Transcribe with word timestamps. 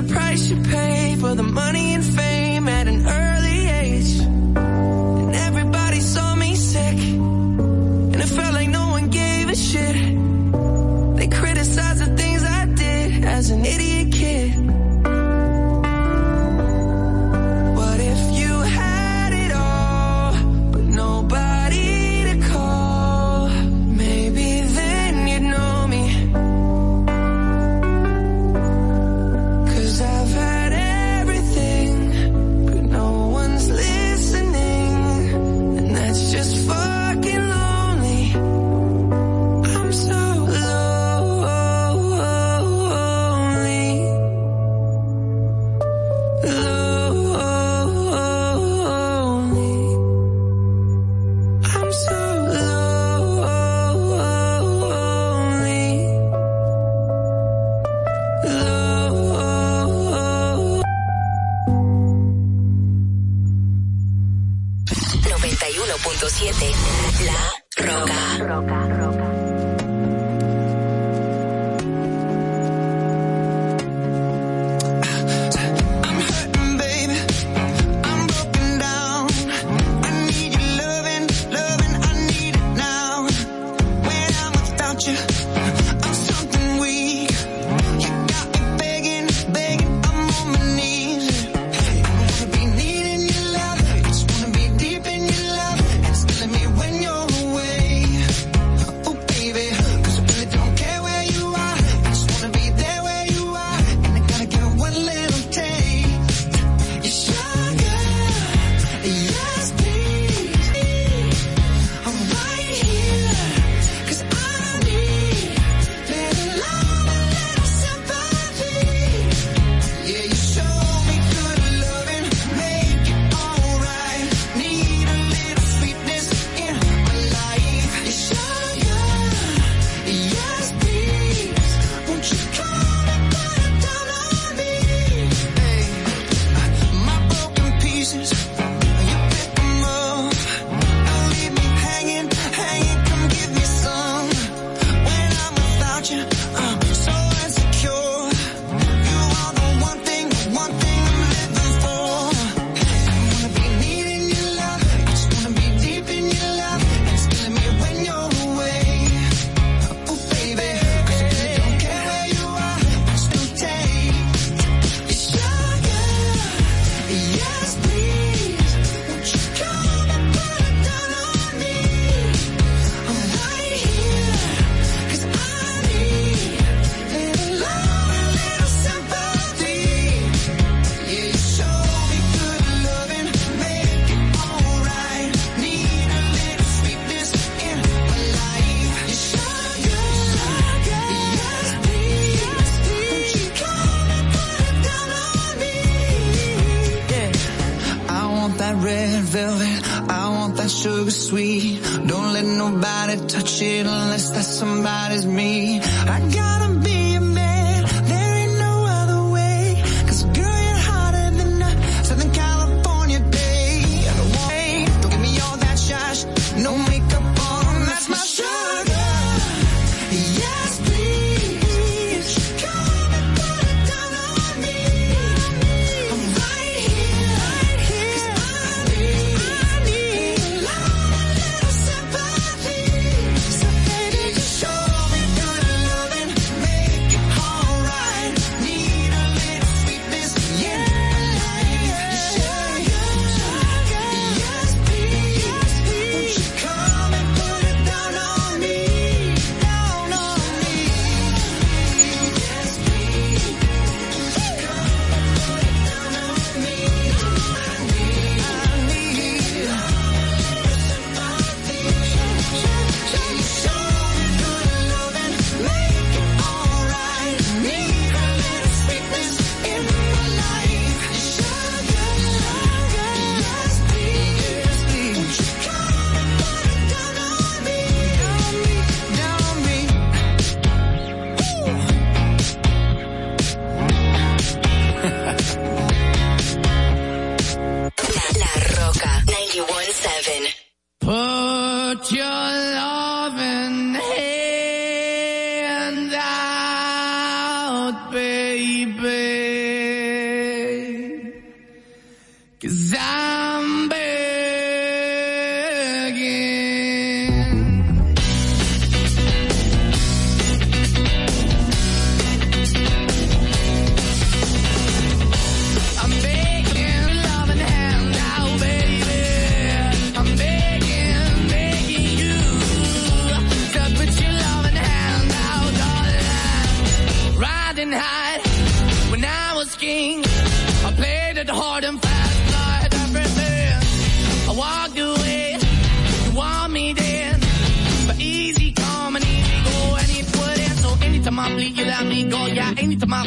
the 0.00 0.12
price 0.14 0.50
you 0.50 0.62
pay 0.62 1.16
for 1.16 1.34
the 1.34 1.42
money 1.42 1.94
and 1.94 2.04
fame 2.04 2.27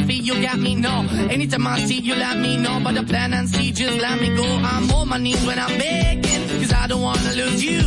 feel, 0.04 0.22
you 0.22 0.42
got 0.42 0.58
me, 0.58 0.74
no. 0.74 1.06
Anytime 1.30 1.66
I 1.66 1.78
see, 1.80 2.00
you 2.00 2.14
let 2.14 2.38
me 2.38 2.56
know. 2.56 2.80
But 2.84 2.94
the 2.94 3.02
plan 3.02 3.32
and 3.32 3.48
see, 3.48 3.72
just 3.72 3.98
let 4.00 4.20
me 4.20 4.34
go. 4.34 4.44
I'm 4.44 4.90
on 4.90 5.08
my 5.08 5.18
knees 5.18 5.44
when 5.46 5.58
I'm 5.58 5.78
begging, 5.78 6.42
cause 6.60 6.72
I 6.72 6.86
don't 6.86 7.02
wanna 7.02 7.32
lose 7.34 7.62
you. 7.64 7.80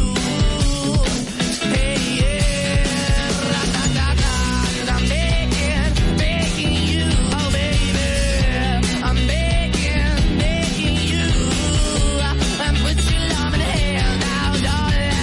Hey, 1.76 1.98
yeah, 2.20 2.84
ra-da-da-da, 3.52 4.34
'cause 4.74 4.90
I'm 4.96 5.06
begging, 5.14 5.92
begging 6.18 6.76
you, 6.92 7.06
oh 7.40 7.50
baby. 7.60 8.10
I'm 9.08 9.20
begging, 9.34 10.38
begging 10.44 10.98
you. 11.12 11.28
And 12.66 12.76
put 12.84 12.98
your 13.12 13.24
love 13.34 13.54
in 13.54 13.62
hand 13.62 14.24
out, 14.40 14.56
darling. 14.68 15.18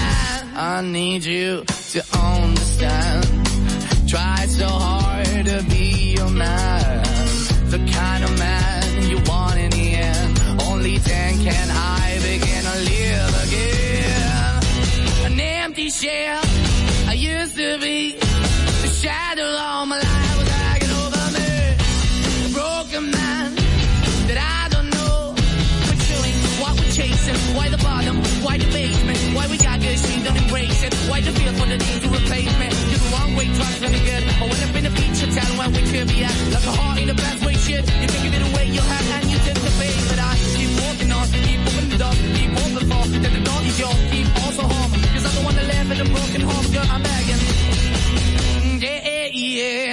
I 0.57 0.81
need 0.97 1.25
you 1.25 1.65
to 1.93 2.01
understand. 2.19 3.27
Try 4.09 4.47
so 4.47 4.69
hard 4.69 5.47
to 5.47 5.63
be 5.71 6.15
your 6.19 6.29
man. 6.29 6.82
The 7.73 7.79
kind 7.79 8.23
of 8.23 8.39
man 8.39 9.09
you 9.09 9.17
want 9.25 9.59
in 9.59 9.71
the 9.71 9.95
end. 9.95 10.61
Only 10.69 10.99
then 10.99 11.43
can 11.43 11.71
I 11.71 12.19
begin 12.21 12.63
to 12.69 12.77
live 12.85 13.33
again. 13.45 15.33
An 15.33 15.41
empty 15.41 15.89
shell 15.89 16.43
I 17.09 17.15
used 17.17 17.57
to 17.57 17.79
be. 17.81 18.13
The 18.83 18.89
shadow 19.01 19.49
all 19.57 19.87
my 19.87 19.97
life 19.97 20.37
was 20.37 20.49
hanging 20.49 20.93
over 21.01 21.25
me. 21.33 21.49
A 22.45 22.51
broken 22.53 23.11
man 23.11 23.55
that 24.29 24.37
I 24.37 24.69
don't 24.69 24.91
know. 24.93 25.33
Pursuing 25.89 26.37
what 26.61 26.77
we're 26.77 26.93
chasing. 26.93 27.57
Why 27.57 27.71
the 27.71 27.79
bottom? 27.79 28.17
Why 28.45 28.59
the 28.59 28.69
basement? 28.69 29.19
Why 29.35 29.47
we 29.49 29.57
got 29.57 29.81
good, 29.81 29.99
she 29.99 30.23
don't 30.23 30.37
embrace 30.37 30.83
it? 30.85 30.93
Why 31.09 31.23
the 31.23 31.33
feel 31.33 31.55
for 31.55 31.65
the 31.65 31.79
need 31.79 32.01
to 32.05 32.09
replace 32.21 32.53
me? 32.61 32.69
You're 32.93 33.01
the 33.01 33.11
wrong 33.17 33.35
way, 33.35 33.47
trying 33.57 33.81
to 33.81 33.89
good. 33.89 34.23
I 34.29 34.45
went 34.45 34.63
up 34.69 34.77
in 34.77 34.85
a 34.85 34.91
feature 34.91 35.31
town 35.41 35.57
where 35.57 35.71
we 35.71 35.83
could 35.91 36.09
be 36.09 36.23
at. 36.23 36.52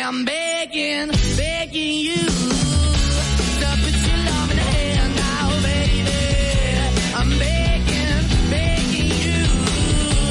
I'm 0.10 0.26
begging, 0.26 1.10
begging 1.38 2.00
you. 2.00 2.16
To 2.16 3.68
put 3.84 3.96
your 4.08 4.20
love 4.30 4.50
in 4.50 4.58
the 4.58 4.68
hand 4.74 5.12
now, 5.16 5.48
baby. 5.62 6.22
I'm 7.20 7.30
begging, 7.38 8.26
begging 8.50 9.12
you. 9.26 9.42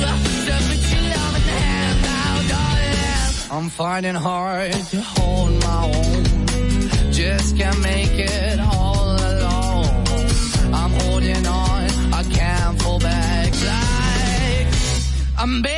To 0.03 0.55
put 0.67 0.83
your 0.91 1.05
love 1.15 1.35
in 1.39 1.45
the 1.47 1.57
hand 1.63 1.99
now, 2.03 2.35
darling. 2.51 3.53
I'm 3.53 3.69
finding 3.69 4.17
hard 4.17 4.73
to 4.73 5.01
hold 5.01 5.53
my 5.63 5.85
own. 5.95 6.25
Just 7.13 7.57
can't 7.57 7.81
make 7.81 8.19
it 8.19 8.59
all 8.59 9.15
alone. 9.15 9.87
I'm 10.75 10.93
holding 11.03 11.47
on, 11.47 11.85
I 12.15 12.25
can't 12.25 12.83
fall 12.83 12.99
back 12.99 13.53
like 13.53 14.67
I'm 15.39 15.63
begging, 15.63 15.78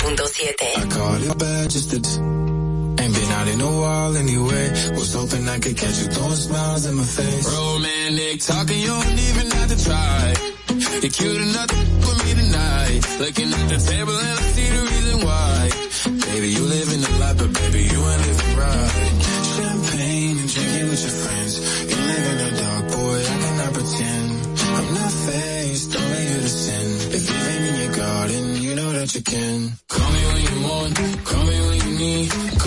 91.7. 0.00 0.78
I 0.78 0.86
caught 0.88 1.20
it 1.20 1.38
bad 1.38 1.70
just 1.70 1.90
to 1.90 1.96
Ain't 3.00 3.14
been 3.14 3.32
out 3.32 3.48
in 3.48 3.60
a 3.60 3.72
while 3.80 4.16
anyway. 4.16 4.66
Was 4.96 5.12
hoping 5.12 5.48
I 5.48 5.58
could 5.58 5.76
catch 5.76 5.98
you 6.00 6.08
throwing 6.08 6.40
smiles 6.48 6.86
in 6.86 6.94
my 6.96 7.04
face. 7.04 7.46
Romantic 7.52 8.40
talking, 8.40 8.80
you 8.80 8.86
don't 8.88 9.18
even 9.28 9.50
have 9.50 9.68
to 9.68 9.84
try. 9.84 10.34
You're 11.02 11.12
cute 11.12 11.40
enough 11.40 11.68
to 11.68 11.76
with 11.76 12.18
me 12.24 12.32
tonight. 12.42 13.00
Looking 13.20 13.52
at 13.52 13.66
the 13.68 13.78
table 13.90 14.16
and 14.16 14.38
I 14.40 14.44
see 14.56 14.68
the 14.76 14.82
reason 14.92 15.16
why. 15.28 15.70
Baby, 16.32 16.48
you 16.48 16.64
live 16.64 16.88
in 16.94 17.00
the 17.00 17.12
life, 17.20 17.36
but 17.36 17.52
baby, 17.60 17.82
you 17.92 18.00
ain't 18.10 18.22
living 18.26 18.56
right. 18.56 18.92
Champagne 19.52 20.38
and 20.40 20.48
drinking 20.48 20.88
with 20.88 21.02
your 21.04 21.16
friends. 21.24 21.52
You 21.90 21.98
live 22.10 22.24
in 22.32 22.38
the 22.40 22.50
dark, 22.60 22.84
boy, 22.88 23.18
I 23.20 23.36
cannot 23.44 23.72
pretend. 23.76 24.28
I'm 24.76 24.94
not 24.94 25.12
faced, 25.28 25.96
only 25.96 26.22
you 26.30 26.38
to 26.40 26.48
sin. 26.48 26.86
If 27.16 27.22
you're 27.28 27.50
in 27.68 27.74
your 27.82 27.96
garden, 27.96 28.44
you 28.44 28.56
know 28.56 28.59
that 28.92 29.14
you 29.14 29.22
can. 29.22 29.72
Call 29.88 30.10
me 30.10 30.24
when 30.26 30.42
you 30.42 30.68
want, 30.68 31.24
call 31.24 31.44
me 31.44 31.60
when 31.68 31.78
you 31.78 31.98
need. 31.98 32.59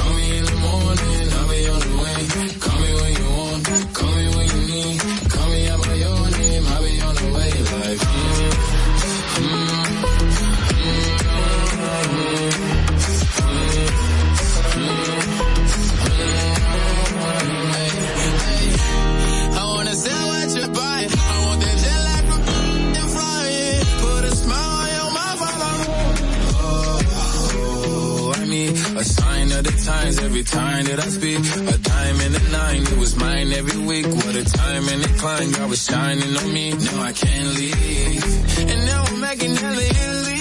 Times 29.83 30.17
every 30.19 30.43
time 30.43 30.85
that 30.85 30.99
I 30.99 31.07
speak. 31.09 31.39
A 31.39 31.77
dime 31.77 32.19
and 32.25 32.35
a 32.35 32.43
nine, 32.51 32.81
it 32.83 32.97
was 32.97 33.15
mine 33.17 33.51
every 33.51 33.79
week. 33.85 34.05
What 34.05 34.35
a 34.35 34.45
time 34.45 34.87
and 34.87 35.03
a 35.03 35.11
climb, 35.19 35.51
God 35.51 35.69
was 35.69 35.83
shining 35.83 36.37
on 36.37 36.53
me. 36.53 36.71
Now 36.71 37.01
I 37.01 37.11
can't 37.11 37.49
leave. 37.59 38.23
And 38.71 38.85
now 38.85 39.03
I'm 39.03 39.19
making 39.19 39.55
hella 39.55 39.83
Italy. 39.93 40.39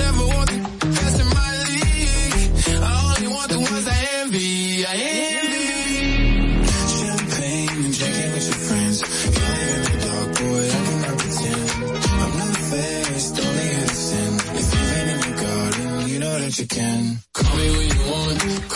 Never 0.00 0.24
want 0.34 0.48
the 0.50 0.86
best 0.96 1.20
in 1.20 1.28
my 1.40 1.50
league. 1.68 2.34
I 2.82 2.92
only 3.10 3.28
want 3.36 3.48
the 3.52 3.60
ones 3.60 3.86
I 3.96 3.98
envy. 4.20 4.86
I 4.86 4.94
envy. 5.36 5.66
Champagne 6.96 7.84
and 7.84 7.94
drinking 7.98 8.32
with 8.32 8.46
your 8.50 8.60
friends. 8.68 8.96
You 9.36 9.44
live 9.52 9.72
in 9.76 9.82
the 9.84 9.96
dark, 10.06 10.28
boy, 10.40 10.64
I 10.64 10.80
cannot 10.86 11.16
pretend. 11.20 11.68
I'm 12.20 12.32
not 12.40 12.56
faced, 12.70 13.34
only 13.44 13.70
sin. 14.08 14.32
If 14.60 14.66
you've 14.72 14.88
been 14.92 15.08
in 15.12 15.18
your 15.26 15.36
garden, 15.44 16.08
you 16.08 16.18
know 16.20 16.36
that 16.40 16.58
you 16.58 16.66
can 16.66 17.25
on. 18.28 18.75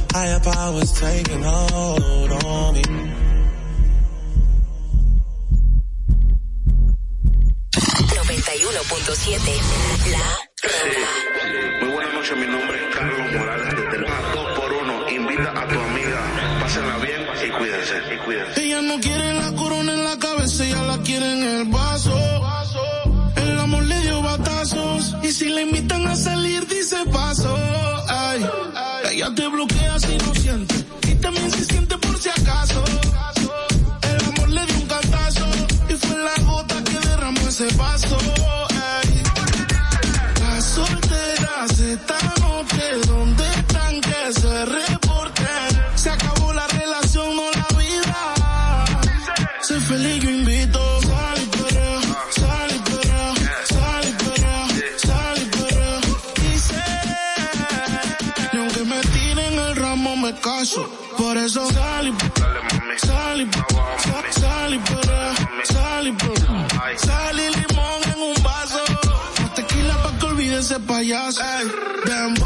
Higher 0.13 0.39
powers 0.41 0.91
taking 0.91 1.41
hold 1.41 2.31
on 2.43 2.73
me. 2.75 2.81
la 10.11 10.40
payaso. 70.91 71.41
Ey, 71.41 72.40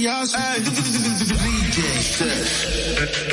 payaso. 0.00 0.38
Hey, 0.38 0.62
DJ. 0.62 1.80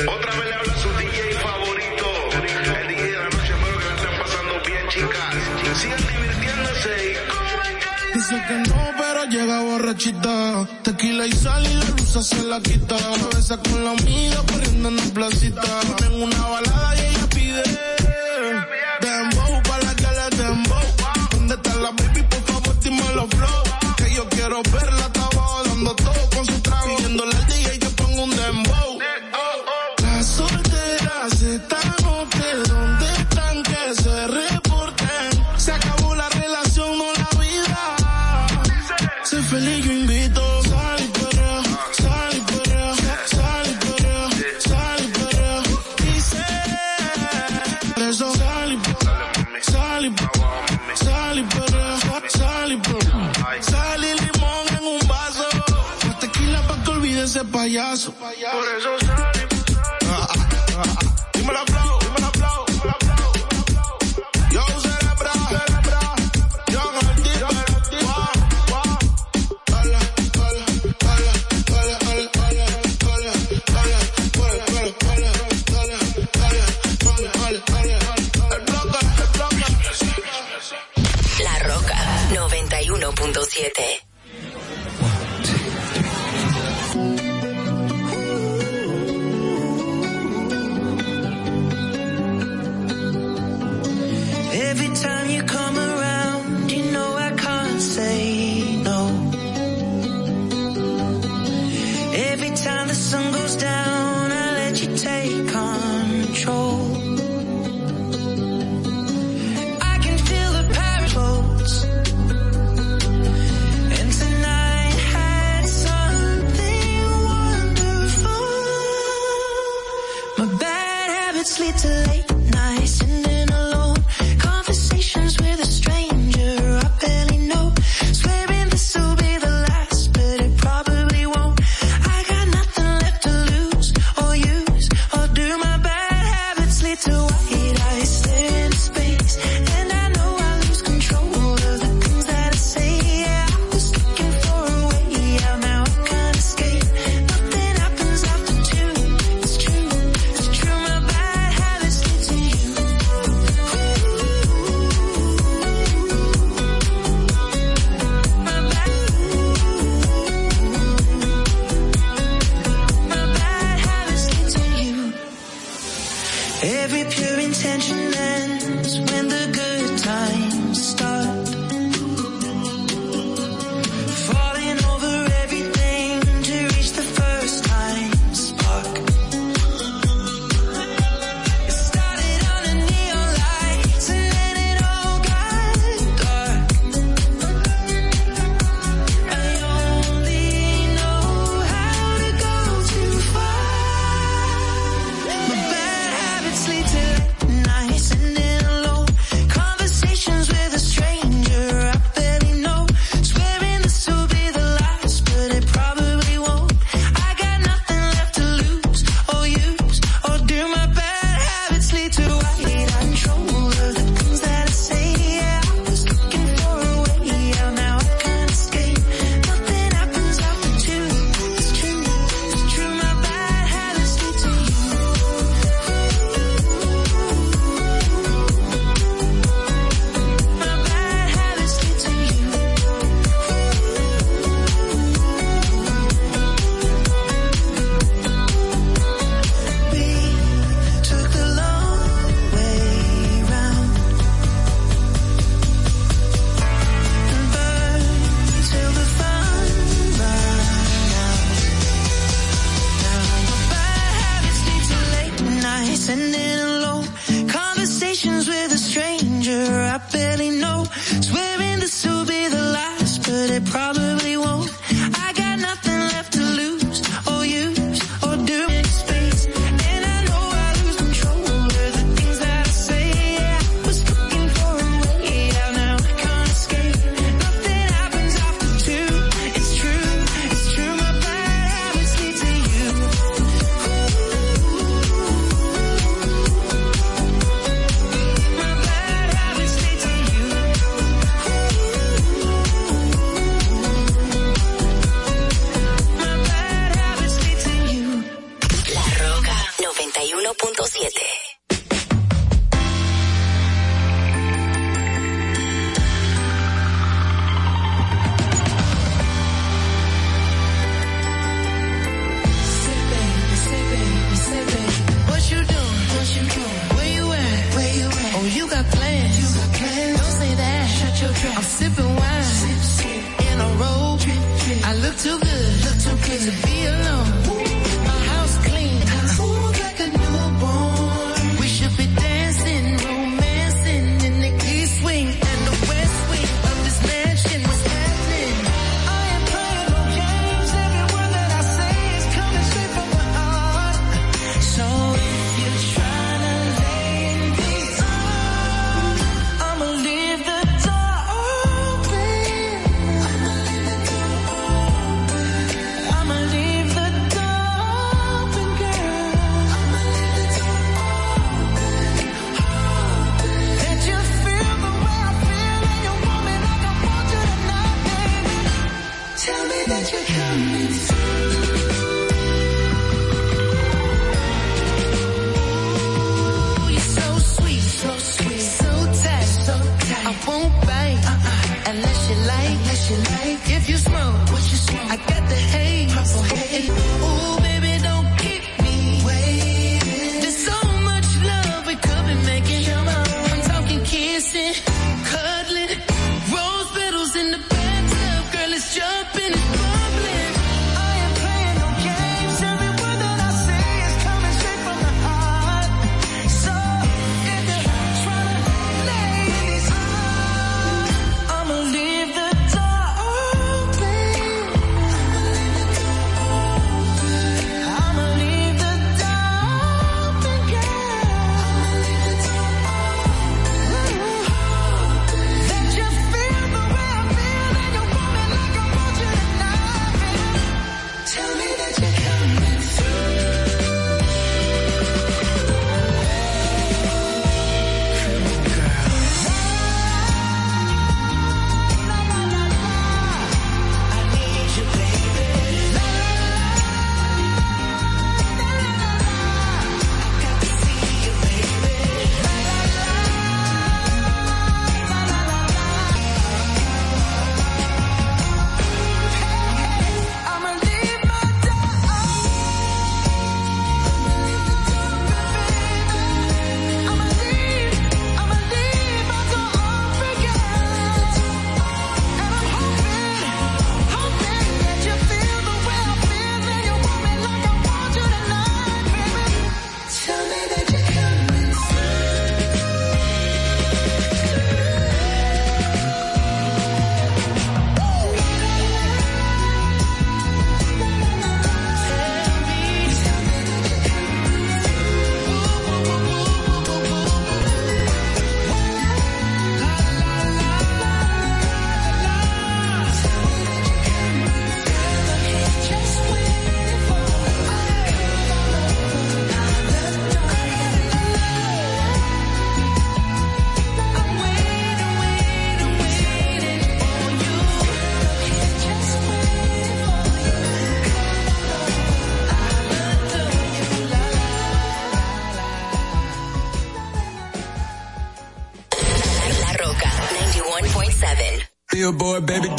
Otra 0.06 0.32
vez 0.36 0.44
le 0.44 0.54
habla 0.54 0.74
su 0.76 0.88
DJ 0.98 1.32
favorito. 1.40 2.06
El 2.32 2.88
DJ 2.88 3.02
de 3.02 3.16
la 3.16 3.24
noche, 3.24 3.52
espero 3.54 3.78
que 3.78 4.18
pasando 4.18 4.54
bien, 4.66 4.88
chicas. 4.88 5.34
Sigan 5.80 6.02
divirtiéndose 6.06 6.92
y 7.04 8.18
Dice 8.18 8.36
que 8.48 8.54
no, 8.54 8.90
pero 8.98 9.24
llega 9.26 9.60
borrachita. 9.60 10.68
Tequila 10.82 11.26
y 11.26 11.32
sal 11.32 11.64
y 11.64 11.74
la 11.74 11.84
luz 11.90 12.26
se 12.26 12.42
la 12.44 12.60
quita. 12.60 12.96
Cabeza 12.96 13.56
con 13.58 13.84
la 13.84 13.90
amiga 13.92 14.42
corriendo 14.50 14.88
en 14.88 14.96
la 14.96 15.02
placita. 15.14 15.80
Tengo 15.96 16.24
una 16.24 16.46
balada 16.48 16.96
y 16.96 17.00
ella 17.00 17.26
pide. 17.34 17.62
Dembow 19.00 19.62
para 19.62 19.84
la 19.84 19.94
que 19.94 20.02
le 20.02 20.42
dembow. 20.42 20.82
¿Dónde 21.30 21.54
está 21.54 21.74
la 21.76 21.90
baby? 21.92 22.22
Por 22.24 22.42
favor, 22.42 22.80
dime 22.80 23.14
los 23.14 23.28
flow. 23.30 23.62
Que 23.96 24.14
yo 24.14 24.28
quiero 24.28 24.62
verla 24.72 24.97
payaso. 57.68 58.12
Por 58.12 58.68
eso 58.76 58.97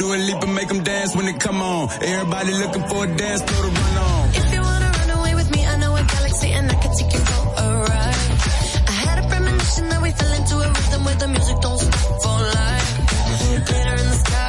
do 0.09 0.15
a 0.15 0.17
leap 0.17 0.41
and 0.43 0.55
make 0.55 0.67
them 0.67 0.83
dance 0.83 1.15
when 1.15 1.27
it 1.27 1.39
come 1.39 1.61
on. 1.61 1.89
Everybody 2.01 2.51
looking 2.53 2.83
for 2.89 3.03
a 3.05 3.15
dance 3.15 3.41
floor 3.41 3.63
to 3.65 3.71
run 3.81 3.97
on. 3.97 4.29
If 4.29 4.53
you 4.53 4.61
wanna 4.61 4.91
run 4.99 5.09
away 5.19 5.35
with 5.35 5.49
me, 5.55 5.65
I 5.65 5.75
know 5.77 5.95
a 5.95 6.03
galaxy 6.03 6.49
and 6.51 6.71
I 6.71 6.75
can 6.81 6.91
take 6.99 7.13
you 7.13 7.19
for 7.29 7.41
a 7.63 7.67
ride. 7.89 8.29
I 8.93 8.95
had 9.05 9.17
a 9.23 9.27
premonition 9.27 9.89
that 9.89 10.01
we 10.01 10.11
fell 10.11 10.33
into 10.39 10.55
a 10.65 10.67
rhythm 10.77 11.01
where 11.05 11.15
the 11.23 11.27
music 11.27 11.57
don't 11.61 11.79
stop 11.79 12.21
for 12.23 12.37
life. 12.57 12.89
Glitter 13.67 13.95
in 14.03 14.07
the 14.13 14.19
sky, 14.25 14.48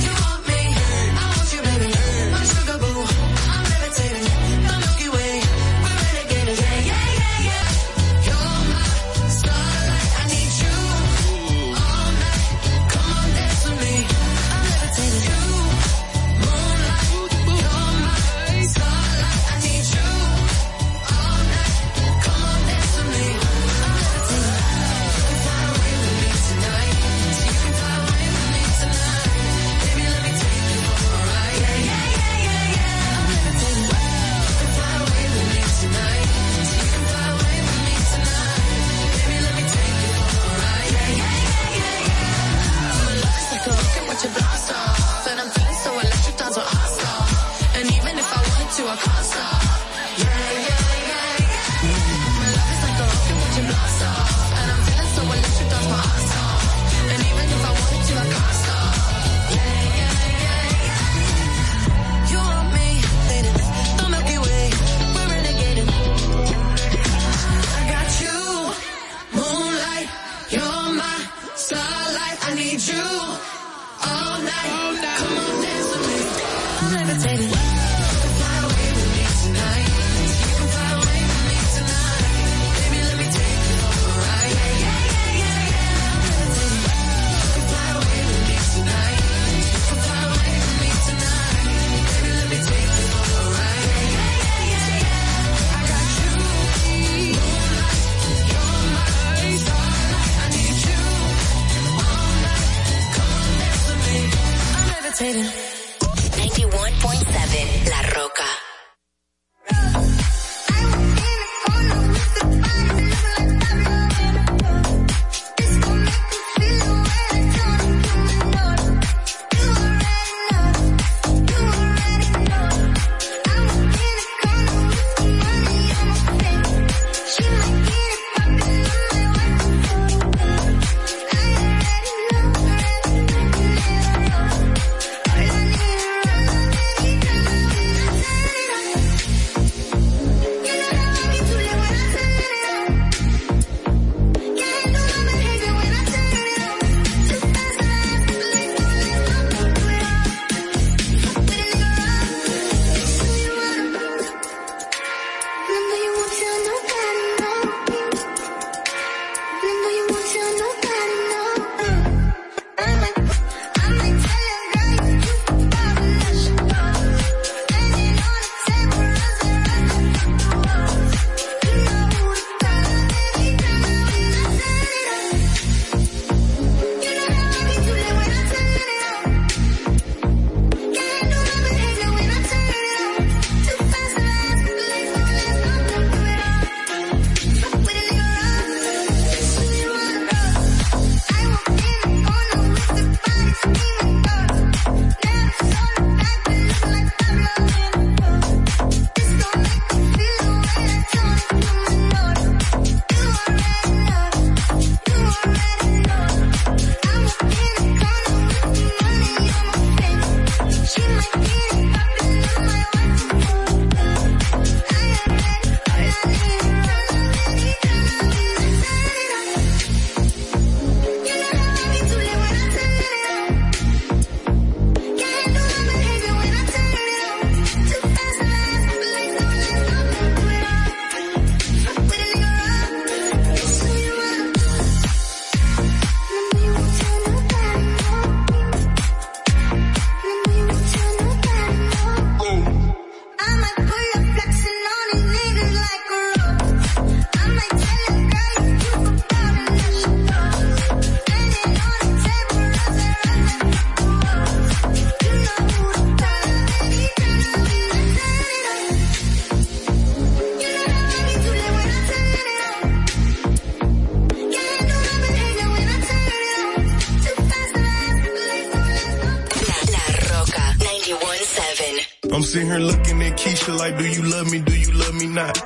I'm 272.41 272.47
sitting 272.47 272.69
here 272.69 272.79
looking 272.79 273.21
at 273.21 273.37
Keisha 273.37 273.77
like, 273.77 273.99
do 273.99 274.07
you 274.07 274.23
love 274.23 274.51
me? 274.51 274.61
Do 274.61 274.75
you 274.75 274.91
love 274.93 275.13
me 275.13 275.27
not? 275.27 275.61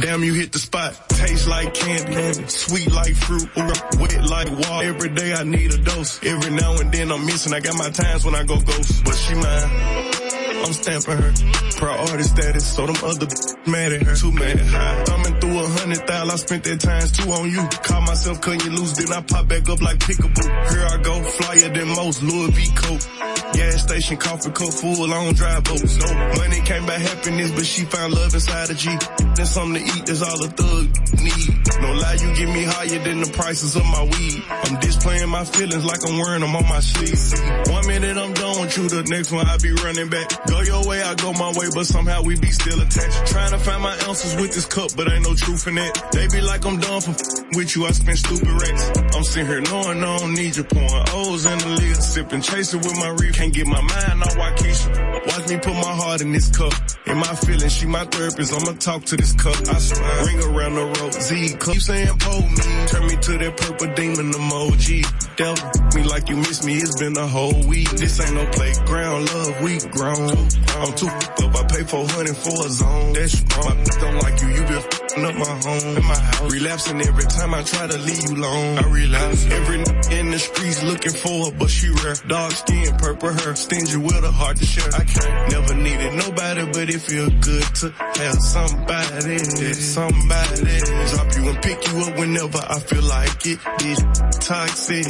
Damn, 0.00 0.24
you 0.24 0.32
hit 0.32 0.52
the 0.52 0.58
spot. 0.58 0.96
Taste 1.10 1.46
like 1.46 1.74
candy, 1.74 2.48
sweet 2.48 2.90
like 2.90 3.14
fruit, 3.14 3.46
wet 3.56 4.24
like 4.24 4.50
water. 4.50 4.86
Every 4.86 5.10
day 5.10 5.34
I 5.34 5.44
need 5.44 5.74
a 5.74 5.76
dose. 5.76 6.24
Every 6.24 6.50
now 6.50 6.78
and 6.78 6.90
then 6.90 7.12
I'm 7.12 7.26
missing. 7.26 7.52
I 7.52 7.60
got 7.60 7.76
my 7.76 7.90
times 7.90 8.24
when 8.24 8.34
I 8.34 8.44
go 8.44 8.58
ghost, 8.58 9.04
but 9.04 9.14
she 9.16 9.34
mine. 9.34 10.25
I'm 10.66 10.72
stamping 10.72 11.16
her. 11.22 11.32
Priority 11.78 12.24
status, 12.24 12.74
so 12.74 12.86
them 12.86 12.96
other 13.04 13.28
mad 13.70 13.92
at 13.92 14.02
her. 14.02 14.16
Too 14.16 14.32
mad 14.32 14.58
at 14.58 14.66
her. 14.66 15.04
Thumbing 15.04 15.40
through 15.40 15.58
a 15.60 15.68
hundred 15.78 16.02
thousand, 16.08 16.30
I 16.30 16.36
spent 16.36 16.64
that 16.64 16.80
times 16.80 17.12
two 17.12 17.30
on 17.30 17.50
you. 17.50 17.62
Call 17.84 18.00
myself 18.02 18.40
cutting 18.40 18.60
you 18.60 18.76
loose, 18.76 18.92
then 18.98 19.12
I 19.12 19.20
pop 19.22 19.46
back 19.46 19.68
up 19.68 19.80
like 19.80 19.98
pickaboo. 19.98 20.42
Here 20.42 20.86
I 20.90 20.98
go, 21.02 21.22
flyer 21.22 21.68
than 21.70 21.88
most, 21.94 22.22
Louis 22.22 22.50
V. 22.50 22.74
Coat. 22.74 23.08
Gas 23.52 23.82
station, 23.82 24.16
coffee 24.16 24.50
cup 24.50 24.72
full, 24.72 25.06
I 25.06 25.24
don't 25.24 25.36
drive 25.36 25.64
boats. 25.64 25.96
No 26.02 26.12
money 26.34 26.60
came 26.62 26.84
by 26.84 26.98
happiness, 26.98 27.52
but 27.52 27.64
she 27.64 27.84
found 27.84 28.14
love 28.14 28.34
inside 28.34 28.70
a 28.70 28.74
G. 28.74 28.90
Then 29.36 29.46
something 29.46 29.86
to 29.86 29.92
eat, 29.96 30.06
that's 30.06 30.22
all 30.22 30.42
a 30.42 30.48
thug 30.48 30.86
need. 31.22 31.48
No 31.80 31.92
lie, 31.94 32.18
you 32.18 32.34
get 32.34 32.48
me 32.48 32.64
higher 32.64 32.98
than 33.04 33.20
the 33.20 33.30
prices 33.32 33.76
of 33.76 33.84
my 33.86 34.02
weed. 34.02 34.42
I'm 34.50 34.80
displaying 34.80 35.28
my 35.28 35.44
feelings 35.44 35.84
like 35.84 36.00
I'm 36.04 36.18
wearing 36.18 36.40
them 36.40 36.56
on 36.56 36.66
my 36.68 36.80
sleeve. 36.80 37.22
One 37.70 37.86
minute 37.86 38.16
I'm 38.16 38.34
done 38.34 38.60
with 38.62 38.76
you, 38.76 38.88
the 38.88 39.02
next 39.04 39.30
one 39.30 39.46
I 39.46 39.56
be 39.58 39.72
running 39.72 40.08
back. 40.08 40.28
Go 40.46 40.55
your 40.62 40.86
way, 40.86 41.02
I 41.02 41.14
go 41.14 41.32
my 41.32 41.52
way, 41.52 41.66
but 41.74 41.86
somehow 41.86 42.22
we 42.22 42.38
be 42.38 42.50
still 42.50 42.80
attached. 42.80 43.26
Trying 43.26 43.50
to 43.50 43.58
find 43.58 43.82
my 43.82 43.94
answers 44.08 44.36
with 44.36 44.54
this 44.54 44.64
cup, 44.64 44.90
but 44.96 45.10
ain't 45.10 45.24
no 45.24 45.34
truth 45.34 45.66
in 45.66 45.78
it. 45.78 45.92
They 46.12 46.28
be 46.28 46.40
like 46.40 46.64
I'm 46.64 46.78
done 46.78 47.00
for 47.00 47.14
with 47.56 47.74
you, 47.76 47.86
I 47.86 47.92
spend 47.92 48.18
stupid 48.18 48.48
racks. 48.48 48.90
I'm 49.16 49.24
sitting 49.24 49.46
here 49.46 49.60
knowing 49.60 50.02
I 50.02 50.18
don't 50.18 50.34
need 50.34 50.56
you, 50.56 50.64
pouring 50.64 51.04
O's 51.12 51.46
in 51.46 51.58
the 51.58 51.68
lid, 51.68 51.96
sipping, 51.96 52.40
chasing 52.42 52.80
with 52.80 52.96
my 52.98 53.08
reef. 53.20 53.34
Can't 53.34 53.52
get 53.52 53.66
my 53.66 53.80
mind 53.80 54.22
off 54.22 54.36
Waukesha. 54.36 55.26
Watch 55.26 55.48
me 55.48 55.56
put 55.58 55.74
my 55.74 55.94
heart 55.94 56.20
in 56.20 56.32
this 56.32 56.50
cup. 56.50 56.72
In 57.06 57.18
my 57.18 57.34
feelings, 57.34 57.72
she 57.72 57.86
my 57.86 58.04
therapist, 58.04 58.52
I'ma 58.52 58.78
talk 58.78 59.04
to 59.04 59.16
this 59.16 59.32
cup. 59.32 59.56
I 59.68 59.78
swear, 59.78 60.26
ring 60.26 60.40
around 60.42 60.74
the 60.74 60.84
road, 61.00 61.14
Z 61.14 61.56
cup. 61.58 61.74
You 61.74 61.80
saying 61.80 62.18
pull 62.18 62.42
me, 62.42 62.86
turn 62.86 63.06
me 63.06 63.16
to 63.16 63.38
that 63.38 63.56
purple 63.56 63.94
demon 63.94 64.32
emoji. 64.32 65.02
Devil 65.36 65.76
me 65.94 66.02
like 66.04 66.28
you 66.28 66.36
miss 66.36 66.64
me, 66.64 66.76
it's 66.76 66.98
been 66.98 67.16
a 67.16 67.26
whole 67.26 67.66
week. 67.66 67.88
This 67.90 68.20
ain't 68.20 68.34
no 68.34 68.44
playground, 68.52 69.32
love, 69.32 69.62
we 69.62 69.78
grown. 69.90 70.45
I'm 70.76 70.92
too 70.94 71.06
f- 71.08 71.42
up, 71.42 71.56
I 71.56 71.62
pay 71.64 71.82
400 71.84 72.36
for 72.36 72.66
a 72.66 72.68
zone. 72.68 73.12
That's 73.14 73.40
wrong. 73.56 73.76
My 73.78 73.84
don't 74.00 74.18
like 74.22 74.40
you, 74.42 74.48
you 74.48 74.62
been 74.62 74.76
f- 74.76 75.02
up 75.16 75.34
my 75.34 75.54
home, 75.64 75.96
in 75.96 76.04
my 76.04 76.14
house. 76.18 76.52
Relapsing 76.52 77.00
every 77.00 77.24
time 77.24 77.54
I 77.54 77.62
try 77.62 77.86
to 77.86 77.98
leave 77.98 78.22
you 78.28 78.34
alone. 78.36 78.78
I 78.78 78.88
relapse. 78.90 79.46
Every 79.46 79.78
n- 79.80 80.12
in 80.12 80.30
the 80.30 80.38
streets 80.38 80.82
looking 80.82 81.12
for 81.12 81.46
her, 81.46 81.52
but 81.58 81.70
she 81.70 81.88
rare. 81.88 82.14
Dark 82.28 82.52
skin, 82.52 82.96
purple 82.96 83.32
hair, 83.32 83.56
stingy 83.56 83.96
with 83.96 84.24
a 84.24 84.30
heart 84.30 84.56
to 84.58 84.66
share. 84.66 84.88
I 84.94 85.04
can't 85.04 85.52
never 85.52 85.74
needed 85.74 86.12
nobody, 86.14 86.64
but 86.66 86.88
it 86.90 87.00
feel 87.00 87.30
good 87.30 87.64
to 87.80 87.90
have 88.20 88.36
somebody, 88.40 89.38
somebody. 89.74 90.78
Drop 91.10 91.28
you 91.36 91.48
and 91.48 91.62
pick 91.62 91.88
you 91.88 91.98
up 92.04 92.18
whenever 92.18 92.58
I 92.58 92.78
feel 92.80 93.02
like 93.02 93.46
it. 93.46 93.58
This 93.78 94.00
toxic. 94.46 95.06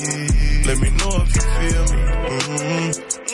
Let 0.67 0.79
me 0.79 0.91
know 0.91 1.13
if 1.23 1.35
you 1.35 1.43
feel 1.43 1.85
me. 1.97 2.03
Mm-hmm. 2.27 3.26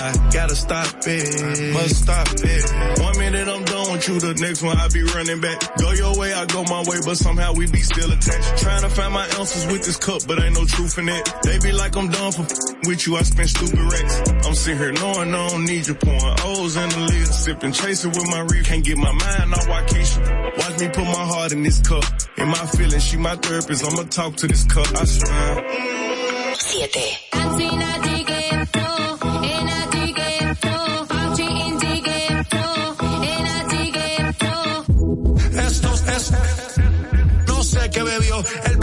I 0.00 0.30
gotta 0.32 0.54
stop 0.54 0.86
it, 1.06 1.72
must 1.74 2.02
stop 2.02 2.28
it. 2.30 3.00
One 3.02 3.18
minute 3.18 3.48
I'm 3.48 3.64
done 3.64 3.92
with 3.92 4.08
you, 4.08 4.20
the 4.20 4.34
next 4.34 4.62
one 4.62 4.76
I 4.76 4.88
be 4.88 5.02
running 5.02 5.40
back. 5.40 5.58
Go 5.78 5.90
your 5.92 6.16
way, 6.16 6.32
I 6.32 6.46
go 6.46 6.62
my 6.64 6.82
way, 6.86 6.98
but 7.04 7.16
somehow 7.16 7.52
we 7.54 7.66
be 7.66 7.80
still 7.80 8.10
attached. 8.12 8.62
Trying 8.62 8.82
to 8.82 8.90
find 8.90 9.12
my 9.12 9.26
answers 9.38 9.66
with 9.66 9.84
this 9.84 9.96
cup, 9.96 10.22
but 10.26 10.42
ain't 10.42 10.54
no 10.54 10.64
truth 10.64 10.98
in 10.98 11.08
it. 11.08 11.28
They 11.42 11.58
be 11.58 11.72
like 11.72 11.96
I'm 11.96 12.08
done 12.10 12.32
for 12.32 12.46
with 12.86 13.06
you, 13.06 13.16
I 13.16 13.22
spend 13.22 13.50
stupid 13.50 13.78
racks. 13.78 14.46
I'm 14.46 14.54
sitting 14.54 14.78
here 14.78 14.92
knowing 14.92 15.34
I 15.34 15.48
don't 15.48 15.64
need 15.64 15.86
you, 15.86 15.94
pouring 15.94 16.36
O's 16.46 16.76
in 16.76 16.88
the 16.90 17.00
lid, 17.00 17.26
sipping, 17.26 17.72
chasing 17.72 18.10
with 18.10 18.28
my 18.30 18.40
reef. 18.40 18.66
Can't 18.66 18.84
get 18.84 18.98
my 18.98 19.12
mind 19.12 19.54
off 19.54 19.66
Waukesha. 19.66 20.58
Watch 20.58 20.80
me 20.80 20.88
put 20.88 21.04
my 21.04 21.26
heart 21.26 21.52
in 21.52 21.62
this 21.62 21.80
cup. 21.82 22.04
In 22.36 22.48
my 22.48 22.66
feelings, 22.76 23.02
she 23.02 23.16
my 23.16 23.34
therapist, 23.34 23.84
I'ma 23.84 24.02
talk 24.04 24.36
to 24.36 24.46
this 24.46 24.64
cup, 24.64 24.86
I 24.94 25.04
swear. 25.04 26.54
Siete. 26.54 28.37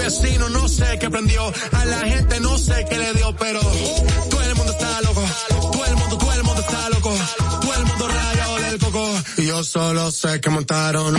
Vecino 0.05 0.49
no 0.49 0.67
sé 0.67 0.99
qué 0.99 1.09
prendió, 1.09 1.51
a 1.71 1.85
la 1.85 1.99
gente 2.01 2.39
no 2.39 2.59
sé 2.59 2.85
qué 2.87 2.97
le 2.99 3.11
dio, 3.13 3.35
pero 3.37 3.59
todo 4.29 4.41
el 4.43 4.55
mundo 4.55 4.71
está 4.71 5.01
loco, 5.01 5.23
todo 5.71 5.85
el 5.85 5.95
mundo, 5.95 6.17
todo 6.17 6.33
el 6.33 6.43
mundo 6.43 6.61
está 6.61 6.89
loco, 6.89 7.17
todo 7.61 7.73
el 7.73 7.85
mundo 7.85 8.07
rayado 8.07 8.55
del 8.57 8.79
coco, 8.79 9.09
y 9.37 9.45
yo 9.47 9.63
solo 9.63 10.11
sé 10.11 10.39
que 10.41 10.49
montaron. 10.51 11.15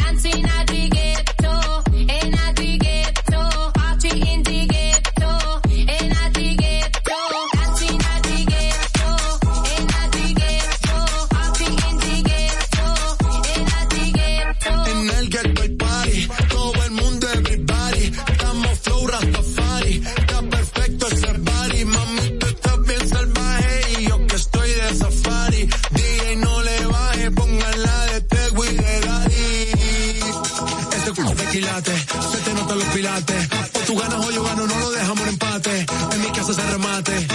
O 33.16 33.78
tú 33.86 33.96
ganas 33.96 34.26
o 34.26 34.30
yo 34.30 34.42
gano, 34.42 34.66
no 34.66 34.78
lo 34.78 34.90
dejamos 34.90 35.22
en 35.22 35.28
empate, 35.28 35.86
en 36.12 36.20
mi 36.20 36.30
casa 36.32 36.52
se 36.52 36.66
remate, 36.66 37.26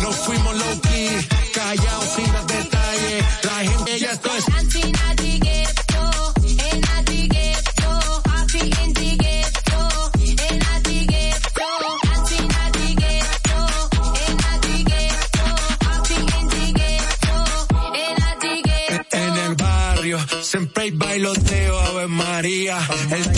no 0.00 0.10
fuimos 0.10 0.56
low 0.56 0.80
key, 0.80 1.28
callados 1.54 2.08
sin 2.16 2.32
dar 2.32 2.46
detalles, 2.46 3.24
la 3.44 3.70
gente 3.70 3.98
ya 3.98 4.12
esto 4.12 4.30
es 4.36 4.44
En 19.10 19.36
el 19.36 19.54
barrio 19.56 20.18
siempre 20.42 20.84
hay 20.84 20.90
bailoteo, 20.92 21.78
Ave 21.80 22.06
María. 22.06 22.78
El 23.10 23.37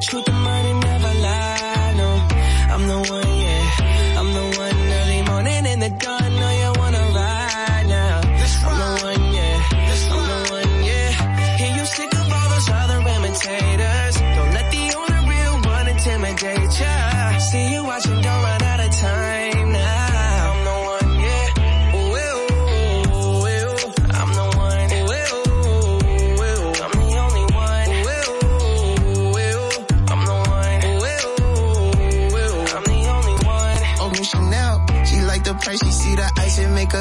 Truth, 0.00 0.24
the 0.24 0.32
money 0.32 0.72
never 0.72 1.14
lie. 1.20 1.92
No, 1.96 2.10
I'm 2.74 2.86
the 2.86 2.98
one, 3.12 3.39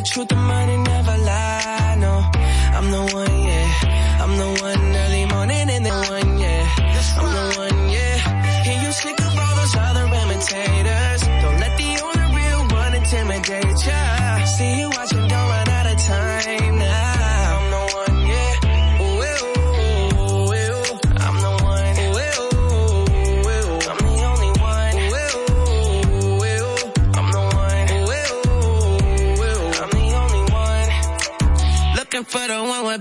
the 0.00 0.06
truth, 0.06 0.28
the 0.28 0.36
money 0.36 0.76
never 0.76 1.16
lie. 1.18 1.96
No, 1.98 2.14
I'm 2.76 2.90
the 2.90 3.02
one, 3.14 3.42
yeah, 3.44 4.22
I'm 4.22 4.36
the 4.36 4.62
one. 4.62 4.89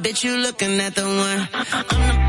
bitch, 0.02 0.24
you 0.24 0.38
looking 0.38 0.80
at 0.80 0.95
the 0.95 1.04
one. 1.04 2.28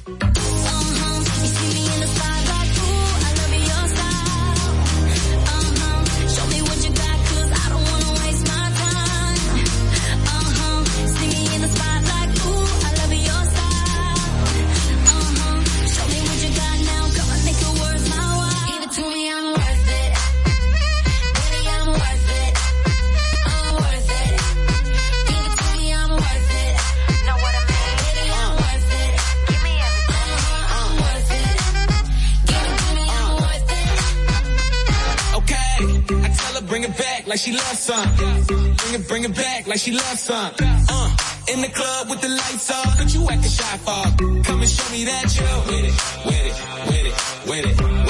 like 37.31 37.39
she 37.39 37.53
loves 37.53 37.79
some. 37.79 38.15
Bring 38.17 38.93
it, 38.93 39.07
bring 39.07 39.23
it 39.23 39.33
back 39.33 39.65
like 39.65 39.79
she 39.79 39.93
loves 39.93 40.19
some. 40.19 40.51
Uh, 40.59 41.15
in 41.47 41.61
the 41.61 41.69
club 41.69 42.09
with 42.09 42.19
the 42.19 42.27
lights 42.27 42.69
off, 42.69 42.97
but 42.97 43.13
you 43.13 43.25
act 43.29 43.45
a 43.45 43.47
shy 43.47 43.77
for. 43.77 44.43
Come 44.43 44.59
and 44.59 44.69
show 44.69 44.91
me 44.91 45.05
that 45.05 45.31
you 45.37 45.47
with 45.71 45.85
it, 45.85 45.95
with 46.25 46.45
it, 46.45 47.47
with 47.47 47.65
it, 47.65 47.79
with 47.79 47.95
it. 47.95 48.00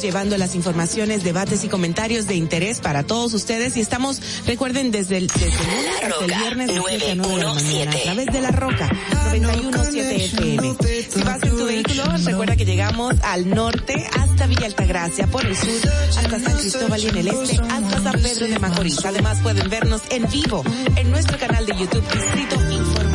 Llevando 0.00 0.38
las 0.38 0.54
informaciones, 0.54 1.24
debates 1.24 1.62
y 1.64 1.68
comentarios 1.68 2.26
de 2.26 2.34
interés 2.34 2.80
para 2.80 3.02
todos 3.02 3.34
ustedes 3.34 3.76
y 3.76 3.80
estamos, 3.80 4.20
recuerden, 4.46 4.90
desde 4.90 5.18
el, 5.18 5.26
desde 5.26 5.46
el 5.46 5.52
lunes 5.52 6.02
hasta 6.02 6.24
el 6.24 6.32
viernes 6.32 6.68
de 6.68 6.82
7 6.88 7.10
a 7.10 7.14
9 7.16 7.36
de 7.36 7.44
la 7.44 7.54
mañana 7.54 7.90
a 7.90 8.02
través 8.02 8.26
de 8.26 8.40
La 8.40 8.50
Roca 8.50 8.90
917 9.38 10.24
FM. 10.24 10.76
Si 11.08 11.22
vas 11.22 11.42
en 11.42 11.50
tu 11.50 11.66
vehículo, 11.66 12.04
recuerda 12.24 12.56
que 12.56 12.64
llegamos 12.64 13.14
al 13.22 13.50
norte 13.50 14.08
hasta 14.18 14.46
Villa 14.46 14.66
Altagracia, 14.66 15.26
por 15.26 15.44
el 15.44 15.56
sur 15.56 15.68
hasta 16.16 16.38
San 16.40 16.56
Cristóbal 16.56 17.00
y 17.00 17.08
en 17.08 17.16
el 17.18 17.28
este 17.28 17.60
hasta 17.62 18.02
San 18.02 18.22
Pedro 18.22 18.48
de 18.48 18.58
Macorís. 18.58 19.04
Además 19.04 19.38
pueden 19.42 19.68
vernos 19.68 20.02
en 20.10 20.28
vivo 20.30 20.64
en 20.96 21.10
nuestro 21.10 21.38
canal 21.38 21.66
de 21.66 21.76
YouTube 21.76 22.04
Distrito 22.12 22.54
Informativo. 22.54 23.09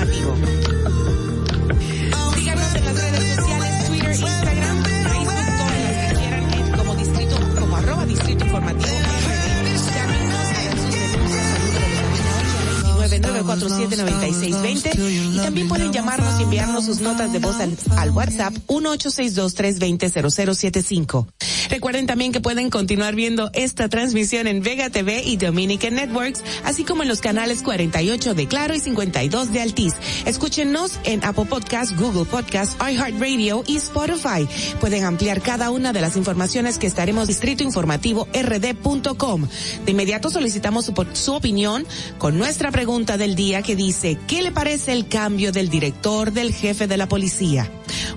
947-9620 13.44 15.34
y 15.34 15.38
también 15.38 15.68
pueden 15.68 15.92
llamarnos 15.92 16.40
y 16.40 16.44
enviarnos 16.44 16.86
sus 16.86 17.02
notas 17.02 17.34
de 17.34 17.40
voz 17.40 17.60
al, 17.60 17.76
al 17.98 18.12
WhatsApp 18.12 18.54
1862-320-0075. 18.68 21.26
Recuerden 21.70 22.08
también 22.08 22.32
que 22.32 22.42
pueden 22.42 22.70
continuar 22.70 23.16
viendo 23.16 23.50
esta 23.54 23.90
transmisión 23.90 24.48
en 24.48 24.62
Vega 24.62 24.90
TV 24.90 25.24
y 25.24 25.38
Dominican 25.38 25.96
Networks, 25.96 26.44
así 26.64 26.84
como 26.84 27.04
en 27.04 27.10
los 27.10 27.22
canales 27.22 27.62
48 27.62 28.34
de 28.34 28.48
Claro 28.48 28.76
y 28.76 28.80
52 28.80 29.52
de 29.52 29.62
Altiz. 29.62 29.94
Escúchenos 30.26 31.00
en 31.04 31.24
Apple 31.24 31.46
Podcast, 31.46 31.98
Google 31.98 32.26
Podcast, 32.26 32.80
iHeartRadio 32.82 33.64
y 33.68 33.78
Spotify. 33.78 34.48
Pueden 34.80 35.04
ampliar 35.04 35.42
cada 35.42 35.70
una 35.72 35.94
de 35.94 36.02
las 36.02 36.16
informaciones 36.16 36.78
que 36.78 36.88
estaremos 36.88 37.28
distrito 37.28 37.64
informativo 37.64 38.28
rd.com. 38.34 39.48
De 39.86 39.92
inmediato 39.92 40.30
solicitamos 40.30 40.86
su, 40.86 40.94
su 41.14 41.34
opinión 41.34 41.86
con 42.18 42.38
nuestra 42.38 42.72
pregunta 42.72 43.18
del 43.18 43.36
día 43.36 43.62
que 43.62 43.76
dice, 43.76 44.18
¿qué 44.28 44.42
le 44.42 44.52
parece 44.52 44.94
el 44.94 45.08
cambio 45.08 45.52
del 45.52 45.70
director 45.70 46.32
del 46.32 46.54
jefe 46.54 46.88
de 46.88 46.98
la 46.98 47.08
policía? 47.08 47.70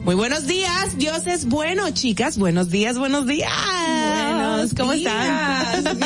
Muy 0.04 0.14
buenos 0.14 0.46
días, 0.46 0.96
Dios 0.96 1.26
es 1.26 1.46
bueno, 1.46 1.90
chicas. 1.90 2.38
Buenos 2.38 2.70
días, 2.70 2.98
buenos 2.98 3.26
días. 3.26 3.37
Buenos 3.46 4.74
¿Cómo 4.74 4.92
días. 4.92 5.74
están? 5.78 5.98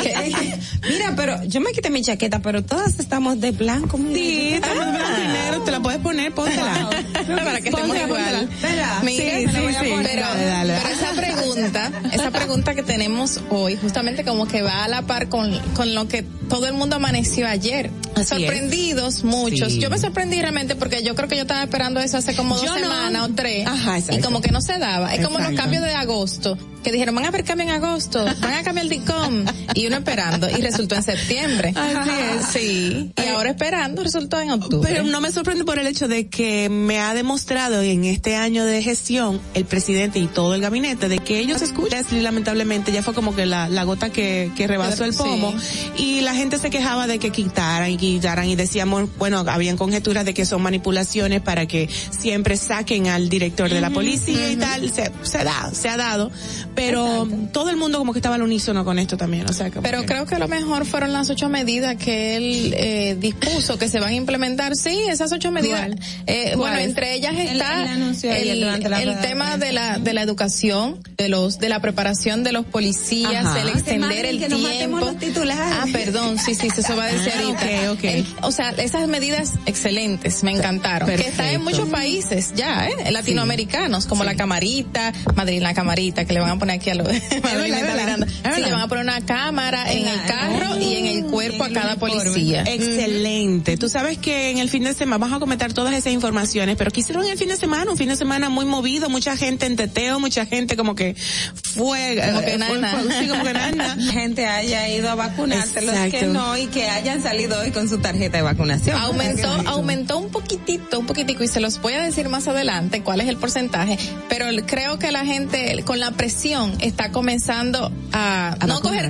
Mira, 0.87 1.13
pero 1.15 1.43
yo 1.45 1.61
me 1.61 1.71
quité 1.71 1.89
mi 1.89 2.01
chaqueta, 2.01 2.39
pero 2.39 2.63
todas 2.63 2.99
estamos 2.99 3.39
de 3.39 3.51
blanco. 3.51 3.97
mira. 3.97 4.15
Sí, 4.15 4.53
estamos 4.53 4.77
blanco 4.93 5.21
y 5.23 5.27
negro. 5.27 5.61
Te 5.63 5.71
la 5.71 5.79
puedes 5.79 5.99
poner, 6.01 6.33
póntela. 6.33 6.89
Para 7.27 7.61
que 7.61 7.69
estemos 7.69 7.95
igual. 7.97 8.49
Mira, 8.61 9.01
Sí, 9.03 9.47
sí, 9.51 9.61
voy 9.61 9.75
a 9.75 9.81
sí. 9.83 9.89
poner- 9.89 10.03
Dale, 10.19 10.37
Pero, 10.37 10.47
dale. 10.47 10.73
pero 10.81 10.95
esa 10.95 11.11
pregunta, 11.13 11.91
esa 12.11 12.31
pregunta 12.31 12.75
que 12.75 12.83
tenemos 12.83 13.39
hoy, 13.49 13.77
justamente 13.77 14.23
como 14.23 14.47
que 14.47 14.61
va 14.61 14.83
a 14.83 14.87
la 14.87 15.01
par 15.03 15.29
con, 15.29 15.57
con 15.75 15.93
lo 15.95 16.07
que 16.07 16.23
todo 16.49 16.67
el 16.67 16.73
mundo 16.73 16.97
amaneció 16.97 17.47
ayer. 17.47 17.89
Así 18.15 18.25
Sorprendidos 18.25 19.23
muchos. 19.23 19.73
Sí. 19.73 19.79
Yo 19.79 19.89
me 19.89 19.97
sorprendí 19.97 20.39
realmente 20.41 20.75
porque 20.75 21.01
yo 21.03 21.15
creo 21.15 21.27
que 21.27 21.35
yo 21.35 21.41
estaba 21.43 21.63
esperando 21.63 21.99
eso 21.99 22.17
hace 22.17 22.35
como 22.35 22.55
dos 22.55 22.65
no. 22.65 22.73
semanas 22.75 23.29
o 23.29 23.33
tres. 23.33 23.65
Ajá, 23.67 23.97
exacto. 23.97 24.19
y 24.19 24.23
como 24.23 24.41
que 24.41 24.51
no 24.51 24.61
se 24.61 24.77
daba. 24.77 25.13
Es 25.15 25.25
como 25.25 25.39
los 25.39 25.53
cambios 25.53 25.83
de 25.83 25.93
agosto, 25.93 26.57
que 26.83 26.91
dijeron, 26.91 27.15
van 27.15 27.25
a 27.25 27.29
haber 27.29 27.43
cambio 27.43 27.65
en 27.67 27.71
agosto, 27.73 28.23
van 28.41 28.53
a 28.53 28.63
cambiar 28.63 28.85
el 28.85 28.89
DICOM. 28.89 29.45
Y 29.73 29.87
uno 29.87 29.97
esperando, 29.97 30.49
y 30.49 30.61
resultó 30.61 30.95
en 30.95 31.03
septiembre. 31.03 31.73
Así 31.75 32.09
es. 32.39 32.45
Sí. 32.47 33.11
Y 33.17 33.27
ahora 33.29 33.49
esperando, 33.51 34.03
resultó 34.03 34.39
en 34.39 34.51
octubre. 34.51 34.89
Pero 34.91 35.03
no 35.05 35.21
me 35.21 35.31
sorprende 35.31 35.63
por 35.65 35.79
el 35.79 35.87
hecho 35.87 36.07
de 36.07 36.27
que 36.27 36.69
me 36.69 36.99
ha 36.99 37.13
demostrado 37.13 37.81
en 37.81 38.03
este 38.05 38.35
año 38.35 38.65
de 38.65 38.81
gestión 38.83 39.41
el 39.53 39.65
presidente 39.65 40.19
y 40.19 40.27
todo 40.27 40.53
el 40.55 40.61
gabinete 40.61 41.09
de 41.09 41.19
que 41.19 41.39
ellos 41.39 41.61
escuchan 41.61 42.03
lamentablemente 42.21 42.91
ya 42.91 43.01
fue 43.03 43.13
como 43.13 43.35
que 43.35 43.45
la, 43.45 43.69
la 43.69 43.83
gota 43.83 44.09
que, 44.09 44.51
que 44.55 44.67
rebasó 44.67 45.05
el 45.05 45.13
Sí. 45.13 45.19
pomo 45.19 45.53
y 45.97 46.21
la 46.21 46.33
gente 46.35 46.57
se 46.57 46.69
quejaba 46.69 47.07
de 47.07 47.19
que 47.19 47.31
quitaran 47.31 47.89
y 47.91 47.97
quitaran 47.97 48.47
y 48.47 48.55
decíamos, 48.55 49.09
bueno, 49.17 49.39
habían 49.47 49.77
conjeturas 49.77 50.25
de 50.25 50.33
que 50.33 50.45
son 50.45 50.61
manipulaciones 50.61 51.41
para 51.41 51.65
que 51.67 51.87
siempre 52.09 52.57
saquen 52.57 53.07
al 53.07 53.29
director 53.29 53.69
de 53.69 53.79
la 53.81 53.89
policía 53.91 54.51
y 54.51 54.55
tal, 54.57 54.91
se, 54.91 55.11
se 55.23 55.43
da, 55.43 55.71
se 55.73 55.89
ha 55.89 55.97
dado, 55.97 56.31
pero 56.75 57.27
todo 57.51 57.69
el 57.69 57.77
mundo 57.77 57.97
como 57.99 58.13
que 58.13 58.19
estaba 58.19 58.35
al 58.35 58.41
unísono 58.41 58.83
con 58.85 58.99
esto 58.99 59.17
también, 59.17 59.49
o 59.49 59.53
sea, 59.53 59.69
como 59.69 59.83
Pero 59.83 60.01
que- 60.01 60.07
creo 60.07 60.25
que 60.25 60.37
lo 60.39 60.47
mejor 60.47 60.85
fueron 60.85 61.13
las 61.13 61.29
ocho 61.29 61.49
medidas 61.49 61.95
que 61.97 62.35
él 62.35 62.73
eh, 62.77 63.15
dispuso 63.19 63.77
que 63.77 63.87
se 63.89 63.99
van 63.99 64.09
a 64.09 64.15
implementar. 64.15 64.75
Sí, 64.75 64.97
esas 65.09 65.31
ocho 65.31 65.51
medidas. 65.51 65.91
Eh, 66.27 66.53
bueno, 66.57 66.77
entre 66.77 67.13
ellas 67.13 67.33
está 67.37 67.83
el, 68.23 68.63
el 68.63 69.19
tema 69.21 69.57
de 69.57 69.71
la 69.73 69.99
de 69.99 70.13
la 70.13 70.21
educación, 70.21 70.99
de 71.17 71.29
los 71.29 71.59
de 71.59 71.69
la 71.69 71.79
preparación 71.79 72.43
de 72.43 72.51
los 72.51 72.65
policías, 72.65 73.45
Ajá. 73.45 73.61
el 73.61 73.69
extender 73.69 74.25
el 74.25 74.39
que 74.39 74.47
tiempo. 74.47 74.99
los 74.99 75.17
titulares. 75.17 75.63
Ah, 75.79 75.85
perdón, 75.91 76.37
sí, 76.37 76.55
sí, 76.55 76.67
eso 76.75 76.95
va 76.95 77.05
a 77.05 77.07
decir 77.07 77.31
Ah, 77.35 77.41
ahorita. 77.43 77.91
ok, 77.91 77.97
ok. 77.97 78.03
El- 78.03 78.25
o 78.41 78.51
sea, 78.51 78.71
esas 78.71 79.07
medidas 79.07 79.53
excelentes, 79.65 80.43
me 80.43 80.51
encantaron. 80.51 81.07
Que 81.09 81.15
está 81.15 81.51
en 81.51 81.63
muchos 81.63 81.89
países 81.89 82.53
ya, 82.55 82.87
¿eh? 82.89 83.11
Latinoamericanos, 83.11 84.05
como 84.05 84.23
la 84.23 84.35
camarita, 84.35 85.13
Madrid 85.35 85.61
la 85.61 85.73
camarita, 85.73 86.25
que 86.25 86.33
le 86.33 86.39
van 86.39 86.49
a 86.51 86.53
poner 86.63 86.75
aquí 86.77 86.89
a 86.89 86.93
Sí, 86.93 86.99
verdad. 87.01 88.57
le 88.57 88.71
van 88.71 88.81
a 88.81 88.87
poner 88.87 89.03
una 89.03 89.21
cámara 89.25 89.91
en 89.91 90.07
el 90.07 90.21
carro 90.25 90.79
y 90.79 90.95
en 90.95 91.05
el 91.05 91.23
cuerpo 91.25 91.63
a 91.63 91.69
cada 91.69 91.95
policía. 91.97 92.63
Excelente. 92.67 93.77
Tú 93.77 93.89
sabes 93.89 94.17
que 94.17 94.49
en 94.51 94.57
el 94.59 94.69
fin 94.69 94.83
de 94.83 94.93
semana 94.93 95.17
vamos 95.17 95.35
a 95.37 95.39
comentar 95.39 95.73
todas 95.73 95.93
esas 95.93 96.13
informaciones, 96.13 96.75
pero 96.77 96.91
¿qué 96.91 97.01
hicieron 97.01 97.23
en 97.25 97.31
el 97.31 97.37
fin 97.37 97.49
de 97.49 97.57
semana? 97.57 97.91
Un 97.91 97.97
fin 97.97 98.09
de 98.09 98.15
semana 98.15 98.49
muy 98.49 98.65
movido, 98.65 99.09
mucha 99.09 99.35
gente 99.37 99.65
en 99.65 99.75
teteo, 99.75 100.19
mucha 100.19 100.45
gente 100.45 100.75
como 100.77 100.95
que 100.95 101.15
fue, 101.15 102.21
Como 102.25 102.41
que 102.41 102.53
eh, 102.53 102.57
nada, 102.57 102.71
fue- 102.71 102.79
nada. 102.81 102.99
fue- 103.01 103.19
sí, 103.19 103.27
como 103.27 103.43
que 103.43 103.53
nada, 103.53 103.97
gente 104.11 104.45
haya 104.47 104.87
ido 104.89 105.09
a 105.09 105.15
vacunarse, 105.15 105.81
los 105.81 105.95
que 106.11 106.23
no, 106.27 106.57
y 106.57 106.67
que 106.67 106.87
hayan 106.89 107.21
salido 107.21 107.59
hoy 107.59 107.71
con 107.71 107.89
su 107.89 107.97
tarjeta 107.99 108.37
de 108.37 108.43
vacunación. 108.43 108.97
Aumentó, 108.99 109.49
aumentó 109.65 110.17
un 110.19 110.29
poquitito, 110.29 110.99
un 110.99 111.05
poquitico, 111.05 111.43
y 111.43 111.47
se 111.47 111.59
los 111.59 111.81
voy 111.81 111.93
a 111.93 112.03
decir 112.03 112.29
más 112.29 112.47
adelante 112.47 113.01
cuál 113.01 113.21
es 113.21 113.27
el 113.27 113.37
porcentaje, 113.37 113.97
pero 114.29 114.45
creo 114.65 114.99
que 114.99 115.11
la 115.11 115.25
gente 115.25 115.81
con 115.85 115.99
la 115.99 116.11
presión 116.11 116.52
está 116.79 117.11
comenzando 117.11 117.91
a, 118.11 118.55
A 118.59 118.67
no 118.67 118.81
coger 118.81 119.09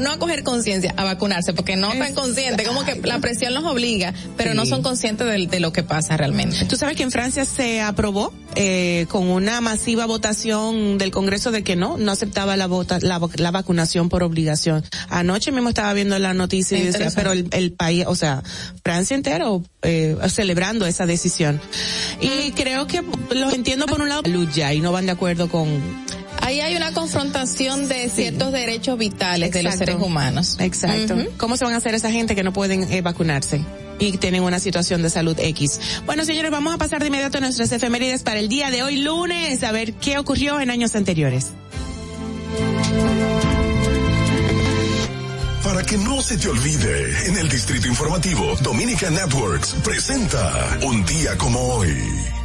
no 0.00 0.12
a 0.12 0.18
coger 0.18 0.42
conciencia, 0.42 0.94
a 0.96 1.04
vacunarse, 1.04 1.52
porque 1.52 1.76
no 1.76 1.92
están 1.92 2.14
conscientes, 2.14 2.66
como 2.66 2.84
que 2.84 3.00
la 3.02 3.18
presión 3.18 3.54
los 3.54 3.64
obliga, 3.64 4.14
pero 4.36 4.54
no 4.54 4.64
son 4.66 4.82
conscientes 4.82 5.26
de, 5.26 5.46
de 5.46 5.60
lo 5.60 5.72
que 5.72 5.82
pasa 5.82 6.16
realmente. 6.16 6.64
Tú 6.66 6.76
sabes 6.76 6.96
que 6.96 7.02
en 7.02 7.10
Francia 7.10 7.44
se 7.44 7.80
aprobó 7.80 8.32
eh, 8.54 9.06
con 9.08 9.28
una 9.28 9.60
masiva 9.60 10.06
votación 10.06 10.98
del 10.98 11.10
Congreso 11.10 11.50
de 11.50 11.62
que 11.62 11.76
no, 11.76 11.96
no 11.96 12.12
aceptaba 12.12 12.56
la, 12.56 12.66
vota, 12.66 12.98
la, 13.00 13.20
la 13.36 13.50
vacunación 13.50 14.08
por 14.08 14.22
obligación. 14.22 14.84
Anoche 15.08 15.52
mismo 15.52 15.68
estaba 15.68 15.92
viendo 15.92 16.18
la 16.18 16.34
noticia 16.34 16.78
y 16.78 16.82
decía, 16.82 17.10
pero 17.14 17.32
el, 17.32 17.48
el 17.52 17.72
país, 17.72 18.04
o 18.06 18.14
sea, 18.14 18.42
Francia 18.82 19.14
entero 19.14 19.62
eh, 19.82 20.16
celebrando 20.28 20.86
esa 20.86 21.06
decisión. 21.06 21.60
Y 22.20 22.52
creo 22.52 22.86
que 22.86 23.02
los 23.34 23.52
entiendo 23.54 23.86
por 23.86 24.00
un 24.00 24.08
lado, 24.08 24.22
lucha 24.26 24.72
y 24.72 24.80
no 24.80 24.92
van 24.92 25.06
de 25.06 25.12
acuerdo 25.12 25.48
con, 25.48 25.68
Ahí 26.48 26.62
hay 26.62 26.76
una 26.76 26.94
confrontación 26.94 27.88
de 27.88 28.08
ciertos 28.08 28.52
derechos 28.52 28.96
vitales 28.96 29.52
de 29.52 29.62
los 29.62 29.74
seres 29.74 29.96
humanos. 29.96 30.56
Exacto. 30.58 31.14
¿Cómo 31.36 31.58
se 31.58 31.64
van 31.66 31.74
a 31.74 31.76
hacer 31.76 31.94
esa 31.94 32.10
gente 32.10 32.34
que 32.34 32.42
no 32.42 32.54
pueden 32.54 32.90
eh, 32.90 33.02
vacunarse? 33.02 33.60
Y 33.98 34.16
tienen 34.16 34.42
una 34.42 34.58
situación 34.58 35.02
de 35.02 35.10
salud 35.10 35.38
X. 35.38 35.78
Bueno, 36.06 36.24
señores, 36.24 36.50
vamos 36.50 36.72
a 36.72 36.78
pasar 36.78 37.00
de 37.00 37.08
inmediato 37.08 37.36
a 37.36 37.42
nuestras 37.42 37.70
efemérides 37.72 38.22
para 38.22 38.40
el 38.40 38.48
día 38.48 38.70
de 38.70 38.82
hoy, 38.82 38.96
lunes, 38.96 39.62
a 39.62 39.72
ver 39.72 39.92
qué 39.92 40.16
ocurrió 40.16 40.58
en 40.58 40.70
años 40.70 40.94
anteriores. 40.94 41.48
Para 45.62 45.82
que 45.82 45.98
no 45.98 46.22
se 46.22 46.38
te 46.38 46.48
olvide, 46.48 47.26
en 47.26 47.36
el 47.36 47.50
Distrito 47.50 47.88
Informativo, 47.88 48.56
Dominica 48.62 49.10
Networks 49.10 49.74
presenta 49.84 50.78
Un 50.80 51.04
día 51.04 51.36
como 51.36 51.60
hoy. 51.60 52.37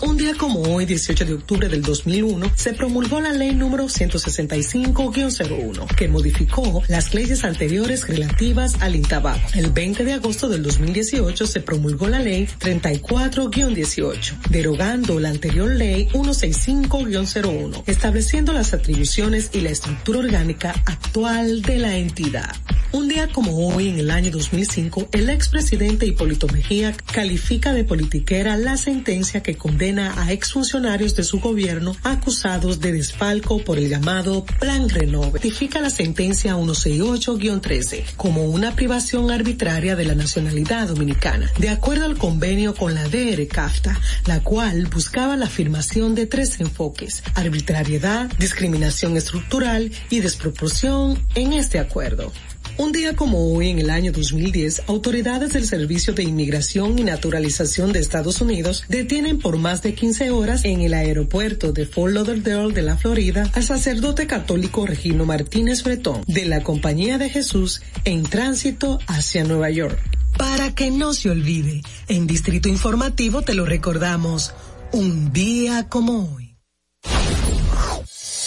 Un 0.00 0.16
día 0.16 0.34
como 0.34 0.62
hoy, 0.62 0.86
18 0.86 1.24
de 1.24 1.34
octubre 1.34 1.68
del 1.68 1.82
2001, 1.82 2.52
se 2.54 2.72
promulgó 2.72 3.20
la 3.20 3.32
ley 3.32 3.52
número 3.52 3.86
165-01, 3.86 5.92
que 5.96 6.06
modificó 6.06 6.84
las 6.86 7.14
leyes 7.14 7.42
anteriores 7.42 8.06
relativas 8.06 8.80
al 8.80 8.94
intabaco. 8.94 9.40
El 9.54 9.72
20 9.72 10.04
de 10.04 10.12
agosto 10.12 10.48
del 10.48 10.62
2018 10.62 11.48
se 11.48 11.60
promulgó 11.60 12.06
la 12.06 12.20
ley 12.20 12.48
34-18, 12.60 14.40
derogando 14.50 15.18
la 15.18 15.30
anterior 15.30 15.68
ley 15.68 16.06
165-01, 16.12 17.82
estableciendo 17.86 18.52
las 18.52 18.74
atribuciones 18.74 19.50
y 19.52 19.62
la 19.62 19.70
estructura 19.70 20.20
orgánica 20.20 20.80
actual 20.86 21.60
de 21.62 21.78
la 21.78 21.96
entidad. 21.96 22.54
Un 22.90 23.08
día 23.08 23.28
como 23.28 23.68
hoy, 23.68 23.88
en 23.88 23.98
el 23.98 24.10
año 24.10 24.30
2005, 24.30 25.10
el 25.12 25.28
expresidente 25.28 26.06
Hipólito 26.06 26.46
Mejía 26.46 26.96
califica 27.12 27.74
de 27.74 27.84
politiquera 27.84 28.56
la 28.56 28.78
sentencia 28.78 29.42
que 29.42 29.56
condena 29.56 29.87
a 29.96 30.32
exfuncionarios 30.32 31.16
de 31.16 31.24
su 31.24 31.40
gobierno 31.40 31.96
acusados 32.02 32.78
de 32.78 32.92
desfalco 32.92 33.64
por 33.64 33.78
el 33.78 33.88
llamado 33.88 34.44
Plan 34.60 34.86
Renove. 34.90 35.38
Notifica 35.38 35.80
la 35.80 35.88
sentencia 35.88 36.56
168-13 36.56 38.04
como 38.16 38.44
una 38.44 38.74
privación 38.76 39.30
arbitraria 39.30 39.96
de 39.96 40.04
la 40.04 40.14
nacionalidad 40.14 40.88
dominicana, 40.88 41.50
de 41.58 41.70
acuerdo 41.70 42.04
al 42.04 42.18
convenio 42.18 42.74
con 42.74 42.94
la 42.94 43.08
DR 43.08 43.48
CAFTA, 43.48 43.98
la 44.26 44.40
cual 44.40 44.88
buscaba 44.88 45.38
la 45.38 45.46
afirmación 45.46 46.14
de 46.14 46.26
tres 46.26 46.60
enfoques, 46.60 47.22
arbitrariedad, 47.34 48.30
discriminación 48.38 49.16
estructural 49.16 49.90
y 50.10 50.20
desproporción 50.20 51.18
en 51.34 51.54
este 51.54 51.78
acuerdo. 51.78 52.30
Un 52.78 52.92
día 52.92 53.16
como 53.16 53.52
hoy, 53.52 53.70
en 53.70 53.80
el 53.80 53.90
año 53.90 54.12
2010, 54.12 54.84
autoridades 54.86 55.52
del 55.52 55.66
Servicio 55.66 56.12
de 56.12 56.22
Inmigración 56.22 56.96
y 56.96 57.02
Naturalización 57.02 57.92
de 57.92 57.98
Estados 57.98 58.40
Unidos 58.40 58.84
detienen 58.88 59.40
por 59.40 59.56
más 59.56 59.82
de 59.82 59.94
15 59.94 60.30
horas 60.30 60.64
en 60.64 60.82
el 60.82 60.94
aeropuerto 60.94 61.72
de 61.72 61.86
Fort 61.86 62.14
Lauderdale 62.14 62.72
de 62.72 62.82
la 62.82 62.96
Florida 62.96 63.50
al 63.52 63.64
sacerdote 63.64 64.28
católico 64.28 64.86
Regino 64.86 65.26
Martínez 65.26 65.82
Bretón 65.82 66.22
de 66.28 66.44
la 66.44 66.62
Compañía 66.62 67.18
de 67.18 67.28
Jesús 67.28 67.82
en 68.04 68.22
tránsito 68.22 69.00
hacia 69.08 69.42
Nueva 69.42 69.70
York. 69.70 69.98
Para 70.36 70.72
que 70.72 70.92
no 70.92 71.14
se 71.14 71.30
olvide, 71.30 71.82
en 72.06 72.28
Distrito 72.28 72.68
Informativo 72.68 73.42
te 73.42 73.54
lo 73.54 73.66
recordamos, 73.66 74.54
un 74.92 75.32
día 75.32 75.88
como 75.88 76.32
hoy. 76.32 76.56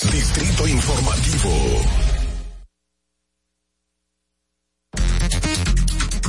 Distrito 0.10 0.68
Informativo. 0.70 2.01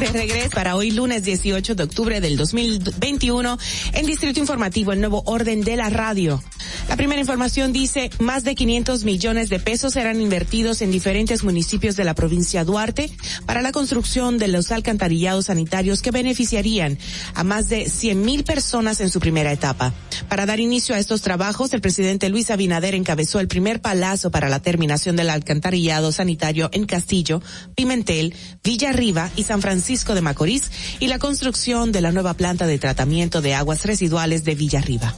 De 0.03 0.09
regreso 0.09 0.51
para 0.51 0.75
hoy 0.75 0.91
lunes 0.91 1.23
18 1.23 1.77
de 1.77 1.85
octubre 1.85 2.21
del 2.21 2.37
2021 2.37 3.59
en 3.93 4.07
Distrito 4.07 4.41
Informativo, 4.41 4.91
el 4.93 4.99
nuevo 4.99 5.23
orden 5.27 5.61
de 5.61 5.77
la 5.77 5.91
radio. 5.91 6.43
La 6.89 6.97
primera 6.97 7.21
información 7.21 7.73
dice, 7.73 8.11
más 8.19 8.45
de 8.45 8.55
500 8.55 9.05
millones 9.05 9.49
de 9.49 9.59
pesos 9.59 9.95
serán 9.95 10.21
invertidos 10.21 10.83
en 10.83 10.91
diferentes 10.91 11.45
municipios 11.45 11.97
de 11.97 12.05
la 12.05 12.15
provincia 12.15 12.65
Duarte 12.65 13.11
para 13.47 13.63
la 13.63 13.73
construcción 13.73 14.39
de 14.39 14.49
los 14.49 14.71
alcantarillados 14.73 15.47
sanitarios 15.47 16.03
que 16.03 16.11
beneficiarían 16.11 16.99
a 17.35 17.45
más 17.45 17.69
de 17.69 17.89
100 17.89 18.23
mil 18.23 18.45
personas 18.45 19.01
en 19.01 19.11
su 19.11 19.21
primera 19.21 19.53
etapa. 19.53 19.93
Para 20.29 20.47
dar 20.47 20.61
inicio 20.61 20.95
a 20.95 20.99
estos 20.99 21.23
trabajos, 21.23 21.73
el 21.73 21.81
presidente 21.81 22.29
Luis 22.29 22.51
Abinader 22.51 22.95
encabezó 22.95 23.41
el 23.41 23.49
primer 23.49 23.81
palazo 23.81 24.31
para 24.31 24.49
la 24.49 24.61
terminación 24.61 25.17
del 25.17 25.31
alcantarillado 25.31 26.13
sanitario 26.13 26.69
en 26.73 26.87
Castillo, 26.87 27.43
Pimentel, 27.75 28.35
Villarriba 28.63 29.31
y 29.37 29.45
San 29.45 29.63
Francisco 29.63 30.15
de 30.15 30.21
Macorís 30.21 30.71
y 31.01 31.09
la 31.09 31.19
construcción 31.19 31.93
de 31.93 32.01
la 32.01 32.13
nueva 32.13 32.35
planta 32.35 32.67
de 32.67 32.79
tratamiento 32.79 33.41
de 33.41 33.55
aguas 33.55 33.85
residuales 33.85 34.45
de 34.45 34.55
Villarriba. 34.55 35.15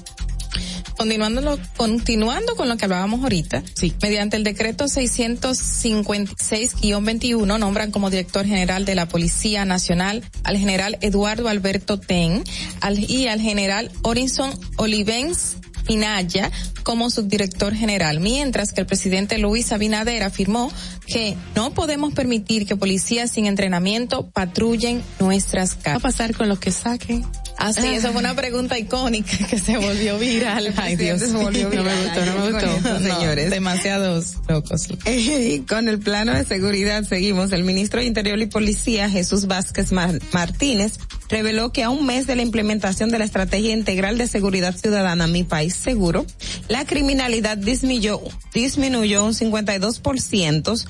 Continuando, 0.96 1.58
continuando 1.76 2.56
con 2.56 2.68
lo 2.68 2.76
que 2.76 2.84
hablábamos 2.84 3.22
ahorita, 3.22 3.62
sí. 3.74 3.94
mediante 4.02 4.36
el 4.36 4.42
decreto 4.44 4.84
656-21 4.84 7.58
nombran 7.58 7.90
como 7.90 8.10
director 8.10 8.46
general 8.46 8.84
de 8.84 8.94
la 8.94 9.06
Policía 9.06 9.64
Nacional 9.64 10.22
al 10.44 10.56
general 10.56 10.98
Eduardo 11.00 11.48
Alberto 11.48 11.98
Ten 11.98 12.44
al, 12.80 12.98
y 12.98 13.26
al 13.28 13.40
general 13.40 13.90
Orinson 14.02 14.52
Olivens 14.76 15.56
Inaya 15.88 16.50
como 16.82 17.10
subdirector 17.10 17.74
general, 17.74 18.20
mientras 18.20 18.72
que 18.72 18.80
el 18.80 18.86
presidente 18.86 19.38
Luis 19.38 19.72
Abinader 19.72 20.22
afirmó 20.22 20.72
que 21.06 21.36
no 21.54 21.74
podemos 21.74 22.14
permitir 22.14 22.66
que 22.66 22.76
policías 22.76 23.30
sin 23.30 23.46
entrenamiento 23.46 24.30
patrullen 24.30 25.02
nuestras 25.20 25.74
calles. 25.74 25.84
¿Qué 25.84 25.90
va 25.90 25.96
a 25.96 26.00
pasar 26.00 26.34
con 26.34 26.48
los 26.48 26.58
que 26.58 26.72
saquen? 26.72 27.24
Así, 27.56 27.80
ah, 27.84 27.94
eso 27.94 28.12
fue 28.12 28.20
una 28.20 28.34
pregunta 28.34 28.78
icónica 28.78 29.36
que 29.48 29.58
se 29.58 29.76
volvió 29.78 30.18
viral. 30.18 30.74
Ay, 30.76 30.96
Dios. 30.96 31.20
Se 31.20 31.32
volvió 31.32 31.70
viral. 31.70 31.84
No 31.84 31.92
me 31.92 32.02
gustó, 32.04 32.26
no 32.26 32.44
me 32.44 32.52
gustó. 32.52 32.90
No, 32.90 33.16
señores. 33.16 33.50
Demasiados 33.50 34.34
locos. 34.48 34.88
Y 35.06 35.60
con 35.60 35.88
el 35.88 35.98
plano 35.98 36.32
de 36.32 36.44
seguridad 36.44 37.04
seguimos. 37.04 37.52
El 37.52 37.64
ministro 37.64 38.00
de 38.00 38.06
Interior 38.06 38.38
y 38.40 38.46
Policía, 38.46 39.08
Jesús 39.08 39.46
Vázquez 39.46 39.92
Martínez, 39.92 40.98
reveló 41.28 41.72
que 41.72 41.82
a 41.82 41.90
un 41.90 42.06
mes 42.06 42.26
de 42.26 42.36
la 42.36 42.42
implementación 42.42 43.10
de 43.10 43.18
la 43.18 43.24
Estrategia 43.24 43.72
Integral 43.72 44.18
de 44.18 44.26
Seguridad 44.26 44.76
Ciudadana 44.76 45.26
Mi 45.26 45.44
País 45.44 45.74
Seguro, 45.74 46.26
la 46.68 46.84
criminalidad 46.84 47.56
disminuyó, 47.56 48.20
disminuyó 48.52 49.24
un 49.24 49.32
52% 49.32 50.86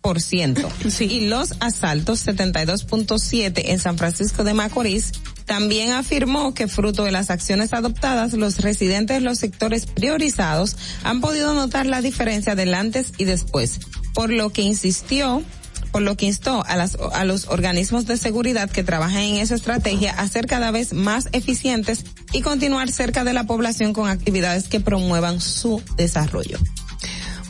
por 0.00 0.20
ciento. 0.20 0.68
Sí. 0.90 1.04
Y 1.04 1.26
los 1.28 1.54
asaltos 1.60 2.26
72.7 2.26 3.62
en 3.66 3.78
San 3.78 3.96
Francisco 3.98 4.44
de 4.44 4.54
Macorís 4.54 5.12
también 5.50 5.90
afirmó 5.90 6.54
que 6.54 6.68
fruto 6.68 7.02
de 7.02 7.10
las 7.10 7.28
acciones 7.28 7.72
adoptadas, 7.72 8.34
los 8.34 8.60
residentes 8.60 9.16
de 9.16 9.20
los 9.20 9.40
sectores 9.40 9.84
priorizados 9.84 10.76
han 11.02 11.20
podido 11.20 11.54
notar 11.54 11.86
la 11.86 12.00
diferencia 12.02 12.54
del 12.54 12.72
antes 12.72 13.12
y 13.18 13.24
después, 13.24 13.80
por 14.14 14.30
lo 14.30 14.50
que 14.50 14.62
insistió 14.62 15.42
por 15.90 16.02
lo 16.02 16.16
que 16.16 16.26
instó 16.26 16.62
a, 16.68 16.76
las, 16.76 16.96
a 17.14 17.24
los 17.24 17.48
organismos 17.48 18.06
de 18.06 18.16
seguridad 18.16 18.70
que 18.70 18.84
trabajan 18.84 19.22
en 19.22 19.36
esa 19.38 19.56
estrategia 19.56 20.12
a 20.12 20.28
ser 20.28 20.46
cada 20.46 20.70
vez 20.70 20.92
más 20.92 21.28
eficientes 21.32 22.04
y 22.32 22.42
continuar 22.42 22.92
cerca 22.92 23.24
de 23.24 23.32
la 23.32 23.42
población 23.42 23.92
con 23.92 24.08
actividades 24.08 24.68
que 24.68 24.78
promuevan 24.78 25.40
su 25.40 25.82
desarrollo. 25.96 26.60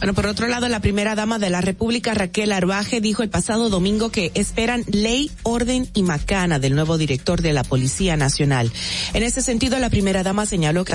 Bueno, 0.00 0.14
por 0.14 0.26
otro 0.26 0.48
lado, 0.48 0.66
la 0.68 0.80
primera 0.80 1.14
dama 1.14 1.38
de 1.38 1.50
la 1.50 1.60
República, 1.60 2.14
Raquel 2.14 2.52
Arbaje, 2.52 3.02
dijo 3.02 3.22
el 3.22 3.28
pasado 3.28 3.68
domingo 3.68 4.10
que 4.10 4.32
esperan 4.34 4.82
ley, 4.90 5.30
orden 5.42 5.90
y 5.92 6.02
macana 6.02 6.58
del 6.58 6.74
nuevo 6.74 6.96
director 6.96 7.42
de 7.42 7.52
la 7.52 7.64
Policía 7.64 8.16
Nacional. 8.16 8.72
En 9.12 9.22
ese 9.22 9.42
sentido, 9.42 9.78
la 9.78 9.90
primera 9.90 10.22
dama 10.22 10.46
señaló 10.46 10.86
que 10.86 10.94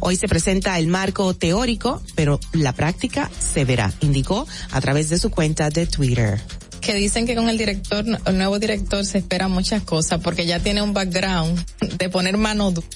hoy 0.00 0.16
se 0.16 0.26
presenta 0.26 0.76
el 0.80 0.88
marco 0.88 1.32
teórico, 1.34 2.02
pero 2.16 2.40
la 2.52 2.72
práctica 2.72 3.30
se 3.38 3.64
verá, 3.64 3.92
indicó 4.00 4.48
a 4.72 4.80
través 4.80 5.10
de 5.10 5.18
su 5.18 5.30
cuenta 5.30 5.70
de 5.70 5.86
Twitter 5.86 6.40
que 6.80 6.94
dicen 6.94 7.26
que 7.26 7.34
con 7.34 7.48
el 7.48 7.58
director, 7.58 8.04
el 8.24 8.38
nuevo 8.38 8.58
director 8.58 9.04
se 9.04 9.18
espera 9.18 9.48
muchas 9.48 9.82
cosas 9.82 10.20
porque 10.22 10.46
ya 10.46 10.60
tiene 10.60 10.80
un 10.80 10.94
background 10.94 11.62
de 11.80 12.08
poner 12.08 12.36
mano 12.36 12.70
dura. 12.70 12.88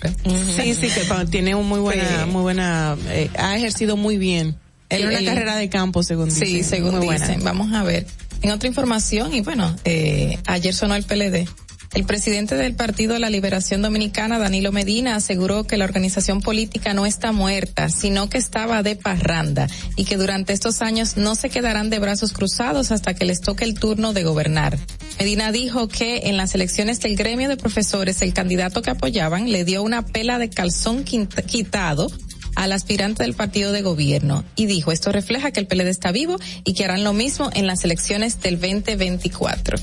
Sí, 0.56 0.74
sí, 0.74 0.88
que 0.88 1.26
tiene 1.30 1.54
un 1.54 1.68
muy 1.68 1.80
buena, 1.80 2.26
muy 2.26 2.42
buena, 2.42 2.96
eh, 3.08 3.28
ha 3.36 3.56
ejercido 3.56 3.96
muy 3.96 4.18
bien 4.18 4.56
era 5.00 5.08
una 5.08 5.24
carrera 5.24 5.56
de 5.56 5.68
campo, 5.68 6.02
según 6.02 6.28
dicen. 6.28 6.46
Sí, 6.46 6.62
según 6.62 7.00
dicen. 7.00 7.42
Vamos 7.42 7.72
a 7.72 7.82
ver. 7.82 8.06
En 8.42 8.50
otra 8.50 8.68
información, 8.68 9.32
y 9.32 9.40
bueno, 9.40 9.74
eh, 9.84 10.38
ayer 10.46 10.74
sonó 10.74 10.94
el 10.94 11.04
PLD. 11.04 11.46
El 11.94 12.04
presidente 12.04 12.54
del 12.54 12.74
Partido 12.74 13.12
de 13.12 13.18
la 13.18 13.28
Liberación 13.28 13.82
Dominicana, 13.82 14.38
Danilo 14.38 14.72
Medina, 14.72 15.14
aseguró 15.14 15.64
que 15.64 15.76
la 15.76 15.84
organización 15.84 16.40
política 16.40 16.94
no 16.94 17.04
está 17.04 17.32
muerta, 17.32 17.90
sino 17.90 18.30
que 18.30 18.38
estaba 18.38 18.82
de 18.82 18.96
parranda 18.96 19.68
y 19.94 20.04
que 20.04 20.16
durante 20.16 20.54
estos 20.54 20.80
años 20.80 21.18
no 21.18 21.34
se 21.34 21.50
quedarán 21.50 21.90
de 21.90 21.98
brazos 21.98 22.32
cruzados 22.32 22.92
hasta 22.92 23.12
que 23.12 23.26
les 23.26 23.42
toque 23.42 23.64
el 23.64 23.74
turno 23.74 24.14
de 24.14 24.24
gobernar. 24.24 24.78
Medina 25.18 25.52
dijo 25.52 25.86
que 25.88 26.22
en 26.24 26.38
las 26.38 26.54
elecciones 26.54 26.98
del 27.00 27.14
gremio 27.14 27.50
de 27.50 27.58
profesores 27.58 28.22
el 28.22 28.32
candidato 28.32 28.80
que 28.80 28.90
apoyaban 28.90 29.52
le 29.52 29.66
dio 29.66 29.82
una 29.82 30.02
pela 30.06 30.38
de 30.38 30.48
calzón 30.48 31.04
quitado 31.04 32.10
al 32.56 32.72
aspirante 32.72 33.22
del 33.22 33.34
partido 33.34 33.72
de 33.72 33.82
gobierno 33.82 34.44
y 34.56 34.66
dijo, 34.66 34.92
esto 34.92 35.12
refleja 35.12 35.50
que 35.50 35.60
el 35.60 35.66
PLD 35.66 35.88
está 35.88 36.12
vivo 36.12 36.36
y 36.64 36.74
que 36.74 36.84
harán 36.84 37.04
lo 37.04 37.12
mismo 37.12 37.50
en 37.54 37.66
las 37.66 37.84
elecciones 37.84 38.40
del 38.40 38.60
2024. 38.60 39.78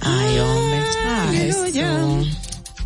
Ay, 0.00 0.38
hombre. 0.38 0.82
Ay, 1.06 2.34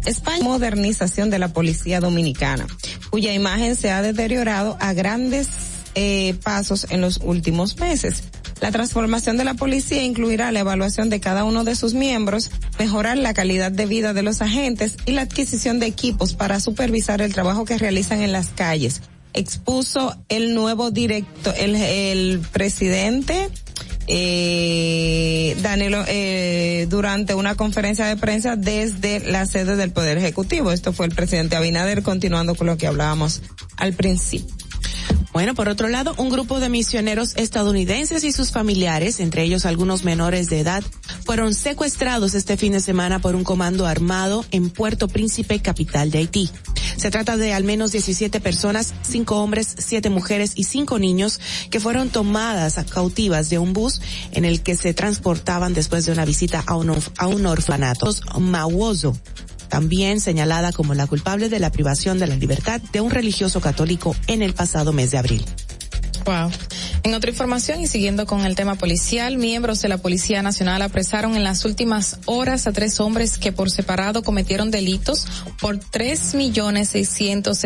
España, 0.04 0.42
modernización 0.42 1.28
de 1.28 1.38
la 1.38 1.48
policía 1.48 2.00
dominicana, 2.00 2.66
cuya 3.10 3.34
imagen 3.34 3.76
se 3.76 3.90
ha 3.90 4.00
deteriorado 4.00 4.76
a 4.80 4.92
grandes 4.94 5.48
eh, 5.94 6.34
pasos 6.42 6.86
en 6.90 7.00
los 7.00 7.18
últimos 7.22 7.78
meses. 7.78 8.22
La 8.60 8.70
transformación 8.70 9.36
de 9.36 9.44
la 9.44 9.54
policía 9.54 10.02
incluirá 10.02 10.50
la 10.50 10.60
evaluación 10.60 11.10
de 11.10 11.20
cada 11.20 11.44
uno 11.44 11.62
de 11.64 11.76
sus 11.76 11.94
miembros, 11.94 12.50
mejorar 12.78 13.18
la 13.18 13.34
calidad 13.34 13.70
de 13.70 13.86
vida 13.86 14.12
de 14.14 14.22
los 14.22 14.40
agentes 14.40 14.96
y 15.06 15.12
la 15.12 15.22
adquisición 15.22 15.78
de 15.78 15.86
equipos 15.86 16.34
para 16.34 16.58
supervisar 16.60 17.20
el 17.20 17.34
trabajo 17.34 17.64
que 17.64 17.78
realizan 17.78 18.20
en 18.20 18.32
las 18.32 18.48
calles, 18.48 19.02
expuso 19.34 20.16
el 20.28 20.54
nuevo 20.54 20.90
director, 20.90 21.54
el, 21.58 21.76
el 21.76 22.40
presidente 22.52 23.50
eh, 24.10 25.54
Danilo, 25.60 26.02
eh, 26.08 26.86
durante 26.88 27.34
una 27.34 27.54
conferencia 27.56 28.06
de 28.06 28.16
prensa 28.16 28.56
desde 28.56 29.20
la 29.20 29.44
sede 29.44 29.76
del 29.76 29.92
Poder 29.92 30.16
Ejecutivo. 30.16 30.72
Esto 30.72 30.94
fue 30.94 31.06
el 31.06 31.14
presidente 31.14 31.56
Abinader, 31.56 32.02
continuando 32.02 32.54
con 32.54 32.66
lo 32.66 32.78
que 32.78 32.86
hablábamos 32.86 33.42
al 33.76 33.92
principio. 33.92 34.54
Bueno, 35.32 35.54
por 35.54 35.68
otro 35.68 35.88
lado, 35.88 36.14
un 36.16 36.30
grupo 36.30 36.58
de 36.58 36.68
misioneros 36.68 37.36
estadounidenses 37.36 38.24
y 38.24 38.32
sus 38.32 38.50
familiares, 38.50 39.20
entre 39.20 39.44
ellos 39.44 39.66
algunos 39.66 40.02
menores 40.02 40.50
de 40.50 40.60
edad, 40.60 40.82
fueron 41.24 41.54
secuestrados 41.54 42.34
este 42.34 42.56
fin 42.56 42.72
de 42.72 42.80
semana 42.80 43.20
por 43.20 43.36
un 43.36 43.44
comando 43.44 43.86
armado 43.86 44.44
en 44.50 44.70
Puerto 44.70 45.06
Príncipe, 45.06 45.60
capital 45.60 46.10
de 46.10 46.18
Haití. 46.18 46.50
Se 46.96 47.12
trata 47.12 47.36
de 47.36 47.52
al 47.52 47.62
menos 47.62 47.92
17 47.92 48.40
personas, 48.40 48.92
cinco 49.02 49.36
hombres, 49.36 49.76
siete 49.78 50.10
mujeres 50.10 50.52
y 50.56 50.64
cinco 50.64 50.98
niños 50.98 51.38
que 51.70 51.78
fueron 51.78 52.08
tomadas 52.08 52.74
cautivas 52.90 53.48
de 53.50 53.58
un 53.58 53.72
bus 53.72 54.00
en 54.32 54.44
el 54.44 54.62
que 54.62 54.74
se 54.74 54.94
transportaban 54.94 55.74
después 55.74 56.06
de 56.06 56.12
una 56.12 56.24
visita 56.24 56.64
a 56.66 56.74
un, 56.74 56.90
a 57.18 57.26
un 57.28 57.46
orfanato. 57.46 58.10
Mawozo, 58.40 59.16
también 59.68 60.20
señalada 60.20 60.72
como 60.72 60.94
la 60.94 61.06
culpable 61.06 61.48
de 61.48 61.58
la 61.58 61.70
privación 61.70 62.18
de 62.18 62.26
la 62.26 62.36
libertad 62.36 62.80
de 62.92 63.00
un 63.00 63.10
religioso 63.10 63.60
católico 63.60 64.16
en 64.26 64.42
el 64.42 64.54
pasado 64.54 64.92
mes 64.92 65.10
de 65.10 65.18
abril. 65.18 65.44
Wow. 66.24 66.50
En 67.04 67.14
otra 67.14 67.30
información 67.30 67.80
y 67.80 67.86
siguiendo 67.86 68.26
con 68.26 68.44
el 68.44 68.54
tema 68.54 68.74
policial, 68.74 69.38
miembros 69.38 69.80
de 69.80 69.88
la 69.88 69.98
Policía 69.98 70.42
Nacional 70.42 70.82
apresaron 70.82 71.36
en 71.36 71.44
las 71.44 71.64
últimas 71.64 72.18
horas 72.26 72.66
a 72.66 72.72
tres 72.72 73.00
hombres 73.00 73.38
que 73.38 73.52
por 73.52 73.70
separado 73.70 74.22
cometieron 74.22 74.70
delitos 74.70 75.26
por 75.60 75.78
tres 75.78 76.34
millones 76.34 76.90
seiscientos 76.90 77.60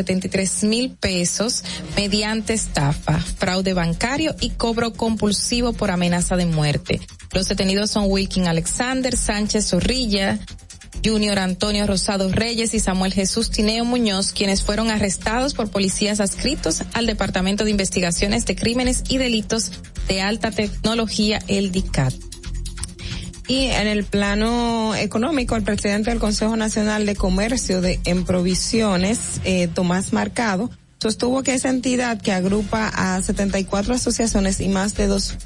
mil 0.62 0.90
pesos 0.90 1.64
mediante 1.96 2.52
estafa, 2.52 3.18
fraude 3.18 3.74
bancario 3.74 4.36
y 4.38 4.50
cobro 4.50 4.92
compulsivo 4.92 5.72
por 5.72 5.90
amenaza 5.90 6.36
de 6.36 6.46
muerte. 6.46 7.00
Los 7.32 7.48
detenidos 7.48 7.90
son 7.90 8.04
Wilkin 8.06 8.46
Alexander 8.46 9.16
Sánchez 9.16 9.70
Zorrilla, 9.70 10.38
Junior 11.04 11.38
Antonio 11.38 11.86
Rosado 11.86 12.30
Reyes 12.30 12.74
y 12.74 12.80
Samuel 12.80 13.12
Jesús 13.12 13.50
Tineo 13.50 13.84
Muñoz, 13.84 14.32
quienes 14.32 14.62
fueron 14.62 14.90
arrestados 14.90 15.54
por 15.54 15.70
policías 15.70 16.20
adscritos 16.20 16.82
al 16.92 17.06
Departamento 17.06 17.64
de 17.64 17.70
Investigaciones 17.70 18.46
de 18.46 18.56
Crímenes 18.56 19.04
y 19.08 19.18
Delitos 19.18 19.72
de 20.08 20.22
Alta 20.22 20.50
Tecnología, 20.50 21.40
el 21.48 21.72
DICAT. 21.72 22.14
Y 23.48 23.66
en 23.66 23.86
el 23.86 24.04
plano 24.04 24.94
económico, 24.94 25.56
el 25.56 25.62
presidente 25.62 26.10
del 26.10 26.20
Consejo 26.20 26.56
Nacional 26.56 27.06
de 27.06 27.16
Comercio 27.16 27.80
de 27.80 28.00
en 28.04 28.24
Provisiones, 28.24 29.40
eh, 29.44 29.68
Tomás 29.68 30.12
Marcado, 30.12 30.70
sostuvo 31.00 31.42
que 31.42 31.54
esa 31.54 31.68
entidad 31.68 32.20
que 32.20 32.32
agrupa 32.32 32.88
a 32.88 33.20
74 33.20 33.94
asociaciones 33.94 34.60
y 34.60 34.68
más 34.68 34.94
de 34.94 35.08
dos 35.08 35.36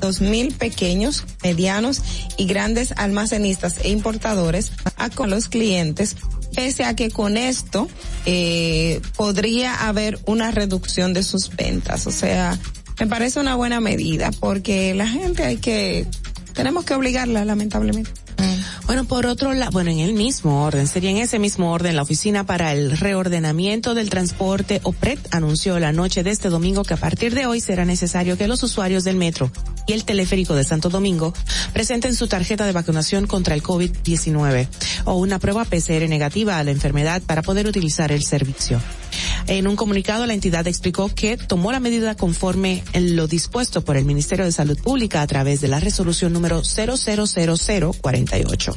dos 0.00 0.20
mil 0.20 0.54
pequeños, 0.54 1.24
medianos 1.42 2.02
y 2.36 2.46
grandes 2.46 2.92
almacenistas 2.96 3.78
e 3.84 3.90
importadores 3.90 4.72
a 4.96 5.10
con 5.10 5.30
los 5.30 5.48
clientes, 5.48 6.16
pese 6.54 6.84
a 6.84 6.96
que 6.96 7.10
con 7.10 7.36
esto 7.36 7.88
eh, 8.26 9.00
podría 9.16 9.86
haber 9.88 10.18
una 10.26 10.50
reducción 10.50 11.12
de 11.12 11.22
sus 11.22 11.54
ventas. 11.54 12.06
O 12.06 12.10
sea, 12.10 12.58
me 12.98 13.06
parece 13.06 13.40
una 13.40 13.54
buena 13.54 13.80
medida 13.80 14.30
porque 14.40 14.94
la 14.94 15.08
gente 15.08 15.44
hay 15.44 15.56
que, 15.58 16.06
tenemos 16.54 16.84
que 16.84 16.94
obligarla 16.94 17.44
lamentablemente. 17.44 18.10
Bueno, 18.86 19.04
por 19.04 19.26
otro 19.26 19.54
lado, 19.54 19.70
bueno, 19.70 19.90
en 19.90 20.00
el 20.00 20.14
mismo 20.14 20.64
orden, 20.64 20.88
sería 20.88 21.10
en 21.10 21.18
ese 21.18 21.38
mismo 21.38 21.70
orden, 21.72 21.94
la 21.94 22.02
Oficina 22.02 22.44
para 22.44 22.72
el 22.72 22.98
Reordenamiento 22.98 23.94
del 23.94 24.10
Transporte, 24.10 24.80
OPRET, 24.82 25.32
anunció 25.32 25.78
la 25.78 25.92
noche 25.92 26.24
de 26.24 26.30
este 26.30 26.48
domingo 26.48 26.82
que 26.82 26.94
a 26.94 26.96
partir 26.96 27.34
de 27.34 27.46
hoy 27.46 27.60
será 27.60 27.84
necesario 27.84 28.36
que 28.36 28.48
los 28.48 28.62
usuarios 28.64 29.04
del 29.04 29.14
metro 29.14 29.52
y 29.86 29.92
el 29.92 30.04
teleférico 30.04 30.54
de 30.54 30.64
Santo 30.64 30.88
Domingo 30.88 31.32
presenten 31.72 32.14
su 32.14 32.26
tarjeta 32.26 32.66
de 32.66 32.72
vacunación 32.72 33.26
contra 33.26 33.54
el 33.54 33.62
COVID-19 33.62 34.68
o 35.04 35.14
una 35.14 35.38
prueba 35.38 35.64
PCR 35.64 36.08
negativa 36.08 36.58
a 36.58 36.64
la 36.64 36.70
enfermedad 36.70 37.22
para 37.22 37.42
poder 37.42 37.66
utilizar 37.66 38.12
el 38.12 38.24
servicio. 38.24 38.80
En 39.46 39.66
un 39.66 39.76
comunicado, 39.76 40.26
la 40.26 40.34
entidad 40.34 40.66
explicó 40.66 41.08
que 41.12 41.36
tomó 41.36 41.72
la 41.72 41.80
medida 41.80 42.14
conforme 42.14 42.84
en 42.92 43.16
lo 43.16 43.26
dispuesto 43.26 43.82
por 43.82 43.96
el 43.96 44.04
Ministerio 44.04 44.44
de 44.44 44.52
Salud 44.52 44.78
Pública 44.78 45.22
a 45.22 45.26
través 45.26 45.60
de 45.60 45.68
la 45.68 45.80
resolución 45.80 46.32
número 46.32 46.62
000048. 48.30 48.76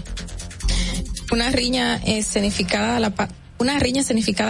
Una 1.32 1.50
riña 1.50 2.02
escenificada 2.06 2.98
a 2.98 3.00
la 3.00 3.14
una 3.60 3.80
riña 3.80 4.04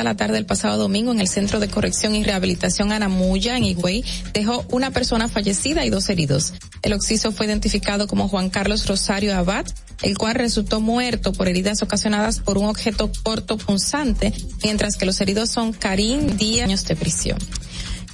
la 0.03 0.15
tarde 0.15 0.34
del 0.34 0.47
pasado 0.47 0.77
domingo 0.77 1.11
en 1.11 1.19
el 1.19 1.27
Centro 1.27 1.59
de 1.59 1.67
Corrección 1.67 2.15
y 2.15 2.23
Rehabilitación 2.23 2.91
Anamuya, 2.91 3.57
en 3.57 3.63
Higüey, 3.63 4.03
dejó 4.34 4.65
una 4.71 4.89
persona 4.89 5.27
fallecida 5.27 5.85
y 5.85 5.91
dos 5.91 6.09
heridos. 6.09 6.53
El 6.81 6.93
occiso 6.93 7.31
fue 7.31 7.45
identificado 7.45 8.07
como 8.07 8.27
Juan 8.27 8.49
Carlos 8.49 8.88
Rosario 8.88 9.35
Abad, 9.38 9.67
el 10.01 10.17
cual 10.17 10.34
resultó 10.34 10.81
muerto 10.81 11.31
por 11.31 11.47
heridas 11.47 11.84
ocasionadas 11.84 12.39
por 12.39 12.57
un 12.57 12.65
objeto 12.65 13.11
corto 13.21 13.57
punzante, 13.57 14.34
mientras 14.63 14.97
que 14.97 15.05
los 15.05 15.21
heridos 15.21 15.51
son 15.51 15.73
Karim 15.73 16.35
Díaz 16.38 16.65
años 16.65 16.85
de 16.85 16.95
prisión. 16.95 17.38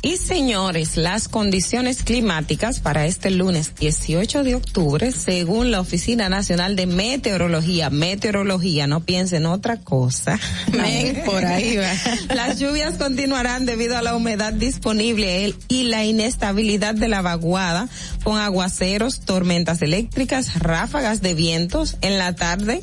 Y 0.01 0.15
señores, 0.15 0.95
las 0.95 1.27
condiciones 1.27 2.03
climáticas 2.03 2.79
para 2.79 3.05
este 3.05 3.31
lunes 3.31 3.75
18 3.75 4.43
de 4.45 4.55
octubre, 4.55 5.11
según 5.11 5.71
la 5.71 5.81
Oficina 5.81 6.29
Nacional 6.29 6.77
de 6.77 6.85
Meteorología, 6.85 7.89
meteorología, 7.89 8.87
no 8.87 9.01
piensen 9.01 9.45
otra 9.45 9.81
cosa. 9.81 10.39
Men, 10.71 11.23
por 11.25 11.43
ahí 11.45 11.75
va. 11.75 11.91
Las 12.33 12.59
lluvias 12.59 12.95
continuarán 12.95 13.65
debido 13.65 13.97
a 13.97 14.01
la 14.01 14.15
humedad 14.15 14.53
disponible 14.53 15.53
y 15.67 15.83
la 15.83 16.05
inestabilidad 16.05 16.95
de 16.95 17.09
la 17.09 17.21
vaguada, 17.21 17.89
con 18.23 18.39
aguaceros, 18.39 19.19
tormentas 19.21 19.81
eléctricas, 19.81 20.59
ráfagas 20.59 21.21
de 21.21 21.33
vientos 21.33 21.97
en 21.99 22.17
la 22.17 22.35
tarde, 22.35 22.81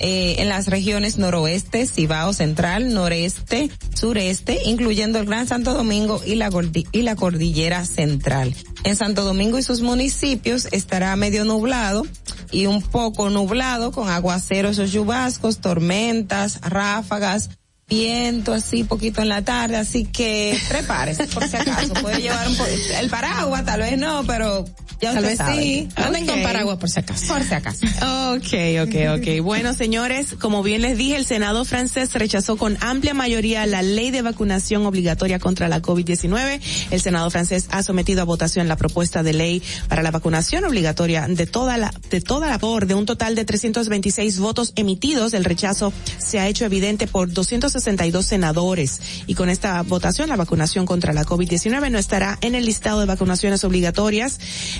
eh, 0.00 0.36
en 0.38 0.50
las 0.50 0.66
regiones 0.66 1.16
noroeste, 1.16 1.86
Cibao 1.86 2.34
Central, 2.34 2.92
noreste, 2.92 3.70
sureste, 3.94 4.60
incluyendo 4.66 5.18
el 5.18 5.24
Gran 5.24 5.46
Santo 5.48 5.72
Domingo 5.72 6.20
y 6.26 6.34
la, 6.34 6.57
y 6.92 7.02
la 7.02 7.16
Cordillera 7.16 7.84
Central. 7.84 8.54
En 8.84 8.96
Santo 8.96 9.24
Domingo 9.24 9.58
y 9.58 9.62
sus 9.62 9.80
municipios 9.80 10.68
estará 10.72 11.14
medio 11.16 11.44
nublado 11.44 12.06
y 12.50 12.66
un 12.66 12.82
poco 12.82 13.30
nublado 13.30 13.92
con 13.92 14.08
aguaceros 14.08 14.78
o 14.78 14.86
chubascos, 14.86 15.58
tormentas, 15.58 16.60
ráfagas, 16.62 17.50
viento 17.88 18.52
así 18.52 18.84
poquito 18.84 19.22
en 19.22 19.28
la 19.28 19.42
tarde, 19.42 19.76
así 19.76 20.04
que 20.04 20.58
prepárese 20.68 21.26
por 21.26 21.46
si 21.48 21.56
acaso. 21.56 21.94
Puede 21.94 22.20
llevar 22.20 22.48
un 22.48 22.56
el 23.00 23.10
paraguas, 23.10 23.64
tal 23.64 23.80
vez 23.80 23.98
no, 23.98 24.24
pero 24.26 24.64
ya 25.00 25.14
Tal 25.14 25.24
vez 25.24 25.38
sabe. 25.38 25.62
sí. 25.62 25.88
Anden 25.96 26.26
con 26.26 26.38
Ok. 26.38 26.42
paraguas 26.42 26.78
por 26.78 26.90
si 26.90 27.00
acaso. 27.00 27.26
Por 27.32 27.42
si 27.44 27.54
acaso. 27.54 27.86
Ok, 28.32 28.52
ok, 28.82 29.18
ok. 29.18 29.42
Bueno, 29.44 29.72
señores, 29.74 30.34
como 30.40 30.62
bien 30.62 30.82
les 30.82 30.96
dije, 30.98 31.16
el 31.16 31.24
Senado 31.24 31.64
francés 31.64 32.12
rechazó 32.14 32.56
con 32.56 32.76
amplia 32.80 33.14
mayoría 33.14 33.64
la 33.66 33.82
ley 33.82 34.10
de 34.10 34.22
vacunación 34.22 34.84
obligatoria 34.86 35.38
contra 35.38 35.68
la 35.68 35.80
COVID-19. 35.80 36.60
El 36.90 37.00
Senado 37.00 37.30
francés 37.30 37.66
ha 37.70 37.82
sometido 37.82 38.22
a 38.22 38.24
votación 38.24 38.68
la 38.68 38.76
propuesta 38.76 39.22
de 39.22 39.32
ley 39.32 39.62
para 39.88 40.02
la 40.02 40.10
vacunación 40.10 40.64
obligatoria 40.64 41.26
de 41.28 41.46
toda 41.46 41.76
la, 41.76 41.92
de 42.10 42.20
toda 42.20 42.48
la 42.48 42.58
por 42.58 42.86
de 42.86 42.94
un 42.94 43.06
total 43.06 43.34
de 43.34 43.44
326 43.44 44.38
votos 44.40 44.72
emitidos. 44.76 45.32
El 45.34 45.44
rechazo 45.44 45.92
se 46.18 46.38
ha 46.40 46.48
hecho 46.48 46.64
evidente 46.64 47.06
por 47.06 47.32
262 47.32 48.26
senadores 48.26 49.00
y 49.26 49.34
con 49.34 49.48
esta 49.48 49.80
votación 49.82 50.28
la 50.28 50.36
vacunación 50.36 50.86
contra 50.86 51.12
la 51.12 51.24
COVID-19 51.24 51.90
no 51.90 51.98
estará 51.98 52.38
en 52.40 52.54
el 52.54 52.64
listado 52.66 53.00
de 53.00 53.06
vacunaciones 53.06 53.64
obligatorias, 53.64 54.38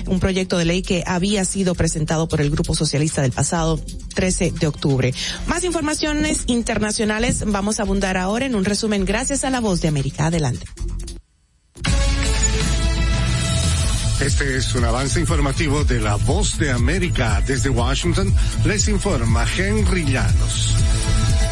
un 0.09 0.19
proyecto 0.19 0.57
de 0.57 0.65
ley 0.65 0.81
que 0.81 1.03
había 1.05 1.45
sido 1.45 1.75
presentado 1.75 2.27
por 2.27 2.41
el 2.41 2.49
Grupo 2.49 2.75
Socialista 2.75 3.21
del 3.21 3.31
pasado 3.31 3.79
13 4.15 4.53
de 4.59 4.67
octubre. 4.67 5.13
Más 5.47 5.63
informaciones 5.63 6.43
internacionales 6.47 7.43
vamos 7.45 7.79
a 7.79 7.83
abundar 7.83 8.17
ahora 8.17 8.45
en 8.45 8.55
un 8.55 8.65
resumen 8.65 9.05
gracias 9.05 9.43
a 9.43 9.49
la 9.49 9.59
voz 9.59 9.81
de 9.81 9.87
América. 9.87 10.25
Adelante. 10.25 10.65
Este 14.21 14.57
es 14.57 14.75
un 14.75 14.83
avance 14.83 15.17
informativo 15.19 15.85
de 15.85 16.01
la 16.01 16.15
voz 16.15 16.57
de 16.57 16.71
América. 16.71 17.41
Desde 17.47 17.69
Washington 17.69 18.33
les 18.65 18.89
informa 18.89 19.45
Henry 19.57 20.03
Llanos. 20.03 20.75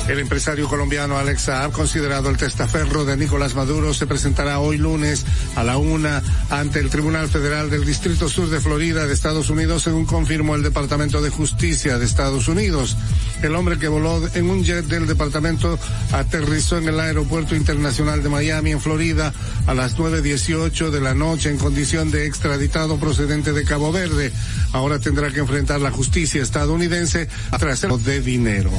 El 0.07 0.19
empresario 0.19 0.69
colombiano 0.69 1.17
Alex 1.17 1.41
Saab, 1.41 1.73
considerado 1.73 2.29
el 2.29 2.37
testaferro 2.37 3.03
de 3.03 3.17
Nicolás 3.17 3.55
Maduro, 3.55 3.93
se 3.93 4.07
presentará 4.07 4.59
hoy 4.59 4.77
lunes 4.77 5.25
a 5.57 5.65
la 5.65 5.77
una 5.77 6.23
ante 6.49 6.79
el 6.79 6.89
Tribunal 6.89 7.27
Federal 7.27 7.69
del 7.69 7.85
Distrito 7.85 8.29
Sur 8.29 8.49
de 8.49 8.61
Florida 8.61 9.05
de 9.05 9.13
Estados 9.13 9.49
Unidos, 9.49 9.83
según 9.83 10.05
confirmó 10.05 10.55
el 10.55 10.63
Departamento 10.63 11.21
de 11.21 11.29
Justicia 11.29 11.97
de 11.97 12.05
Estados 12.05 12.47
Unidos. 12.47 12.95
El 13.41 13.53
hombre 13.53 13.77
que 13.79 13.89
voló 13.89 14.21
en 14.33 14.49
un 14.49 14.63
jet 14.63 14.85
del 14.85 15.07
departamento 15.07 15.77
aterrizó 16.13 16.77
en 16.77 16.87
el 16.87 17.01
Aeropuerto 17.01 17.53
Internacional 17.53 18.23
de 18.23 18.29
Miami, 18.29 18.71
en 18.71 18.79
Florida, 18.79 19.33
a 19.65 19.73
las 19.73 19.97
9.18 19.97 20.89
de 20.89 21.01
la 21.01 21.15
noche 21.15 21.49
en 21.49 21.57
condición 21.57 22.11
de 22.11 22.27
extraditado 22.27 22.97
procedente 22.97 23.51
de 23.51 23.65
Cabo 23.65 23.91
Verde. 23.91 24.31
Ahora 24.71 24.99
tendrá 24.99 25.31
que 25.31 25.41
enfrentar 25.41 25.81
la 25.81 25.91
justicia 25.91 26.41
estadounidense 26.41 27.27
tras 27.59 27.83
el 27.83 28.01
de 28.05 28.21
dinero. 28.21 28.71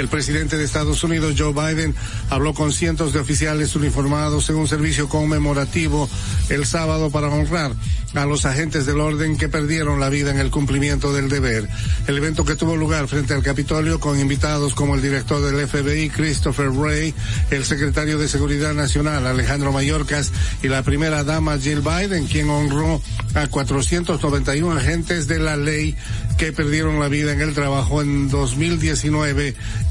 El 0.00 0.08
presidente 0.08 0.56
de 0.56 0.64
Estados 0.64 1.04
Unidos, 1.04 1.34
Joe 1.36 1.52
Biden, 1.52 1.94
habló 2.30 2.54
con 2.54 2.72
cientos 2.72 3.12
de 3.12 3.20
oficiales 3.20 3.76
uniformados 3.76 4.48
en 4.48 4.56
un 4.56 4.66
servicio 4.66 5.10
conmemorativo 5.10 6.08
el 6.48 6.64
sábado 6.64 7.10
para 7.10 7.28
honrar 7.28 7.72
a 8.14 8.24
los 8.24 8.46
agentes 8.46 8.86
del 8.86 8.98
orden 8.98 9.36
que 9.36 9.50
perdieron 9.50 10.00
la 10.00 10.08
vida 10.08 10.30
en 10.30 10.38
el 10.38 10.50
cumplimiento 10.50 11.12
del 11.12 11.28
deber. 11.28 11.68
El 12.06 12.16
evento 12.16 12.46
que 12.46 12.56
tuvo 12.56 12.76
lugar 12.76 13.08
frente 13.08 13.34
al 13.34 13.42
Capitolio 13.42 14.00
con 14.00 14.18
invitados 14.18 14.74
como 14.74 14.94
el 14.94 15.02
director 15.02 15.42
del 15.42 15.68
FBI, 15.68 16.08
Christopher 16.08 16.70
Wray, 16.70 17.14
el 17.50 17.66
secretario 17.66 18.18
de 18.18 18.26
Seguridad 18.26 18.72
Nacional, 18.72 19.26
Alejandro 19.26 19.70
Mayorkas, 19.70 20.32
y 20.62 20.68
la 20.68 20.82
primera 20.82 21.24
dama, 21.24 21.58
Jill 21.58 21.82
Biden, 21.82 22.26
quien 22.26 22.48
honró 22.48 23.02
a 23.34 23.46
491 23.48 24.72
agentes 24.72 25.28
de 25.28 25.38
la 25.38 25.58
ley 25.58 25.94
que 26.38 26.52
perdieron 26.52 26.98
la 26.98 27.08
vida 27.08 27.32
en 27.32 27.42
el 27.42 27.52
trabajo 27.52 28.00
en 28.00 28.30
2019 28.30 29.54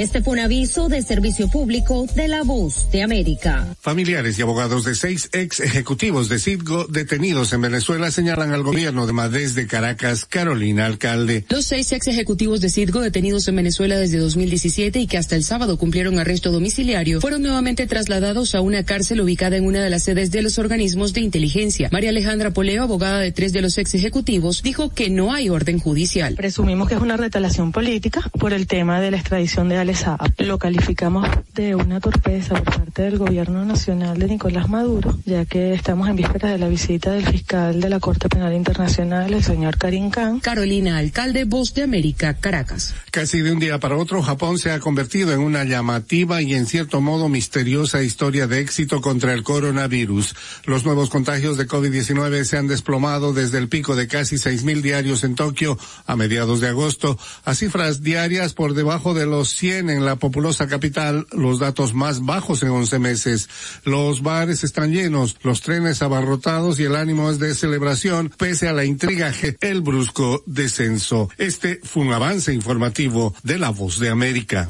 Este 0.00 0.22
fue 0.22 0.32
un 0.32 0.38
aviso 0.38 0.88
de 0.88 1.02
servicio 1.02 1.50
público 1.50 2.06
de 2.14 2.26
la 2.26 2.42
voz 2.42 2.90
de 2.90 3.02
América. 3.02 3.66
Familiares 3.82 4.38
y 4.38 4.42
abogados 4.42 4.82
de 4.86 4.94
seis 4.94 5.28
ex 5.34 5.60
ejecutivos 5.60 6.30
de 6.30 6.38
Citgo 6.38 6.86
detenidos 6.86 7.52
en 7.52 7.60
Venezuela 7.60 8.10
señalan 8.10 8.52
al 8.52 8.62
gobierno 8.62 9.06
de 9.06 9.12
Madrid 9.12 9.50
de 9.50 9.66
Caracas, 9.66 10.24
Carolina 10.24 10.86
Alcalde. 10.86 11.44
Los 11.50 11.66
seis 11.66 11.92
ex 11.92 12.06
ejecutivos 12.06 12.62
de 12.62 12.70
Citgo 12.70 13.02
detenidos 13.02 13.46
en 13.48 13.56
Venezuela 13.56 13.98
desde 13.98 14.16
2017 14.16 15.00
y 15.00 15.06
que 15.06 15.18
hasta 15.18 15.36
el 15.36 15.44
sábado 15.44 15.76
cumplieron 15.76 16.18
arresto 16.18 16.50
domiciliario 16.50 17.20
fueron 17.20 17.42
nuevamente 17.42 17.86
trasladados 17.86 18.54
a 18.54 18.62
una 18.62 18.84
cárcel 18.84 19.20
ubicada 19.20 19.58
en 19.58 19.66
una 19.66 19.84
de 19.84 19.90
las 19.90 20.04
sedes 20.04 20.30
de 20.30 20.40
los 20.40 20.58
organismos 20.58 21.12
de 21.12 21.20
inteligencia. 21.20 21.90
María 21.92 22.08
Alejandra 22.08 22.52
Poleo, 22.52 22.84
abogada 22.84 23.18
de 23.18 23.32
tres 23.32 23.52
de 23.52 23.60
los 23.60 23.76
ex 23.76 23.94
ejecutivos, 23.96 24.62
dijo 24.62 24.88
que 24.88 25.10
no 25.10 25.34
hay 25.34 25.50
orden 25.50 25.78
judicial. 25.78 26.36
Presumimos 26.36 26.88
que 26.88 26.94
es 26.94 27.02
una 27.02 27.18
retalación 27.18 27.70
política 27.70 28.22
por 28.38 28.54
el 28.54 28.66
tema 28.66 29.02
de 29.02 29.10
la 29.10 29.18
extradición 29.18 29.68
de 29.68 29.76
Alex 29.76 29.89
Saab. 29.94 30.32
Lo 30.38 30.58
calificamos 30.58 31.28
de 31.54 31.74
una 31.74 32.00
torpeza 32.00 32.54
por 32.54 32.74
parte 32.76 33.02
del 33.02 33.18
gobierno 33.18 33.64
nacional 33.64 34.18
de 34.18 34.26
Nicolás 34.26 34.68
Maduro, 34.68 35.18
ya 35.24 35.44
que 35.44 35.74
estamos 35.74 36.08
en 36.08 36.16
vísperas 36.16 36.52
de 36.52 36.58
la 36.58 36.68
visita 36.68 37.12
del 37.12 37.26
fiscal 37.26 37.80
de 37.80 37.88
la 37.88 38.00
Corte 38.00 38.28
Penal 38.28 38.52
Internacional, 38.54 39.32
el 39.32 39.42
señor 39.42 39.78
Karim 39.78 40.10
Khan. 40.10 40.40
Carolina 40.40 40.98
Alcalde, 40.98 41.44
Voz 41.44 41.74
de 41.74 41.82
América, 41.82 42.34
Caracas. 42.34 42.94
Casi 43.10 43.40
de 43.40 43.52
un 43.52 43.58
día 43.58 43.78
para 43.78 43.96
otro, 43.96 44.22
Japón 44.22 44.58
se 44.58 44.70
ha 44.70 44.80
convertido 44.80 45.32
en 45.32 45.40
una 45.40 45.64
llamativa 45.64 46.42
y 46.42 46.54
en 46.54 46.66
cierto 46.66 47.00
modo 47.00 47.28
misteriosa 47.28 48.02
historia 48.02 48.46
de 48.46 48.60
éxito 48.60 49.00
contra 49.00 49.32
el 49.32 49.42
coronavirus. 49.42 50.34
Los 50.64 50.84
nuevos 50.84 51.10
contagios 51.10 51.56
de 51.56 51.66
COVID-19 51.66 52.44
se 52.44 52.58
han 52.58 52.66
desplomado 52.66 53.32
desde 53.32 53.58
el 53.58 53.68
pico 53.68 53.96
de 53.96 54.08
casi 54.08 54.36
6.000 54.36 54.82
diarios 54.82 55.24
en 55.24 55.34
Tokio 55.34 55.78
a 56.06 56.16
mediados 56.16 56.60
de 56.60 56.68
agosto 56.68 57.18
a 57.44 57.54
cifras 57.54 58.02
diarias 58.02 58.52
por 58.52 58.74
debajo 58.74 59.14
de 59.14 59.26
los 59.26 59.50
100 59.50 59.69
en 59.78 60.04
la 60.04 60.16
populosa 60.16 60.66
capital, 60.66 61.26
los 61.32 61.58
datos 61.58 61.94
más 61.94 62.24
bajos 62.24 62.62
en 62.62 62.70
11 62.70 62.98
meses. 62.98 63.48
Los 63.84 64.22
bares 64.22 64.64
están 64.64 64.92
llenos, 64.92 65.36
los 65.42 65.60
trenes 65.60 66.02
abarrotados 66.02 66.80
y 66.80 66.84
el 66.84 66.96
ánimo 66.96 67.30
es 67.30 67.38
de 67.38 67.54
celebración 67.54 68.32
pese 68.36 68.68
a 68.68 68.72
la 68.72 68.84
intriga, 68.84 69.32
el 69.60 69.80
brusco 69.80 70.42
descenso. 70.46 71.28
Este 71.38 71.80
fue 71.82 72.02
un 72.02 72.12
avance 72.12 72.52
informativo 72.52 73.34
de 73.42 73.58
La 73.58 73.70
Voz 73.70 73.98
de 73.98 74.08
América. 74.10 74.68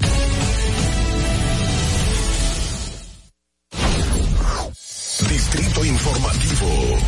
Distrito 5.28 5.84
Informativo. 5.84 6.98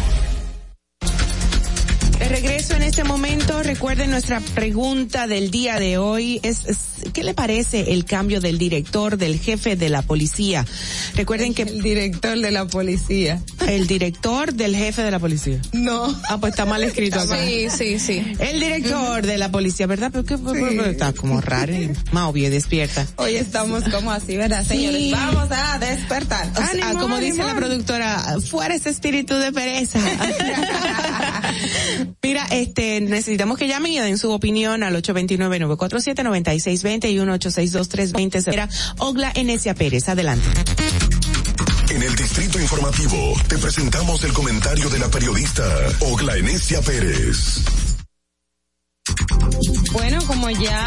De 2.18 2.28
regreso 2.28 2.74
en 2.74 2.82
este 2.82 3.04
momento, 3.04 3.61
recuerden 3.72 4.10
nuestra 4.10 4.38
pregunta 4.54 5.26
del 5.26 5.50
día 5.50 5.78
de 5.78 5.96
hoy 5.96 6.40
es, 6.42 6.66
¿qué 7.14 7.24
le 7.24 7.32
parece 7.32 7.94
el 7.94 8.04
cambio 8.04 8.42
del 8.42 8.58
director, 8.58 9.16
del 9.16 9.40
jefe 9.40 9.76
de 9.76 9.88
la 9.88 10.02
policía? 10.02 10.66
Recuerden 11.14 11.54
que 11.54 11.62
el 11.62 11.80
director 11.80 12.38
de 12.38 12.50
la 12.50 12.66
policía. 12.66 13.42
El 13.66 13.86
director 13.86 14.52
del 14.52 14.76
jefe 14.76 15.02
de 15.02 15.10
la 15.10 15.18
policía. 15.18 15.58
No. 15.72 16.14
Ah, 16.28 16.36
pues 16.38 16.52
está 16.52 16.66
mal 16.66 16.82
escrito 16.82 17.18
acá. 17.18 17.42
Sí, 17.42 17.68
sí, 17.70 17.98
sí. 17.98 18.22
El 18.40 18.60
director 18.60 19.24
de 19.24 19.38
la 19.38 19.50
policía, 19.50 19.86
¿verdad? 19.86 20.10
Pero 20.12 20.26
qué 20.26 20.36
sí. 20.36 20.90
está 20.90 21.14
como 21.14 21.40
raro. 21.40 21.72
Más 22.12 22.24
obvio, 22.24 22.50
despierta. 22.50 23.06
Hoy 23.16 23.36
estamos 23.36 23.84
como 23.84 24.12
así, 24.12 24.36
¿verdad, 24.36 24.66
señores? 24.66 25.00
Sí. 25.00 25.12
Vamos 25.12 25.48
a 25.50 25.78
despertar. 25.78 26.52
Ánimo, 26.56 26.88
ah, 26.90 26.94
como 27.00 27.18
dice 27.18 27.42
la 27.42 27.54
productora, 27.54 28.36
fuera 28.50 28.74
ese 28.74 28.90
espíritu 28.90 29.34
de 29.36 29.50
pereza. 29.50 29.98
Mira, 32.22 32.46
este, 32.50 33.00
necesitamos 33.00 33.58
que 33.58 33.61
llamen 33.68 33.92
y 33.92 33.98
den 33.98 34.18
su 34.18 34.30
opinión 34.30 34.82
al 34.82 34.94
829-947-9620 35.02 37.10
y 37.10 37.16
1-862-320. 37.16 38.52
Era 38.52 38.68
Ogla 38.98 39.32
Enesia 39.34 39.74
Pérez. 39.74 40.08
Adelante. 40.08 40.46
En 41.90 42.02
el 42.02 42.16
Distrito 42.16 42.58
Informativo 42.58 43.34
te 43.48 43.58
presentamos 43.58 44.24
el 44.24 44.32
comentario 44.32 44.88
de 44.88 44.98
la 44.98 45.08
periodista 45.08 45.62
Ogla 46.00 46.36
Enesia 46.36 46.80
Pérez. 46.80 47.62
Bueno, 49.92 50.18
como 50.26 50.48
ya 50.50 50.86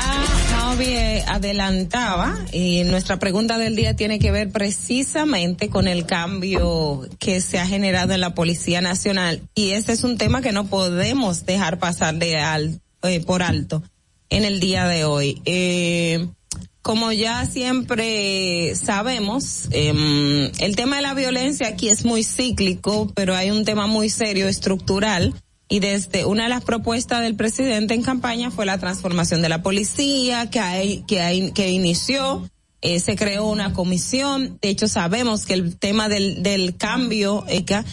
Javi 0.49 0.95
adelantaba, 1.27 2.37
y 2.51 2.83
nuestra 2.85 3.19
pregunta 3.19 3.57
del 3.57 3.75
día 3.75 3.95
tiene 3.95 4.19
que 4.19 4.31
ver 4.31 4.49
precisamente 4.51 5.69
con 5.69 5.87
el 5.87 6.05
cambio 6.05 7.07
que 7.19 7.41
se 7.41 7.59
ha 7.59 7.67
generado 7.67 8.13
en 8.13 8.21
la 8.21 8.33
Policía 8.33 8.81
Nacional 8.81 9.41
y 9.53 9.71
este 9.71 9.91
es 9.91 10.03
un 10.03 10.17
tema 10.17 10.41
que 10.41 10.51
no 10.51 10.65
podemos 10.67 11.45
dejar 11.45 11.79
pasar 11.79 12.15
de 12.15 12.37
al, 12.37 12.81
eh, 13.03 13.19
por 13.19 13.43
alto 13.43 13.83
en 14.29 14.43
el 14.43 14.59
día 14.59 14.87
de 14.87 15.05
hoy. 15.05 15.41
Eh, 15.45 16.27
como 16.81 17.11
ya 17.11 17.45
siempre 17.45 18.75
sabemos, 18.75 19.67
eh, 19.71 20.51
el 20.59 20.75
tema 20.75 20.97
de 20.97 21.01
la 21.01 21.13
violencia 21.13 21.67
aquí 21.67 21.89
es 21.89 22.05
muy 22.05 22.23
cíclico, 22.23 23.11
pero 23.15 23.35
hay 23.35 23.49
un 23.49 23.65
tema 23.65 23.87
muy 23.87 24.09
serio, 24.09 24.47
estructural, 24.47 25.33
y 25.67 25.79
desde 25.79 26.25
una 26.25 26.43
de 26.43 26.49
las 26.49 26.63
propuestas 26.63 27.21
del 27.21 27.35
presidente 27.35 27.93
en 27.93 28.03
campaña 28.03 28.51
fue 28.51 28.65
la 28.65 28.77
transformación 28.77 29.41
de 29.41 29.49
la 29.49 29.63
policía 29.63 30.49
que 30.49 30.59
hay, 30.59 31.03
que 31.07 31.21
hay, 31.21 31.51
que 31.51 31.69
inició 31.69 32.43
eh, 32.85 32.99
se 32.99 33.15
creó 33.15 33.47
una 33.47 33.73
comisión. 33.73 34.59
De 34.61 34.69
hecho 34.69 34.87
sabemos 34.87 35.47
que 35.47 35.55
el 35.55 35.75
tema 35.75 36.07
del 36.07 36.43
del 36.43 36.77
cambio 36.77 37.43
ECA 37.47 37.83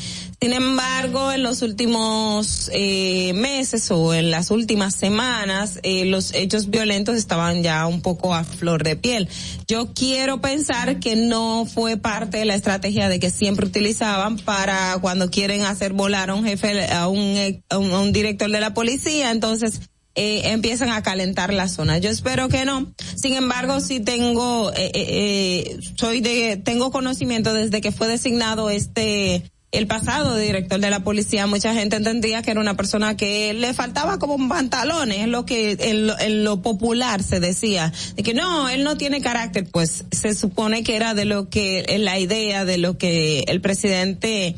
sin 0.42 0.54
embargo, 0.54 1.30
en 1.30 1.44
los 1.44 1.62
últimos 1.62 2.68
eh, 2.72 3.32
meses 3.32 3.88
o 3.92 4.12
en 4.12 4.32
las 4.32 4.50
últimas 4.50 4.92
semanas, 4.92 5.78
eh, 5.84 6.04
los 6.04 6.34
hechos 6.34 6.68
violentos 6.68 7.14
estaban 7.14 7.62
ya 7.62 7.86
un 7.86 8.02
poco 8.02 8.34
a 8.34 8.42
flor 8.42 8.82
de 8.82 8.96
piel. 8.96 9.28
Yo 9.68 9.94
quiero 9.94 10.40
pensar 10.40 10.98
que 10.98 11.14
no 11.14 11.64
fue 11.64 11.96
parte 11.96 12.38
de 12.38 12.44
la 12.44 12.56
estrategia 12.56 13.08
de 13.08 13.20
que 13.20 13.30
siempre 13.30 13.66
utilizaban 13.66 14.36
para 14.36 14.98
cuando 15.00 15.30
quieren 15.30 15.62
hacer 15.62 15.92
volar 15.92 16.30
a 16.30 16.34
un 16.34 16.44
jefe, 16.44 16.90
a 16.90 17.06
un, 17.06 17.62
a 17.68 17.78
un, 17.78 17.92
a 17.92 18.00
un 18.00 18.12
director 18.12 18.50
de 18.50 18.58
la 18.58 18.74
policía, 18.74 19.30
entonces 19.30 19.82
eh, 20.14 20.50
empiezan 20.50 20.90
a 20.90 21.02
calentar 21.02 21.54
la 21.54 21.68
zona. 21.68 21.96
Yo 21.96 22.10
espero 22.10 22.50
que 22.50 22.66
no. 22.66 22.92
Sin 23.14 23.32
embargo, 23.32 23.80
sí 23.80 23.98
tengo, 23.98 24.70
eh, 24.72 24.90
eh, 24.94 25.78
soy 25.94 26.20
de, 26.20 26.58
tengo 26.58 26.90
conocimiento 26.90 27.54
desde 27.54 27.80
que 27.80 27.92
fue 27.92 28.08
designado 28.08 28.68
este 28.68 29.51
el 29.72 29.86
pasado 29.86 30.36
director 30.36 30.78
de 30.78 30.90
la 30.90 31.00
policía, 31.00 31.46
mucha 31.46 31.72
gente 31.72 31.96
entendía 31.96 32.42
que 32.42 32.50
era 32.50 32.60
una 32.60 32.76
persona 32.76 33.16
que 33.16 33.54
le 33.54 33.72
faltaba 33.72 34.18
como 34.18 34.48
pantalones, 34.48 35.20
es 35.20 35.28
lo 35.28 35.46
que 35.46 35.78
en 35.80 36.06
lo, 36.06 36.18
en 36.20 36.44
lo, 36.44 36.60
popular 36.60 37.22
se 37.22 37.40
decía, 37.40 37.90
de 38.14 38.22
que 38.22 38.34
no, 38.34 38.68
él 38.68 38.84
no 38.84 38.98
tiene 38.98 39.22
carácter, 39.22 39.66
pues 39.72 40.04
se 40.12 40.34
supone 40.34 40.84
que 40.84 40.94
era 40.94 41.14
de 41.14 41.24
lo 41.24 41.48
que, 41.48 41.84
la 41.98 42.18
idea 42.18 42.66
de 42.66 42.76
lo 42.76 42.98
que 42.98 43.44
el 43.48 43.62
presidente 43.62 44.56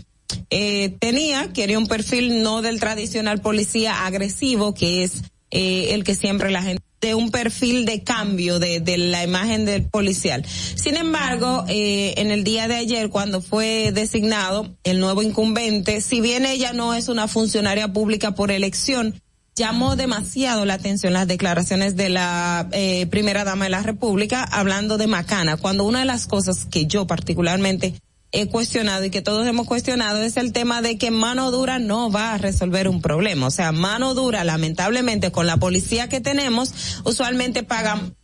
eh, 0.50 0.96
tenía, 0.98 1.52
quería 1.52 1.78
un 1.78 1.86
perfil 1.86 2.42
no 2.42 2.60
del 2.60 2.80
tradicional 2.80 3.40
policía 3.40 4.06
agresivo, 4.06 4.74
que 4.74 5.04
es 5.04 5.22
eh, 5.52 5.94
el 5.94 6.02
que 6.02 6.16
siempre 6.16 6.50
la 6.50 6.62
gente 6.62 6.83
de 7.04 7.14
un 7.14 7.30
perfil 7.30 7.84
de 7.84 8.02
cambio 8.02 8.58
de, 8.58 8.80
de 8.80 8.96
la 8.96 9.22
imagen 9.22 9.66
del 9.66 9.82
policial. 9.82 10.42
Sin 10.46 10.96
embargo, 10.96 11.66
eh, 11.68 12.14
en 12.16 12.30
el 12.30 12.44
día 12.44 12.66
de 12.66 12.76
ayer, 12.76 13.10
cuando 13.10 13.42
fue 13.42 13.92
designado 13.92 14.74
el 14.84 15.00
nuevo 15.00 15.22
incumbente, 15.22 16.00
si 16.00 16.22
bien 16.22 16.46
ella 16.46 16.72
no 16.72 16.94
es 16.94 17.08
una 17.08 17.28
funcionaria 17.28 17.92
pública 17.92 18.34
por 18.34 18.50
elección, 18.50 19.20
llamó 19.54 19.96
demasiado 19.96 20.64
la 20.64 20.74
atención 20.74 21.12
las 21.12 21.28
declaraciones 21.28 21.94
de 21.94 22.08
la 22.08 22.68
eh, 22.72 23.06
primera 23.10 23.44
dama 23.44 23.66
de 23.66 23.70
la 23.70 23.82
República 23.82 24.42
hablando 24.42 24.96
de 24.96 25.06
Macana, 25.06 25.58
cuando 25.58 25.84
una 25.84 25.98
de 25.98 26.06
las 26.06 26.26
cosas 26.26 26.64
que 26.64 26.86
yo 26.86 27.06
particularmente 27.06 27.92
he 28.34 28.48
cuestionado 28.48 29.04
y 29.04 29.10
que 29.10 29.22
todos 29.22 29.46
hemos 29.46 29.66
cuestionado 29.66 30.20
es 30.20 30.36
el 30.36 30.52
tema 30.52 30.82
de 30.82 30.98
que 30.98 31.10
mano 31.10 31.50
dura 31.50 31.78
no 31.78 32.10
va 32.10 32.34
a 32.34 32.38
resolver 32.38 32.88
un 32.88 33.00
problema. 33.00 33.46
O 33.46 33.50
sea, 33.50 33.72
mano 33.72 34.14
dura, 34.14 34.44
lamentablemente, 34.44 35.30
con 35.30 35.46
la 35.46 35.56
policía 35.56 36.08
que 36.08 36.20
tenemos, 36.20 37.00
usualmente 37.04 37.62
pagan 37.62 38.16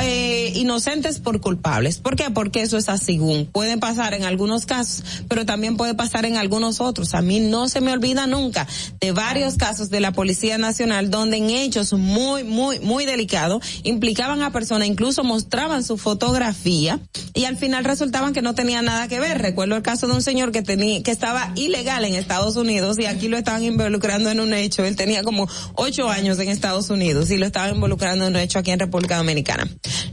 eh, 0.00 0.52
inocentes 0.56 1.18
por 1.18 1.40
culpables. 1.40 1.98
¿Por 1.98 2.16
qué? 2.16 2.30
Porque 2.30 2.62
eso 2.62 2.78
es 2.78 2.88
así. 2.88 3.12
Puede 3.52 3.78
pasar 3.78 4.14
en 4.14 4.24
algunos 4.24 4.66
casos, 4.66 5.04
pero 5.28 5.44
también 5.44 5.76
puede 5.76 5.94
pasar 5.94 6.24
en 6.24 6.36
algunos 6.36 6.80
otros. 6.80 7.14
A 7.14 7.22
mí 7.22 7.40
no 7.40 7.68
se 7.68 7.80
me 7.80 7.92
olvida 7.92 8.26
nunca 8.26 8.66
de 9.00 9.12
varios 9.12 9.56
casos 9.56 9.90
de 9.90 10.00
la 10.00 10.12
Policía 10.12 10.58
Nacional 10.58 11.10
donde 11.10 11.36
en 11.36 11.50
hechos 11.50 11.92
muy, 11.92 12.44
muy, 12.44 12.80
muy 12.80 13.04
delicados 13.04 13.64
implicaban 13.82 14.42
a 14.42 14.50
personas, 14.50 14.88
incluso 14.88 15.24
mostraban 15.24 15.84
su 15.84 15.98
fotografía 15.98 17.00
y 17.34 17.44
al 17.44 17.56
final 17.56 17.84
resultaban 17.84 18.32
que 18.32 18.42
no 18.42 18.54
tenía 18.54 18.82
nada 18.82 19.08
que 19.08 19.20
ver. 19.20 19.40
Recuerdo 19.40 19.76
el 19.76 19.82
caso 19.82 20.06
de 20.06 20.14
un 20.14 20.22
señor 20.22 20.52
que 20.52 20.62
tenía, 20.62 21.02
que 21.02 21.10
estaba 21.10 21.52
ilegal 21.54 22.04
en 22.04 22.14
Estados 22.14 22.56
Unidos 22.56 22.98
y 22.98 23.06
aquí 23.06 23.28
lo 23.28 23.36
estaban 23.36 23.62
involucrando 23.64 24.30
en 24.30 24.40
un 24.40 24.54
hecho. 24.54 24.84
Él 24.84 24.96
tenía 24.96 25.22
como 25.22 25.48
ocho 25.74 26.08
años 26.08 26.38
en 26.38 26.48
Estados 26.48 26.90
Unidos 26.90 27.30
y 27.30 27.36
lo 27.36 27.46
estaban 27.46 27.74
involucrando 27.74 28.26
en 28.26 28.34
un 28.34 28.40
hecho 28.40 28.58
aquí 28.58 28.70
en 28.70 28.80
República 28.80 29.16
Dominicana. 29.16 29.68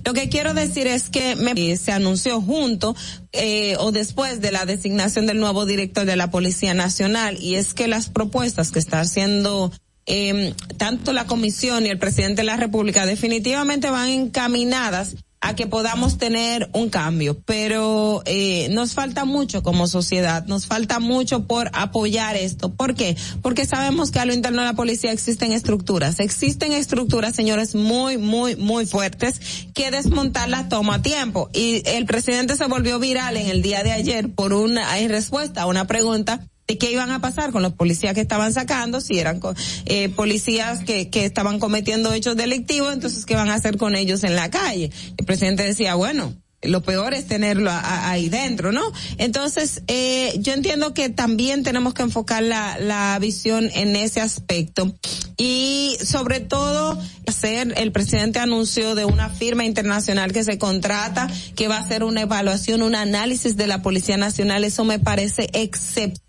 Lo 0.06 0.14
que 0.14 0.30
quiero 0.30 0.54
decir 0.54 0.88
es 0.88 1.10
que 1.10 1.36
me, 1.36 1.78
se 1.78 1.92
anunció 1.92 2.42
junto 2.42 2.96
eh, 3.32 3.76
o 3.80 3.92
después 3.92 4.42
de 4.42 4.52
la 4.52 4.66
designación 4.66 5.26
del 5.28 5.40
nuevo 5.40 5.66
director 5.66 6.06
de 6.06 6.16
la 6.16 6.32
Policía 6.32 6.74
Nacional 6.74 7.38
y 7.40 7.56
es 7.56 7.74
que 7.74 7.88
las 7.88 8.10
propuestas 8.10 8.72
que 8.72 8.80
está 8.80 9.02
haciendo 9.02 9.72
eh, 10.06 10.54
tanto 10.78 11.14
la 11.14 11.28
Comisión 11.28 11.86
y 11.86 11.90
el 11.90 12.00
presidente 12.00 12.42
de 12.42 12.46
la 12.46 12.58
República 12.58 13.06
definitivamente 13.06 13.90
van 13.90 14.10
encaminadas 14.10 15.16
a 15.42 15.56
que 15.56 15.68
podamos 15.68 16.18
tener 16.18 16.70
un 16.74 16.90
cambio, 16.90 17.40
pero 17.46 18.22
eh, 18.26 18.68
nos 18.72 18.94
falta 18.94 19.24
mucho 19.24 19.64
como 19.64 19.88
sociedad, 19.88 20.46
nos 20.48 20.66
falta 20.66 21.00
mucho 21.00 21.46
por 21.48 21.70
apoyar 21.74 22.36
esto. 22.36 22.74
¿Por 22.74 22.94
qué? 22.94 23.16
Porque 23.42 23.66
sabemos 23.66 24.12
que 24.12 24.20
a 24.20 24.26
lo 24.26 24.34
interno 24.34 24.62
de 24.62 24.68
la 24.68 24.74
policía 24.74 25.14
existen 25.14 25.54
estructuras, 25.54 26.20
existen 26.20 26.74
estructuras, 26.74 27.36
señores, 27.36 27.74
muy, 27.74 28.18
muy, 28.18 28.58
muy 28.58 28.86
fuertes 28.86 29.40
que 29.74 29.92
desmontarlas 29.92 30.68
toma 30.68 31.02
tiempo. 31.02 31.50
Y 31.54 31.84
el 31.86 32.06
presidente 32.06 32.58
se 32.58 32.66
volvió 32.66 33.00
viral 33.00 33.38
en 33.38 33.48
el 33.48 33.62
día 33.62 33.84
de 33.84 33.94
ayer 33.94 34.30
por 34.34 34.54
una 34.54 35.00
en 35.00 35.10
respuesta 35.10 35.62
a 35.62 35.66
una 35.68 35.88
pregunta 35.88 36.42
qué 36.78 36.92
iban 36.92 37.12
a 37.12 37.22
pasar 37.22 37.52
con 37.52 37.62
los 37.62 37.74
policías 37.74 38.14
que 38.14 38.22
estaban 38.22 38.54
sacando, 38.54 39.02
si 39.02 39.20
eran 39.20 39.40
eh, 39.86 40.10
policías 40.10 40.80
que, 40.84 41.10
que 41.10 41.26
estaban 41.26 41.60
cometiendo 41.60 42.14
hechos 42.14 42.36
delictivos, 42.36 42.94
entonces 42.94 43.26
qué 43.26 43.36
van 43.36 43.50
a 43.50 43.56
hacer 43.56 43.78
con 43.78 43.96
ellos 43.96 44.24
en 44.24 44.36
la 44.36 44.50
calle. 44.50 44.92
El 45.18 45.26
presidente 45.26 45.64
decía, 45.64 45.96
bueno, 45.96 46.36
lo 46.62 46.84
peor 46.84 47.14
es 47.14 47.26
tenerlo 47.26 47.72
ahí 47.72 48.28
dentro, 48.28 48.72
¿no? 48.72 48.82
Entonces, 49.18 49.82
eh, 49.88 50.34
yo 50.40 50.54
entiendo 50.54 50.94
que 50.94 51.10
también 51.10 51.64
tenemos 51.64 51.94
que 51.94 52.02
enfocar 52.02 52.44
la, 52.44 52.78
la 52.80 53.18
visión 53.20 53.70
en 53.74 53.96
ese 53.96 54.20
aspecto. 54.20 54.94
Y 55.38 55.96
sobre 56.04 56.42
todo, 56.42 57.00
hacer, 57.28 57.74
el 57.78 57.92
presidente 57.94 58.40
anunció 58.40 58.94
de 58.96 59.06
una 59.06 59.30
firma 59.30 59.64
internacional 59.64 60.34
que 60.34 60.44
se 60.44 60.58
contrata, 60.58 61.30
que 61.56 61.70
va 61.70 61.78
a 61.78 61.82
hacer 61.82 62.04
una 62.04 62.22
evaluación, 62.22 62.82
un 62.82 62.96
análisis 62.96 63.56
de 63.56 63.68
la 63.68 63.82
Policía 63.82 64.18
Nacional. 64.18 64.66
Eso 64.66 64.84
me 64.84 65.00
parece 65.00 65.50
excepcional 65.54 66.29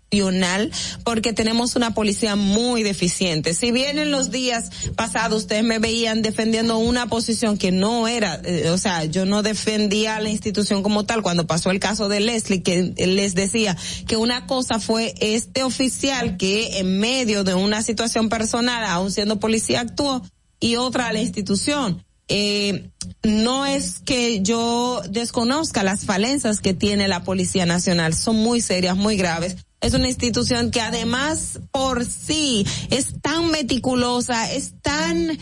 porque 1.05 1.31
tenemos 1.31 1.77
una 1.77 1.93
policía 1.93 2.35
muy 2.35 2.83
deficiente. 2.83 3.53
Si 3.53 3.71
bien 3.71 3.97
en 3.97 4.11
los 4.11 4.29
días 4.29 4.69
pasados 4.97 5.43
ustedes 5.43 5.63
me 5.63 5.79
veían 5.79 6.21
defendiendo 6.21 6.77
una 6.77 7.07
posición 7.07 7.57
que 7.57 7.71
no 7.71 8.09
era, 8.09 8.41
eh, 8.43 8.69
o 8.71 8.77
sea, 8.77 9.05
yo 9.05 9.25
no 9.25 9.41
defendía 9.41 10.17
a 10.17 10.21
la 10.21 10.29
institución 10.29 10.83
como 10.83 11.05
tal 11.05 11.21
cuando 11.21 11.47
pasó 11.47 11.71
el 11.71 11.79
caso 11.79 12.09
de 12.09 12.19
Leslie, 12.19 12.61
que 12.61 12.93
les 12.97 13.35
decía 13.35 13.77
que 14.05 14.17
una 14.17 14.47
cosa 14.47 14.81
fue 14.81 15.13
este 15.21 15.63
oficial 15.63 16.35
que 16.35 16.79
en 16.79 16.99
medio 16.99 17.45
de 17.45 17.53
una 17.53 17.81
situación 17.81 18.27
personal, 18.27 18.83
aún 18.83 19.11
siendo 19.11 19.39
policía, 19.39 19.79
actuó 19.79 20.21
y 20.59 20.75
otra 20.75 21.13
la 21.13 21.21
institución. 21.21 22.03
Eh, 22.27 22.89
no 23.23 23.65
es 23.65 23.99
que 23.99 24.41
yo 24.41 25.01
desconozca 25.09 25.83
las 25.83 26.03
falencias 26.05 26.59
que 26.59 26.73
tiene 26.73 27.07
la 27.07 27.23
Policía 27.23 27.65
Nacional, 27.65 28.13
son 28.13 28.37
muy 28.37 28.61
serias, 28.61 28.95
muy 28.95 29.17
graves, 29.17 29.57
es 29.81 29.93
una 29.93 30.07
institución 30.07 30.71
que 30.71 30.79
además 30.79 31.59
por 31.71 32.05
sí 32.05 32.65
es 32.89 33.19
tan 33.21 33.49
meticulosa, 33.49 34.51
es 34.51 34.73
tan, 34.81 35.37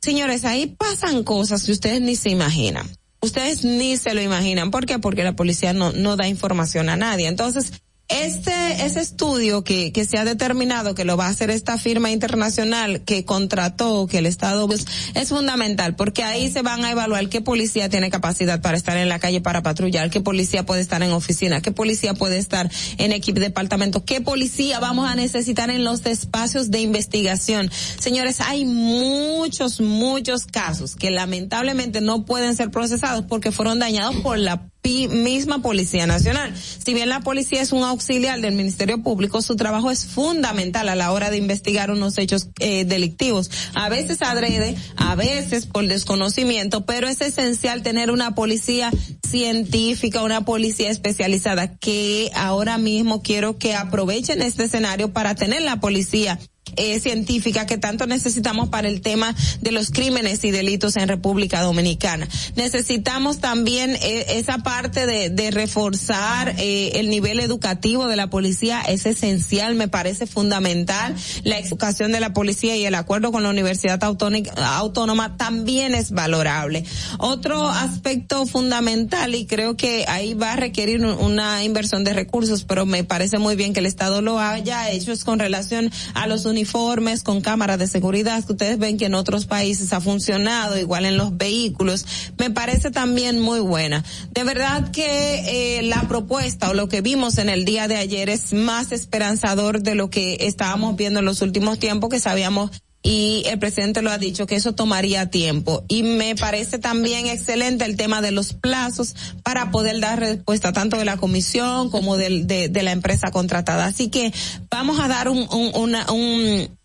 señores, 0.00 0.44
ahí 0.44 0.66
pasan 0.66 1.22
cosas 1.22 1.64
que 1.64 1.72
ustedes 1.72 2.00
ni 2.00 2.16
se 2.16 2.30
imaginan. 2.30 2.88
Ustedes 3.20 3.64
ni 3.64 3.96
se 3.98 4.14
lo 4.14 4.20
imaginan. 4.20 4.72
¿Por 4.72 4.86
qué? 4.86 4.98
Porque 4.98 5.22
la 5.22 5.36
policía 5.36 5.72
no, 5.72 5.92
no 5.92 6.16
da 6.16 6.26
información 6.26 6.88
a 6.88 6.96
nadie. 6.96 7.28
Entonces, 7.28 7.72
este, 8.12 8.84
ese 8.84 9.00
estudio 9.00 9.64
que, 9.64 9.92
que 9.92 10.04
se 10.04 10.18
ha 10.18 10.24
determinado 10.24 10.94
que 10.94 11.04
lo 11.04 11.16
va 11.16 11.26
a 11.26 11.30
hacer 11.30 11.50
esta 11.50 11.78
firma 11.78 12.10
internacional 12.10 13.02
que 13.02 13.24
contrató, 13.24 14.06
que 14.06 14.18
el 14.18 14.26
Estado 14.26 14.66
pues, 14.66 14.86
es 15.14 15.28
fundamental, 15.28 15.96
porque 15.96 16.22
ahí 16.22 16.50
se 16.50 16.62
van 16.62 16.84
a 16.84 16.90
evaluar 16.90 17.28
qué 17.28 17.40
policía 17.40 17.88
tiene 17.88 18.10
capacidad 18.10 18.60
para 18.60 18.76
estar 18.76 18.96
en 18.96 19.08
la 19.08 19.18
calle 19.18 19.40
para 19.40 19.62
patrullar, 19.62 20.10
qué 20.10 20.20
policía 20.20 20.64
puede 20.64 20.80
estar 20.80 21.02
en 21.02 21.12
oficina, 21.12 21.60
qué 21.60 21.72
policía 21.72 22.14
puede 22.14 22.38
estar 22.38 22.70
en 22.98 23.12
equipo 23.12 23.40
de 23.40 23.46
departamento, 23.46 24.04
qué 24.04 24.20
policía 24.20 24.80
vamos 24.80 25.08
a 25.08 25.14
necesitar 25.14 25.70
en 25.70 25.84
los 25.84 26.04
espacios 26.06 26.70
de 26.70 26.80
investigación. 26.80 27.70
Señores, 27.98 28.40
hay 28.40 28.64
muchos, 28.64 29.80
muchos 29.80 30.46
casos 30.46 30.96
que 30.96 31.10
lamentablemente 31.10 32.00
no 32.00 32.24
pueden 32.24 32.56
ser 32.56 32.70
procesados 32.70 33.24
porque 33.28 33.52
fueron 33.52 33.78
dañados 33.78 34.16
por 34.16 34.38
la 34.38 34.71
misma 34.82 35.62
Policía 35.62 36.06
Nacional. 36.06 36.54
Si 36.56 36.92
bien 36.92 37.08
la 37.08 37.20
policía 37.20 37.62
es 37.62 37.72
un 37.72 37.84
auxiliar 37.84 38.40
del 38.40 38.54
Ministerio 38.54 39.02
Público, 39.02 39.40
su 39.40 39.56
trabajo 39.56 39.90
es 39.90 40.04
fundamental 40.04 40.88
a 40.88 40.96
la 40.96 41.12
hora 41.12 41.30
de 41.30 41.36
investigar 41.36 41.90
unos 41.90 42.18
hechos 42.18 42.48
eh, 42.58 42.84
delictivos. 42.84 43.50
A 43.74 43.88
veces 43.88 44.22
adrede, 44.22 44.76
a 44.96 45.14
veces 45.14 45.66
por 45.66 45.86
desconocimiento, 45.86 46.84
pero 46.84 47.08
es 47.08 47.20
esencial 47.20 47.82
tener 47.82 48.10
una 48.10 48.34
policía 48.34 48.90
científica, 49.26 50.22
una 50.22 50.44
policía 50.44 50.90
especializada 50.90 51.76
que 51.76 52.30
ahora 52.34 52.76
mismo 52.76 53.22
quiero 53.22 53.58
que 53.58 53.74
aprovechen 53.74 54.42
este 54.42 54.64
escenario 54.64 55.12
para 55.12 55.34
tener 55.34 55.62
la 55.62 55.80
policía 55.80 56.38
eh, 56.76 57.00
científica 57.00 57.66
que 57.66 57.78
tanto 57.78 58.06
necesitamos 58.06 58.68
para 58.68 58.88
el 58.88 59.00
tema 59.00 59.34
de 59.60 59.72
los 59.72 59.90
crímenes 59.90 60.44
y 60.44 60.50
delitos 60.50 60.96
en 60.96 61.08
República 61.08 61.62
Dominicana. 61.62 62.28
Necesitamos 62.56 63.38
también 63.38 63.96
eh, 64.02 64.26
esa 64.30 64.58
parte 64.58 65.06
de, 65.06 65.30
de 65.30 65.50
reforzar 65.50 66.54
eh, 66.58 66.92
el 66.94 67.10
nivel 67.10 67.40
educativo 67.40 68.06
de 68.08 68.16
la 68.16 68.28
policía, 68.28 68.82
es 68.82 69.06
esencial, 69.06 69.74
me 69.74 69.88
parece 69.88 70.26
fundamental. 70.26 71.14
La 71.44 71.58
educación 71.58 72.12
de 72.12 72.20
la 72.20 72.32
policía 72.32 72.76
y 72.76 72.84
el 72.84 72.94
acuerdo 72.94 73.32
con 73.32 73.42
la 73.42 73.50
Universidad 73.50 74.02
Autónoma 74.02 75.36
también 75.36 75.94
es 75.94 76.12
valorable. 76.12 76.84
Otro 77.18 77.68
aspecto 77.68 78.46
fundamental 78.46 79.34
y 79.34 79.46
creo 79.46 79.76
que 79.76 80.04
ahí 80.08 80.34
va 80.34 80.52
a 80.52 80.56
requerir 80.56 81.04
una 81.04 81.64
inversión 81.64 82.04
de 82.04 82.12
recursos, 82.12 82.64
pero 82.64 82.86
me 82.86 83.04
parece 83.04 83.38
muy 83.38 83.56
bien 83.56 83.72
que 83.72 83.80
el 83.80 83.86
Estado 83.86 84.22
lo 84.22 84.38
haya 84.38 84.90
hecho 84.90 85.12
es 85.12 85.24
con 85.24 85.38
relación 85.38 85.90
a 86.14 86.26
los 86.26 86.44
uniformes 86.62 87.24
con 87.24 87.40
cámaras 87.40 87.78
de 87.78 87.88
seguridad 87.88 88.44
que 88.44 88.52
ustedes 88.52 88.78
ven 88.78 88.96
que 88.96 89.06
en 89.06 89.14
otros 89.14 89.46
países 89.46 89.92
ha 89.92 90.00
funcionado, 90.00 90.78
igual 90.78 91.04
en 91.04 91.16
los 91.16 91.36
vehículos, 91.36 92.06
me 92.38 92.50
parece 92.50 92.92
también 92.92 93.40
muy 93.40 93.58
buena. 93.58 94.04
De 94.30 94.44
verdad 94.44 94.92
que 94.92 95.78
eh, 95.78 95.82
la 95.82 96.02
propuesta 96.02 96.70
o 96.70 96.74
lo 96.74 96.88
que 96.88 97.00
vimos 97.00 97.38
en 97.38 97.48
el 97.48 97.64
día 97.64 97.88
de 97.88 97.96
ayer 97.96 98.28
es 98.28 98.52
más 98.52 98.92
esperanzador 98.92 99.82
de 99.82 99.96
lo 99.96 100.08
que 100.08 100.36
estábamos 100.40 100.94
viendo 100.94 101.18
en 101.18 101.24
los 101.24 101.42
últimos 101.42 101.80
tiempos 101.80 102.10
que 102.10 102.20
sabíamos 102.20 102.70
y 103.02 103.42
el 103.46 103.58
presidente 103.58 104.00
lo 104.00 104.10
ha 104.10 104.18
dicho 104.18 104.46
que 104.46 104.54
eso 104.54 104.74
tomaría 104.74 105.28
tiempo. 105.28 105.84
Y 105.88 106.04
me 106.04 106.36
parece 106.36 106.78
también 106.78 107.26
excelente 107.26 107.84
el 107.84 107.96
tema 107.96 108.22
de 108.22 108.30
los 108.30 108.52
plazos 108.52 109.16
para 109.42 109.70
poder 109.72 110.00
dar 110.00 110.20
respuesta 110.20 110.72
tanto 110.72 110.96
de 110.96 111.04
la 111.04 111.16
comisión 111.16 111.90
como 111.90 112.16
de, 112.16 112.70
la 112.72 112.92
empresa 112.92 113.32
contratada. 113.32 113.86
Así 113.86 114.08
que 114.08 114.32
vamos 114.70 115.00
a 115.00 115.08
dar 115.08 115.28
un, 115.28 115.48
un 115.50 115.96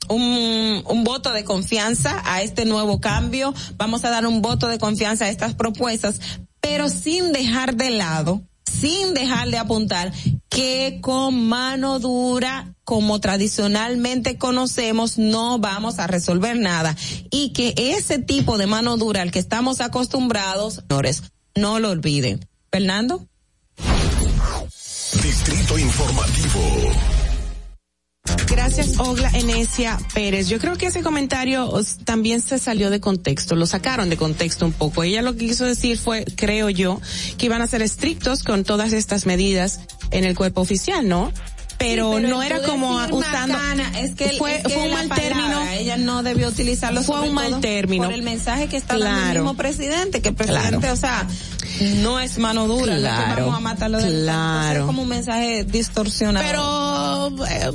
un, 0.10 0.84
un, 0.88 1.03
voto 1.03 1.34
de 1.34 1.44
confianza 1.44 2.22
a 2.26 2.41
este 2.41 2.64
nuevo 2.65 3.02
cambio, 3.02 3.53
vamos 3.77 4.06
a 4.06 4.10
dar 4.10 4.26
un 4.26 4.41
voto 4.41 4.69
de 4.69 4.77
confianza 4.77 5.26
a 5.26 5.30
estas 5.30 5.53
propuestas, 5.53 6.22
pero 6.61 6.88
sin 6.88 7.34
dejar 7.34 7.76
de 7.76 7.89
lado 7.89 8.41
sin 8.68 9.14
dejar 9.14 9.49
de 9.49 9.57
apuntar 9.57 10.11
que 10.49 10.99
con 11.02 11.48
mano 11.48 11.99
dura, 11.99 12.73
como 12.84 13.19
tradicionalmente 13.19 14.38
conocemos, 14.38 15.18
no 15.18 15.60
vamos 15.60 15.99
a 15.99 16.07
resolver 16.07 16.57
nada 16.57 16.95
y 17.31 17.53
que 17.53 17.73
ese 17.76 18.19
tipo 18.19 18.57
de 18.57 18.68
mano 18.68 18.98
dura 18.98 19.22
al 19.22 19.31
que 19.31 19.39
estamos 19.39 19.81
acostumbrados, 19.81 20.84
señores, 20.88 21.23
no 21.56 21.80
lo 21.80 21.89
olviden. 21.89 22.48
Fernando. 22.72 23.27
Distrito 25.23 25.77
Informativo. 25.80 27.16
Gracias, 28.49 28.98
Ogla 28.99 29.30
Enesia 29.34 29.98
Pérez. 30.14 30.48
Yo 30.48 30.60
creo 30.60 30.76
que 30.78 30.88
ese 30.88 31.02
comentario 31.04 31.72
también 32.06 32.41
se 32.41 32.60
salió 32.60 32.90
de 32.90 32.99
contexto, 32.99 33.56
lo 33.56 33.66
sacaron 33.66 34.10
de 34.10 34.18
contexto 34.18 34.66
un 34.66 34.74
poco. 34.74 35.04
Ella 35.04 35.22
lo 35.22 35.34
que 35.34 35.48
quiso 35.48 35.66
decir 35.66 35.98
fue, 35.98 36.26
creo 36.36 36.70
yo, 36.70 36.99
que 37.38 37.45
iban 37.48 37.62
a 37.62 37.68
ser 37.68 37.82
estrictos 37.82 38.44
con 38.44 38.64
todas 38.64 38.94
estas 38.94 39.26
medidas 39.26 39.82
en 40.12 40.24
el 40.24 40.36
cuerpo 40.36 40.62
oficial, 40.62 41.08
¿no? 41.08 41.32
pero, 41.80 42.10
Sí, 42.10 42.16
pero 42.24 42.30
no 42.36 42.41
el 42.41 42.52
era 42.52 42.62
como 42.64 42.95
usando 42.95 43.18
macana, 43.20 43.99
es 43.99 44.16
que 44.16 44.30
fue, 44.40 44.56
es 44.58 44.64
que 44.64 44.70
fue 44.74 44.84
un 44.88 44.94
mal 44.94 45.08
palabra, 45.08 45.30
término 45.36 45.70
ella 45.70 45.98
no 45.98 46.24
debió 46.24 46.48
utilizarlo 46.48 47.04
Fue 47.04 47.20
un 47.22 47.36
mal 47.36 47.60
término. 47.62 48.06
por 48.06 48.14
el 48.14 48.24
mensaje 48.24 48.68
que 48.68 48.78
está 48.78 48.98
dando 48.98 49.06
el 49.08 49.14
Claro. 49.24 49.40
mismo 49.44 49.54
presidente 49.58 50.20
que 50.22 50.30
el 50.30 50.36
presidente 50.36 50.78
Claro. 50.80 50.94
o 50.94 50.95
sea 50.95 51.28
no 51.80 52.20
es 52.20 52.38
mano 52.38 52.68
dura 52.68 52.98
no 52.98 53.08
es 53.08 53.14
que 53.14 53.24
Claro. 53.26 53.41
vamos 53.45 53.58
a 53.58 53.60
matarlo 53.60 53.98
Claro. 53.99 54.80
Es 54.82 54.86
como 54.86 55.02
un 55.04 55.10
mensaje 55.10 55.64
distorsionado 55.64 56.45
pero 57.38 57.45
eh, 57.48 57.72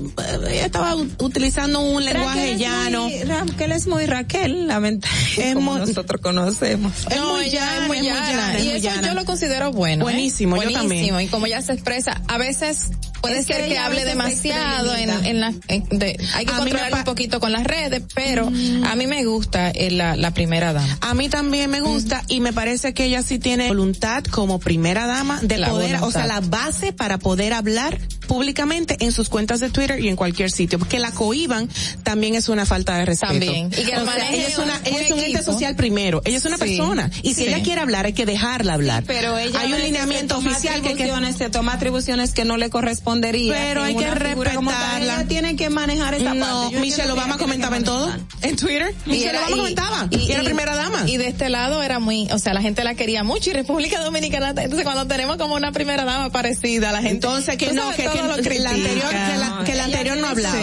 ella 0.51 0.67
estaba 0.67 0.95
utilizando 1.19 1.81
un 1.81 2.05
lenguaje 2.05 2.57
llano 2.57 3.05
muy- 3.09 3.23
Raquel 3.25 3.73
es 3.73 3.87
muy 3.87 4.07
Raquel 4.07 4.67
lamentablemente 4.67 5.49
Es 5.49 5.55
como 5.55 5.73
muy- 5.73 5.81
nosotros 5.81 6.21
conocemos 6.21 6.93
Es 7.11 7.17
no, 7.17 7.33
muy 7.35 7.45
ella 7.47 7.61
llana, 7.61 7.83
es 7.83 7.87
muy 7.89 8.01
llana. 8.03 8.55
es 8.57 8.65
y 8.65 8.67
muy 8.69 8.77
eso 8.77 8.85
llana. 8.89 9.09
yo 9.09 9.15
lo 9.15 9.25
considero 9.25 9.73
bueno. 9.73 10.03
¿eh? 10.09 10.13
Buenísimo, 10.13 10.57
yo 10.57 10.63
Buenísimo. 10.63 10.89
también. 10.89 11.21
Y 11.21 11.29
como 11.29 11.47
ella 11.47 11.61
se 11.63 11.73
expresa, 11.73 12.21
a 12.29 12.39
veces 12.39 12.91
puede 13.21 13.39
Es 13.39 13.47
ser 13.47 13.59
que 13.59 13.67
ella 13.69 13.87
hable 13.87 14.05
demasiado 14.05 14.97
en, 14.97 15.41
la, 15.41 15.53
en- 15.69 15.89
de- 15.91 16.19
hay 16.35 16.45
que 16.45 16.53
A 16.53 16.57
controlar 16.57 16.93
Mm. 16.93 16.99
un 16.99 17.05
poquito 17.05 17.39
con 17.41 17.53
las 17.53 17.63
redes, 17.65 18.03
pero 18.15 18.47
a 18.49 18.95
mí 18.97 19.07
me 19.07 19.25
gusta 19.25 19.71
eh, 19.71 19.91
la, 19.93 20.17
la 20.17 20.33
primera 20.33 20.73
dama. 20.73 20.99
A 21.01 21.15
mí 21.15 21.29
también 21.29 21.71
me 21.71 21.81
gusta 21.81 22.25
y 22.29 22.41
me 22.41 22.53
parece 22.53 22.95
que 22.95 23.05
ella 23.05 23.23
sí 23.23 23.39
tiene 23.39 23.69
voluntad 23.69 23.92
como 24.31 24.59
primera 24.59 25.07
dama 25.07 25.39
de 25.43 25.59
La 25.59 25.69
poder, 25.71 25.97
o 25.97 26.11
sea, 26.11 26.23
voluntad. 26.27 26.27
la 26.29 26.41
base 26.41 26.93
para 26.93 27.19
poder 27.19 27.53
hablar 27.53 27.99
públicamente 28.27 28.97
en 29.01 29.13
sus 29.13 29.29
cuentas 29.29 29.61
de 29.61 29.69
Twitter 29.69 30.01
y 30.01 30.09
en 30.09 30.17
cualquier 30.17 30.51
sitio. 30.51 30.79
Porque 30.79 30.99
la 30.99 31.11
cohiban 31.13 31.69
también 32.03 32.35
es 32.35 32.49
una 32.49 32.65
falta 32.65 32.97
de 32.97 33.05
respeto. 33.05 33.33
También. 33.33 33.67
Y 33.67 33.85
que 33.85 33.97
O 33.97 34.05
sea, 34.05 34.31
ella 34.33 34.49
es 34.49 34.59
una, 34.59 34.77
un 34.79 34.87
ella 34.87 35.01
es 35.01 35.11
un 35.11 35.19
ente 35.21 35.43
social 35.43 35.77
primero. 35.77 36.23
Ella 36.25 36.39
es 36.39 36.45
una 36.45 36.57
Sí. 36.57 36.63
persona. 36.65 37.11
Y 37.23 37.35
si 37.35 37.43
Sí. 37.45 37.49
ella 37.49 37.63
quiere 37.63 37.81
hablar, 37.81 38.07
hay 38.07 38.13
que 38.13 38.25
dejarla 38.25 38.75
hablar. 38.75 39.05
pero 39.07 39.37
ella 39.39 39.59
hay 39.61 39.73
un 39.73 39.81
lineamiento 39.81 40.39
oficial 40.39 40.81
que, 40.83 40.95
que 40.95 41.13
se 41.37 41.51
toma 41.51 41.75
atribuciones 41.75 42.33
que 42.33 42.45
no 42.45 42.57
le 42.57 42.71
correspondería 42.71 43.53
Pero 43.53 43.83
hay 43.83 43.97
que 43.97 44.11
respetarla. 44.15 45.01
ella 45.03 45.25
tiene 45.29 45.57
que 45.57 45.69
manejar 45.71 46.15
esa 46.15 46.35
no, 46.35 46.63
parte 46.71 46.81
Michelle 46.81 47.11
Obama 47.13 47.37
comentaba 47.39 47.77
en 47.77 47.85
todo. 47.85 48.11
En 48.43 48.57
Twitter. 48.57 48.95
Michelle 49.07 49.39
Obama 49.39 49.57
comentaba. 49.57 50.07
Y, 50.11 50.31
era 50.33 50.43
primera 50.43 50.75
dama. 50.77 51.05
Y 51.07 51.17
de 51.17 51.29
este 51.29 51.49
lado 51.49 51.83
era 51.83 51.99
muy, 51.99 52.29
o 52.33 52.39
sea, 52.39 52.55
la 52.55 52.63
gente 52.63 52.83
la 52.85 52.95
quería 52.95 53.25
mucho 53.25 53.51
y 53.51 53.53
República 53.53 53.82
Dominicana, 53.91 54.51
entonces 54.51 54.85
cuando 54.85 55.07
tenemos 55.07 55.37
como 55.37 55.55
una 55.55 55.73
primera 55.73 56.05
dama 56.05 56.31
parecida, 56.31 56.93
la 56.93 56.99
gente 57.03 57.27
Entonces 57.27 57.57
que 57.57 57.73
no, 57.73 57.91
que, 57.95 58.05
todo 58.05 58.13
que 58.15 58.19
lo 58.19 58.27
la 58.61 58.71
anterior, 58.71 59.09
que 59.11 59.37
la, 59.37 59.63
que 59.65 59.75
la 59.75 59.85
anterior 59.85 60.17
no 60.19 60.29
hablaba. 60.29 60.59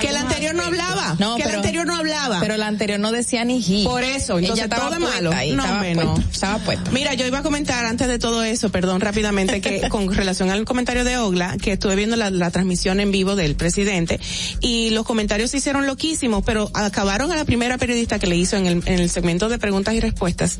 Que 0.00 0.12
la 0.12 0.20
anterior 0.20 0.54
no 0.54 0.62
hablaba. 0.64 1.16
No, 1.18 1.36
que 1.36 1.40
la 1.40 1.46
pero- 1.46 1.58
anterior 1.58 1.86
no 1.86 1.96
hablaba. 1.96 2.40
Pero 2.40 2.56
la 2.56 2.66
anterior 2.66 3.00
no 3.00 3.12
decía 3.12 3.44
ni 3.44 3.60
ji. 3.62 3.84
Por 3.84 4.02
eso, 4.02 4.38
entonces 4.38 4.64
estaba 4.64 4.88
todo 4.88 5.00
malo. 5.00 5.32
ahí, 5.32 5.52
no, 5.52 5.62
estaba 5.64 5.80
puesta, 5.80 6.04
no. 6.04 6.16
estaba 6.30 6.58
puesta. 6.58 6.90
Mira, 6.90 7.14
yo 7.14 7.26
iba 7.26 7.38
a 7.38 7.42
comentar 7.42 7.84
antes 7.86 8.08
de 8.08 8.18
todo 8.18 8.44
eso, 8.44 8.70
perdón, 8.70 9.00
rápidamente, 9.00 9.60
que 9.60 9.88
con 9.88 10.12
relación 10.12 10.50
al 10.50 10.64
comentario 10.64 11.04
de 11.04 11.18
Ogla, 11.18 11.56
que 11.60 11.72
estuve 11.72 11.96
viendo 11.96 12.16
la, 12.16 12.30
la 12.30 12.50
transmisión 12.50 13.00
en 13.00 13.10
vivo 13.10 13.36
del 13.36 13.54
presidente, 13.56 14.20
y 14.60 14.90
los 14.90 15.04
comentarios 15.04 15.50
se 15.50 15.58
hicieron 15.58 15.86
loquísimos, 15.86 16.42
pero 16.44 16.70
acabaron 16.74 17.32
a 17.32 17.36
la 17.36 17.44
primera 17.44 17.78
periodista 17.78 18.18
que 18.18 18.26
le 18.26 18.36
hizo 18.36 18.56
en 18.56 18.66
el, 18.66 18.82
en 18.86 18.98
el 19.00 19.10
segmento 19.10 19.48
de 19.48 19.58
preguntas 19.58 19.94
y 19.94 20.00
respuestas. 20.00 20.58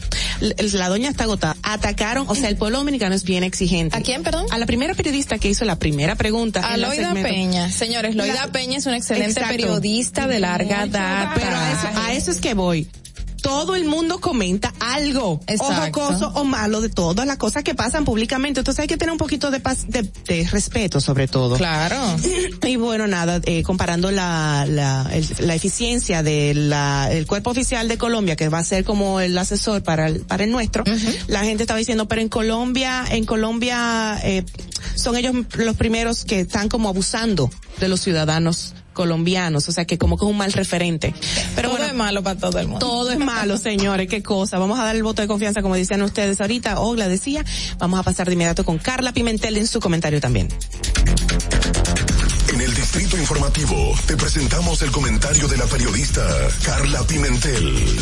La 0.73 0.89
doña 0.89 1.11
está 1.11 1.25
agotada. 1.25 1.57
Atacaron, 1.85 2.27
o 2.29 2.35
sea, 2.35 2.49
el 2.49 2.57
pueblo 2.57 2.79
dominicano 2.79 3.15
es 3.15 3.25
bien 3.25 3.45
exigente. 3.45 3.97
¿A 3.97 4.01
quién, 4.01 4.23
perdón? 4.23 4.47
A 4.51 4.59
la 4.59 4.65
primera 4.67 4.95
periodista 4.95 5.39
que 5.39 5.49
hizo 5.51 5.65
la 5.67 5.77
primera 5.79 6.15
pregunta. 6.17 6.61
A 6.67 6.77
Loida. 6.79 7.13
Peña. 7.13 7.71
Señores, 7.71 8.15
Loida 8.15 8.47
La- 8.47 8.53
Peña 8.53 8.79
es 8.79 8.87
una 8.87 8.97
excelente 8.97 9.33
Exacto. 9.33 9.51
periodista 9.51 10.27
de 10.27 10.41
larga 10.41 10.87
data. 10.87 11.33
Pero 11.35 11.49
a 11.57 11.73
eso, 11.73 12.01
a 12.01 12.13
eso 12.15 12.31
es 12.31 12.41
que 12.41 12.55
voy. 12.55 12.89
Todo 13.45 13.77
el 13.77 13.85
mundo 13.85 14.21
comenta 14.21 14.73
algo, 14.81 15.39
Exacto. 15.47 15.75
o 15.75 15.85
jocoso 16.09 16.33
o 16.35 16.45
malo 16.45 16.81
de 16.81 16.89
todas 16.89 17.27
las 17.27 17.37
cosas 17.37 17.63
que 17.63 17.75
pasan 17.75 18.05
públicamente. 18.05 18.61
Entonces 18.61 18.81
hay 18.81 18.89
que 18.89 18.97
tener 18.97 19.13
un 19.13 19.19
poquito 19.19 19.51
de 19.51 19.61
paz, 19.61 19.85
de, 19.87 20.03
de 20.27 20.49
respeto 20.51 20.99
sobre 21.01 21.29
todo. 21.29 21.57
Claro. 21.57 21.97
Y 22.67 22.77
bueno, 22.77 23.07
nada, 23.07 23.41
eh, 23.45 23.63
comparando 23.63 24.11
la, 24.11 24.65
la, 24.69 25.07
el- 25.13 25.29
la 25.47 25.55
eficiencia 25.55 26.23
del 26.23 26.73
el 27.11 27.27
cuerpo 27.27 27.51
oficial 27.51 27.87
de 27.87 27.99
Colombia, 27.99 28.35
que 28.37 28.49
va 28.49 28.59
a 28.59 28.65
ser 28.65 28.85
como 28.85 29.21
el 29.21 29.37
asesor 29.37 29.83
para 29.83 30.07
el, 30.09 30.21
para 30.21 30.45
el 30.45 30.51
nuestro, 30.51 30.83
la 31.29 31.45
gente 31.45 31.63
estaba 31.63 31.79
diciendo, 31.79 32.09
pero 32.09 32.23
en 32.23 32.29
Colombia, 32.31 33.05
en 33.11 33.27
Colombia, 33.27 34.19
eh, 34.25 34.45
son 34.95 35.17
ellos 35.17 35.35
los 35.57 35.77
primeros 35.77 36.25
que 36.25 36.41
están 36.41 36.69
como 36.71 36.89
abusando 36.89 37.51
de 37.81 37.89
los 37.89 38.01
ciudadanos 38.01 38.75
colombianos, 38.95 39.69
o 39.69 39.73
sea 39.73 39.85
que 39.85 39.99
como 39.99 40.17
que 40.17 40.25
es 40.25 40.31
un 40.31 40.39
mal 40.39 40.53
referente. 40.53 41.15
Pero 41.55 41.69
todo 41.69 41.79
bueno, 41.79 41.93
es 41.93 41.95
malo 41.95 42.23
para 42.23 42.41
todo 42.41 42.59
el 42.59 42.69
mundo. 42.69 42.87
todo 42.87 43.11
es 43.11 43.19
malo, 43.19 43.59
señores, 43.59 44.09
qué 44.09 44.23
cosa. 44.23 44.59
Vamos 44.59 44.79
a 44.79 44.85
dar 44.85 44.97
el 44.97 45.03
voto 45.03 45.21
de 45.21 45.29
confianza, 45.29 45.61
como 45.61 45.75
decían 45.75 46.01
ustedes 46.03 46.41
ahorita, 46.41 46.81
Ogla 46.81 47.09
decía, 47.09 47.45
vamos 47.79 48.01
a 48.01 48.03
pasar 48.03 48.27
de 48.27 48.33
inmediato 48.33 48.65
con 48.65 48.79
Carla 48.79 49.13
Pimentel 49.13 49.59
en 49.59 49.67
su 49.67 49.81
comentario 49.81 50.21
también. 50.21 50.49
En 52.53 52.61
el 52.61 52.75
Distrito 52.75 53.19
Informativo 53.19 53.95
te 54.07 54.17
presentamos 54.17 54.81
el 54.83 54.91
comentario 54.91 55.49
de 55.49 55.57
la 55.59 55.67
periodista 55.67 56.23
Carla 56.65 57.03
Pimentel. 57.07 57.99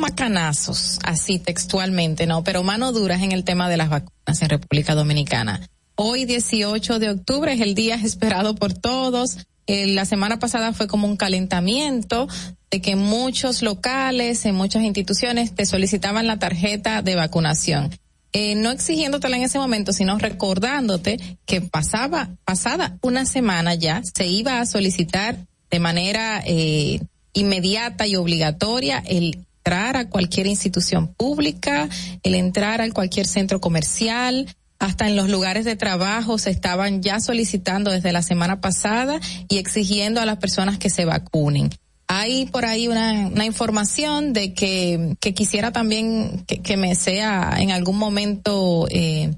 Macanazos, 0.00 0.98
así 1.04 1.38
textualmente, 1.38 2.26
¿no? 2.26 2.42
Pero 2.42 2.62
mano 2.62 2.92
duras 2.92 3.22
en 3.22 3.32
el 3.32 3.44
tema 3.44 3.68
de 3.68 3.76
las 3.76 3.90
vacunas 3.90 4.42
en 4.42 4.48
República 4.48 4.94
Dominicana. 4.94 5.60
Hoy, 6.02 6.24
18 6.24 6.98
de 6.98 7.10
octubre, 7.10 7.52
es 7.52 7.60
el 7.60 7.74
día 7.74 7.96
esperado 7.96 8.54
por 8.54 8.72
todos. 8.72 9.36
Eh, 9.66 9.86
la 9.88 10.06
semana 10.06 10.38
pasada 10.38 10.72
fue 10.72 10.86
como 10.86 11.06
un 11.06 11.18
calentamiento 11.18 12.26
de 12.70 12.80
que 12.80 12.96
muchos 12.96 13.60
locales, 13.60 14.46
en 14.46 14.54
muchas 14.54 14.82
instituciones, 14.82 15.54
te 15.54 15.66
solicitaban 15.66 16.26
la 16.26 16.38
tarjeta 16.38 17.02
de 17.02 17.16
vacunación. 17.16 17.90
Eh, 18.32 18.54
no 18.54 18.70
exigiéndotela 18.70 19.36
en 19.36 19.42
ese 19.42 19.58
momento, 19.58 19.92
sino 19.92 20.16
recordándote 20.16 21.38
que 21.44 21.60
pasaba, 21.60 22.30
pasada 22.46 22.96
una 23.02 23.26
semana 23.26 23.74
ya, 23.74 24.00
se 24.02 24.26
iba 24.26 24.58
a 24.58 24.64
solicitar 24.64 25.36
de 25.70 25.80
manera 25.80 26.42
eh, 26.46 27.02
inmediata 27.34 28.06
y 28.06 28.16
obligatoria 28.16 29.02
el 29.06 29.44
entrar 29.60 29.98
a 29.98 30.08
cualquier 30.08 30.46
institución 30.46 31.12
pública, 31.14 31.90
el 32.22 32.34
entrar 32.34 32.80
a 32.80 32.90
cualquier 32.90 33.26
centro 33.26 33.60
comercial, 33.60 34.46
hasta 34.80 35.06
en 35.06 35.14
los 35.14 35.28
lugares 35.28 35.64
de 35.64 35.76
trabajo 35.76 36.38
se 36.38 36.50
estaban 36.50 37.02
ya 37.02 37.20
solicitando 37.20 37.92
desde 37.92 38.12
la 38.12 38.22
semana 38.22 38.60
pasada 38.60 39.20
y 39.48 39.58
exigiendo 39.58 40.20
a 40.20 40.26
las 40.26 40.38
personas 40.38 40.78
que 40.78 40.90
se 40.90 41.04
vacunen. 41.04 41.70
Hay 42.08 42.46
por 42.46 42.64
ahí 42.64 42.88
una, 42.88 43.28
una 43.28 43.44
información 43.44 44.32
de 44.32 44.52
que, 44.54 45.14
que 45.20 45.34
quisiera 45.34 45.70
también 45.70 46.44
que, 46.48 46.60
que 46.60 46.76
me 46.76 46.96
sea 46.96 47.54
en 47.58 47.70
algún 47.70 47.98
momento 47.98 48.88
eh, 48.90 49.32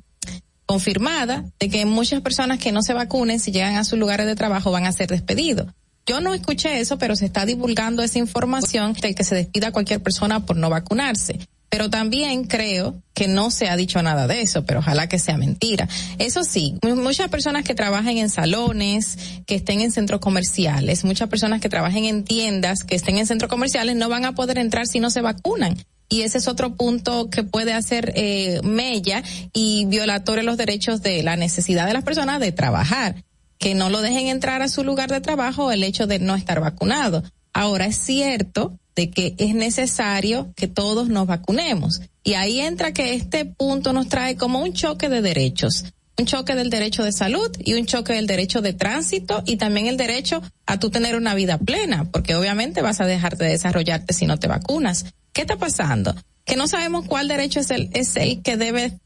confirmada 0.64 1.44
de 1.58 1.68
que 1.68 1.84
muchas 1.84 2.22
personas 2.22 2.58
que 2.58 2.72
no 2.72 2.80
se 2.80 2.94
vacunen 2.94 3.40
si 3.40 3.50
llegan 3.50 3.76
a 3.76 3.84
sus 3.84 3.98
lugares 3.98 4.26
de 4.26 4.36
trabajo 4.36 4.70
van 4.70 4.86
a 4.86 4.92
ser 4.92 5.08
despedidos. 5.08 5.66
Yo 6.06 6.20
no 6.20 6.34
escuché 6.34 6.80
eso, 6.80 6.98
pero 6.98 7.14
se 7.16 7.26
está 7.26 7.44
divulgando 7.44 8.02
esa 8.02 8.18
información 8.18 8.94
de 8.94 9.14
que 9.14 9.24
se 9.24 9.34
despida 9.34 9.68
a 9.68 9.72
cualquier 9.72 10.02
persona 10.02 10.46
por 10.46 10.56
no 10.56 10.70
vacunarse. 10.70 11.40
Pero 11.72 11.88
también 11.88 12.44
creo 12.44 13.00
que 13.14 13.28
no 13.28 13.50
se 13.50 13.70
ha 13.70 13.76
dicho 13.76 14.02
nada 14.02 14.26
de 14.26 14.42
eso, 14.42 14.66
pero 14.66 14.80
ojalá 14.80 15.08
que 15.08 15.18
sea 15.18 15.38
mentira. 15.38 15.88
Eso 16.18 16.44
sí, 16.44 16.76
mu- 16.82 16.96
muchas 16.96 17.30
personas 17.30 17.64
que 17.64 17.74
trabajen 17.74 18.18
en 18.18 18.28
salones, 18.28 19.16
que 19.46 19.54
estén 19.54 19.80
en 19.80 19.90
centros 19.90 20.20
comerciales, 20.20 21.02
muchas 21.02 21.30
personas 21.30 21.62
que 21.62 21.70
trabajen 21.70 22.04
en 22.04 22.24
tiendas, 22.24 22.84
que 22.84 22.94
estén 22.94 23.16
en 23.16 23.26
centros 23.26 23.48
comerciales, 23.48 23.96
no 23.96 24.10
van 24.10 24.26
a 24.26 24.34
poder 24.34 24.58
entrar 24.58 24.86
si 24.86 25.00
no 25.00 25.08
se 25.08 25.22
vacunan. 25.22 25.74
Y 26.10 26.20
ese 26.22 26.36
es 26.36 26.46
otro 26.46 26.74
punto 26.76 27.30
que 27.30 27.42
puede 27.42 27.72
hacer 27.72 28.12
eh, 28.16 28.60
mella 28.62 29.22
y 29.54 29.86
violatorio 29.86 30.44
los 30.44 30.58
derechos 30.58 31.00
de 31.00 31.22
la 31.22 31.36
necesidad 31.36 31.86
de 31.86 31.94
las 31.94 32.04
personas 32.04 32.38
de 32.38 32.52
trabajar 32.52 33.24
que 33.56 33.74
no 33.74 33.88
lo 33.88 34.02
dejen 34.02 34.26
entrar 34.26 34.60
a 34.60 34.68
su 34.68 34.84
lugar 34.84 35.08
de 35.08 35.22
trabajo 35.22 35.72
el 35.72 35.84
hecho 35.84 36.06
de 36.06 36.18
no 36.18 36.34
estar 36.34 36.60
vacunado. 36.60 37.22
Ahora 37.52 37.86
es 37.86 37.96
cierto 37.96 38.78
de 38.94 39.10
que 39.10 39.34
es 39.38 39.54
necesario 39.54 40.52
que 40.56 40.68
todos 40.68 41.08
nos 41.08 41.26
vacunemos. 41.26 42.00
Y 42.24 42.34
ahí 42.34 42.60
entra 42.60 42.92
que 42.92 43.14
este 43.14 43.44
punto 43.44 43.92
nos 43.92 44.08
trae 44.08 44.36
como 44.36 44.60
un 44.60 44.72
choque 44.72 45.08
de 45.08 45.22
derechos. 45.22 45.84
Un 46.18 46.26
choque 46.26 46.54
del 46.54 46.70
derecho 46.70 47.02
de 47.02 47.12
salud 47.12 47.50
y 47.58 47.74
un 47.74 47.86
choque 47.86 48.12
del 48.12 48.26
derecho 48.26 48.60
de 48.60 48.74
tránsito 48.74 49.42
y 49.46 49.56
también 49.56 49.86
el 49.86 49.96
derecho 49.96 50.42
a 50.66 50.78
tú 50.78 50.90
tener 50.90 51.16
una 51.16 51.34
vida 51.34 51.58
plena, 51.58 52.04
porque 52.12 52.34
obviamente 52.34 52.82
vas 52.82 53.00
a 53.00 53.06
dejar 53.06 53.38
de 53.38 53.48
desarrollarte 53.48 54.12
si 54.12 54.26
no 54.26 54.38
te 54.38 54.46
vacunas. 54.46 55.06
¿Qué 55.32 55.40
está 55.40 55.56
pasando? 55.56 56.14
Que 56.44 56.56
no 56.56 56.68
sabemos 56.68 57.06
cuál 57.06 57.28
derecho 57.28 57.60
es 57.60 57.70
el, 57.70 57.88
es 57.94 58.14
el 58.16 58.42
que 58.42 58.56
debe 58.56 58.98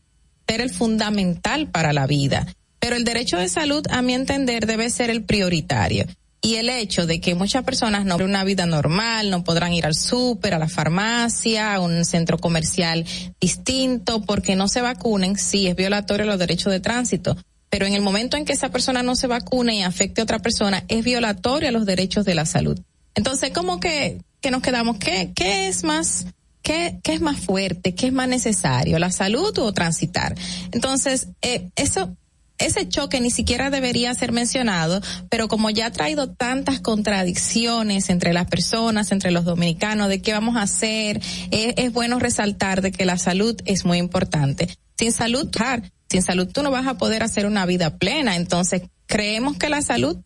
ser 0.49 0.61
el 0.61 0.71
fundamental 0.71 1.69
para 1.69 1.93
la 1.93 2.07
vida. 2.07 2.47
Pero 2.81 2.97
el 2.97 3.05
derecho 3.05 3.37
de 3.37 3.49
salud, 3.49 3.87
a 3.91 4.03
mi 4.03 4.15
entender, 4.15 4.67
debe 4.67 4.91
ser 4.91 5.11
el 5.11 5.25
prioritario. 5.25 6.07
Y 6.41 6.57
el 6.57 6.69
hecho 6.69 7.07
de 7.07 7.21
que 7.21 7.35
muchas 7.35 7.65
personas 7.65 8.05
no 8.05 8.17
una 8.17 8.45
vida 8.45 8.67
normal, 8.67 9.31
no 9.31 9.43
podrán 9.43 9.73
ir 9.73 9.87
al 9.87 9.95
súper, 9.95 10.55
a 10.55 10.59
la 10.59 10.69
farmacia, 10.69 11.75
a 11.75 11.81
un 11.81 12.05
centro 12.05 12.39
comercial 12.39 13.05
distinto, 13.41 14.23
porque 14.23 14.55
no 14.55 14.69
se 14.69 14.81
vacunen, 14.81 15.37
sí 15.37 15.67
es 15.67 15.77
violatorio 15.77 16.25
de 16.25 16.31
los 16.31 16.39
derechos 16.39 16.73
de 16.73 16.81
tránsito. 16.81 17.37
Pero 17.69 17.87
en 17.87 17.95
el 17.95 18.03
momento 18.03 18.37
en 18.37 18.45
que 18.45 18.53
esa 18.53 18.71
persona 18.71 19.03
no 19.03 19.17
se 19.17 19.27
vacune 19.27 19.77
y 19.77 19.83
afecte 19.83 20.21
a 20.21 20.25
otra 20.25 20.39
persona, 20.39 20.85
es 20.89 21.05
violatorio 21.05 21.69
a 21.69 21.73
los 21.73 21.87
derechos 21.87 22.25
de 22.25 22.35
la 22.35 22.47
salud. 22.47 22.79
Entonces, 23.15 23.51
¿cómo 23.53 23.81
que, 23.81 24.23
que 24.41 24.51
nos 24.51 24.63
quedamos? 24.63 24.99
¿Qué, 24.99 25.33
qué 25.35 25.69
es 25.69 25.83
más, 25.83 26.27
qué, 26.63 27.01
qué 27.03 27.15
es 27.15 27.21
más 27.21 27.41
fuerte? 27.41 27.95
¿Qué 27.95 28.07
es 28.09 28.13
más 28.13 28.29
necesario? 28.29 28.99
¿La 28.99 29.11
salud 29.11 29.59
o 29.59 29.73
transitar? 29.73 30.37
Entonces, 30.71 31.29
eh, 31.43 31.71
eso 31.77 32.17
ese 32.59 32.89
choque 32.89 33.21
ni 33.21 33.31
siquiera 33.31 33.71
debería 33.71 34.15
ser 34.15 34.33
mencionado, 34.33 35.01
pero 35.29 35.49
como 35.49 35.71
ya 35.71 35.87
ha 35.87 35.93
traído 35.93 36.31
tantas 36.31 36.81
contradicciones 36.81 38.11
entre 38.11 38.33
las 38.33 38.47
personas, 38.47 39.13
entre 39.13 39.31
los 39.31 39.45
dominicanos, 39.45 40.09
de 40.09 40.23
qué 40.23 40.33
vamos 40.33 40.57
a 40.57 40.63
hacer, 40.63 41.21
es, 41.51 41.75
es 41.77 41.93
bueno 41.93 42.19
resaltar 42.19 42.83
de 42.83 42.93
que 42.93 43.05
la 43.05 43.19
salud 43.19 43.61
es 43.65 43.85
muy 43.85 43.99
importante. 43.99 44.69
Sin 44.99 45.13
salud, 45.13 45.49
sin 46.09 46.23
salud 46.23 46.49
tú 46.53 46.63
no 46.63 46.71
vas 46.71 46.87
a 46.87 46.97
poder 46.99 47.23
hacer 47.23 47.47
una 47.47 47.67
vida 47.67 47.99
plena, 47.99 48.37
entonces 48.37 48.83
creemos 49.07 49.57
que 49.59 49.69
la 49.69 49.83
salud 49.83 50.19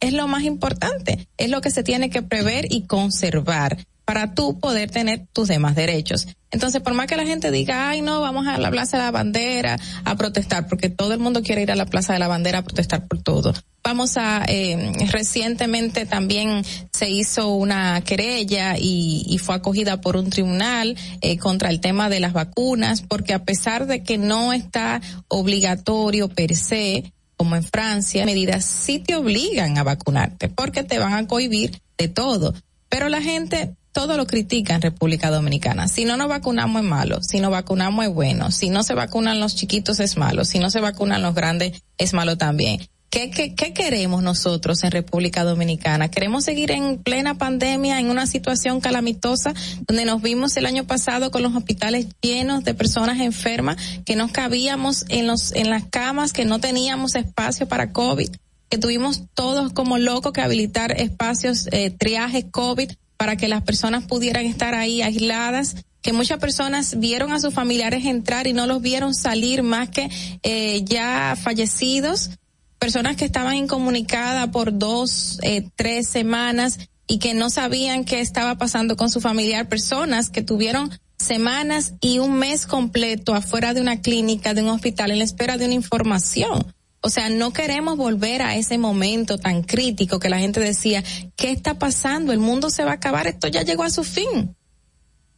es 0.00 0.12
lo 0.12 0.28
más 0.28 0.44
importante, 0.44 1.28
es 1.36 1.50
lo 1.50 1.60
que 1.60 1.70
se 1.70 1.82
tiene 1.82 2.10
que 2.10 2.22
prever 2.22 2.66
y 2.70 2.86
conservar 2.86 3.78
para 4.08 4.32
tú 4.32 4.58
poder 4.58 4.90
tener 4.90 5.26
tus 5.34 5.48
demás 5.48 5.76
derechos. 5.76 6.28
Entonces, 6.50 6.80
por 6.80 6.94
más 6.94 7.08
que 7.08 7.16
la 7.18 7.26
gente 7.26 7.50
diga, 7.50 7.90
ay, 7.90 8.00
no, 8.00 8.22
vamos 8.22 8.46
a 8.46 8.56
la 8.56 8.70
Plaza 8.70 8.96
de 8.96 9.02
la 9.02 9.10
Bandera 9.10 9.78
a 10.02 10.16
protestar, 10.16 10.66
porque 10.66 10.88
todo 10.88 11.12
el 11.12 11.18
mundo 11.18 11.42
quiere 11.42 11.60
ir 11.60 11.70
a 11.70 11.76
la 11.76 11.84
Plaza 11.84 12.14
de 12.14 12.18
la 12.18 12.26
Bandera 12.26 12.60
a 12.60 12.62
protestar 12.62 13.06
por 13.06 13.22
todo. 13.22 13.52
Vamos 13.84 14.16
a, 14.16 14.46
eh, 14.48 14.94
recientemente 15.10 16.06
también 16.06 16.64
se 16.90 17.10
hizo 17.10 17.52
una 17.52 18.00
querella 18.00 18.78
y, 18.78 19.26
y 19.28 19.36
fue 19.36 19.56
acogida 19.56 20.00
por 20.00 20.16
un 20.16 20.30
tribunal 20.30 20.96
eh, 21.20 21.36
contra 21.36 21.68
el 21.68 21.82
tema 21.82 22.08
de 22.08 22.20
las 22.20 22.32
vacunas, 22.32 23.02
porque 23.02 23.34
a 23.34 23.44
pesar 23.44 23.86
de 23.86 24.02
que 24.02 24.16
no 24.16 24.54
está 24.54 25.02
obligatorio 25.28 26.28
per 26.30 26.56
se, 26.56 27.12
como 27.36 27.56
en 27.56 27.62
Francia, 27.62 28.24
medidas 28.24 28.64
sí 28.64 29.00
te 29.00 29.16
obligan 29.16 29.76
a 29.76 29.82
vacunarte, 29.82 30.48
porque 30.48 30.82
te 30.82 30.98
van 30.98 31.12
a 31.12 31.26
cohibir 31.26 31.82
de 31.98 32.08
todo. 32.08 32.54
Pero 32.88 33.10
la 33.10 33.20
gente 33.20 33.74
todo 33.92 34.16
lo 34.16 34.26
critica 34.26 34.74
en 34.74 34.82
República 34.82 35.30
Dominicana. 35.30 35.88
Si 35.88 36.04
no 36.04 36.16
nos 36.16 36.28
vacunamos 36.28 36.82
es 36.82 36.88
malo, 36.88 37.22
si 37.22 37.40
no 37.40 37.50
vacunamos 37.50 38.06
es 38.06 38.12
bueno, 38.12 38.50
si 38.50 38.70
no 38.70 38.82
se 38.82 38.94
vacunan 38.94 39.40
los 39.40 39.54
chiquitos 39.56 40.00
es 40.00 40.16
malo, 40.16 40.44
si 40.44 40.58
no 40.58 40.70
se 40.70 40.80
vacunan 40.80 41.22
los 41.22 41.34
grandes 41.34 41.82
es 41.96 42.14
malo 42.14 42.36
también. 42.36 42.80
¿Qué, 43.10 43.30
qué, 43.30 43.54
qué 43.54 43.72
queremos 43.72 44.22
nosotros 44.22 44.84
en 44.84 44.90
República 44.90 45.42
Dominicana? 45.42 46.10
¿Queremos 46.10 46.44
seguir 46.44 46.70
en 46.70 47.02
plena 47.02 47.38
pandemia, 47.38 47.98
en 47.98 48.10
una 48.10 48.26
situación 48.26 48.80
calamitosa, 48.80 49.54
donde 49.86 50.04
nos 50.04 50.20
vimos 50.20 50.54
el 50.58 50.66
año 50.66 50.86
pasado 50.86 51.30
con 51.30 51.42
los 51.42 51.56
hospitales 51.56 52.08
llenos 52.20 52.64
de 52.64 52.74
personas 52.74 53.18
enfermas, 53.20 53.78
que 54.04 54.14
no 54.14 54.30
cabíamos 54.30 55.06
en, 55.08 55.26
los, 55.26 55.52
en 55.52 55.70
las 55.70 55.84
camas, 55.86 56.34
que 56.34 56.44
no 56.44 56.58
teníamos 56.58 57.14
espacio 57.14 57.66
para 57.66 57.92
COVID, 57.92 58.28
que 58.68 58.76
tuvimos 58.76 59.22
todos 59.32 59.72
como 59.72 59.96
locos 59.96 60.34
que 60.34 60.42
habilitar 60.42 61.00
espacios, 61.00 61.66
eh, 61.72 61.90
triaje 61.90 62.50
COVID 62.50 62.90
para 63.18 63.36
que 63.36 63.48
las 63.48 63.62
personas 63.62 64.04
pudieran 64.04 64.46
estar 64.46 64.74
ahí 64.74 65.02
aisladas, 65.02 65.76
que 66.00 66.12
muchas 66.12 66.38
personas 66.38 66.98
vieron 66.98 67.32
a 67.32 67.40
sus 67.40 67.52
familiares 67.52 68.06
entrar 68.06 68.46
y 68.46 68.52
no 68.52 68.66
los 68.66 68.80
vieron 68.80 69.12
salir 69.12 69.62
más 69.62 69.90
que 69.90 70.08
eh, 70.42 70.82
ya 70.84 71.36
fallecidos, 71.36 72.30
personas 72.78 73.16
que 73.16 73.24
estaban 73.24 73.56
incomunicadas 73.56 74.48
por 74.48 74.78
dos, 74.78 75.40
eh, 75.42 75.68
tres 75.74 76.08
semanas 76.08 76.78
y 77.08 77.18
que 77.18 77.34
no 77.34 77.50
sabían 77.50 78.04
qué 78.04 78.20
estaba 78.20 78.56
pasando 78.56 78.96
con 78.96 79.10
su 79.10 79.20
familiar, 79.20 79.68
personas 79.68 80.30
que 80.30 80.42
tuvieron 80.42 80.90
semanas 81.18 81.94
y 82.00 82.20
un 82.20 82.34
mes 82.34 82.66
completo 82.66 83.34
afuera 83.34 83.74
de 83.74 83.80
una 83.80 84.00
clínica, 84.00 84.54
de 84.54 84.62
un 84.62 84.68
hospital, 84.68 85.10
en 85.10 85.18
la 85.18 85.24
espera 85.24 85.58
de 85.58 85.64
una 85.64 85.74
información. 85.74 86.72
O 87.00 87.10
sea, 87.10 87.28
no 87.28 87.52
queremos 87.52 87.96
volver 87.96 88.42
a 88.42 88.56
ese 88.56 88.76
momento 88.76 89.38
tan 89.38 89.62
crítico 89.62 90.18
que 90.18 90.28
la 90.28 90.38
gente 90.38 90.60
decía, 90.60 91.04
¿qué 91.36 91.52
está 91.52 91.78
pasando? 91.78 92.32
El 92.32 92.40
mundo 92.40 92.70
se 92.70 92.84
va 92.84 92.92
a 92.92 92.94
acabar, 92.94 93.26
esto 93.26 93.46
ya 93.48 93.62
llegó 93.62 93.84
a 93.84 93.90
su 93.90 94.02
fin. 94.02 94.56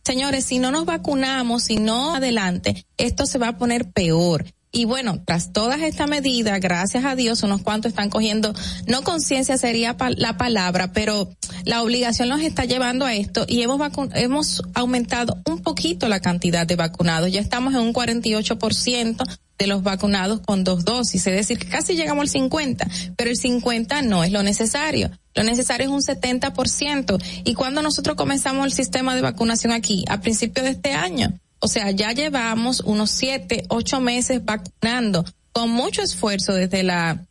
Señores, 0.03 0.47
si 0.47 0.59
no 0.59 0.71
nos 0.71 0.87
vacunamos, 0.87 1.65
si 1.65 1.77
no 1.77 2.15
adelante, 2.15 2.87
esto 2.97 3.27
se 3.27 3.39
va 3.39 3.49
a 3.49 3.59
poner 3.59 3.93
peor. 3.93 4.47
Y 4.73 4.85
bueno, 4.85 5.21
tras 5.25 5.53
todas 5.53 5.83
estas 5.83 6.09
medidas, 6.09 6.61
gracias 6.61 7.05
a 7.05 7.17
Dios, 7.17 7.43
unos 7.43 7.63
cuantos 7.63 7.91
están 7.91 8.09
cogiendo, 8.09 8.55
no 8.87 9.03
conciencia 9.03 9.59
sería 9.59 9.97
la 10.17 10.37
palabra, 10.37 10.93
pero 10.93 11.29
la 11.65 11.83
obligación 11.83 12.29
nos 12.29 12.41
está 12.41 12.65
llevando 12.67 13.05
a 13.05 13.15
esto 13.15 13.45
y 13.49 13.63
hemos, 13.63 13.81
hemos 14.15 14.63
aumentado 14.75 15.39
un 15.47 15.61
poquito 15.63 16.09
la 16.09 16.21
cantidad 16.21 16.69
de 16.69 16.77
vacunados. 16.77 17.33
Ya 17.33 17.41
estamos 17.41 17.75
en 17.75 17.81
un 17.81 17.93
48% 17.93 19.39
de 19.59 19.67
los 19.67 19.83
vacunados 19.83 20.41
con 20.41 20.63
dos 20.63 20.85
dosis, 20.85 21.27
es 21.27 21.35
decir, 21.35 21.59
que 21.59 21.69
casi 21.69 21.97
llegamos 21.97 22.23
al 22.23 22.29
50, 22.29 22.89
pero 23.17 23.29
el 23.29 23.37
50 23.37 24.03
no 24.03 24.23
es 24.23 24.31
lo 24.31 24.45
necesario. 24.45 25.11
Lo 25.35 25.43
necesario 25.43 25.87
es 25.87 25.93
un 25.93 26.01
70%. 26.01 27.23
¿Y 27.45 27.55
cuando 27.55 27.83
nosotros 27.83 28.17
comenzamos 28.17 28.67
el 28.67 28.73
sistema 28.73 29.15
de 29.15 29.21
vacunación 29.21 29.73
aquí? 29.73 30.05
A 30.09 30.21
principios 30.21 30.65
de 30.65 30.73
este 30.73 30.93
año. 30.93 31.39
O 31.61 31.69
sea, 31.69 31.91
ya 31.91 32.13
llevamos 32.13 32.81
unos 32.81 33.11
siete, 33.11 33.65
ocho 33.69 34.01
meses 34.01 34.45
vacunando 34.45 35.25
con 35.53 35.71
mucho 35.71 36.03
esfuerzo 36.03 36.55
desde 36.55 36.83
la, 36.83 37.27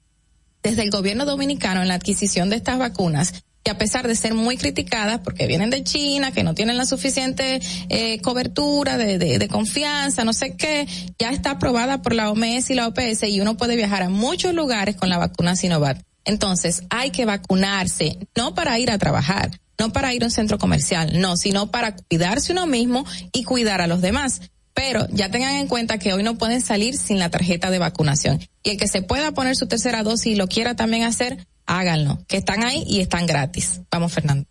desde 0.64 0.84
el 0.84 0.92
gobierno 0.92 1.26
dominicano 1.26 1.82
en 1.82 1.88
la 1.88 1.96
adquisición 1.96 2.50
de 2.50 2.58
estas 2.58 2.78
vacunas 2.78 3.34
que 3.64 3.72
a 3.72 3.78
pesar 3.78 4.08
de 4.08 4.16
ser 4.16 4.34
muy 4.34 4.56
criticadas 4.58 5.20
porque 5.20 5.46
vienen 5.46 5.70
de 5.70 5.84
China, 5.84 6.32
que 6.32 6.44
no 6.44 6.54
tienen 6.54 6.78
la 6.78 6.86
suficiente 6.86 7.60
eh, 7.90 8.22
cobertura 8.22 8.98
de, 8.98 9.18
de, 9.18 9.38
de, 9.38 9.48
confianza, 9.50 10.24
no 10.24 10.32
sé 10.32 10.56
qué, 10.56 10.88
ya 11.18 11.32
está 11.32 11.52
aprobada 11.52 12.02
por 12.02 12.14
la 12.14 12.32
OMS 12.32 12.70
y 12.70 12.76
la 12.76 12.88
OPS 12.88 13.24
y 13.24 13.42
uno 13.42 13.58
puede 13.58 13.76
viajar 13.76 14.04
a 14.04 14.10
muchos 14.10 14.54
lugares 14.54 14.96
con 14.96 15.10
la 15.10 15.18
vacuna 15.18 15.56
Sinovac. 15.56 16.02
Entonces, 16.24 16.84
hay 16.90 17.12
que 17.12 17.26
vacunarse, 17.26 18.18
no 18.36 18.54
para 18.54 18.78
ir 18.80 18.92
a 18.92 18.98
trabajar, 18.98 19.60
no 19.80 19.92
para 19.92 20.14
ir 20.14 20.24
a 20.24 20.26
un 20.26 20.32
centro 20.32 20.58
comercial, 20.58 21.20
no, 21.20 21.38
sino 21.38 21.72
para 21.72 21.96
cuidarse 21.96 22.52
uno 22.52 22.68
mismo 22.68 23.06
y 23.32 23.44
cuidar 23.44 23.82
a 23.82 23.88
los 23.88 24.02
demás. 24.02 24.42
Pero 24.74 25.08
ya 25.12 25.32
tengan 25.32 25.56
en 25.56 25.68
cuenta 25.68 25.98
que 25.98 26.14
hoy 26.14 26.24
no 26.24 26.38
pueden 26.38 26.62
salir 26.62 26.98
sin 26.98 27.20
la 27.20 27.30
tarjeta 27.30 27.72
de 27.72 27.80
vacunación. 27.80 28.40
Y 28.64 28.72
el 28.72 28.78
que 28.78 28.88
se 28.88 29.02
pueda 29.02 29.32
poner 29.32 29.56
su 29.56 29.68
tercera 29.68 30.04
dosis 30.04 30.34
y 30.34 30.36
lo 30.36 30.48
quiera 30.48 30.76
también 30.76 31.04
hacer, 31.04 31.48
háganlo, 31.66 32.24
que 32.28 32.38
están 32.38 32.64
ahí 32.64 32.84
y 32.88 33.00
están 33.00 33.26
gratis. 33.26 33.82
Vamos, 33.92 34.14
Fernando. 34.14 34.46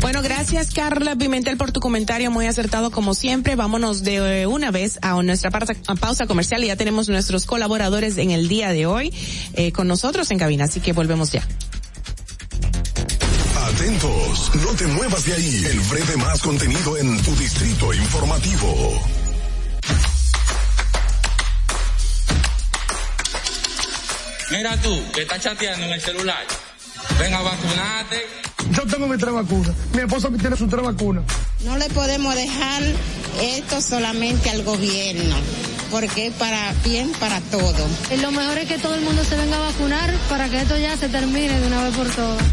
Bueno, 0.00 0.22
gracias 0.22 0.72
Carla 0.72 1.14
Pimentel 1.14 1.58
por 1.58 1.72
tu 1.72 1.80
comentario 1.80 2.30
muy 2.30 2.46
acertado 2.46 2.90
como 2.90 3.14
siempre. 3.14 3.54
Vámonos 3.54 4.02
de 4.02 4.46
una 4.46 4.70
vez 4.70 4.98
a 5.02 5.22
nuestra 5.22 5.50
pausa 5.50 6.26
comercial 6.26 6.64
y 6.64 6.68
ya 6.68 6.76
tenemos 6.76 7.08
nuestros 7.08 7.44
colaboradores 7.44 8.16
en 8.16 8.30
el 8.30 8.48
día 8.48 8.72
de 8.72 8.86
hoy 8.86 9.12
eh, 9.52 9.72
con 9.72 9.86
nosotros 9.86 10.30
en 10.30 10.38
cabina, 10.38 10.64
así 10.64 10.80
que 10.80 10.92
volvemos 10.92 11.30
ya. 11.32 11.46
Atentos, 13.80 14.54
no 14.56 14.74
te 14.74 14.86
muevas 14.88 15.24
de 15.24 15.32
ahí. 15.32 15.64
El 15.64 15.80
breve 15.80 16.14
más 16.18 16.42
contenido 16.42 16.98
en 16.98 17.22
tu 17.22 17.34
distrito 17.34 17.94
informativo. 17.94 19.02
Mira 24.50 24.76
tú, 24.82 25.02
que 25.14 25.22
estás 25.22 25.40
chateando 25.40 25.86
en 25.86 25.92
el 25.92 26.00
celular. 26.02 26.44
Ven 27.18 27.32
a 27.32 27.40
vacunarte. 27.40 28.26
Yo 28.70 28.86
tengo 28.86 29.08
mi 29.08 29.16
tres 29.16 29.32
vacunas. 29.32 29.72
Mi 29.94 30.02
esposa 30.02 30.28
tiene 30.38 30.56
su 30.58 30.68
tres 30.68 30.84
vacunas. 30.84 31.24
No 31.64 31.78
le 31.78 31.88
podemos 31.88 32.34
dejar 32.34 32.82
esto 33.40 33.80
solamente 33.80 34.50
al 34.50 34.62
gobierno, 34.62 35.36
porque 35.90 36.26
es 36.26 36.34
para 36.34 36.74
bien 36.84 37.12
para 37.18 37.40
todo. 37.40 37.88
Lo 38.20 38.30
mejor 38.30 38.58
es 38.58 38.68
que 38.68 38.78
todo 38.78 38.94
el 38.94 39.00
mundo 39.00 39.24
se 39.24 39.36
venga 39.36 39.56
a 39.56 39.70
vacunar 39.70 40.12
para 40.28 40.50
que 40.50 40.60
esto 40.60 40.76
ya 40.76 40.98
se 40.98 41.08
termine 41.08 41.58
de 41.58 41.66
una 41.66 41.84
vez 41.84 41.96
por 41.96 42.10
todas. 42.10 42.44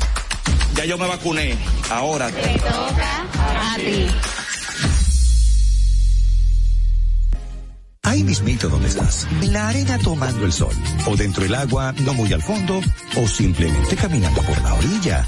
Ya 0.78 0.86
yo 0.86 0.98
me 0.98 1.08
vacuné. 1.08 1.58
Ahora 1.90 2.30
te 2.30 2.60
toca 2.60 3.74
a 3.74 3.76
ti. 3.78 4.06
Ahí 8.04 8.24
mismito 8.24 8.70
donde 8.70 8.88
estás, 8.88 9.28
en 9.42 9.54
la 9.54 9.70
arena 9.70 9.98
tomando 9.98 10.46
el 10.46 10.54
sol, 10.54 10.74
o 11.08 11.16
dentro 11.18 11.44
del 11.44 11.56
agua, 11.56 11.94
no 12.06 12.14
muy 12.14 12.32
al 12.32 12.42
fondo, 12.42 12.80
o 13.16 13.28
simplemente 13.28 13.96
caminando 13.96 14.42
por 14.44 14.62
la 14.62 14.76
orilla. 14.76 15.28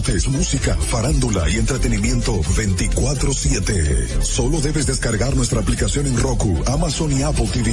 música, 0.29 0.75
farándula 0.75 1.49
y 1.49 1.57
entretenimiento 1.57 2.39
24/7. 2.55 4.21
Solo 4.21 4.61
debes 4.61 4.85
descargar 4.85 5.35
nuestra 5.35 5.61
aplicación 5.61 6.07
en 6.07 6.17
Roku, 6.17 6.57
Amazon 6.67 7.11
y 7.11 7.23
Apple 7.23 7.49
TV. 7.51 7.71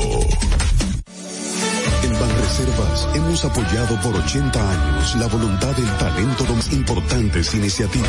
En 2.04 2.12
Banreservas 2.12 3.08
hemos 3.16 3.44
apoyado 3.44 4.00
por 4.00 4.14
80 4.14 4.70
años 4.70 5.16
la 5.16 5.26
voluntad 5.26 5.72
del 5.74 5.90
talento 5.98 6.44
de 6.44 6.76
importantes 6.76 7.52
iniciativas 7.54 8.08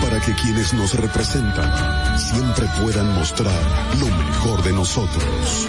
para 0.00 0.20
que 0.20 0.32
quienes 0.34 0.74
nos 0.74 0.94
representan 0.94 2.16
siempre 2.16 2.66
puedan 2.80 3.12
mostrar 3.12 3.60
lo 3.98 4.06
mejor 4.06 4.62
de 4.62 4.72
nosotros. 4.72 5.68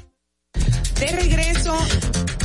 De 1.01 1.07
regreso, 1.07 1.75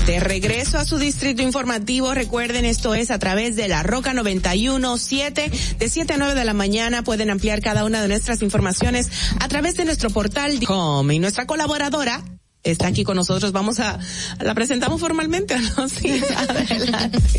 de 0.06 0.18
regreso 0.18 0.78
a 0.78 0.86
su 0.86 0.96
distrito 0.96 1.42
informativo, 1.42 2.14
recuerden 2.14 2.64
esto 2.64 2.94
es 2.94 3.10
a 3.10 3.18
través 3.18 3.54
de 3.54 3.68
la 3.68 3.82
Roca 3.82 4.14
917 4.14 5.52
de 5.78 5.88
7 5.90 6.14
a 6.14 6.16
9 6.16 6.34
de 6.34 6.44
la 6.46 6.54
mañana 6.54 7.04
pueden 7.04 7.28
ampliar 7.28 7.60
cada 7.60 7.84
una 7.84 8.00
de 8.00 8.08
nuestras 8.08 8.40
informaciones 8.40 9.10
a 9.40 9.48
través 9.48 9.76
de 9.76 9.84
nuestro 9.84 10.08
portal 10.08 10.58
com 10.64 11.10
y 11.10 11.18
nuestra 11.18 11.46
colaboradora 11.46 12.24
está 12.62 12.86
aquí 12.86 13.04
con 13.04 13.16
nosotros. 13.16 13.52
Vamos 13.52 13.78
a, 13.78 13.98
la 14.40 14.54
presentamos 14.54 15.02
formalmente, 15.02 15.58
¿no? 15.58 15.86
Sí. 15.90 16.22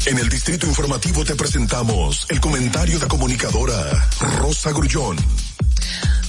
En 0.06 0.20
el 0.20 0.30
Distrito 0.30 0.68
Informativo 0.68 1.26
te 1.26 1.34
presentamos 1.34 2.28
el 2.30 2.40
comentario 2.40 3.00
de 3.00 3.08
comunicadora 3.08 4.08
Rosa 4.38 4.72
Grullón. 4.72 5.18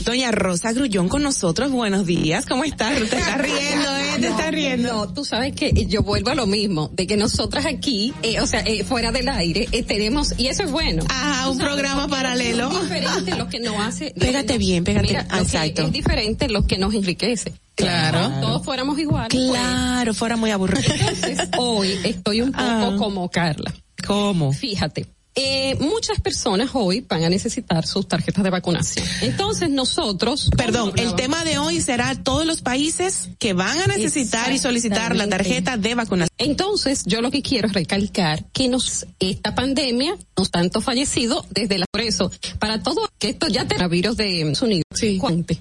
Doña 0.05 0.31
Rosa 0.31 0.73
Grullón 0.73 1.09
con 1.09 1.23
nosotros, 1.23 1.71
buenos 1.71 2.07
días, 2.07 2.47
¿cómo 2.47 2.65
estás? 2.65 2.97
Te 2.97 3.05
estás 3.05 3.39
riendo, 3.43 3.97
¿eh? 3.97 4.17
Te 4.21 4.29
estás 4.29 4.51
riendo. 4.53 4.89
No, 4.93 5.13
tú 5.13 5.25
sabes 5.25 5.55
que 5.55 5.73
yo 5.87 6.03
vuelvo 6.03 6.31
a 6.31 6.35
lo 6.35 6.47
mismo, 6.47 6.89
de 6.95 7.07
que 7.07 7.17
nosotras 7.17 7.67
aquí, 7.67 8.15
eh, 8.23 8.41
o 8.41 8.47
sea, 8.47 8.61
eh, 8.61 8.85
fuera 8.85 9.13
del 9.13 9.29
aire, 9.29 9.69
eh, 9.73 9.83
tenemos, 9.83 10.35
y 10.39 10.47
eso 10.47 10.63
es 10.63 10.71
bueno. 10.71 11.03
Ah, 11.11 11.47
un 11.51 11.59
sabes, 11.59 11.73
programa 11.73 12.09
paralelo. 12.09 12.71
Es 12.71 12.81
diferente 12.83 13.37
lo 13.37 13.49
que 13.49 13.61
nos 13.61 13.77
hace. 13.81 14.15
Pégate 14.19 14.55
nos- 14.55 14.59
bien, 14.59 14.85
pégate. 14.85 15.09
Mira, 15.09 15.27
exacto. 15.39 15.83
Es 15.83 15.93
diferente 15.93 16.49
lo 16.49 16.67
que 16.67 16.79
nos 16.79 16.95
enriquece. 16.95 17.53
Claro. 17.75 18.31
Todos 18.41 18.65
fuéramos 18.65 18.99
iguales. 18.99 19.29
pues, 19.31 19.51
Claro, 19.51 20.15
fuera 20.15 20.37
muy 20.37 20.51
aburrido. 20.53 20.83
Entonces, 20.95 21.49
hoy 21.59 21.91
estoy 22.05 22.41
un 22.41 22.53
poco 22.53 22.65
Ah. 22.65 22.95
como 22.99 23.29
Carla. 23.31 23.75
¿Cómo? 24.07 24.53
Fíjate. 24.53 25.07
Eh, 25.41 25.77
muchas 25.81 26.21
personas 26.21 26.71
hoy 26.75 27.05
van 27.09 27.25
a 27.25 27.29
necesitar 27.29 27.87
sus 27.87 28.09
tarjetas 28.09 28.43
de 28.43 28.51
vacunación. 28.51 29.07
Entonces 29.23 29.71
nosotros... 29.71 30.51
Perdón, 30.57 30.93
el 30.97 31.15
tema 31.15 31.45
de 31.45 31.59
hoy 31.59 31.81
será 31.81 32.15
todos 32.23 32.45
los 32.45 32.63
países 32.63 33.31
que 33.39 33.53
van 33.53 33.79
a 33.81 33.87
necesitar 33.87 34.53
y 34.53 34.59
solicitar 34.59 35.15
la 35.15 35.29
tarjeta 35.29 35.77
de 35.77 35.95
vacunación. 35.95 36.35
Entonces, 36.39 37.03
yo 37.07 37.21
lo 37.21 37.31
que 37.31 37.43
quiero 37.43 37.69
es 37.69 37.75
recalcar 37.75 38.45
que 38.53 38.69
nos, 38.69 39.07
esta 39.19 39.55
pandemia 39.55 40.17
nos 40.37 40.51
tanto 40.51 40.81
fallecido 40.81 41.45
desde 41.51 41.79
la, 41.79 41.87
por 41.91 42.01
eso, 42.01 42.31
para 42.59 42.83
todo, 42.83 43.09
que 43.19 43.31
esto 43.31 43.49
ya 43.49 43.67
tenga 43.67 43.87
virus 43.89 44.17
de 44.17 44.41
Estados 44.41 44.63
Unidos, 44.63 44.85
¿cuánto? 45.21 45.55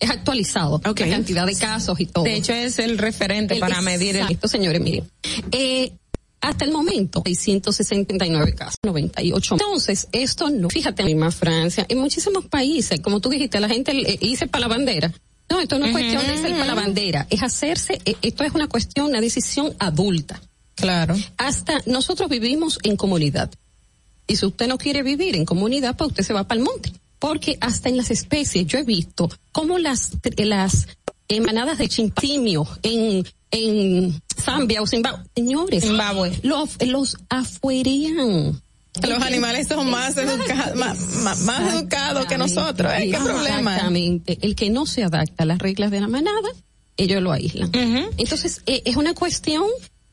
Es 0.00 0.10
actualizado, 0.10 0.80
la 0.84 0.94
cantidad 0.94 1.44
de 1.44 1.56
casos 1.56 1.98
y 1.98 2.06
todo. 2.06 2.22
De 2.22 2.34
hecho, 2.34 2.52
es 2.52 2.78
el 2.78 2.98
referente 2.98 3.56
para 3.56 3.80
medir 3.80 4.14
el- 4.14 4.22
Exacto, 4.22 4.46
señores, 4.46 4.80
miren. 4.80 5.10
Eh, 5.50 5.92
hasta 6.40 6.64
el 6.64 6.72
momento 6.72 7.22
hay 7.24 7.34
169 7.34 8.54
casos, 8.54 8.76
98. 8.82 9.54
Entonces, 9.54 10.08
esto 10.12 10.50
no, 10.50 10.68
fíjate, 10.70 11.04
misma 11.04 11.30
Francia, 11.30 11.84
en 11.88 11.98
muchísimos 11.98 12.46
países, 12.46 13.00
como 13.00 13.20
tú 13.20 13.28
dijiste, 13.28 13.58
la 13.60 13.68
gente 13.68 13.92
eh, 13.92 14.18
hice 14.20 14.46
para 14.46 14.62
la 14.62 14.68
bandera. 14.68 15.12
No, 15.50 15.60
esto 15.60 15.78
no 15.78 15.86
es 15.86 15.92
cuestión 15.92 16.26
de 16.26 16.36
ser 16.36 16.52
para 16.52 16.66
la 16.66 16.74
bandera, 16.74 17.26
es 17.30 17.42
hacerse, 17.42 17.98
eh, 18.04 18.14
esto 18.22 18.44
es 18.44 18.52
una 18.52 18.68
cuestión, 18.68 19.06
una 19.06 19.20
decisión 19.20 19.74
adulta. 19.78 20.40
Claro. 20.74 21.16
Hasta 21.38 21.80
nosotros 21.86 22.28
vivimos 22.28 22.78
en 22.82 22.96
comunidad. 22.96 23.50
Y 24.26 24.36
si 24.36 24.46
usted 24.46 24.68
no 24.68 24.78
quiere 24.78 25.02
vivir 25.02 25.34
en 25.34 25.44
comunidad, 25.44 25.96
pues 25.96 26.10
usted 26.10 26.22
se 26.22 26.34
va 26.34 26.44
para 26.46 26.58
el 26.58 26.64
monte. 26.64 26.92
Porque 27.18 27.58
hasta 27.60 27.88
en 27.88 27.96
las 27.96 28.10
especies 28.10 28.66
yo 28.66 28.78
he 28.78 28.84
visto 28.84 29.28
cómo 29.50 29.78
las, 29.78 30.12
las 30.36 30.86
emanadas 31.26 31.78
de 31.78 31.88
chimpimio 31.88 32.68
en, 32.82 33.26
en 33.50 34.22
Zambia 34.36 34.82
o 34.82 34.86
Zimbabue, 34.86 35.24
señores, 35.34 35.84
los, 36.42 36.82
los 36.82 37.16
afuerean. 37.28 38.60
Los 39.06 39.22
animales 39.22 39.68
son 39.68 39.90
más 39.90 40.16
educados, 40.16 40.76
más, 40.76 40.98
más, 41.22 41.40
más 41.42 41.74
educados 41.74 42.26
que 42.26 42.36
nosotros, 42.36 42.92
¿eh? 42.94 43.10
¿Qué 43.10 43.18
problema? 43.18 43.74
Exactamente. 43.74 44.38
El 44.42 44.56
que 44.56 44.70
no 44.70 44.86
se 44.86 45.04
adapta 45.04 45.44
a 45.44 45.46
las 45.46 45.58
reglas 45.58 45.90
de 45.90 46.00
la 46.00 46.08
manada, 46.08 46.48
ellos 46.96 47.22
lo 47.22 47.32
aíslan. 47.32 47.70
Entonces, 48.16 48.62
eh, 48.66 48.82
es 48.84 48.96
una 48.96 49.14
cuestión 49.14 49.64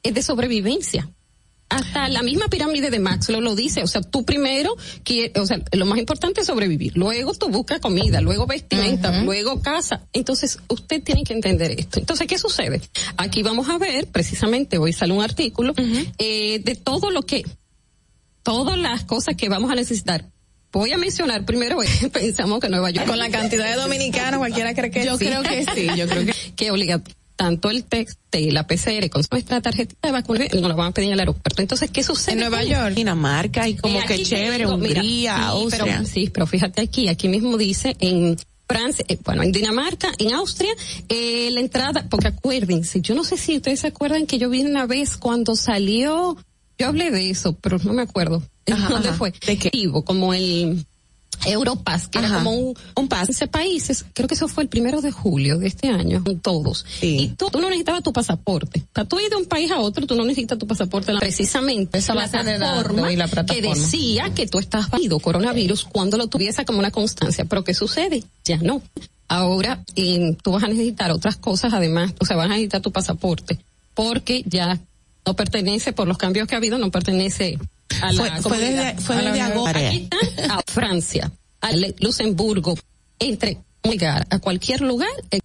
eh, 0.04 0.12
de 0.12 0.22
sobrevivencia. 0.22 1.10
Hasta 1.68 2.08
la 2.10 2.22
misma 2.22 2.48
pirámide 2.48 2.92
de 2.92 3.00
Maxwell 3.00 3.44
lo 3.44 3.56
dice, 3.56 3.82
o 3.82 3.88
sea, 3.88 4.02
tú 4.02 4.24
primero, 4.24 4.76
o 4.76 5.46
sea, 5.46 5.60
lo 5.72 5.86
más 5.88 5.98
importante 5.98 6.42
es 6.42 6.48
sobrevivir, 6.48 6.96
luego 6.96 7.34
tú 7.34 7.50
buscas 7.50 7.80
comida, 7.80 8.22
luego 8.22 8.46
vestimenta, 8.46 9.24
luego 9.24 9.62
casa. 9.62 10.04
Entonces, 10.14 10.60
usted 10.68 11.02
tiene 11.02 11.24
que 11.24 11.34
entender 11.34 11.72
esto. 11.72 12.00
Entonces, 12.00 12.28
¿qué 12.28 12.38
sucede? 12.38 12.82
Aquí 13.18 13.42
vamos 13.42 13.68
a 13.70 13.80
ver, 13.80 14.08
precisamente, 14.08 14.78
hoy 14.78 14.94
sale 14.94 15.14
un 15.14 15.24
artículo, 15.24 15.74
eh, 16.20 16.60
de 16.60 16.76
todo 16.76 17.10
lo 17.10 17.24
que, 17.24 17.44
todas 18.44 18.78
las 18.78 19.04
cosas 19.04 19.36
que 19.36 19.50
vamos 19.50 19.72
a 19.72 19.76
necesitar. 19.76 20.24
Voy 20.72 20.92
a 20.92 20.98
mencionar 20.98 21.46
primero, 21.46 21.78
pensamos 22.14 22.60
que 22.60 22.70
Nueva 22.70 22.92
York. 22.92 23.08
Con 23.08 23.18
la 23.18 23.30
cantidad 23.30 23.66
de 23.66 23.82
dominicanos, 23.82 24.38
cualquiera 24.38 24.76
cree 24.76 24.92
que 24.92 25.04
Yo 25.04 25.18
sí. 25.18 25.26
creo 25.26 25.42
que 25.42 25.66
sí, 25.74 25.88
yo 25.96 26.08
creo 26.08 26.26
que, 26.26 26.34
que 26.56 26.70
obliga 26.70 27.02
tanto 27.36 27.70
el 27.70 27.84
texto 27.84 28.38
y 28.38 28.52
la 28.52 28.66
PCR 28.68 29.10
con 29.10 29.24
nuestra 29.32 29.62
tarjetita 29.62 30.08
de 30.08 30.12
vacunación 30.12 30.62
nos 30.62 30.70
la 30.70 30.76
van 30.76 30.88
a 30.88 30.92
pedir 30.92 31.08
en 31.08 31.14
el 31.14 31.20
aeropuerto. 31.20 31.62
Entonces, 31.62 31.90
¿qué 31.92 32.04
sucede? 32.04 32.34
En 32.34 32.40
Nueva 32.40 32.64
York, 32.64 32.96
Dinamarca 32.96 33.68
y 33.68 33.76
como 33.76 34.00
Eh, 34.00 34.04
que 34.08 34.22
chévere, 34.24 34.66
digo, 34.66 34.78
mira, 34.78 35.02
Hungría, 35.02 35.36
sí, 35.36 35.44
Austria. 35.44 35.96
Pero, 35.98 36.06
sí, 36.06 36.30
pero 36.34 36.48
fíjate 36.48 36.82
aquí, 36.82 37.08
aquí 37.08 37.28
mismo 37.28 37.58
dice 37.58 37.96
en 38.00 38.38
Francia, 38.68 39.06
eh, 39.08 39.18
bueno, 39.24 39.44
en 39.44 39.52
Dinamarca, 39.52 40.12
en 40.18 40.34
Austria, 40.34 40.74
eh, 41.10 41.50
la 41.52 41.60
entrada, 41.60 42.08
porque 42.10 42.30
acuérdense, 42.30 43.00
yo 43.02 43.14
no 43.16 43.24
sé 43.24 43.38
si 43.38 43.58
ustedes 43.58 43.82
se 43.82 43.88
acuerdan 43.88 44.26
que 44.26 44.38
yo 44.38 44.50
vi 44.50 44.64
una 44.64 44.86
vez 44.86 45.18
cuando 45.18 45.56
salió, 45.56 46.36
yo 46.78 46.88
hablé 46.88 47.12
de 47.12 47.30
eso, 47.30 47.54
pero 47.62 47.78
no 47.84 47.94
me 47.94 48.02
acuerdo. 48.02 48.44
Ajá, 48.72 48.90
¿Dónde 48.90 49.10
ajá. 49.10 49.18
fue? 49.18 49.34
¿De 49.46 49.58
qué? 49.58 49.72
Como 50.04 50.34
el 50.34 50.86
Europass, 51.46 52.08
que 52.08 52.20
era 52.20 52.28
Ajá. 52.28 52.38
como 52.38 52.52
un, 52.52 52.74
un 52.96 53.08
pase. 53.08 53.28
15 53.28 53.48
países, 53.48 54.06
creo 54.14 54.28
que 54.28 54.36
eso 54.36 54.48
fue 54.48 54.64
el 54.64 54.70
primero 54.70 55.02
de 55.02 55.12
julio 55.12 55.58
de 55.58 55.68
este 55.68 55.90
año, 55.90 56.24
todos. 56.42 56.86
Y 57.02 57.30
tú, 57.30 57.50
tú 57.52 57.60
no 57.60 57.68
necesitabas 57.70 58.04
tu 58.04 58.14
pasaporte. 58.14 58.84
Para 58.94 59.08
tú 59.08 59.20
ir 59.20 59.30
de 59.30 59.36
un 59.36 59.46
país 59.46 59.72
a 59.72 59.80
otro, 59.80 60.06
tú 60.06 60.16
no 60.16 60.24
necesitas 60.24 60.58
tu 60.58 60.68
pasaporte. 60.68 61.14
Precisamente 61.20 61.98
Esa 61.98 62.14
base 62.14 62.38
de 62.44 62.58
datos 62.58 62.84
plataforma 62.84 63.12
y 63.12 63.16
la 63.16 63.26
que 63.26 63.32
plataforma. 63.32 63.76
decía 63.76 64.30
que 64.34 64.48
tú 64.48 64.60
estás 64.60 64.90
válido 64.90 65.20
coronavirus 65.20 65.86
cuando 65.86 66.18
lo 66.18 66.28
tuviese 66.28 66.66
como 66.66 66.80
una 66.80 66.92
constancia. 66.92 67.46
Pero 67.46 67.64
¿qué 67.64 67.74
sucede? 67.74 68.24
Ya 68.44 68.58
no. 68.58 68.82
Ahora 69.28 69.84
eh, 69.96 70.36
tú 70.44 70.52
vas 70.52 70.64
a 70.64 70.68
necesitar 70.68 71.12
otras 71.12 71.36
cosas 71.36 71.74
además, 71.74 72.14
o 72.20 72.26
sea, 72.26 72.38
vas 72.38 72.46
a 72.46 72.50
necesitar 72.50 72.82
tu 72.82 72.92
pasaporte 72.92 73.60
porque 73.96 74.44
ya 74.46 74.80
no 75.26 75.36
pertenece, 75.36 75.94
por 75.94 76.08
los 76.08 76.18
cambios 76.20 76.48
que 76.48 76.54
ha 76.54 76.60
habido, 76.60 76.78
no 76.78 76.92
pertenece 76.92 77.58
a 78.02 78.12
la 78.12 78.42
Fue- 78.42 78.58
desde- 78.60 79.02
fue 79.02 79.16
A 79.18 79.22
la 79.22 79.32
desde 79.32 79.44
Unión 79.46 79.52
agosto. 79.58 79.78
Aquí 79.80 80.10
está 80.12 80.56
a 80.56 80.62
Francia, 80.68 81.32
a 81.62 81.70
Luxemburgo, 82.00 82.76
entre 83.20 83.60
llegar 83.84 84.26
a 84.30 84.40
cualquier 84.40 84.82
lugar. 84.82 85.10
eh, 85.32 85.40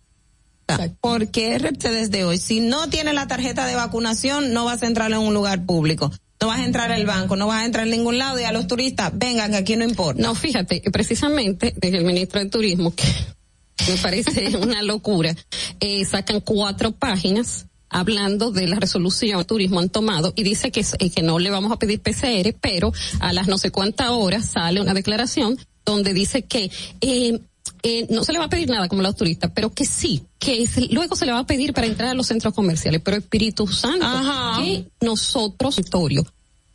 Porque 1.01 1.55
RT 1.59 1.91
desde 1.91 2.25
hoy, 2.25 2.39
si 2.39 2.61
no 2.61 2.89
tiene 2.89 3.13
la 3.13 3.27
tarjeta 3.27 3.67
de 3.67 3.75
vacunación, 3.75 4.53
no 4.53 4.65
vas 4.65 4.83
a 4.83 4.87
entrar 4.87 5.11
en 5.11 5.19
un 5.19 5.35
lugar 5.35 5.65
público. 5.67 6.13
No 6.41 6.47
vas 6.47 6.61
a 6.61 6.65
entrar 6.65 6.91
al 6.93 7.05
banco, 7.05 7.35
no 7.37 7.49
vas 7.49 7.63
a 7.63 7.65
entrar 7.67 7.85
en 7.87 7.91
ningún 7.91 8.19
lado 8.19 8.39
y 8.41 8.45
a 8.45 8.53
los 8.53 8.67
turistas, 8.67 9.11
vengan, 9.15 9.51
que 9.51 9.57
aquí 9.59 9.77
no 9.77 9.85
importa. 9.85 10.23
No, 10.23 10.35
fíjate, 10.35 10.81
precisamente 10.93 11.75
desde 11.77 11.99
el 11.99 12.05
ministro 12.05 12.41
de 12.41 12.47
Turismo, 12.47 12.95
que 12.95 13.05
me 13.89 13.97
parece 14.01 14.57
una 14.57 14.81
locura, 14.83 15.35
eh, 15.81 16.05
sacan 16.05 16.41
cuatro 16.41 16.93
páginas 16.93 17.67
hablando 17.91 18.51
de 18.51 18.67
la 18.67 18.77
resolución 18.77 19.39
que 19.39 19.45
turismo 19.45 19.81
han 19.81 19.91
tomado 19.91 20.33
y 20.37 20.43
dice 20.43 20.71
que, 20.71 20.85
eh, 20.99 21.11
que 21.11 21.23
no 21.23 21.39
le 21.39 21.51
vamos 21.51 21.73
a 21.73 21.79
pedir 21.79 22.01
PCR, 22.01 22.57
pero 22.61 22.93
a 23.21 23.33
las 23.33 23.49
no 23.49 23.59
sé 23.59 23.71
cuántas 23.71 24.09
horas 24.11 24.47
sale 24.47 24.81
una 24.81 24.95
declaración 24.95 25.59
donde 25.85 26.15
dice 26.15 26.43
que 26.43 26.71
eh, 27.01 27.41
eh, 27.83 28.07
no 28.11 28.25
se 28.25 28.33
le 28.33 28.39
va 28.39 28.47
a 28.47 28.49
pedir 28.51 28.69
nada 28.69 28.89
como 28.89 29.03
los 29.03 29.17
turistas, 29.17 29.51
pero 29.55 29.71
que 29.71 29.85
sí, 29.85 30.23
que 30.39 30.69
luego 30.91 31.17
se 31.17 31.27
le 31.27 31.33
va 31.33 31.41
a 31.41 31.47
pedir 31.47 31.73
para 31.73 31.87
entrar 31.87 32.11
a 32.11 32.15
los 32.15 32.27
centros 32.27 32.55
comerciales, 32.55 33.01
pero 33.03 33.17
Espíritu 33.17 33.67
Santo, 33.67 34.05
Ajá. 34.05 34.63
que 34.63 34.87
nosotros, 35.01 35.77
territorio, 35.77 36.25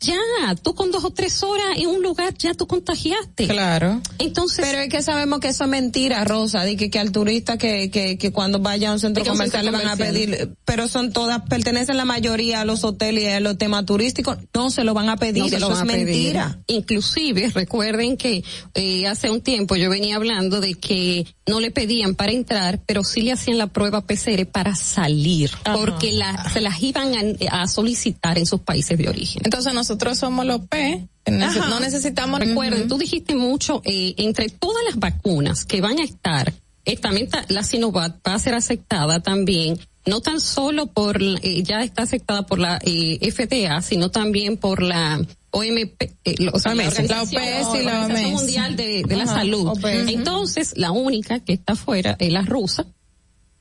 ya, 0.00 0.54
tú 0.62 0.74
con 0.74 0.90
dos 0.90 1.04
o 1.04 1.10
tres 1.10 1.42
horas 1.42 1.66
en 1.76 1.88
un 1.88 2.02
lugar 2.02 2.34
ya 2.38 2.54
tú 2.54 2.66
contagiaste. 2.66 3.48
Claro. 3.48 4.00
Entonces. 4.18 4.64
Pero 4.64 4.80
es 4.80 4.88
que 4.88 5.02
sabemos 5.02 5.40
que 5.40 5.48
eso 5.48 5.64
es 5.64 5.70
mentira, 5.70 6.24
Rosa, 6.24 6.62
de 6.62 6.76
que, 6.76 6.90
que 6.90 6.98
al 6.98 7.12
turista 7.12 7.56
que, 7.58 7.90
que, 7.90 8.18
que 8.18 8.32
cuando 8.32 8.58
vaya 8.58 8.90
a 8.90 8.92
un 8.92 9.00
centro 9.00 9.24
comercial 9.24 9.64
le 9.64 9.70
van 9.70 9.88
a 9.88 9.96
pedir, 9.96 10.54
pero 10.64 10.88
son 10.88 11.12
todas, 11.12 11.42
pertenecen 11.48 11.96
la 11.96 12.04
mayoría 12.04 12.60
a 12.60 12.64
los 12.64 12.84
hoteles 12.84 13.24
y 13.24 13.26
a 13.28 13.40
los 13.40 13.56
temas 13.58 13.86
turísticos, 13.86 14.38
no 14.54 14.70
se 14.70 14.84
lo 14.84 14.94
van 14.94 15.08
a 15.08 15.16
pedir, 15.16 15.44
No 15.44 15.48
se 15.48 15.56
eso 15.56 15.68
lo 15.68 15.72
es 15.74 15.78
van 15.80 15.88
a 15.90 15.92
pedir. 15.92 16.06
mentira. 16.06 16.58
Inclusive, 16.66 17.50
recuerden 17.54 18.16
que 18.16 18.44
eh, 18.74 19.06
hace 19.06 19.30
un 19.30 19.40
tiempo 19.40 19.76
yo 19.76 19.90
venía 19.90 20.16
hablando 20.16 20.60
de 20.60 20.74
que 20.74 21.26
no 21.46 21.60
le 21.60 21.70
pedían 21.70 22.14
para 22.14 22.32
entrar, 22.32 22.80
pero 22.86 23.04
sí 23.04 23.22
le 23.22 23.32
hacían 23.32 23.58
la 23.58 23.68
prueba 23.68 24.04
PCR 24.06 24.46
para 24.46 24.74
salir, 24.74 25.50
porque 25.74 26.12
la, 26.12 26.48
se 26.52 26.60
las 26.60 26.82
iban 26.82 27.12
a, 27.50 27.62
a 27.62 27.66
solicitar 27.68 28.36
en 28.38 28.46
sus 28.46 28.60
países 28.60 28.98
de 28.98 29.08
origen. 29.08 29.42
Entonces 29.44 29.72
nosotros 29.86 30.18
somos 30.18 30.44
los 30.44 30.62
P, 30.66 31.06
Ajá. 31.26 31.68
no 31.68 31.78
necesitamos 31.78 32.40
Recuerden, 32.40 32.88
tú 32.88 32.98
dijiste 32.98 33.36
mucho, 33.36 33.82
eh, 33.84 34.14
entre 34.18 34.48
todas 34.48 34.82
las 34.84 34.96
vacunas 34.98 35.64
que 35.64 35.80
van 35.80 36.00
a 36.00 36.02
estar, 36.02 36.52
eh, 36.84 36.96
también 36.96 37.28
ta- 37.28 37.44
la 37.48 37.62
Sinovac 37.62 38.16
va 38.26 38.34
a 38.34 38.38
ser 38.40 38.54
aceptada 38.54 39.20
también, 39.20 39.78
no 40.04 40.20
tan 40.20 40.40
solo 40.40 40.86
por, 40.88 41.22
eh, 41.22 41.62
ya 41.62 41.82
está 41.84 42.02
aceptada 42.02 42.42
por 42.46 42.58
la 42.58 42.80
eh, 42.84 43.18
FDA, 43.30 43.80
sino 43.80 44.10
también 44.10 44.56
por 44.56 44.82
la 44.82 45.20
OMP, 45.52 46.02
eh, 46.24 46.34
lo- 46.38 46.50
o 46.52 46.58
sea, 46.58 46.74
la, 46.74 46.82
OMS, 46.88 47.08
la 47.08 47.22
Organización- 47.22 47.42
OPS 47.42 47.80
y 47.80 47.84
la 47.84 48.00
Organización 48.00 48.24
OMS. 48.34 48.42
Mundial 48.42 48.76
de, 48.76 49.02
de 49.06 49.16
la 49.16 49.22
Ajá, 49.24 49.34
Salud. 49.36 49.68
OPS. 49.68 50.08
Entonces, 50.12 50.72
la 50.76 50.90
única 50.90 51.38
que 51.40 51.52
está 51.52 51.76
fuera 51.76 52.16
es 52.18 52.32
la 52.32 52.42
rusa. 52.42 52.86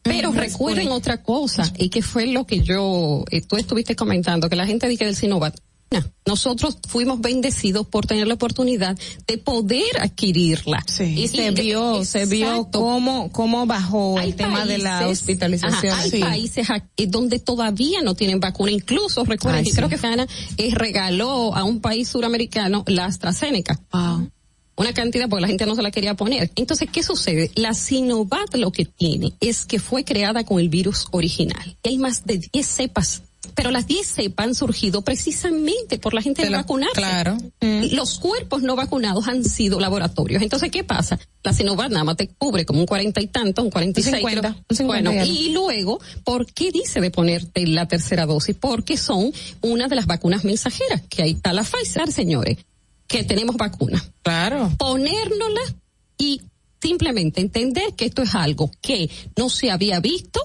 Pero 0.02 0.32
recuerden 0.32 0.90
otra 0.90 1.24
cosa, 1.24 1.72
y 1.80 1.90
que 1.90 2.04
fue 2.04 2.28
lo 2.28 2.46
que 2.46 2.60
yo, 2.60 3.24
eh, 3.32 3.42
tú 3.42 3.58
estuviste 3.58 3.96
comentando, 3.96 4.50
que 4.50 4.56
la 4.56 4.68
gente 4.68 4.88
dice 4.88 5.06
del 5.06 5.16
Sinovac. 5.16 5.56
No, 6.00 6.12
Nosotros 6.26 6.78
fuimos 6.88 7.22
bendecidos 7.22 7.88
por 7.88 8.06
tener 8.06 8.28
la 8.28 8.34
oportunidad 8.34 8.98
de 9.28 9.38
poder 9.38 10.02
adquirirla. 10.02 10.84
Y 11.00 11.28
se 11.28 11.52
vio, 11.52 12.04
se 12.06 12.26
vio 12.26 12.70
cómo, 12.72 13.32
cómo 13.32 13.66
bajó 13.66 14.20
el 14.20 14.36
tema 14.36 14.66
de 14.66 14.78
la 14.78 15.08
hospitalización. 15.08 15.94
ajá, 15.94 16.04
hay 16.04 16.20
países 16.20 16.68
eh, 16.98 17.08
donde 17.08 17.40
todavía 17.40 18.02
no 18.02 18.16
tienen 18.16 18.40
vacuna. 18.40 18.72
Incluso, 18.72 19.24
recuerden 19.24 19.60
Ay, 19.60 19.66
que 19.66 19.72
sí. 19.72 19.76
creo 19.78 19.90
que 19.90 19.98
Fana 19.98 20.28
eh, 20.58 20.72
regaló 20.74 21.56
a 21.56 21.64
un 21.64 21.82
país 21.82 22.10
suramericano 22.10 22.84
la 22.88 23.06
AstraZeneca. 23.06 23.80
Una 24.78 24.94
cantidad 24.94 25.30
porque 25.30 25.42
la 25.42 25.48
gente 25.48 25.66
no 25.66 25.76
se 25.76 25.82
la 25.82 25.92
quería 25.92 26.16
poner. 26.16 26.52
Entonces, 26.56 26.90
¿qué 26.92 27.02
sucede? 27.02 27.50
La 27.56 27.74
Sinovac 27.74 28.56
lo 28.58 28.72
que 28.72 28.84
tiene 28.84 29.34
es 29.40 29.66
que 29.66 29.80
fue 29.80 30.04
creada 30.04 30.44
con 30.44 30.60
el 30.60 30.68
virus 30.68 31.08
original. 31.12 31.78
Y 31.82 31.90
hay 31.90 31.98
más 31.98 32.26
de 32.26 32.40
10 32.40 32.68
cepas. 32.68 33.22
Pero 33.54 33.72
las 33.72 33.88
10 33.88 34.08
cepas 34.08 34.48
han 34.48 34.56
surgido 34.56 35.02
precisamente 35.04 36.00
por 36.00 36.14
la 36.14 36.22
gente 36.22 36.44
De 36.44 36.50
no 36.50 36.58
vacunarse. 36.58 36.96
claro. 36.96 37.38
Los 37.92 38.20
cuerpos 38.20 38.62
no 38.64 38.76
vacunados 38.76 39.28
han 39.28 39.44
sido 39.44 39.80
laboratorios. 39.80 40.42
Entonces, 40.42 40.72
¿qué 40.72 40.84
pasa? 40.84 41.20
La 41.44 41.54
Sinovac 41.54 41.90
nada 41.92 42.04
más 42.04 42.18
te 42.18 42.28
cubre 42.28 42.66
como 42.66 42.80
un 42.80 42.86
cuarenta 42.86 43.22
y 43.22 43.28
tanto, 43.28 43.62
un 43.62 43.70
cuarenta 43.70 44.00
y 44.00 44.04
seis. 44.04 44.16
50, 44.18 44.40
creo. 44.42 44.66
un 44.70 44.76
50 44.76 45.10
Bueno, 45.10 45.26
y 45.26 45.50
luego, 45.52 46.00
¿por 46.24 46.46
qué 46.48 46.72
dice 46.72 47.02
de 47.02 47.12
ponerte 47.12 47.68
la 47.68 47.88
tercera 47.88 48.26
dosis? 48.26 48.56
Porque 48.60 48.98
son 48.98 49.32
una 49.62 49.88
de 49.88 49.96
las 49.96 50.08
vacunas 50.08 50.44
mensajeras, 50.44 51.02
que 51.10 51.24
ahí 51.24 51.32
está 51.32 51.54
la 51.54 51.64
Pfizer, 51.64 52.12
señores, 52.12 52.58
que 53.08 53.24
tenemos 53.24 53.56
vacuna. 53.58 54.04
Claro. 54.24 54.72
Ponérnosla 54.78 55.62
y 56.18 56.42
simplemente 56.82 57.42
entender 57.42 57.94
que 57.96 58.06
esto 58.06 58.22
es 58.22 58.34
algo 58.36 58.72
que 58.82 59.10
no 59.36 59.50
se 59.50 59.72
había 59.72 60.00
visto 60.00 60.40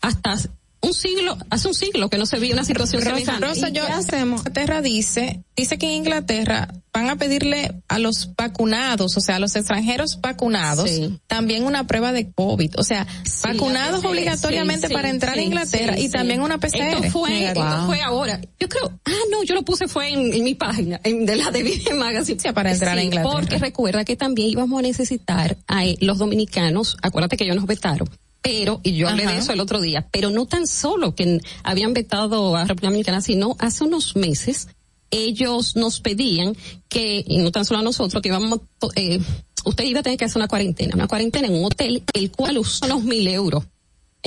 hasta 0.00 0.36
un 0.80 0.94
siglo, 0.94 1.36
hace 1.50 1.68
un 1.68 1.74
siglo 1.74 2.08
que 2.08 2.18
no 2.18 2.26
se 2.26 2.38
veía 2.38 2.54
una 2.54 2.64
situación 2.64 3.02
Rosa, 3.02 3.14
semejante. 3.16 3.46
Rosa, 3.46 3.68
¿Y 3.68 3.72
yo, 3.72 3.86
qué 3.86 3.92
hacemos? 3.92 4.40
Inglaterra 4.40 4.80
dice, 4.80 5.42
dice 5.56 5.76
que 5.76 5.86
en 5.86 5.92
Inglaterra 5.94 6.68
van 6.92 7.10
a 7.10 7.16
pedirle 7.16 7.82
a 7.88 7.98
los 7.98 8.34
vacunados, 8.36 9.16
o 9.16 9.20
sea, 9.20 9.36
a 9.36 9.38
los 9.38 9.54
extranjeros 9.56 10.20
vacunados, 10.20 10.88
Sí. 10.88 11.18
también 11.26 11.64
una 11.64 11.86
prueba 11.86 12.12
de 12.12 12.30
COVID, 12.30 12.78
o 12.78 12.84
sea, 12.84 13.06
vacunados 13.42 14.04
obligatoriamente 14.04 14.88
sí, 14.88 14.94
para 14.94 15.10
entrar 15.10 15.36
a 15.38 15.42
Inglaterra 15.42 15.94
sí, 15.94 16.02
y 16.02 16.06
sí. 16.06 16.12
también 16.12 16.42
una 16.42 16.58
PCR. 16.58 16.76
Esto 16.76 17.02
fue, 17.10 17.48
esto 17.48 17.86
fue 17.86 18.00
ahora. 18.02 18.40
Yo 18.60 18.68
creo, 18.68 18.92
ah, 19.04 19.12
no, 19.30 19.42
yo 19.42 19.54
lo 19.54 19.62
puse 19.64 19.88
fue 19.88 20.08
en, 20.10 20.32
en 20.32 20.44
mi 20.44 20.54
página, 20.54 21.00
en, 21.02 21.26
de 21.26 21.36
la 21.36 21.50
de 21.50 21.62
Vivian 21.62 21.98
Magazine. 21.98 22.38
Sí, 22.40 22.52
para 22.52 22.72
entrar 22.72 22.96
a 22.96 23.02
Inglaterra. 23.02 23.32
Porque 23.32 23.58
recuerda 23.58 24.04
que 24.04 24.16
también 24.16 24.48
íbamos 24.50 24.78
a 24.78 24.82
necesitar 24.82 25.56
a 25.66 25.84
eh, 25.84 25.96
los 26.00 26.18
dominicanos, 26.18 26.96
acuérdate 27.02 27.36
que 27.36 27.44
ellos 27.44 27.56
nos 27.56 27.66
vetaron. 27.66 28.08
Pero, 28.40 28.80
y 28.82 28.94
yo 28.94 29.08
hablé 29.08 29.24
Ajá. 29.24 29.32
de 29.32 29.38
eso 29.38 29.52
el 29.52 29.60
otro 29.60 29.80
día, 29.80 30.08
pero 30.10 30.30
no 30.30 30.46
tan 30.46 30.66
solo 30.66 31.14
que 31.14 31.40
habían 31.64 31.92
vetado 31.92 32.56
a 32.56 32.62
República 32.62 32.88
Dominicana, 32.88 33.20
sino 33.20 33.56
hace 33.58 33.84
unos 33.84 34.16
meses 34.16 34.68
ellos 35.10 35.76
nos 35.76 36.00
pedían 36.00 36.56
que, 36.88 37.24
y 37.26 37.38
no 37.38 37.50
tan 37.50 37.64
solo 37.64 37.80
a 37.80 37.82
nosotros, 37.82 38.22
que 38.22 38.28
íbamos, 38.28 38.60
eh, 38.94 39.20
usted 39.64 39.84
iba 39.84 40.00
a 40.00 40.02
tener 40.02 40.18
que 40.18 40.26
hacer 40.26 40.38
una 40.38 40.48
cuarentena, 40.48 40.94
una 40.94 41.08
cuarentena 41.08 41.48
en 41.48 41.54
un 41.54 41.64
hotel, 41.64 42.02
el 42.12 42.30
cual 42.30 42.58
usó 42.58 42.86
unos 42.86 43.04
mil 43.04 43.26
euros. 43.28 43.64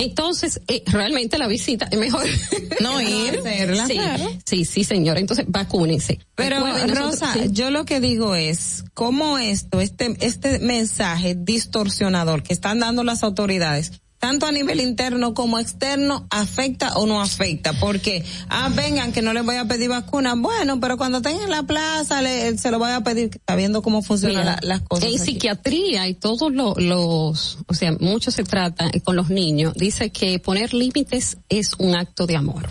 Entonces, 0.01 0.61
eh, 0.67 0.83
realmente 0.87 1.37
la 1.37 1.47
visita 1.47 1.87
es 1.91 1.97
mejor 1.99 2.25
No 2.81 2.99
ir. 3.01 3.39
hacerla, 3.39 3.85
sí, 3.87 3.93
claro. 3.93 4.31
sí, 4.45 4.65
sí, 4.65 4.83
señora. 4.83 5.19
Entonces, 5.19 5.45
vacúnense. 5.47 6.19
Pero 6.35 6.59
nosotros- 6.59 6.97
Rosa, 6.97 7.33
sí. 7.33 7.49
yo 7.51 7.69
lo 7.71 7.85
que 7.85 7.99
digo 7.99 8.35
es 8.35 8.83
cómo 8.93 9.37
esto, 9.37 9.79
este, 9.81 10.15
este 10.21 10.59
mensaje 10.59 11.35
distorsionador 11.37 12.43
que 12.43 12.53
están 12.53 12.79
dando 12.79 13.03
las 13.03 13.23
autoridades, 13.23 13.91
tanto 14.21 14.45
a 14.45 14.51
nivel 14.51 14.79
interno 14.79 15.33
como 15.33 15.57
externo, 15.59 16.27
afecta 16.29 16.93
o 16.95 17.07
no 17.07 17.21
afecta, 17.21 17.73
porque 17.73 18.23
ah 18.49 18.69
vengan 18.73 19.11
que 19.11 19.21
no 19.23 19.33
les 19.33 19.43
voy 19.43 19.55
a 19.55 19.65
pedir 19.65 19.89
vacuna, 19.89 20.35
bueno, 20.35 20.79
pero 20.79 20.95
cuando 20.95 21.17
estén 21.17 21.41
en 21.41 21.49
la 21.49 21.63
plaza 21.63 22.21
le- 22.21 22.55
se 22.57 22.69
lo 22.69 22.77
voy 22.77 22.91
a 22.91 23.01
pedir, 23.01 23.41
sabiendo 23.47 23.81
cómo 23.81 24.03
funcionan 24.03 24.45
la- 24.45 24.59
las 24.61 24.81
cosas. 24.81 25.05
En 25.09 25.15
aquí. 25.15 25.25
psiquiatría 25.25 26.07
y 26.07 26.13
todos 26.13 26.51
lo- 26.53 26.75
los, 26.77 27.57
o 27.67 27.73
sea, 27.73 27.93
mucho 27.99 28.29
se 28.29 28.43
trata 28.43 28.91
con 29.03 29.15
los 29.15 29.29
niños, 29.29 29.73
dice 29.75 30.11
que 30.11 30.37
poner 30.39 30.73
límites 30.73 31.37
es 31.49 31.71
un 31.79 31.95
acto 31.95 32.27
de 32.27 32.35
amor. 32.35 32.69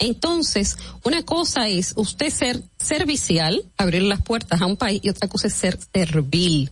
Entonces, 0.00 0.76
una 1.04 1.22
cosa 1.22 1.68
es 1.68 1.92
usted 1.96 2.30
ser 2.30 2.60
servicial, 2.78 3.62
abrir 3.78 4.02
las 4.02 4.20
puertas 4.22 4.60
a 4.60 4.66
un 4.66 4.76
país, 4.76 5.00
y 5.04 5.08
otra 5.08 5.28
cosa 5.28 5.46
es 5.46 5.54
ser 5.54 5.78
servil. 5.94 6.70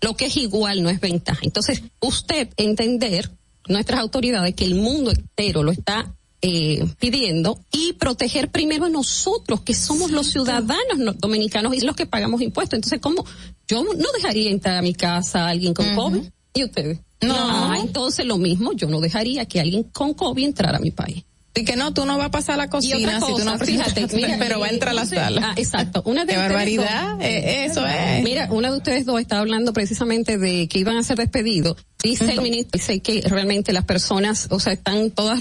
Lo 0.00 0.14
que 0.16 0.26
es 0.26 0.36
igual 0.36 0.82
no 0.82 0.90
es 0.90 1.00
ventaja. 1.00 1.40
Entonces, 1.42 1.82
usted 2.00 2.48
entender, 2.56 3.30
nuestras 3.68 4.00
autoridades, 4.00 4.54
que 4.54 4.64
el 4.64 4.74
mundo 4.76 5.10
entero 5.10 5.62
lo 5.62 5.72
está 5.72 6.14
eh, 6.40 6.86
pidiendo 7.00 7.58
y 7.72 7.94
proteger 7.94 8.50
primero 8.50 8.84
a 8.84 8.88
nosotros, 8.88 9.62
que 9.62 9.74
somos 9.74 10.10
los 10.12 10.28
ciudadanos 10.28 10.98
no- 10.98 11.12
dominicanos 11.14 11.74
y 11.74 11.80
los 11.80 11.96
que 11.96 12.06
pagamos 12.06 12.40
impuestos. 12.40 12.76
Entonces, 12.76 13.00
¿cómo? 13.00 13.24
Yo 13.66 13.82
no 13.82 14.12
dejaría 14.14 14.50
entrar 14.50 14.76
a 14.76 14.82
mi 14.82 14.94
casa 14.94 15.46
a 15.46 15.48
alguien 15.48 15.74
con 15.74 15.94
COVID. 15.94 16.22
¿Y 16.54 16.64
ustedes? 16.64 17.00
No. 17.20 17.34
Ah, 17.36 17.78
entonces 17.80 18.24
lo 18.24 18.38
mismo, 18.38 18.72
yo 18.72 18.86
no 18.88 19.00
dejaría 19.00 19.44
que 19.46 19.58
alguien 19.60 19.82
con 19.82 20.14
COVID 20.14 20.44
entrara 20.44 20.78
a 20.78 20.80
mi 20.80 20.92
país. 20.92 21.24
Y 21.58 21.64
que 21.64 21.76
no, 21.76 21.92
tú 21.92 22.04
no 22.06 22.16
vas 22.18 22.26
a 22.28 22.30
pasar 22.30 22.54
a 22.54 22.58
la 22.58 22.68
cocina 22.68 23.20
si 23.20 23.32
tú 23.34 23.44
no 23.44 23.58
fíjate, 23.58 24.06
mira, 24.14 24.36
pero 24.38 24.60
va 24.60 24.66
a 24.66 24.70
entrar 24.70 24.90
a 24.90 24.94
la 24.94 25.06
sala. 25.06 25.50
ah, 25.50 25.54
exacto. 25.56 26.02
Una 26.06 26.24
de 26.24 26.32
Qué 26.34 26.38
barbaridad, 26.38 27.14
dos- 27.16 27.24
eh, 27.24 27.64
eso 27.66 27.86
es. 27.86 28.22
Mira, 28.22 28.48
una 28.50 28.70
de 28.70 28.76
ustedes 28.78 29.04
dos 29.06 29.20
está 29.20 29.38
hablando 29.40 29.72
precisamente 29.72 30.38
de 30.38 30.68
que 30.68 30.78
iban 30.78 30.96
a 30.96 31.02
ser 31.02 31.16
despedidos. 31.18 31.76
Dice 32.02 32.30
el 32.32 32.40
ministro, 32.40 32.70
dice 32.72 33.00
que 33.00 33.22
realmente 33.22 33.72
las 33.72 33.84
personas, 33.84 34.46
o 34.50 34.60
sea, 34.60 34.72
están 34.72 35.10
todas, 35.10 35.40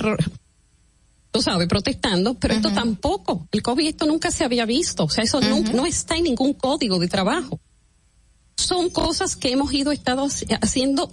tú 1.32 1.42
sabes, 1.42 1.68
protestando, 1.68 2.34
pero 2.34 2.56
esto 2.56 2.72
tampoco. 2.72 3.48
El 3.52 3.62
COVID 3.62 3.88
esto 3.88 4.06
nunca 4.06 4.32
se 4.32 4.44
había 4.44 4.66
visto. 4.66 5.04
O 5.06 5.10
sea, 5.10 5.24
eso 5.24 5.40
no, 5.42 5.60
no 5.60 5.86
está 5.86 6.16
en 6.18 6.24
ningún 6.24 6.54
código 6.54 6.98
de 7.00 7.08
trabajo. 7.08 7.60
Son 8.56 8.90
cosas 8.90 9.36
que 9.36 9.52
hemos 9.52 9.72
ido 9.74 9.92
estado 9.92 10.26
haci- 10.26 10.58
haciendo 10.62 11.12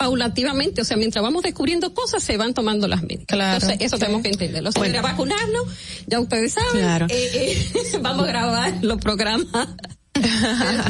paulativamente, 0.00 0.80
o 0.80 0.84
sea, 0.86 0.96
mientras 0.96 1.22
vamos 1.22 1.42
descubriendo 1.42 1.92
cosas, 1.92 2.22
se 2.22 2.38
van 2.38 2.54
tomando 2.54 2.88
las 2.88 3.02
medidas. 3.02 3.26
Claro, 3.26 3.56
Entonces, 3.56 3.76
eso 3.82 3.96
sí. 3.96 4.00
tenemos 4.00 4.22
que 4.22 4.30
entenderlo. 4.30 4.70
Bueno. 4.74 4.94
Bueno. 4.94 5.06
vacunarnos, 5.06 5.64
ya 6.06 6.20
ustedes 6.20 6.54
saben, 6.54 6.80
Claro. 6.80 7.06
eh, 7.10 7.30
eh, 7.34 7.98
vamos 8.00 8.24
a 8.24 8.28
grabar 8.28 8.78
los 8.80 8.98
programas 8.98 9.46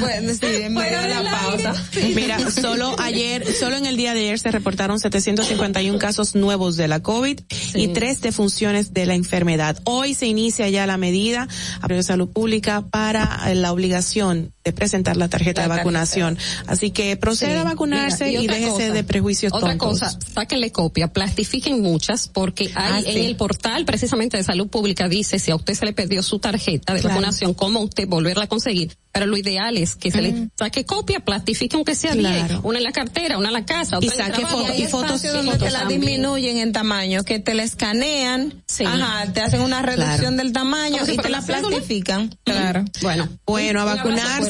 bueno, 0.00 0.32
sí, 0.32 0.46
en 0.46 0.74
medio 0.74 1.00
de 1.00 1.08
la 1.08 1.30
pausa. 1.30 1.74
Mira, 2.14 2.50
solo 2.50 2.94
ayer, 2.98 3.52
solo 3.52 3.76
en 3.76 3.86
el 3.86 3.96
día 3.96 4.14
de 4.14 4.20
ayer 4.20 4.38
se 4.38 4.50
reportaron 4.50 4.98
751 4.98 5.98
casos 5.98 6.34
nuevos 6.34 6.76
de 6.76 6.88
la 6.88 7.00
COVID 7.00 7.40
y 7.74 7.88
tres 7.88 8.20
defunciones 8.20 8.94
de 8.94 9.06
la 9.06 9.14
enfermedad. 9.14 9.78
Hoy 9.84 10.14
se 10.14 10.26
inicia 10.26 10.68
ya 10.68 10.86
la 10.86 10.96
medida 10.96 11.48
de 11.86 12.02
salud 12.02 12.30
pública 12.30 12.82
para 12.90 13.52
la 13.54 13.72
obligación 13.72 14.52
de 14.64 14.72
presentar 14.72 15.16
la 15.16 15.28
tarjeta 15.28 15.62
de 15.62 15.68
vacunación. 15.68 16.36
Así 16.66 16.90
que 16.90 17.16
proceda 17.16 17.62
a 17.62 17.64
vacunarse 17.64 18.26
Mira, 18.26 18.42
y, 18.42 18.46
déjese 18.46 18.70
cosa, 18.70 18.90
de 18.92 19.04
prejuicios 19.04 19.52
Otra 19.54 19.76
tontos. 19.76 20.00
cosa, 20.00 20.18
sáquenle 20.34 20.70
copia, 20.70 21.08
plastifiquen 21.12 21.80
muchas, 21.82 22.28
porque 22.28 22.64
hay 22.64 22.72
Ah, 22.74 22.98
en 22.98 23.04
sí. 23.14 23.26
el 23.26 23.36
portal 23.36 23.84
precisamente 23.84 24.36
de 24.36 24.44
salud 24.44 24.68
pública 24.68 25.08
dice 25.08 25.38
si 25.38 25.50
a 25.50 25.56
usted 25.56 25.74
se 25.74 25.84
le 25.86 25.92
perdió 25.92 26.22
su 26.22 26.38
tarjeta 26.38 26.92
de 26.94 27.00
Claro. 27.00 27.14
vacunación, 27.14 27.54
cómo 27.54 27.80
usted 27.80 28.06
volverla 28.06 28.44
a 28.44 28.48
conseguir. 28.48 28.96
Pero 29.12 29.26
lo 29.26 29.36
ideal 29.36 29.76
es 29.76 29.96
que 29.96 30.12
se 30.12 30.22
le 30.22 30.50
saque 30.56 30.84
copia, 30.84 31.18
plastifique 31.20 31.74
aunque 31.74 31.96
sea 31.96 32.12
Claro. 32.12 32.46
10, 32.46 32.60
una 32.62 32.78
en 32.78 32.84
la 32.84 32.92
cartera, 32.92 33.38
una 33.38 33.48
en 33.48 33.54
la 33.54 33.64
casa, 33.64 33.98
Y 34.00 34.06
otra 34.08 34.26
el 34.26 34.32
saque 34.34 34.46
fotos 34.46 34.78
y 34.78 34.86
fotos 34.86 35.22
donde 35.22 35.58
te 35.58 35.70
la 35.70 35.84
disminuyen 35.86 36.58
en 36.58 36.72
tamaño, 36.72 37.24
que 37.24 37.40
te 37.40 37.54
la 37.54 37.64
escanean, 37.64 38.62
ajá, 38.86 39.32
te 39.32 39.40
hacen 39.40 39.62
una 39.62 39.82
reducción 39.82 40.18
Claro. 40.18 40.36
del 40.36 40.52
tamaño 40.52 41.02
y 41.08 41.16
te 41.16 41.28
la 41.28 41.42
plastifican. 41.42 42.36
Claro. 42.44 42.84
Bueno. 43.02 43.28
Bueno, 43.46 43.80
a 43.80 43.84
Un 43.84 44.18
abrazo 44.18 44.49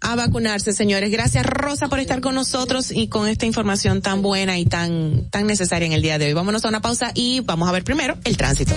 a 0.00 0.16
vacunarse, 0.16 0.72
señores. 0.72 1.10
Gracias, 1.10 1.44
Rosa, 1.44 1.88
por 1.88 1.98
estar 1.98 2.20
con 2.20 2.34
nosotros 2.34 2.90
y 2.90 3.08
con 3.08 3.28
esta 3.28 3.46
información 3.46 4.02
tan 4.02 4.22
buena 4.22 4.58
y 4.58 4.66
tan, 4.66 5.28
tan 5.30 5.46
necesaria 5.46 5.86
en 5.86 5.92
el 5.92 6.02
día 6.02 6.18
de 6.18 6.26
hoy. 6.26 6.32
Vámonos 6.32 6.64
a 6.64 6.68
una 6.68 6.80
pausa 6.80 7.12
y 7.14 7.40
vamos 7.40 7.68
a 7.68 7.72
ver 7.72 7.84
primero 7.84 8.16
el 8.24 8.36
tránsito. 8.36 8.74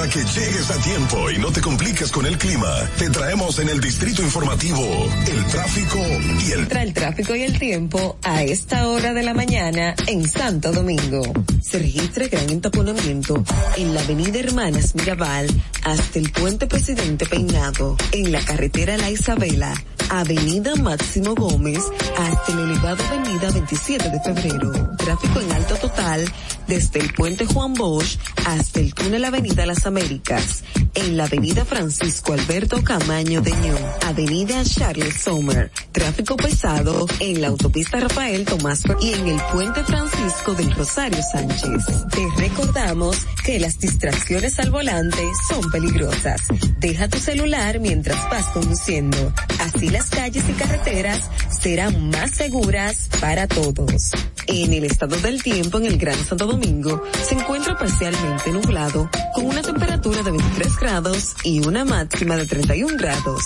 Para 0.00 0.12
que 0.12 0.20
llegues 0.20 0.70
a 0.70 0.78
tiempo 0.78 1.30
y 1.30 1.36
no 1.36 1.52
te 1.52 1.60
compliques 1.60 2.10
con 2.10 2.24
el 2.24 2.38
clima, 2.38 2.74
te 2.96 3.10
traemos 3.10 3.58
en 3.58 3.68
el 3.68 3.80
distrito 3.80 4.22
informativo 4.22 4.82
el 5.30 5.44
tráfico 5.44 5.98
y 6.42 6.52
el 6.52 6.68
Tra 6.68 6.82
el 6.82 6.94
tráfico 6.94 7.36
y 7.36 7.42
el 7.42 7.58
tiempo 7.58 8.16
a 8.22 8.42
esta 8.42 8.88
hora 8.88 9.12
de 9.12 9.22
la 9.22 9.34
mañana 9.34 9.94
en 10.06 10.26
Santo 10.26 10.72
Domingo. 10.72 11.20
Se 11.60 11.80
registra 11.80 12.28
gran 12.28 12.48
entaponamiento 12.48 13.44
en 13.76 13.92
la 13.92 14.00
avenida 14.00 14.38
Hermanas 14.38 14.94
Mirabal 14.94 15.48
hasta 15.82 16.18
el 16.18 16.32
puente 16.32 16.66
Presidente 16.66 17.26
Peinado, 17.26 17.98
en 18.12 18.32
la 18.32 18.42
carretera 18.42 18.96
La 18.96 19.10
Isabela, 19.10 19.74
avenida 20.10 20.74
Máximo 20.76 21.34
Gómez 21.34 21.82
hasta 22.18 22.54
la 22.54 22.62
elevada 22.62 23.08
avenida 23.08 23.50
27 23.50 24.10
de 24.10 24.20
febrero. 24.20 24.72
Tráfico 24.96 25.40
en 25.40 25.52
alto 25.52 25.74
total 25.76 26.24
desde 26.66 27.00
el 27.00 27.12
puente 27.14 27.46
Juan 27.46 27.74
Bosch 27.74 28.18
hasta 28.46 28.80
el 28.80 28.94
túnel 28.94 29.24
avenida 29.24 29.66
Las 29.66 29.86
Américas, 29.86 30.62
en 30.94 31.16
la 31.16 31.24
avenida 31.24 31.64
Francisco 31.64 32.32
Alberto 32.32 32.82
Camaño 32.82 33.40
de 33.40 33.50
Ño, 33.50 33.76
avenida 34.06 34.62
Charles 34.64 35.14
Sommer, 35.20 35.70
tráfico 35.92 36.36
pesado 36.36 37.06
en 37.18 37.40
la 37.40 37.48
autopista 37.48 38.00
Rafael 38.00 38.44
Tomás 38.44 38.82
y 39.00 39.12
en 39.12 39.28
el 39.28 39.40
puente 39.52 39.82
Francisco 39.84 40.54
del 40.54 40.72
Rosario 40.72 41.20
Sánchez. 41.22 41.84
Te 42.10 42.28
recordamos 42.40 43.16
que 43.44 43.58
las 43.58 43.78
distracciones 43.78 44.58
al 44.58 44.70
volante 44.70 45.22
son 45.48 45.70
peligrosas. 45.70 46.40
Deja 46.78 47.08
tu 47.08 47.18
celular 47.18 47.80
mientras 47.80 48.18
vas 48.30 48.46
conduciendo. 48.46 49.32
Así 49.58 49.88
las 50.00 50.08
calles 50.08 50.48
y 50.48 50.52
carreteras 50.54 51.30
serán 51.50 52.08
más 52.08 52.30
seguras 52.30 53.10
para 53.20 53.46
todos. 53.46 54.12
En 54.46 54.72
el 54.72 54.84
estado 54.84 55.14
del 55.16 55.42
tiempo 55.42 55.76
en 55.76 55.84
el 55.84 55.98
Gran 55.98 56.16
Santo 56.24 56.46
Domingo 56.46 57.02
se 57.22 57.34
encuentra 57.34 57.76
parcialmente 57.76 58.50
nublado 58.50 59.10
con 59.34 59.44
una 59.44 59.60
temperatura 59.60 60.22
de 60.22 60.30
23 60.30 60.76
grados 60.78 61.34
y 61.44 61.60
una 61.66 61.84
máxima 61.84 62.36
de 62.36 62.46
31 62.46 62.96
grados. 62.96 63.44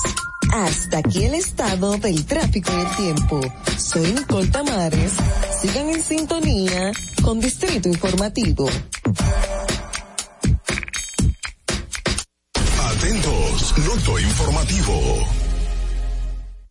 Hasta 0.52 0.98
aquí 0.98 1.24
el 1.24 1.34
estado 1.34 1.96
del 1.98 2.24
tráfico 2.24 2.70
y 2.72 2.80
el 2.82 2.96
tiempo. 2.98 3.40
Soy 3.76 4.12
Nicole 4.12 4.46
Tamares. 4.46 5.12
Sigan 5.60 5.88
en 5.88 6.02
sintonía 6.04 6.92
con 7.24 7.40
Distrito 7.40 7.88
Informativo. 7.88 8.70
Atentos, 12.78 13.74
noto 13.78 14.20
informativo. 14.20 15.43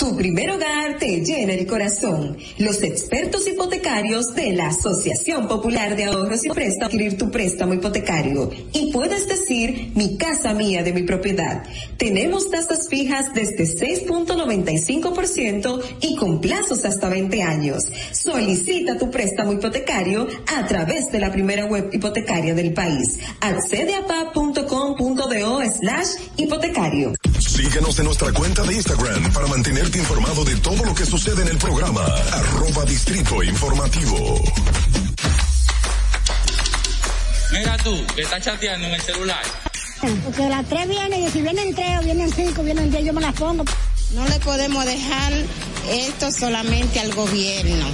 Tu 0.00 0.16
primer 0.16 0.50
hogar 0.50 0.98
te 0.98 1.20
llena 1.20 1.52
el 1.52 1.64
corazón. 1.66 2.38
Los 2.56 2.82
expertos 2.82 3.46
hipotecarios 3.46 4.34
de 4.34 4.54
la 4.54 4.68
Asociación 4.68 5.46
Popular 5.46 5.94
de 5.94 6.04
Ahorros 6.04 6.46
y 6.46 6.48
Préstamos 6.48 6.86
adquirir 6.86 7.18
tu 7.18 7.30
préstamo 7.30 7.74
hipotecario 7.74 8.48
y 8.72 8.90
puedes 8.94 9.28
decir 9.28 9.92
mi 9.94 10.16
casa 10.16 10.54
mía 10.54 10.82
de 10.82 10.94
mi 10.94 11.02
propiedad. 11.02 11.64
Tenemos 11.98 12.50
tasas 12.50 12.88
fijas 12.88 13.34
desde 13.34 13.64
6.95% 13.64 15.82
y 16.00 16.16
con 16.16 16.40
plazos 16.40 16.86
hasta 16.86 17.10
20 17.10 17.42
años. 17.42 17.86
Solicita 18.12 18.96
tu 18.96 19.10
préstamo 19.10 19.52
hipotecario 19.52 20.26
a 20.46 20.66
través 20.66 21.12
de 21.12 21.20
la 21.20 21.30
primera 21.30 21.66
web 21.66 21.90
hipotecaria 21.92 22.54
del 22.54 22.72
país. 22.72 23.18
Accede 23.42 23.96
a 23.96 24.06
pa.com.do 24.06 25.60
slash 25.78 26.08
hipotecario. 26.38 27.12
Síguenos 27.38 27.98
en 27.98 28.06
nuestra 28.06 28.32
cuenta 28.32 28.62
de 28.62 28.72
Instagram 28.74 29.30
para 29.34 29.46
mantenerte 29.90 29.98
informado 29.98 30.44
de 30.44 30.56
todo 30.56 30.84
lo 30.84 30.94
que 30.94 31.04
sucede 31.04 31.42
en 31.42 31.48
el 31.48 31.58
programa. 31.58 32.04
Arroba 32.32 32.84
Distrito 32.84 33.42
Informativo. 33.42 34.42
Mira 37.52 37.76
tú, 37.78 38.06
que 38.14 38.22
estás 38.22 38.42
chateando 38.44 38.86
en 38.86 38.94
el 38.94 39.00
celular. 39.00 39.42
Porque 40.24 40.48
las 40.48 40.64
tres 40.66 40.88
vienen 40.88 41.24
y 41.24 41.30
si 41.30 41.42
vienen 41.42 41.74
tres 41.74 41.98
o 41.98 42.02
vienen 42.02 42.32
cinco, 42.32 42.62
vienen 42.62 42.90
diez, 42.90 43.04
yo 43.04 43.12
me 43.12 43.20
las 43.20 43.34
pongo. 43.34 43.64
No 44.14 44.26
le 44.28 44.38
podemos 44.40 44.84
dejar 44.84 45.32
esto 45.90 46.30
solamente 46.30 47.00
al 47.00 47.12
gobierno, 47.12 47.86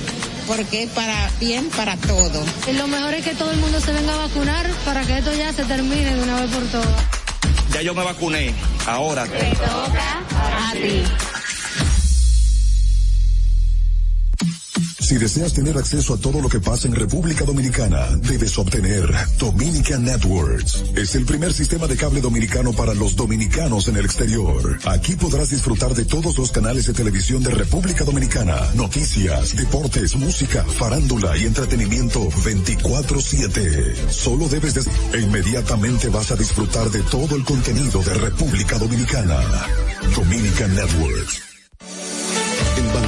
porque 0.46 0.84
es 0.84 0.90
para 0.90 1.30
bien 1.40 1.68
para 1.70 1.96
todo. 1.96 2.44
Y 2.68 2.72
lo 2.74 2.86
mejor 2.86 3.14
es 3.14 3.24
que 3.24 3.34
todo 3.34 3.50
el 3.50 3.58
mundo 3.58 3.80
se 3.80 3.92
venga 3.92 4.14
a 4.14 4.28
vacunar 4.28 4.66
para 4.84 5.02
que 5.04 5.18
esto 5.18 5.34
ya 5.34 5.52
se 5.52 5.64
termine 5.64 6.14
de 6.14 6.22
una 6.22 6.40
vez 6.42 6.50
por 6.50 6.64
todas. 6.64 7.04
Ya 7.72 7.82
yo 7.82 7.94
me 7.94 8.04
vacuné. 8.04 8.54
Ahora. 8.86 9.22
a 9.22 10.72
ti. 10.72 11.02
Si 15.06 15.18
deseas 15.18 15.52
tener 15.52 15.78
acceso 15.78 16.14
a 16.14 16.16
todo 16.16 16.40
lo 16.40 16.48
que 16.48 16.58
pasa 16.58 16.88
en 16.88 16.94
República 16.96 17.44
Dominicana, 17.44 18.08
debes 18.22 18.58
obtener 18.58 19.08
Dominican 19.38 20.02
Networks. 20.02 20.82
Es 20.96 21.14
el 21.14 21.24
primer 21.24 21.52
sistema 21.52 21.86
de 21.86 21.96
cable 21.96 22.20
dominicano 22.20 22.72
para 22.72 22.92
los 22.92 23.14
dominicanos 23.14 23.86
en 23.86 23.98
el 23.98 24.04
exterior. 24.04 24.80
Aquí 24.84 25.14
podrás 25.14 25.50
disfrutar 25.50 25.94
de 25.94 26.06
todos 26.06 26.36
los 26.36 26.50
canales 26.50 26.88
de 26.88 26.92
televisión 26.92 27.40
de 27.44 27.52
República 27.52 28.02
Dominicana, 28.02 28.56
noticias, 28.74 29.54
deportes, 29.54 30.16
música, 30.16 30.64
farándula 30.64 31.36
y 31.36 31.44
entretenimiento 31.44 32.28
24/7. 32.28 34.10
Solo 34.10 34.48
debes 34.48 34.74
de... 34.74 34.82
e 35.16 35.20
inmediatamente 35.20 36.08
vas 36.08 36.32
a 36.32 36.36
disfrutar 36.36 36.90
de 36.90 37.02
todo 37.04 37.36
el 37.36 37.44
contenido 37.44 38.02
de 38.02 38.14
República 38.14 38.76
Dominicana. 38.76 39.38
Dominican 40.16 40.74
Networks. 40.74 41.45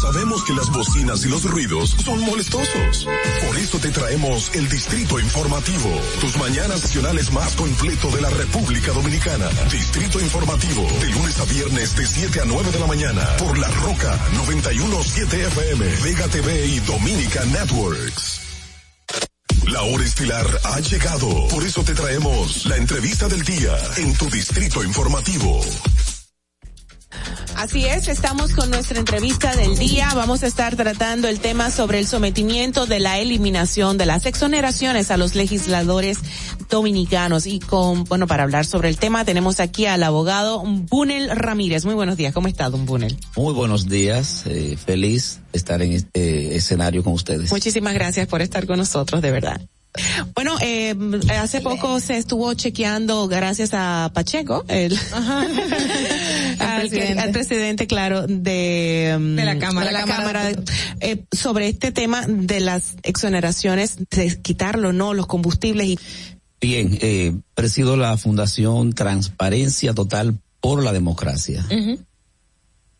Sabemos 0.00 0.42
que 0.44 0.54
las 0.54 0.70
bocinas 0.70 1.24
y 1.26 1.28
los 1.28 1.44
ruidos 1.44 1.94
son 2.02 2.20
molestosos. 2.22 3.06
Por 3.46 3.56
eso 3.58 3.78
te 3.78 3.90
traemos 3.90 4.50
el 4.54 4.66
Distrito 4.68 5.20
Informativo, 5.20 5.90
tus 6.20 6.38
mañanas 6.38 6.82
nacionales 6.82 7.30
más 7.32 7.54
completo 7.54 8.10
de 8.10 8.22
la 8.22 8.30
República 8.30 8.92
Dominicana. 8.92 9.46
Distrito 9.70 10.18
Informativo, 10.18 10.86
de 11.00 11.10
lunes 11.10 11.38
a 11.38 11.44
viernes 11.44 11.96
de 11.96 12.06
7 12.06 12.40
a 12.40 12.44
9 12.46 12.70
de 12.70 12.78
la 12.80 12.86
mañana, 12.86 13.36
por 13.36 13.58
La 13.58 13.68
Roca 13.68 14.18
917 14.36 15.46
FM, 15.46 15.86
Vega 16.02 16.28
TV 16.28 16.66
y 16.66 16.80
Dominica 16.80 17.44
Networks. 17.44 18.40
La 19.66 19.82
hora 19.82 20.04
estilar 20.04 20.46
ha 20.64 20.80
llegado, 20.80 21.48
por 21.48 21.62
eso 21.62 21.84
te 21.84 21.94
traemos 21.94 22.64
la 22.64 22.76
entrevista 22.76 23.28
del 23.28 23.44
día 23.44 23.76
en 23.98 24.14
tu 24.14 24.30
Distrito 24.30 24.82
Informativo. 24.82 25.60
Así 27.56 27.84
es, 27.84 28.08
estamos 28.08 28.54
con 28.54 28.70
nuestra 28.70 28.98
entrevista 28.98 29.54
del 29.54 29.76
día. 29.76 30.08
Vamos 30.14 30.42
a 30.42 30.46
estar 30.46 30.76
tratando 30.76 31.28
el 31.28 31.40
tema 31.40 31.70
sobre 31.70 31.98
el 31.98 32.06
sometimiento 32.06 32.86
de 32.86 33.00
la 33.00 33.18
eliminación 33.18 33.98
de 33.98 34.06
las 34.06 34.24
exoneraciones 34.24 35.10
a 35.10 35.18
los 35.18 35.34
legisladores 35.34 36.20
dominicanos. 36.70 37.46
Y 37.46 37.60
con, 37.60 38.04
bueno, 38.04 38.26
para 38.26 38.44
hablar 38.44 38.64
sobre 38.64 38.88
el 38.88 38.96
tema 38.96 39.26
tenemos 39.26 39.60
aquí 39.60 39.84
al 39.84 40.02
abogado 40.02 40.62
Bunel 40.64 41.36
Ramírez. 41.36 41.84
Muy 41.84 41.94
buenos 41.94 42.16
días, 42.16 42.32
¿cómo 42.32 42.48
está, 42.48 42.70
don 42.70 42.86
Bunel? 42.86 43.18
Muy 43.36 43.52
buenos 43.52 43.88
días, 43.88 44.44
eh, 44.46 44.78
feliz 44.82 45.40
estar 45.52 45.82
en 45.82 45.92
este 45.92 46.56
escenario 46.56 47.04
con 47.04 47.12
ustedes. 47.12 47.52
Muchísimas 47.52 47.92
gracias 47.92 48.26
por 48.26 48.40
estar 48.40 48.66
con 48.66 48.78
nosotros, 48.78 49.20
de 49.20 49.30
verdad. 49.30 49.60
Bueno, 50.34 50.56
eh, 50.62 50.94
hace 51.36 51.60
poco 51.60 51.98
se 51.98 52.16
estuvo 52.16 52.54
chequeando, 52.54 53.26
gracias 53.26 53.70
a 53.72 54.10
Pacheco, 54.14 54.64
el, 54.68 54.96
al, 56.58 56.88
presidente. 56.88 57.18
al 57.20 57.30
presidente, 57.32 57.86
claro, 57.86 58.26
de, 58.26 59.16
mm, 59.18 59.36
De 59.36 59.44
la 59.44 59.58
Cámara. 59.58 59.86
de 59.88 59.92
la 59.92 60.00
La 60.00 60.06
Cámara. 60.06 60.42
Cámara, 60.42 60.64
eh, 61.00 61.24
sobre 61.32 61.68
este 61.68 61.90
tema 61.90 62.24
de 62.26 62.60
las 62.60 62.94
exoneraciones, 63.02 63.96
de 64.10 64.40
quitarlo, 64.40 64.92
no, 64.92 65.12
los 65.12 65.26
combustibles 65.26 65.88
y 65.88 65.98
Bien, 66.60 66.98
eh, 67.00 67.34
presido 67.54 67.96
la 67.96 68.18
Fundación 68.18 68.92
Transparencia 68.92 69.94
Total 69.94 70.38
por 70.60 70.84
la 70.84 70.92
Democracia. 70.92 71.64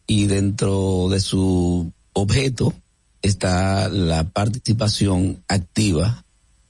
Y 0.07 0.27
dentro 0.27 1.09
de 1.11 1.21
su 1.21 1.93
objeto 2.15 2.73
está 3.21 3.91
la 3.91 4.25
participación 4.25 5.45
activa 5.47 6.25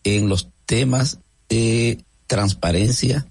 en 0.05 0.29
los 0.29 0.49
temas 0.67 1.19
de 1.49 2.05
transparencia, 2.27 3.27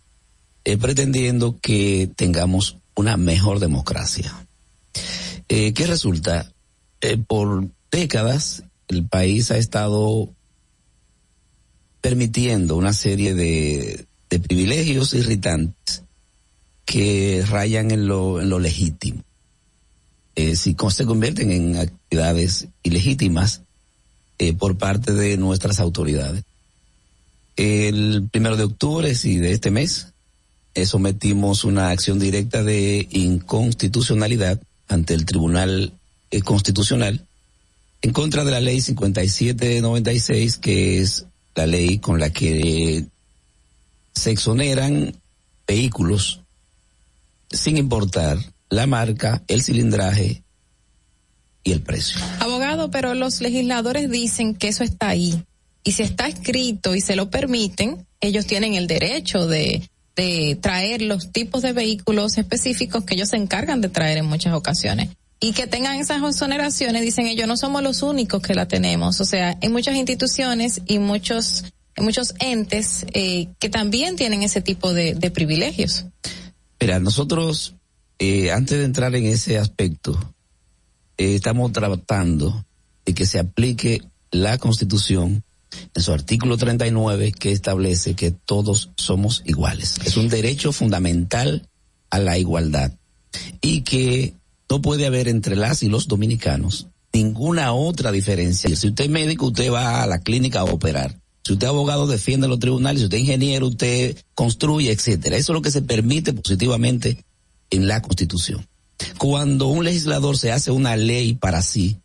eh, 0.66 0.78
pretendiendo 0.78 1.58
que 1.62 2.10
tengamos 2.16 2.78
una 2.96 3.18
mejor 3.18 3.60
democracia. 3.60 4.34
Eh, 5.48 5.74
¿Qué 5.74 5.88
resulta? 5.88 6.52
Eh, 7.02 7.18
por 7.18 7.68
décadas 7.92 8.64
el 8.90 9.06
país 9.08 9.52
ha 9.52 9.58
estado 9.58 10.30
permitiendo 12.02 12.76
una 12.76 12.94
serie 12.94 13.34
de, 13.34 14.06
privilegios 14.48 15.14
irritantes 15.14 16.04
que 16.86 17.44
rayan 17.48 17.92
en 17.92 18.08
lo, 18.08 18.42
en 18.42 18.50
lo 18.50 18.60
legítimo. 18.60 19.24
Eh, 20.36 20.56
si 20.56 20.76
se 20.90 21.06
convierten 21.06 21.52
en 21.52 21.78
actividades 21.78 22.68
ilegítimas 22.84 23.62
eh, 24.38 24.54
por 24.54 24.78
parte 24.78 25.14
de 25.14 25.38
nuestras 25.38 25.80
autoridades. 25.80 26.44
El 27.62 28.30
primero 28.32 28.56
de 28.56 28.64
octubre, 28.64 29.14
sí, 29.16 29.38
de 29.38 29.52
este 29.52 29.70
mes, 29.70 30.14
sometimos 30.86 31.66
una 31.66 31.90
acción 31.90 32.18
directa 32.18 32.64
de 32.64 33.06
inconstitucionalidad 33.12 34.62
ante 34.88 35.14
el 35.14 35.26
Tribunal 35.26 35.92
eh, 36.32 36.42
Constitucional 36.42 37.26
en 38.02 38.14
contra 38.14 38.46
de 38.46 38.52
la 38.52 38.62
ley 38.62 38.80
5796, 38.80 40.58
que 40.58 41.02
es 41.02 41.26
la 41.54 41.68
ley 41.68 42.00
con 42.00 42.22
la 42.22 42.30
que 42.30 43.06
se 44.14 44.32
exoneran 44.32 45.14
vehículos 45.68 46.40
sin 47.52 47.76
importar 47.76 48.38
la 48.70 48.88
marca, 48.88 49.44
el 49.50 49.64
cilindraje 49.64 50.44
y 51.66 51.74
el 51.74 51.82
precio. 51.82 52.22
Abogado, 52.40 52.90
pero 52.90 53.16
los 53.16 53.42
legisladores 53.42 54.10
dicen 54.10 54.56
que 54.56 54.70
eso 54.70 54.86
está 54.86 55.10
ahí. 55.10 55.44
Y 55.84 55.94
si 55.94 56.04
está 56.04 56.28
escrito 56.28 56.96
y 56.96 57.02
se 57.02 57.16
lo 57.16 57.30
permiten, 57.30 58.06
ellos 58.22 58.46
tienen 58.46 58.76
el 58.76 58.88
derecho 58.88 59.48
de, 59.48 59.90
traer 60.62 61.02
los 61.02 61.32
tipos 61.32 61.62
de 61.62 61.72
vehículos 61.72 62.38
específicos 62.38 63.06
que 63.06 63.14
ellos 63.14 63.30
se 63.30 63.38
encargan 63.38 63.80
de 63.80 63.88
traer 63.88 64.18
en 64.18 64.26
muchas 64.26 64.54
ocasiones. 64.54 65.10
Y 65.40 65.54
que 65.54 65.66
tengan 65.66 65.98
esas 65.98 66.22
exoneraciones, 66.22 67.04
dicen 67.04 67.28
ellos, 67.28 67.48
no 67.48 67.56
somos 67.56 67.82
los 67.82 68.02
únicos 68.02 68.42
que 68.42 68.54
la 68.54 68.68
tenemos. 68.68 69.22
O 69.22 69.26
sea, 69.26 69.58
hay 69.62 69.70
muchas 69.70 69.96
instituciones 69.96 70.82
y 70.86 71.00
muchos, 71.00 71.64
muchos 71.96 72.34
entes 72.40 73.06
eh, 73.14 73.48
que 73.60 73.70
también 73.70 74.18
tienen 74.18 74.44
ese 74.44 74.60
tipo 74.60 74.94
de, 74.94 75.14
de 75.14 75.32
privilegios. 75.32 76.04
Mira, 76.82 77.00
nosotros, 77.00 77.76
eh, 78.20 78.52
antes 78.52 78.78
de 78.78 78.84
entrar 78.84 79.16
en 79.16 79.26
ese 79.26 79.58
aspecto, 79.58 80.20
eh, 81.18 81.36
estamos 81.36 81.72
tratando 81.72 82.66
de 83.06 83.14
que 83.14 83.26
se 83.26 83.40
aplique 83.40 84.02
la 84.32 84.58
Constitución 84.58 85.44
en 85.94 86.02
su 86.02 86.12
artículo 86.12 86.58
39 86.58 87.32
que 87.32 87.52
establece 87.52 88.16
que 88.16 88.32
todos 88.32 88.92
somos 88.98 89.44
iguales. 89.46 89.96
Es 90.06 90.18
un 90.18 90.30
derecho 90.30 90.72
fundamental 90.72 91.68
a 92.10 92.20
la 92.20 92.38
igualdad 92.38 92.94
y 93.62 93.82
que 93.82 94.34
no 94.70 94.82
puede 94.82 95.06
haber 95.06 95.28
entre 95.28 95.56
las 95.56 95.84
y 95.84 95.90
los 95.90 96.08
dominicanos 96.08 96.88
ninguna 97.14 97.74
otra 97.74 98.12
diferencia. 98.12 98.76
Si 98.76 98.88
usted 98.88 99.06
es 99.06 99.10
médico, 99.10 99.48
usted 99.48 99.72
va 99.72 100.04
a 100.04 100.08
la 100.08 100.20
clínica 100.20 100.62
a 100.62 100.66
operar. 100.66 101.20
Si 101.44 101.54
usted 101.54 101.68
es 101.68 101.70
abogado, 101.70 102.08
defiende 102.08 102.48
los 102.48 102.60
tribunales. 102.60 103.00
Si 103.00 103.06
usted 103.06 103.18
es 103.18 103.24
ingeniero, 103.24 103.68
usted 103.68 104.18
construye, 104.36 104.92
etcétera. 104.92 105.38
Eso 105.38 105.54
es 105.54 105.56
lo 105.56 105.62
que 105.62 105.72
se 105.72 105.82
permite 105.82 106.34
positivamente 106.34 107.24
en 107.70 107.88
la 107.88 108.02
Constitución. 108.02 108.68
Cuando 109.18 109.68
un 109.68 109.86
legislador 109.86 110.38
se 110.38 110.52
hace 110.52 110.72
una 110.72 110.96
ley 110.96 111.34
para 111.34 111.62
sí, 111.62 111.98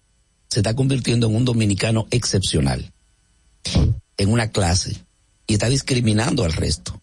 se 0.48 0.60
está 0.60 0.74
convirtiendo 0.74 1.26
en 1.26 1.34
un 1.34 1.44
dominicano 1.44 2.06
excepcional, 2.10 2.92
en 4.16 4.30
una 4.30 4.50
clase, 4.50 4.96
y 5.46 5.54
está 5.54 5.68
discriminando 5.68 6.44
al 6.44 6.52
resto. 6.52 7.00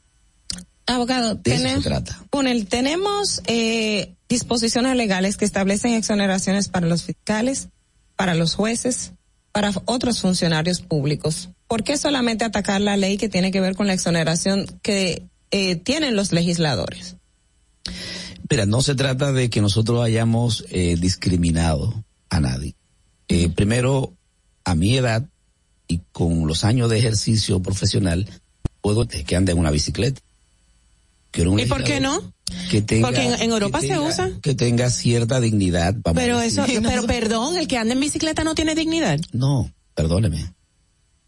Abogado, 0.86 1.36
De 1.36 1.52
eso 1.52 1.58
se 1.58 1.64
tenemos, 1.64 1.84
trata. 1.84 2.24
Tenemos 2.68 3.42
eh, 3.46 4.16
disposiciones 4.28 4.96
legales 4.96 5.38
que 5.38 5.46
establecen 5.46 5.94
exoneraciones 5.94 6.70
para 6.70 6.88
los 6.88 7.04
fiscales, 7.04 7.70
para 8.16 8.36
los 8.36 8.56
jueces, 8.56 9.14
para 9.52 9.72
otros 9.86 10.22
funcionarios 10.22 10.82
públicos. 10.82 11.50
¿Por 11.68 11.84
qué 11.84 11.98
solamente 11.98 12.46
atacar 12.46 12.82
la 12.82 12.98
ley 12.98 13.18
que 13.18 13.30
tiene 13.30 13.52
que 13.52 13.62
ver 13.62 13.76
con 13.76 13.88
la 13.88 13.94
exoneración 13.94 14.66
que 14.82 15.24
eh, 15.52 15.76
tienen 15.76 16.16
los 16.16 16.32
legisladores? 16.32 17.16
Mira, 18.50 18.66
no 18.66 18.82
se 18.82 18.96
trata 18.96 19.32
de 19.32 19.50
que 19.50 19.62
nosotros 19.62 20.04
hayamos 20.04 20.66
eh, 20.70 20.98
discriminado 21.00 22.04
a 22.30 22.42
nadie. 22.42 22.76
Eh, 23.30 23.50
primero, 23.50 24.14
a 24.66 24.76
mi 24.76 24.98
edad 24.98 25.26
y 25.92 26.02
con 26.12 26.48
los 26.48 26.64
años 26.64 26.90
de 26.90 26.98
ejercicio 27.00 27.60
profesional, 27.62 28.28
puedo 28.82 29.06
que 29.08 29.36
ande 29.36 29.52
en 29.52 29.58
una 29.58 29.72
bicicleta. 29.72 30.22
Un 31.38 31.60
¿Y 31.60 31.66
por 31.66 31.84
qué 31.84 32.00
no? 32.00 32.34
Que 32.70 32.82
tenga, 32.82 33.08
Porque 33.08 33.24
en- 33.26 33.42
en 33.42 33.52
Europa 33.52 33.80
que 33.80 33.88
se 33.88 33.94
tenga- 33.94 34.08
usa. 34.10 34.32
Que 34.42 34.54
tenga 34.54 34.90
cierta 34.90 35.40
dignidad. 35.40 35.96
vamos 36.04 36.22
Pero 36.22 36.42
eso, 36.42 36.66
pero 36.84 37.04
perdón, 37.06 37.56
el 37.56 37.68
que 37.68 37.78
anda 37.78 37.94
en 37.94 38.00
bicicleta 38.02 38.44
no 38.44 38.54
tiene 38.54 38.76
dignidad. 38.76 39.20
No, 39.32 39.72
perdóneme. 39.96 40.52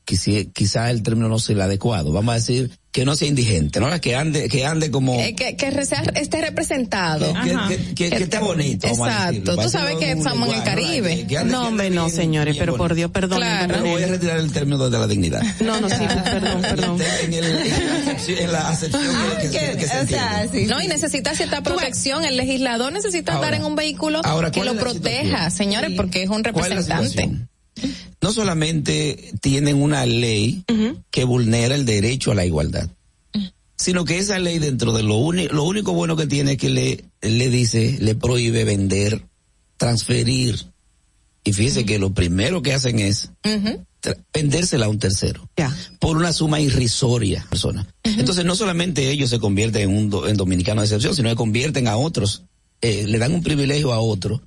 Quizá, 0.05 0.31
quizá 0.53 0.91
el 0.91 1.01
término 1.01 1.29
no 1.29 1.39
sea 1.39 1.55
el 1.55 1.61
adecuado. 1.61 2.11
Vamos 2.11 2.33
a 2.33 2.35
decir 2.35 2.71
que 2.91 3.05
no 3.05 3.15
sea 3.15 3.27
indigente, 3.27 3.79
¿no? 3.79 3.89
Que 4.01 4.15
ande, 4.15 4.49
que 4.49 4.65
ande 4.65 4.91
como... 4.91 5.19
Eh, 5.19 5.33
que, 5.33 5.55
que 5.55 5.71
re- 5.71 5.85
sea- 5.85 6.03
esté 6.15 6.41
representado. 6.41 7.33
Que- 7.33 7.49
que- 7.49 7.77
que- 7.77 7.93
que- 8.09 8.17
que 8.17 8.23
esté 8.25 8.37
bonito. 8.39 8.87
Exacto. 8.87 9.55
Tú 9.57 9.69
sabes 9.69 9.95
que 9.95 10.11
estamos 10.11 10.49
en 10.49 10.53
el 10.55 10.59
¿no? 10.59 10.65
Caribe. 10.65 11.25
Ande- 11.27 11.43
No, 11.45 11.67
hombre, 11.69 11.89
no, 11.89 12.09
señores, 12.09 12.55
pero 12.59 12.75
por 12.75 12.93
Dios, 12.95 13.09
perdón. 13.11 13.39
Claro. 13.39 13.73
Pero 13.75 13.89
voy 13.89 14.03
a 14.03 14.07
retirar 14.07 14.37
el 14.37 14.51
término 14.51 14.89
de 14.89 14.97
la 14.99 15.07
dignidad. 15.07 15.41
No, 15.61 15.79
no, 15.81 15.89
sí, 15.89 15.95
perdón, 16.23 16.61
perdón. 16.61 17.01
En, 17.23 17.33
el- 17.33 17.45
en 17.45 17.87
la 17.87 17.95
acepción, 17.97 18.37
en 18.39 18.51
la 18.51 18.69
acepción 18.69 19.01
que, 19.41 19.47
que 19.49 19.59
se- 19.59 19.77
que 19.77 19.87
se 19.87 19.99
entiende. 20.01 20.65
no, 20.67 20.81
y 20.81 20.87
necesita 20.87 21.33
cierta 21.33 21.63
protección. 21.63 22.25
El 22.25 22.35
legislador 22.37 22.91
necesita 22.91 23.33
Ahora- 23.35 23.47
andar 23.47 23.61
en 23.61 23.65
un 23.65 23.75
vehículo 23.75 24.19
ahora, 24.25 24.51
que 24.51 24.59
¿cuál 24.59 24.75
lo 24.75 24.79
proteja, 24.81 25.49
señores, 25.49 25.91
porque 25.95 26.23
es 26.23 26.29
un 26.29 26.43
¿Cuál 26.43 26.73
es 26.73 26.87
la 26.89 26.97
representante. 26.97 27.47
No 28.21 28.31
solamente 28.31 29.33
tienen 29.41 29.81
una 29.81 30.05
ley 30.05 30.63
que 31.11 31.23
vulnera 31.23 31.75
el 31.75 31.85
derecho 31.85 32.31
a 32.31 32.35
la 32.35 32.45
igualdad, 32.45 32.89
sino 33.75 34.05
que 34.05 34.17
esa 34.19 34.39
ley 34.39 34.59
dentro 34.59 34.93
de 34.93 35.03
lo 35.03 35.15
único, 35.17 35.53
lo 35.53 35.63
único 35.63 35.93
bueno 35.93 36.15
que 36.15 36.27
tiene 36.27 36.53
es 36.53 36.57
que 36.57 36.69
le, 36.69 37.03
le 37.21 37.49
dice, 37.49 37.97
le 37.99 38.15
prohíbe 38.15 38.63
vender, 38.63 39.25
transferir. 39.77 40.67
Y 41.43 41.51
fíjese 41.51 41.85
que 41.85 41.99
lo 41.99 42.13
primero 42.13 42.61
que 42.61 42.73
hacen 42.73 42.99
es 42.99 43.31
vendérsela 44.33 44.85
a 44.85 44.89
un 44.89 44.99
tercero. 44.99 45.49
Por 45.99 46.15
una 46.17 46.31
suma 46.31 46.61
irrisoria, 46.61 47.45
persona. 47.49 47.85
Entonces 48.03 48.45
no 48.45 48.55
solamente 48.55 49.09
ellos 49.09 49.29
se 49.29 49.39
convierten 49.39 49.89
en 49.89 49.97
un 49.97 50.09
do- 50.09 50.27
en 50.27 50.37
dominicano 50.37 50.81
de 50.81 50.87
excepción, 50.87 51.15
sino 51.15 51.29
que 51.29 51.35
convierten 51.35 51.87
a 51.89 51.97
otros, 51.97 52.43
eh, 52.81 53.05
le 53.07 53.17
dan 53.17 53.33
un 53.33 53.43
privilegio 53.43 53.91
a 53.93 53.99
otro 53.99 54.41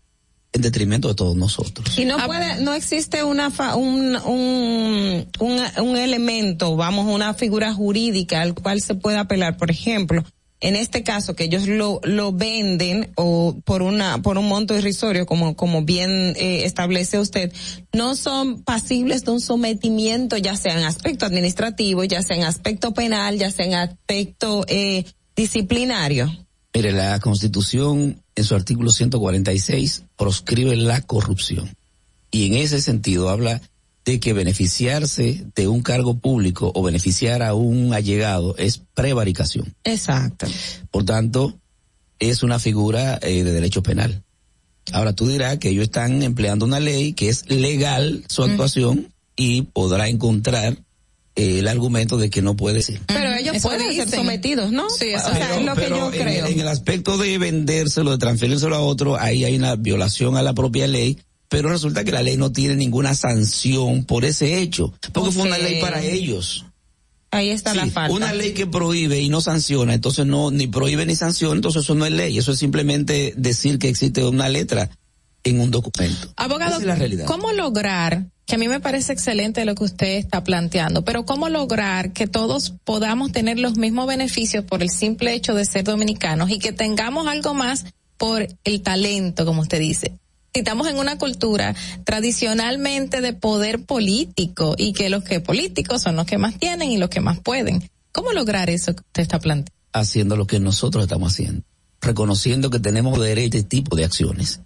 en 0.53 0.63
detrimento 0.63 1.09
de 1.09 1.15
todos 1.15 1.37
nosotros. 1.37 1.99
Y 1.99 2.05
no 2.07 2.17
puede, 2.25 2.63
no 2.63 2.73
existe 2.73 3.23
una 3.25 3.51
fa- 3.51 3.77
un, 3.77 4.17
un, 4.17 5.27
un, 5.39 5.61
un 5.83 5.97
elemento, 5.97 6.77
vamos, 6.77 7.07
una 7.13 7.35
figura 7.35 7.75
jurídica 7.75 8.41
al 8.41 8.55
cual 8.55 8.81
se 8.81 8.95
pueda 8.95 9.21
apelar. 9.21 9.59
Por 9.59 9.71
ejemplo, 9.71 10.25
en 10.61 10.75
este 10.75 11.03
caso 11.03 11.37
que 11.37 11.45
ellos 11.45 11.67
lo, 11.69 12.01
lo 12.05 12.33
venden 12.33 13.13
o 13.17 13.57
por 13.67 13.83
una, 13.83 14.23
por 14.23 14.39
un 14.39 14.49
monto 14.49 14.75
irrisorio, 14.75 15.27
como, 15.27 15.55
como 15.55 15.83
bien 15.83 16.33
eh, 16.37 16.65
establece 16.65 17.19
usted, 17.19 17.53
no 17.93 18.17
son 18.17 18.63
pasibles 18.63 19.27
de 19.27 19.33
un 19.33 19.41
sometimiento, 19.43 20.39
ya 20.39 20.57
sea 20.57 20.79
en 20.79 20.85
aspecto 20.85 21.27
administrativo, 21.27 22.05
ya 22.05 22.23
sea 22.23 22.37
en 22.37 22.45
aspecto 22.45 22.95
penal, 22.95 23.37
ya 23.37 23.51
sea 23.51 23.67
en 23.67 23.75
aspecto 23.75 24.65
eh, 24.69 25.05
disciplinario. 25.37 26.33
Mire, 26.77 26.93
la 26.93 27.19
Constitución 27.21 28.23
en 28.35 28.45
su 28.45 28.55
artículo 28.55 28.91
146 28.91 30.03
proscribe 30.15 30.77
la 30.77 31.01
corrupción. 31.01 31.75
Y 32.31 32.49
en 32.49 32.55
ese 32.57 32.83
sentido 32.83 33.31
habla 33.31 33.63
de 34.05 34.21
que 34.21 34.35
beneficiarse 34.35 35.47
de 35.55 35.69
un 35.69 35.81
cargo 35.81 36.19
público 36.19 36.73
o 36.75 36.83
beneficiar 36.83 37.43
a 37.43 37.55
un 37.55 37.95
allegado 37.95 38.55
es 38.59 38.83
prevaricación. 38.93 39.75
Exacto. 39.85 40.49
Por 40.91 41.07
tanto, 41.07 41.59
es 42.19 42.43
una 42.43 42.59
figura 42.59 43.19
eh, 43.23 43.43
de 43.43 43.53
derecho 43.53 43.83
penal. 43.83 44.23
Ahora 44.93 45.15
tú 45.15 45.27
dirás 45.29 45.57
que 45.57 45.71
ellos 45.71 45.85
están 45.85 46.23
empleando 46.23 46.67
una 46.67 46.79
ley 46.79 47.15
que 47.15 47.31
es 47.31 47.49
legal 47.49 48.23
su 48.29 48.43
actuación 48.43 49.15
y 49.35 49.63
podrá 49.63 50.11
encontrar 50.11 50.77
el 51.37 51.69
argumento 51.69 52.17
de 52.17 52.31
que 52.31 52.41
no 52.41 52.57
puede 52.57 52.83
ser. 52.83 53.01
Pero 53.07 53.35
ellos 53.35 53.57
Eso 53.57 53.69
pueden 53.69 53.95
ser 53.95 54.09
sometidos, 54.09 54.73
¿no? 54.73 54.89
Sí, 54.91 55.15
o 55.15 55.21
sea, 55.21 55.57
es 55.57 55.65
lo 55.65 55.75
que 55.75 55.89
yo 55.91 56.13
en, 56.13 56.21
creo. 56.21 56.47
en 56.47 56.61
el 56.61 56.69
aspecto 56.69 57.19
de 57.19 57.37
vendérselo, 57.37 58.11
de 58.11 58.19
transferírselo 58.19 58.75
a 58.75 58.81
otro, 58.81 59.21
ahí 59.21 59.45
hay 59.45 59.55
una 59.55 59.77
violación 59.77 60.37
a 60.37 60.43
la 60.43 60.55
propia 60.55 60.87
ley, 60.87 61.19
pero 61.49 61.69
resulta 61.69 62.05
que 62.05 62.13
la 62.13 62.23
ley 62.23 62.39
no 62.39 62.53
tiene 62.53 62.75
ninguna 62.75 63.15
sanción 63.15 64.05
por 64.05 64.25
ese 64.25 64.61
hecho, 64.61 64.95
porque 65.13 65.31
fue 65.31 65.45
una 65.45 65.59
ley 65.59 65.81
para 65.81 66.03
ellos. 66.03 66.65
Ahí 67.31 67.51
está 67.51 67.75
la 67.75 67.87
falta. 67.87 68.15
Una 68.15 68.33
ley 68.33 68.53
que 68.53 68.67
prohíbe 68.67 69.21
y 69.21 69.29
no 69.29 69.43
sanciona, 69.43 69.93
entonces 69.93 70.25
no, 70.25 70.51
ni 70.51 70.69
prohíbe 70.69 71.05
ni 71.05 71.17
sanciona, 71.17 71.55
entonces 71.57 71.83
eso 71.83 71.95
no 71.95 72.07
es 72.07 72.13
ley, 72.13 72.39
eso 72.39 72.53
es 72.53 72.59
simplemente 72.59 73.35
decir 73.37 73.79
que 73.79 73.89
existe 73.89 74.25
una 74.25 74.49
letra 74.49 74.89
en 75.45 75.61
un 75.61 75.71
documento. 75.71 76.33
Abogado, 76.37 76.73
Esa 76.73 76.81
es 76.81 76.87
la 76.87 76.95
realidad. 76.95 77.27
¿cómo 77.27 77.53
lograr, 77.53 78.27
que 78.47 78.55
a 78.55 78.59
mí 78.59 78.69
me 78.69 78.81
parece 78.81 79.13
excelente 79.13 79.65
lo 79.65 79.75
que 79.75 79.85
usted 79.85 80.17
está 80.17 80.45
planteando, 80.45 81.05
pero 81.05 81.27
cómo 81.27 81.49
lograr 81.49 82.13
que 82.13 82.27
todos 82.27 82.75
podamos 82.85 83.33
tener 83.33 83.59
los 83.59 83.77
mismos 83.77 84.07
beneficios 84.07 84.65
por 84.65 84.83
el 84.83 84.91
simple 84.91 85.35
hecho 85.35 85.55
de 85.55 85.65
ser 85.65 85.85
dominicanos 85.85 86.51
y 86.51 86.59
que 86.59 86.73
tengamos 86.73 87.27
algo 87.27 87.55
más 87.55 87.85
por 88.17 88.47
el 88.65 88.83
talento, 88.83 89.45
como 89.45 89.63
usted 89.63 89.81
dice? 89.81 90.13
Estamos 90.53 90.87
en 90.87 90.97
una 90.97 91.19
cultura 91.19 91.75
tradicionalmente 92.05 93.21
de 93.21 93.35
poder 93.35 93.85
político 93.85 94.75
y 94.79 94.95
que 94.95 95.11
los 95.11 95.23
que 95.23 95.41
políticos 95.41 96.03
son 96.03 96.17
los 96.17 96.25
que 96.25 96.39
más 96.39 96.59
tienen 96.59 96.91
y 96.91 96.97
los 96.97 97.11
que 97.11 97.21
más 97.21 97.41
pueden. 97.41 97.91
¿Cómo 98.13 98.33
lograr 98.33 98.71
eso 98.71 98.95
que 98.95 99.03
usted 99.03 99.23
está 99.23 99.39
planteando? 99.39 99.77
haciendo 100.01 100.37
lo 100.37 100.47
que 100.47 100.61
nosotros 100.61 101.05
estamos 101.05 101.33
haciendo, 101.33 101.63
reconociendo 102.01 102.71
que 102.71 102.79
tenemos 102.79 103.19
derecho 103.19 103.57
a 103.57 103.61
este 103.61 103.69
tipo 103.69 103.97
de 103.97 104.05
acciones. 104.05 104.61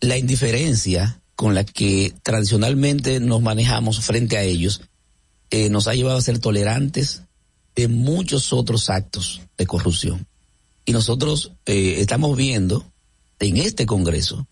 La 0.00 0.16
indiferencia 0.16 1.20
con 1.40 1.54
la 1.54 1.64
que 1.64 2.12
tradicionalmente 2.22 3.18
nos 3.18 3.40
manejamos 3.40 4.04
frente 4.04 4.36
a 4.36 4.42
ellos 4.42 4.82
eh, 5.48 5.70
nos 5.70 5.88
ha 5.88 5.94
llevado 5.94 6.18
a 6.18 6.20
ser 6.20 6.38
tolerantes 6.38 7.22
de 7.74 7.88
muchos 7.88 8.52
otros 8.52 8.90
actos 8.90 9.40
de 9.56 9.66
corrupción. 9.66 10.26
Y 10.84 10.92
nosotros 10.92 11.52
eh, 11.64 11.94
estamos 11.96 12.36
viendo 12.36 12.84
en 13.38 13.56
este 13.56 13.86
Congreso 13.86 14.46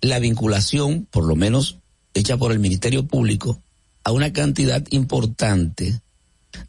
la 0.00 0.18
vinculación, 0.18 1.06
por 1.10 1.26
lo 1.26 1.36
menos 1.36 1.76
hecha 2.14 2.38
por 2.38 2.52
el 2.52 2.58
Ministerio 2.58 3.06
Público, 3.06 3.60
a 4.02 4.10
una 4.10 4.32
cantidad 4.32 4.82
importante 4.92 6.00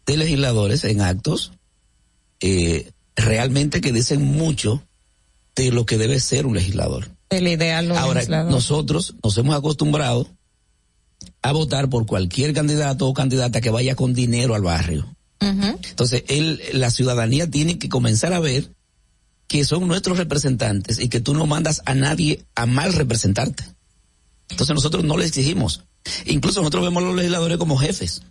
de 0.05 0.17
legisladores 0.17 0.83
en 0.83 0.99
actos 0.99 1.53
eh, 2.41 2.91
realmente 3.15 3.79
que 3.79 3.93
dicen 3.93 4.21
mucho 4.21 4.83
de 5.55 5.71
lo 5.71 5.85
que 5.85 5.97
debe 5.97 6.19
ser 6.19 6.45
un 6.45 6.55
legislador. 6.55 7.14
El 7.29 7.47
ideal 7.47 7.87
no 7.87 7.97
Ahora, 7.97 8.19
legislador. 8.19 8.51
nosotros 8.51 9.15
nos 9.23 9.37
hemos 9.37 9.55
acostumbrado 9.55 10.27
a 11.41 11.51
votar 11.51 11.89
por 11.89 12.05
cualquier 12.05 12.53
candidato 12.53 13.07
o 13.07 13.13
candidata 13.13 13.61
que 13.61 13.69
vaya 13.69 13.95
con 13.95 14.13
dinero 14.13 14.55
al 14.55 14.61
barrio. 14.61 15.15
Entonces, 15.39 16.23
él, 16.27 16.59
la 16.73 16.89
ciudadanía 16.89 17.49
tiene 17.49 17.77
que 17.77 17.87
comenzar 17.87 18.33
a 18.33 18.39
ver 18.39 18.71
que 19.47 19.63
son 19.63 19.87
nuestros 19.87 20.17
representantes 20.17 20.99
y 20.99 21.07
que 21.07 21.19
tú 21.19 21.33
no 21.33 21.45
mandas 21.45 21.81
a 21.85 21.93
nadie 21.93 22.43
a 22.55 22.65
mal 22.65 22.93
representarte. 22.93 23.63
Entonces 24.49 24.75
nosotros 24.75 25.03
no 25.03 25.17
le 25.17 25.25
exigimos. 25.25 25.83
Incluso 26.25 26.61
nosotros 26.61 26.83
vemos 26.83 27.03
a 27.03 27.05
los 27.07 27.15
legisladores 27.15 27.57
como 27.57 27.77
jefes. 27.77 28.23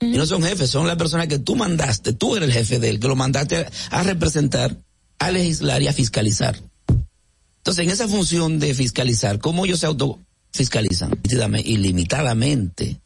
Y 0.00 0.16
no 0.16 0.26
son 0.26 0.42
jefes, 0.42 0.70
son 0.70 0.86
las 0.86 0.96
personas 0.96 1.28
que 1.28 1.38
tú 1.38 1.56
mandaste, 1.56 2.12
tú 2.12 2.36
eres 2.36 2.48
el 2.48 2.54
jefe 2.54 2.78
de 2.78 2.90
él, 2.90 3.00
que 3.00 3.08
lo 3.08 3.16
mandaste 3.16 3.56
a, 3.58 3.70
a 3.90 4.02
representar, 4.02 4.76
a 5.18 5.30
legislar 5.30 5.80
y 5.82 5.88
a 5.88 5.92
fiscalizar. 5.92 6.60
Entonces, 7.66 7.84
en 7.84 7.90
esa 7.90 8.06
función 8.06 8.60
de 8.60 8.74
fiscalizar, 8.74 9.40
¿cómo 9.40 9.64
ellos 9.66 9.80
se 9.80 9.86
autofiscalizan? 9.86 11.10
Ilimitadamente. 11.64 13.00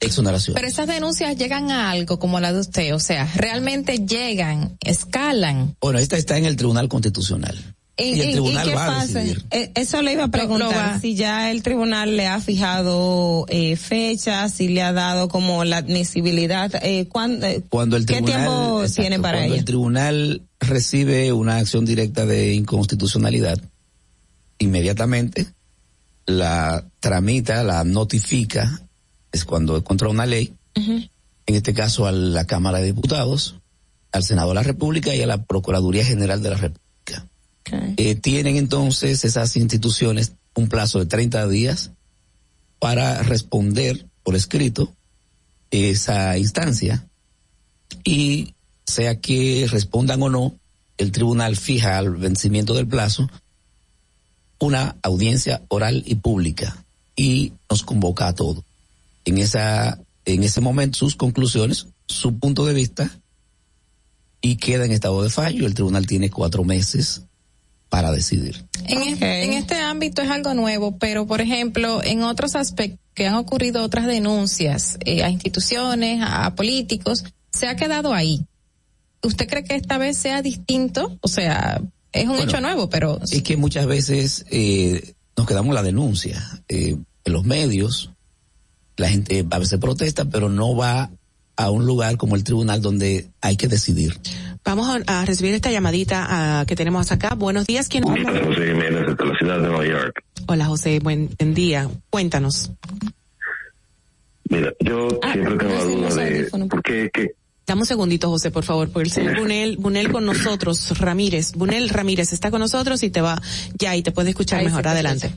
Exoneración. 0.00 0.54
Pero 0.54 0.66
esas 0.66 0.86
denuncias 0.86 1.36
llegan 1.36 1.70
a 1.70 1.90
algo 1.90 2.18
como 2.18 2.40
la 2.40 2.54
de 2.54 2.60
usted, 2.60 2.94
o 2.94 2.98
sea, 2.98 3.30
realmente 3.36 3.98
llegan, 4.06 4.78
escalan. 4.82 5.76
Bueno, 5.82 5.98
esta 5.98 6.16
está 6.16 6.38
en 6.38 6.46
el 6.46 6.56
Tribunal 6.56 6.88
Constitucional. 6.88 7.74
Y, 7.98 8.20
el 8.20 8.30
Tribunal 8.32 8.68
qué 8.68 8.74
va 8.74 9.00
a 9.00 9.06
decidir. 9.06 9.44
Eh, 9.50 9.70
Eso 9.74 10.00
le 10.00 10.12
iba 10.14 10.24
a 10.24 10.26
Lo- 10.26 10.28
lo 10.28 10.32
preguntar, 10.32 11.00
si 11.00 11.14
ya 11.14 11.50
el 11.50 11.62
tribunal 11.62 12.16
le 12.16 12.26
ha 12.26 12.40
fijado 12.40 13.44
eh, 13.50 13.76
fechas, 13.76 14.52
si 14.54 14.68
le 14.68 14.80
ha 14.82 14.92
dado 14.94 15.28
como 15.28 15.62
la 15.64 15.78
admisibilidad, 15.78 16.72
eh, 16.82 17.06
¿cuán- 17.08 17.42
eh, 17.44 17.62
Cuando 17.68 17.96
el 17.98 18.06
¿qué 18.06 18.14
tribunal, 18.14 18.36
tiempo 18.46 18.82
exacto, 18.82 19.00
tiene 19.02 19.18
para 19.20 19.38
cuando 19.38 19.52
ello? 19.54 19.60
el 19.60 19.64
tribunal 19.66 20.42
recibe 20.68 21.32
una 21.32 21.58
acción 21.58 21.84
directa 21.84 22.26
de 22.26 22.52
inconstitucionalidad, 22.54 23.60
inmediatamente 24.58 25.46
la 26.26 26.84
tramita, 27.00 27.62
la 27.62 27.84
notifica, 27.84 28.80
es 29.32 29.44
cuando 29.44 29.82
contra 29.84 30.08
una 30.08 30.26
ley, 30.26 30.52
en 30.74 31.08
este 31.46 31.72
caso 31.72 32.06
a 32.06 32.12
la 32.12 32.44
Cámara 32.44 32.78
de 32.78 32.86
Diputados, 32.86 33.56
al 34.12 34.24
Senado 34.24 34.48
de 34.48 34.56
la 34.56 34.62
República 34.62 35.14
y 35.14 35.22
a 35.22 35.26
la 35.26 35.44
Procuraduría 35.44 36.04
General 36.04 36.42
de 36.42 36.50
la 36.50 36.56
República. 36.56 37.28
Eh, 37.96 38.14
tienen 38.16 38.56
entonces 38.56 39.24
esas 39.24 39.56
instituciones 39.56 40.32
un 40.54 40.68
plazo 40.68 40.98
de 40.98 41.06
30 41.06 41.48
días 41.48 41.92
para 42.78 43.22
responder 43.22 44.06
por 44.22 44.36
escrito 44.36 44.92
esa 45.70 46.38
instancia 46.38 47.08
y 48.04 48.54
sea 48.86 49.20
que 49.20 49.66
respondan 49.70 50.22
o 50.22 50.28
no, 50.30 50.54
el 50.98 51.12
tribunal 51.12 51.56
fija 51.56 51.98
al 51.98 52.10
vencimiento 52.16 52.74
del 52.74 52.86
plazo 52.86 53.28
una 54.58 54.96
audiencia 55.02 55.62
oral 55.68 56.02
y 56.06 56.14
pública 56.14 56.82
y 57.14 57.52
nos 57.68 57.82
convoca 57.82 58.28
a 58.28 58.34
todos. 58.34 58.64
En 59.26 59.38
esa, 59.38 59.98
en 60.24 60.42
ese 60.44 60.60
momento 60.60 60.98
sus 60.98 61.16
conclusiones, 61.16 61.88
su 62.06 62.38
punto 62.38 62.64
de 62.64 62.72
vista 62.74 63.10
y 64.40 64.56
queda 64.56 64.84
en 64.84 64.92
estado 64.92 65.22
de 65.22 65.30
fallo. 65.30 65.66
El 65.66 65.74
tribunal 65.74 66.06
tiene 66.06 66.30
cuatro 66.30 66.64
meses 66.64 67.22
para 67.88 68.12
decidir. 68.12 68.64
En, 68.84 69.02
es- 69.02 69.20
en 69.20 69.52
este 69.52 69.74
ámbito 69.80 70.22
es 70.22 70.30
algo 70.30 70.54
nuevo, 70.54 70.96
pero 70.98 71.26
por 71.26 71.40
ejemplo, 71.40 72.02
en 72.02 72.22
otros 72.22 72.54
aspectos 72.54 73.00
que 73.14 73.26
han 73.26 73.34
ocurrido 73.34 73.82
otras 73.82 74.06
denuncias 74.06 74.96
eh, 75.04 75.22
a 75.22 75.30
instituciones, 75.30 76.22
a, 76.22 76.46
a 76.46 76.54
políticos, 76.54 77.24
se 77.50 77.66
ha 77.68 77.76
quedado 77.76 78.12
ahí. 78.14 78.42
¿Usted 79.22 79.48
cree 79.48 79.64
que 79.64 79.74
esta 79.76 79.98
vez 79.98 80.16
sea 80.16 80.42
distinto? 80.42 81.18
O 81.20 81.28
sea, 81.28 81.80
es 82.12 82.24
un 82.24 82.30
Bueno, 82.36 82.44
hecho 82.44 82.60
nuevo, 82.60 82.88
pero 82.88 83.20
Es 83.22 83.42
que 83.42 83.56
muchas 83.56 83.86
veces 83.86 84.44
eh, 84.50 85.14
nos 85.36 85.46
quedamos 85.46 85.68
en 85.70 85.74
la 85.74 85.82
denuncia. 85.82 86.42
Eh, 86.68 86.96
en 87.24 87.32
los 87.32 87.44
medios, 87.44 88.12
la 88.96 89.08
gente 89.08 89.44
a 89.50 89.58
veces 89.58 89.78
protesta, 89.80 90.24
pero 90.26 90.48
no 90.48 90.76
va 90.76 91.10
a 91.56 91.70
un 91.70 91.86
lugar 91.86 92.16
como 92.18 92.36
el 92.36 92.44
tribunal 92.44 92.80
donde 92.82 93.30
hay 93.40 93.56
que 93.56 93.66
decidir. 93.66 94.18
Vamos 94.64 94.88
a, 95.06 95.20
a 95.20 95.24
recibir 95.24 95.54
esta 95.54 95.70
llamadita 95.70 96.26
ah, 96.28 96.64
que 96.66 96.76
tenemos 96.76 97.10
acá. 97.12 97.34
Buenos 97.34 97.66
días, 97.66 97.88
¿quién 97.88 98.06
habla? 98.08 98.30
José 98.44 98.66
Jiménez, 98.66 99.06
de 99.16 99.24
la 99.24 99.38
ciudad 99.38 99.60
de 99.60 99.68
Nueva 99.68 99.86
York. 99.86 100.22
Hola 100.46 100.66
José, 100.66 100.98
buen, 101.00 101.30
buen 101.38 101.54
día. 101.54 101.88
Cuéntanos. 102.10 102.70
Mira, 104.48 104.72
yo 104.80 105.08
Ah, 105.22 105.32
siempre 105.32 105.56
tengo 105.56 105.72
la 105.74 105.84
duda 105.84 106.14
de 106.14 106.44
por 106.68 106.82
qué, 106.82 107.10
qué, 107.12 107.32
Dame 107.66 107.80
un 107.80 107.86
segundito, 107.86 108.28
José, 108.28 108.52
por 108.52 108.62
favor, 108.62 108.88
porque 108.92 109.08
el 109.08 109.12
señor 109.12 109.38
Bunel, 109.38 109.76
Bunel 109.76 110.12
con 110.12 110.24
nosotros, 110.24 110.96
Ramírez, 111.00 111.52
Bunel 111.54 111.88
Ramírez 111.88 112.32
está 112.32 112.52
con 112.52 112.60
nosotros 112.60 113.02
y 113.02 113.10
te 113.10 113.20
va 113.20 113.40
ya 113.76 113.96
y 113.96 114.04
te 114.04 114.12
puede 114.12 114.30
escuchar 114.30 114.62
mejor. 114.62 114.86
Adelante. 114.86 115.32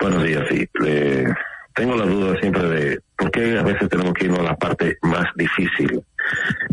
Buenos 0.00 0.24
días, 0.24 0.44
sí. 0.50 0.66
Eh, 0.86 1.26
tengo 1.74 1.96
la 1.96 2.06
duda 2.06 2.40
siempre 2.40 2.62
de 2.62 3.00
por 3.14 3.30
qué 3.30 3.58
a 3.58 3.62
veces 3.62 3.90
tenemos 3.90 4.14
que 4.14 4.24
irnos 4.24 4.40
a 4.40 4.44
la 4.44 4.56
parte 4.56 4.96
más 5.02 5.26
difícil. 5.36 6.02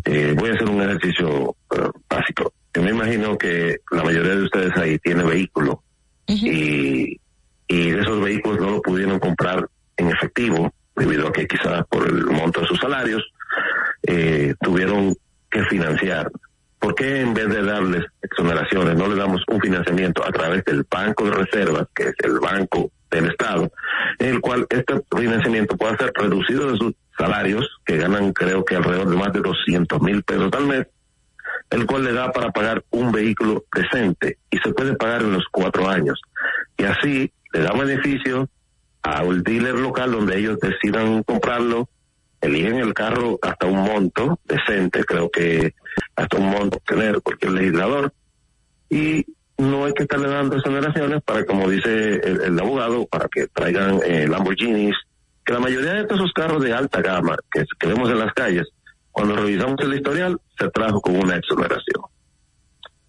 Eh, 0.06 0.34
voy 0.38 0.52
a 0.52 0.54
hacer 0.54 0.70
un 0.70 0.82
ejercicio 0.82 1.56
eh, 1.76 1.90
básico. 2.10 2.54
Yo 2.74 2.82
me 2.82 2.92
imagino 2.92 3.38
que 3.38 3.82
la 3.92 4.04
mayoría 4.04 4.36
de 4.36 4.44
ustedes 4.44 4.72
ahí 4.78 4.98
tiene 5.00 5.24
vehículo 5.24 5.84
y, 6.28 7.20
y 7.68 7.90
de 7.90 8.02
esos 8.02 8.22
vehículos 8.22 8.62
no 8.62 8.72
lo 8.72 8.82
pudieron 8.82 9.20
comprar 9.20 9.68
en 9.98 10.10
efectivo 10.12 10.74
debido 10.96 11.28
a 11.28 11.34
que 11.34 11.46
quizás 11.46 11.86
por 11.90 12.08
el 12.08 12.26
monto 12.26 12.62
de 12.62 12.68
sus 12.68 12.80
salarios 12.80 13.22
eh, 14.07 14.53
tuvieron 14.61 15.15
que 15.49 15.64
financiar. 15.65 16.32
¿Por 16.80 16.94
qué 16.94 17.22
en 17.22 17.34
vez 17.34 17.49
de 17.49 17.64
darles 17.64 18.06
exoneraciones 18.22 18.95
no 18.95 19.07
le 19.07 19.15
damos 19.15 19.41
un 19.48 19.60
financiamiento 19.60 20.23
a 20.23 20.32
través 20.32 20.64
del 20.65 20.86
Banco 20.90 21.26
de 21.26 21.32
Reservas, 21.32 21.88
que 21.95 22.03
es 22.03 22.15
el 22.23 22.40
banco 22.40 22.91
del 23.10 23.26
Estado, 23.27 23.72
en 24.19 24.36
el 24.36 24.41
cual 24.41 24.68
este 24.69 25.02
financiamiento 25.18 25.77
pueda 25.77 25.98
ser 25.98 26.11
reducido 26.14 26.72
de 26.72 26.77
sus 26.77 26.94
salarios, 27.18 27.68
que 27.86 27.98
ganan 27.98 28.34
creo 28.34 28.64
que 28.65 28.76
alrededor 28.76 29.10
de 29.10 29.15
más 29.15 29.34
de 29.34 29.40
200 29.40 30.02
mil 30.02 30.23
pesos 30.23 30.52
al 30.53 30.68
mes, 30.68 30.88
el 31.69 31.86
cual 31.86 32.03
le 32.03 32.14
da 32.14 32.32
para 32.32 32.52
pagar 32.52 32.84
un 32.91 33.11
vehículo 33.11 33.64
decente 33.73 34.38
y 34.52 34.57
se 34.60 34.73
puede 34.73 34.95
pagar 34.95 35.22
en 35.22 35.34
los 35.34 35.45
cuatro 35.52 35.90
años. 35.90 36.22
Y 36.77 36.84
así 36.84 37.32
le 37.53 37.61
da 37.61 37.72
beneficio 37.72 38.49
al 39.02 39.44
dealer 39.44 39.76
local 39.76 40.11
donde 40.11 40.38
ellos 40.38 40.60
decidan 40.60 41.23
comprarlo, 41.23 41.90
eligen 42.41 42.78
el 42.78 42.94
carro 42.94 43.40
hasta 43.41 43.66
un 43.66 43.84
monto 43.84 44.40
decente, 44.45 45.03
creo 45.03 45.30
que 45.30 45.74
hasta 46.16 46.38
un 46.38 46.49
monto 46.49 46.80
tener 46.86 47.22
cualquier 47.22 47.53
legislador, 47.53 48.14
y 48.90 49.26
no 49.57 49.86
hay 49.86 49.94
que 49.94 50.03
estarle 50.03 50.28
dando 50.28 50.57
exoneraciones 50.57 51.24
para, 51.24 51.45
como 51.45 51.70
dice 51.70 52.16
el, 52.24 52.60
abogado, 52.60 53.06
para 53.07 53.28
que 53.28 53.48
traigan 53.48 53.99
eh, 54.06 54.28
Lamborghinis, 54.28 54.95
que 55.45 55.53
la 55.53 55.60
mayoría 55.60 55.94
de 55.94 56.02
estos 56.02 56.32
carros 56.34 56.64
de 56.64 56.74
alta 56.74 57.02
gama 57.02 57.36
que, 57.52 57.66
vemos 57.88 58.10
en 58.10 58.20
las 58.20 58.34
calles, 58.34 58.68
cuando 59.12 59.36
revisamos 59.36 59.80
el 59.82 59.94
historial, 59.94 60.40
se 60.57 60.70
trajo 60.70 60.99
con 60.99 61.16
una 61.16 61.38
exoneración. 61.38 62.03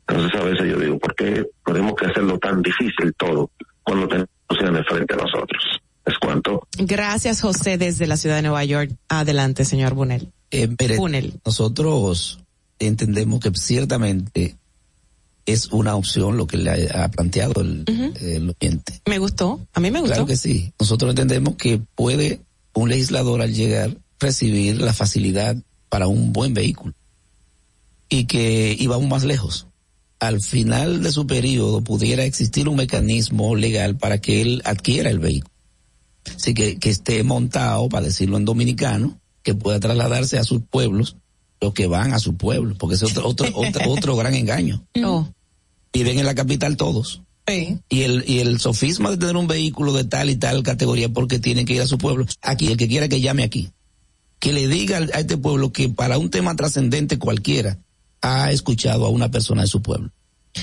Entonces 0.06 0.40
a 0.40 0.44
veces 0.44 0.70
yo 0.70 0.78
digo, 0.78 0.98
¿por 0.98 1.14
qué 1.16 1.44
tenemos 1.64 1.94
que 1.94 2.06
hacerlo 2.06 2.38
tan 2.38 2.62
difícil 2.62 3.12
todo 3.16 3.50
cuando 3.82 4.06
tenemos 4.06 4.28
de 4.48 4.84
frente 4.84 5.14
a 5.14 5.16
nosotros? 5.16 5.80
Es 6.06 6.14
cuanto. 6.20 6.66
Gracias, 6.78 7.40
José, 7.40 7.78
desde 7.78 8.06
la 8.06 8.16
ciudad 8.16 8.36
de 8.36 8.42
Nueva 8.42 8.64
York. 8.64 8.92
Adelante, 9.08 9.64
señor 9.64 9.94
Bunel. 9.94 10.32
Eh, 10.52 10.68
Bunel. 10.96 11.40
nosotros 11.44 12.38
entendemos 12.78 13.40
que 13.40 13.50
ciertamente 13.54 14.56
es 15.46 15.72
una 15.72 15.96
opción 15.96 16.36
lo 16.36 16.46
que 16.46 16.56
le 16.56 16.88
ha 16.90 17.08
planteado 17.08 17.60
el, 17.60 17.84
el 18.20 18.50
oyente. 18.50 19.00
Me 19.06 19.18
gustó, 19.18 19.60
a 19.72 19.80
mí 19.80 19.90
me 19.90 20.00
gustó. 20.00 20.14
Claro 20.14 20.26
que 20.26 20.36
sí. 20.36 20.72
Nosotros 20.78 21.10
entendemos 21.10 21.56
que 21.56 21.80
puede 21.94 22.40
un 22.74 22.88
legislador 22.88 23.42
al 23.42 23.52
llegar 23.52 23.96
recibir 24.20 24.80
la 24.80 24.92
facilidad 24.92 25.56
para 25.88 26.06
un 26.06 26.32
buen 26.32 26.54
vehículo 26.54 26.94
y 28.08 28.24
que 28.26 28.76
iba 28.78 28.94
aún 28.94 29.08
más 29.08 29.24
lejos. 29.24 29.66
Al 30.18 30.40
final 30.40 31.02
de 31.02 31.12
su 31.12 31.26
periodo 31.26 31.82
pudiera 31.82 32.24
existir 32.24 32.68
un 32.68 32.76
mecanismo 32.76 33.54
legal 33.54 33.96
para 33.96 34.18
que 34.18 34.40
él 34.40 34.62
adquiera 34.64 35.10
el 35.10 35.18
vehículo. 35.18 35.55
Así 36.34 36.54
que, 36.54 36.78
que 36.78 36.90
esté 36.90 37.22
montado, 37.22 37.88
para 37.88 38.06
decirlo 38.06 38.36
en 38.36 38.44
dominicano, 38.44 39.20
que 39.42 39.54
pueda 39.54 39.78
trasladarse 39.78 40.38
a 40.38 40.44
sus 40.44 40.62
pueblos, 40.62 41.16
los 41.60 41.72
que 41.72 41.86
van 41.86 42.12
a 42.12 42.18
su 42.18 42.36
pueblo, 42.36 42.74
porque 42.78 42.96
es 42.96 43.02
otro, 43.02 43.26
otro, 43.28 43.48
otro, 43.54 43.90
otro 43.90 44.16
gran 44.16 44.34
engaño. 44.34 44.84
No. 44.94 45.32
Viven 45.92 46.18
en 46.18 46.26
la 46.26 46.34
capital 46.34 46.76
todos. 46.76 47.22
Sí. 47.46 47.78
Y 47.88 48.02
el, 48.02 48.24
y 48.26 48.40
el 48.40 48.58
sofisma 48.58 49.10
de 49.10 49.18
tener 49.18 49.36
un 49.36 49.46
vehículo 49.46 49.92
de 49.92 50.04
tal 50.04 50.30
y 50.30 50.36
tal 50.36 50.62
categoría 50.62 51.08
porque 51.08 51.38
tienen 51.38 51.64
que 51.64 51.74
ir 51.74 51.82
a 51.82 51.86
su 51.86 51.96
pueblo. 51.96 52.26
Aquí, 52.42 52.68
el 52.68 52.76
que 52.76 52.88
quiera 52.88 53.08
que 53.08 53.20
llame 53.20 53.44
aquí. 53.44 53.70
Que 54.40 54.52
le 54.52 54.66
diga 54.68 54.98
a 54.98 55.20
este 55.20 55.38
pueblo 55.38 55.72
que 55.72 55.88
para 55.88 56.18
un 56.18 56.28
tema 56.28 56.56
trascendente 56.56 57.18
cualquiera 57.18 57.78
ha 58.20 58.50
escuchado 58.50 59.06
a 59.06 59.10
una 59.10 59.30
persona 59.30 59.62
de 59.62 59.68
su 59.68 59.80
pueblo. 59.80 60.10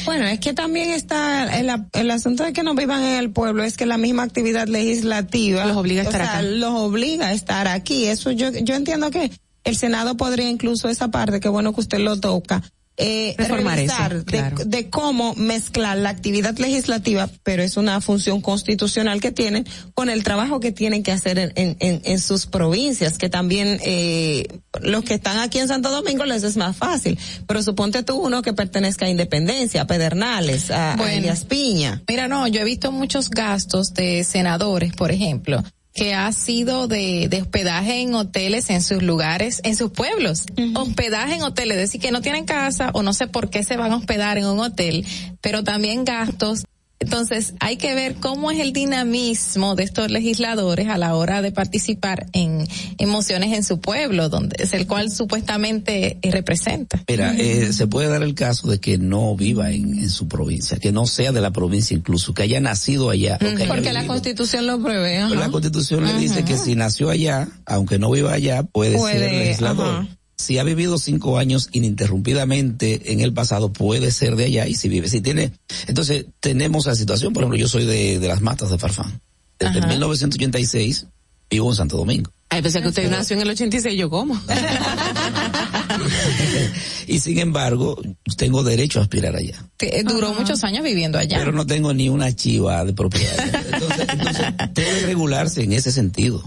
Bueno, 0.05 0.25
es 0.25 0.39
que 0.39 0.53
también 0.53 0.91
está 0.91 1.57
el, 1.59 1.69
el 1.93 2.11
asunto 2.11 2.43
de 2.43 2.53
que 2.53 2.63
no 2.63 2.75
vivan 2.75 3.03
en 3.03 3.17
el 3.17 3.31
pueblo, 3.31 3.63
es 3.63 3.77
que 3.77 3.85
la 3.85 3.97
misma 3.97 4.23
actividad 4.23 4.67
legislativa 4.67 5.65
Los 5.65 5.77
obliga 5.77 6.01
a 6.01 6.05
estar 6.05 6.21
o 6.21 6.23
sea, 6.25 6.33
acá. 6.39 6.41
los 6.41 6.73
obliga 6.73 7.27
a 7.27 7.33
estar 7.33 7.67
aquí. 7.67 8.05
Eso 8.05 8.31
yo, 8.31 8.51
yo 8.51 8.75
entiendo 8.75 9.11
que 9.11 9.31
el 9.63 9.77
Senado 9.77 10.17
podría 10.17 10.49
incluso 10.49 10.89
esa 10.89 11.09
parte, 11.09 11.39
que 11.39 11.49
bueno 11.49 11.73
que 11.73 11.81
usted 11.81 11.99
lo 11.99 12.19
toca, 12.19 12.61
eh, 12.97 13.33
Reformar 13.37 13.79
eso, 13.79 13.93
revisar 13.93 14.25
de, 14.25 14.31
claro. 14.31 14.57
de 14.65 14.89
cómo 14.89 15.33
mezclar 15.35 15.97
la 15.97 16.09
actividad 16.09 16.57
legislativa, 16.59 17.27
pero 17.41 17.63
es 17.63 17.75
una 17.75 17.99
función 18.01 18.41
constitucional 18.41 19.19
que 19.19 19.31
tienen, 19.31 19.65
con 19.95 20.09
el 20.09 20.23
trabajo 20.23 20.59
que 20.59 20.71
tienen 20.71 21.01
que 21.01 21.11
hacer 21.11 21.39
en, 21.39 21.51
en, 21.55 22.01
en, 22.03 22.19
sus 22.19 22.45
provincias, 22.45 23.17
que 23.17 23.29
también 23.29 23.79
eh, 23.83 24.45
los 24.81 25.03
que 25.03 25.15
están 25.15 25.39
aquí 25.39 25.57
en 25.57 25.67
Santo 25.67 25.89
Domingo 25.89 26.25
les 26.25 26.43
es 26.43 26.55
más 26.55 26.77
fácil. 26.77 27.17
Pero 27.47 27.63
suponte 27.63 28.03
tú 28.03 28.15
uno 28.17 28.43
que 28.43 28.53
pertenezca 28.53 29.07
a 29.07 29.09
Independencia, 29.09 29.81
a 29.81 29.87
Pedernales, 29.87 30.69
a, 30.69 30.93
a 30.93 30.95
Bueno. 30.97 31.13
Elías 31.13 31.45
Piña. 31.45 32.03
Mira, 32.07 32.27
no, 32.27 32.47
yo 32.47 32.61
he 32.61 32.63
visto 32.63 32.91
muchos 32.91 33.29
gastos 33.31 33.93
de 33.95 34.23
senadores, 34.23 34.93
por 34.93 35.11
ejemplo, 35.11 35.63
que 35.93 36.13
ha 36.13 36.31
sido 36.31 36.87
de, 36.87 37.27
de 37.29 37.41
hospedaje 37.41 38.01
en 38.01 38.15
hoteles 38.15 38.69
en 38.69 38.81
sus 38.81 39.03
lugares, 39.03 39.61
en 39.63 39.75
sus 39.75 39.91
pueblos. 39.91 40.45
Hospedaje 40.75 41.35
en 41.35 41.43
hoteles, 41.43 41.77
es 41.77 41.83
decir, 41.83 42.01
que 42.01 42.11
no 42.11 42.21
tienen 42.21 42.45
casa 42.45 42.89
o 42.93 43.03
no 43.03 43.13
sé 43.13 43.27
por 43.27 43.49
qué 43.49 43.63
se 43.63 43.77
van 43.77 43.91
a 43.91 43.97
hospedar 43.97 44.37
en 44.37 44.45
un 44.45 44.59
hotel, 44.59 45.05
pero 45.41 45.63
también 45.63 46.03
gastos. 46.03 46.63
Entonces, 47.03 47.53
hay 47.59 47.77
que 47.77 47.93
ver 47.95 48.15
cómo 48.15 48.51
es 48.51 48.59
el 48.59 48.73
dinamismo 48.73 49.75
de 49.75 49.83
estos 49.83 50.11
legisladores 50.11 50.87
a 50.87 50.97
la 50.97 51.15
hora 51.15 51.41
de 51.41 51.51
participar 51.51 52.27
en, 52.33 52.67
en 52.97 53.09
mociones 53.09 53.53
en 53.53 53.63
su 53.63 53.79
pueblo, 53.79 54.29
donde 54.29 54.55
es 54.59 54.73
el 54.73 54.87
cual 54.87 55.11
supuestamente 55.11 56.17
eh, 56.21 56.31
representa. 56.31 57.03
Mira, 57.07 57.35
eh, 57.35 57.73
se 57.73 57.87
puede 57.87 58.07
dar 58.07 58.23
el 58.23 58.35
caso 58.35 58.69
de 58.69 58.79
que 58.79 58.97
no 58.97 59.35
viva 59.35 59.71
en, 59.71 59.99
en 59.99 60.09
su 60.09 60.27
provincia, 60.27 60.77
que 60.77 60.91
no 60.91 61.05
sea 61.05 61.31
de 61.31 61.41
la 61.41 61.51
provincia 61.51 61.95
incluso, 61.95 62.33
que 62.33 62.43
haya 62.43 62.59
nacido 62.59 63.09
allá. 63.09 63.35
o 63.35 63.39
que 63.39 63.47
haya 63.47 63.67
Porque 63.67 63.93
la 63.93 64.07
constitución 64.07 64.67
lo 64.67 64.81
prevé. 64.81 65.27
La 65.29 65.49
constitución 65.49 66.05
le 66.05 66.13
dice 66.17 66.43
que 66.45 66.57
si 66.57 66.75
nació 66.75 67.09
allá, 67.09 67.47
aunque 67.65 67.99
no 67.99 68.11
viva 68.11 68.33
allá, 68.33 68.63
puede, 68.63 68.97
Puede, 68.97 69.19
ser 69.19 69.31
legislador. 69.31 70.07
Si 70.43 70.57
ha 70.57 70.63
vivido 70.63 70.97
cinco 70.97 71.37
años 71.37 71.69
ininterrumpidamente 71.71 73.13
en 73.13 73.21
el 73.21 73.33
pasado, 73.33 73.71
puede 73.71 74.11
ser 74.11 74.35
de 74.35 74.45
allá 74.45 74.67
y 74.67 74.75
si 74.75 74.89
vive, 74.89 75.07
si 75.07 75.21
tiene, 75.21 75.53
entonces 75.87 76.25
tenemos 76.39 76.85
la 76.85 76.95
situación, 76.95 77.31
por 77.33 77.43
ejemplo, 77.43 77.57
yo 77.57 77.67
soy 77.67 77.85
de, 77.85 78.19
de 78.19 78.27
las 78.27 78.41
matas 78.41 78.69
de 78.69 78.77
Farfán. 78.77 79.21
Desde 79.57 79.79
Ajá. 79.79 79.87
1986 79.87 81.07
vivo 81.49 81.69
en 81.69 81.75
Santo 81.75 81.97
Domingo. 81.97 82.31
Ay, 82.49 82.61
pensé 82.61 82.81
que 82.81 82.89
usted 82.89 83.09
nació 83.09 83.35
en 83.35 83.43
el 83.43 83.49
86, 83.49 83.97
yo 83.97 84.09
cómo. 84.09 84.39
Y 87.07 87.19
sin 87.19 87.37
embargo, 87.39 88.01
tengo 88.37 88.63
derecho 88.63 88.99
a 88.99 89.03
aspirar 89.03 89.35
allá. 89.35 89.69
Que, 89.77 89.87
eh, 89.99 90.03
duró 90.03 90.33
muchos 90.33 90.63
años 90.63 90.83
viviendo 90.83 91.17
allá. 91.17 91.37
Pero 91.37 91.51
no 91.51 91.65
tengo 91.65 91.93
ni 91.93 92.09
una 92.09 92.33
chiva 92.35 92.83
de 92.85 92.93
propiedad. 92.93 93.35
Entonces, 93.73 94.07
entonces, 94.09 94.45
debe 94.73 95.01
regularse 95.01 95.63
en 95.63 95.73
ese 95.73 95.91
sentido. 95.91 96.43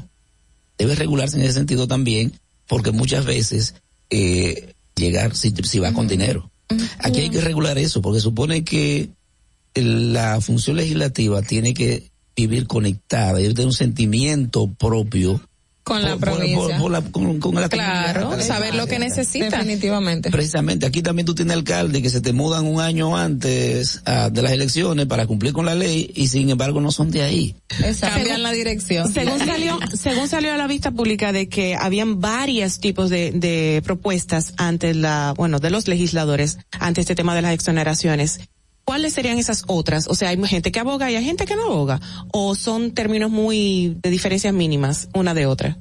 Debe 0.78 0.94
regularse 0.94 1.36
en 1.36 1.44
ese 1.44 1.54
sentido 1.54 1.86
también, 1.86 2.32
porque 2.66 2.90
muchas 2.90 3.24
veces 3.24 3.74
eh, 4.10 4.74
llegar 4.94 5.34
si, 5.34 5.50
si 5.50 5.78
va 5.78 5.92
con 5.92 6.08
dinero. 6.08 6.50
Aquí 6.98 7.20
hay 7.20 7.30
que 7.30 7.40
regular 7.40 7.78
eso, 7.78 8.02
porque 8.02 8.20
supone 8.20 8.64
que 8.64 9.10
la 9.74 10.40
función 10.40 10.76
legislativa 10.76 11.42
tiene 11.42 11.74
que 11.74 12.10
vivir 12.34 12.66
conectada, 12.66 13.40
ir 13.40 13.54
de 13.54 13.64
un 13.64 13.72
sentimiento 13.72 14.66
propio 14.74 15.40
Con 15.86 16.02
la 16.02 16.16
por- 16.16 16.30
por- 16.30 16.38
provincia. 16.38 16.58
por- 16.78 16.78
por 16.82 16.90
la- 16.90 17.00
con, 17.00 17.38
con 17.38 17.54
la 17.54 17.68
Claro, 17.68 18.22
comunidad. 18.22 18.44
saber 18.44 18.74
lo 18.74 18.88
que 18.88 18.98
necesita. 18.98 19.50
Definitivamente. 19.58 20.32
Precisamente, 20.32 20.84
aquí 20.84 21.00
también 21.00 21.26
tú 21.26 21.34
tienes 21.36 21.54
alcaldes 21.56 22.02
que 22.02 22.10
se 22.10 22.20
te 22.20 22.32
mudan 22.32 22.66
un 22.66 22.80
año 22.80 23.16
antes 23.16 24.02
ah, 24.04 24.28
de 24.28 24.42
las 24.42 24.50
elecciones 24.50 25.06
para 25.06 25.26
cumplir 25.28 25.52
con 25.52 25.64
la 25.64 25.76
ley 25.76 26.10
y 26.16 26.26
sin 26.26 26.50
embargo 26.50 26.80
no 26.80 26.90
son 26.90 27.12
de 27.12 27.22
ahí. 27.22 27.54
Cambian 28.00 28.42
la 28.42 28.50
dirección. 28.50 29.12
Según 29.12 29.38
salió, 29.38 29.78
según 29.94 30.26
salió 30.28 30.52
a 30.52 30.56
la 30.56 30.66
vista 30.66 30.90
pública 30.90 31.30
de 31.32 31.48
que 31.48 31.76
habían 31.76 32.20
varios 32.20 32.80
tipos 32.80 33.08
de, 33.08 33.30
de 33.30 33.80
propuestas 33.84 34.54
ante 34.56 34.92
la, 34.92 35.34
bueno, 35.36 35.60
de 35.60 35.70
los 35.70 35.86
legisladores 35.86 36.58
ante 36.80 37.00
este 37.02 37.14
tema 37.14 37.36
de 37.36 37.42
las 37.42 37.52
exoneraciones. 37.52 38.40
¿Cuáles 38.86 39.12
serían 39.14 39.36
esas 39.38 39.64
otras? 39.66 40.06
O 40.08 40.14
sea, 40.14 40.28
hay 40.30 40.40
gente 40.46 40.70
que 40.72 40.78
aboga 40.80 41.10
y 41.10 41.16
hay 41.16 41.24
gente 41.24 41.44
que 41.44 41.56
no 41.56 41.66
aboga. 41.66 42.00
O 42.32 42.54
son 42.54 42.92
términos 42.92 43.30
muy 43.32 43.96
de 44.00 44.10
diferencias 44.10 44.54
mínimas 44.54 45.08
una 45.12 45.34
de 45.34 45.44
otra. 45.46 45.76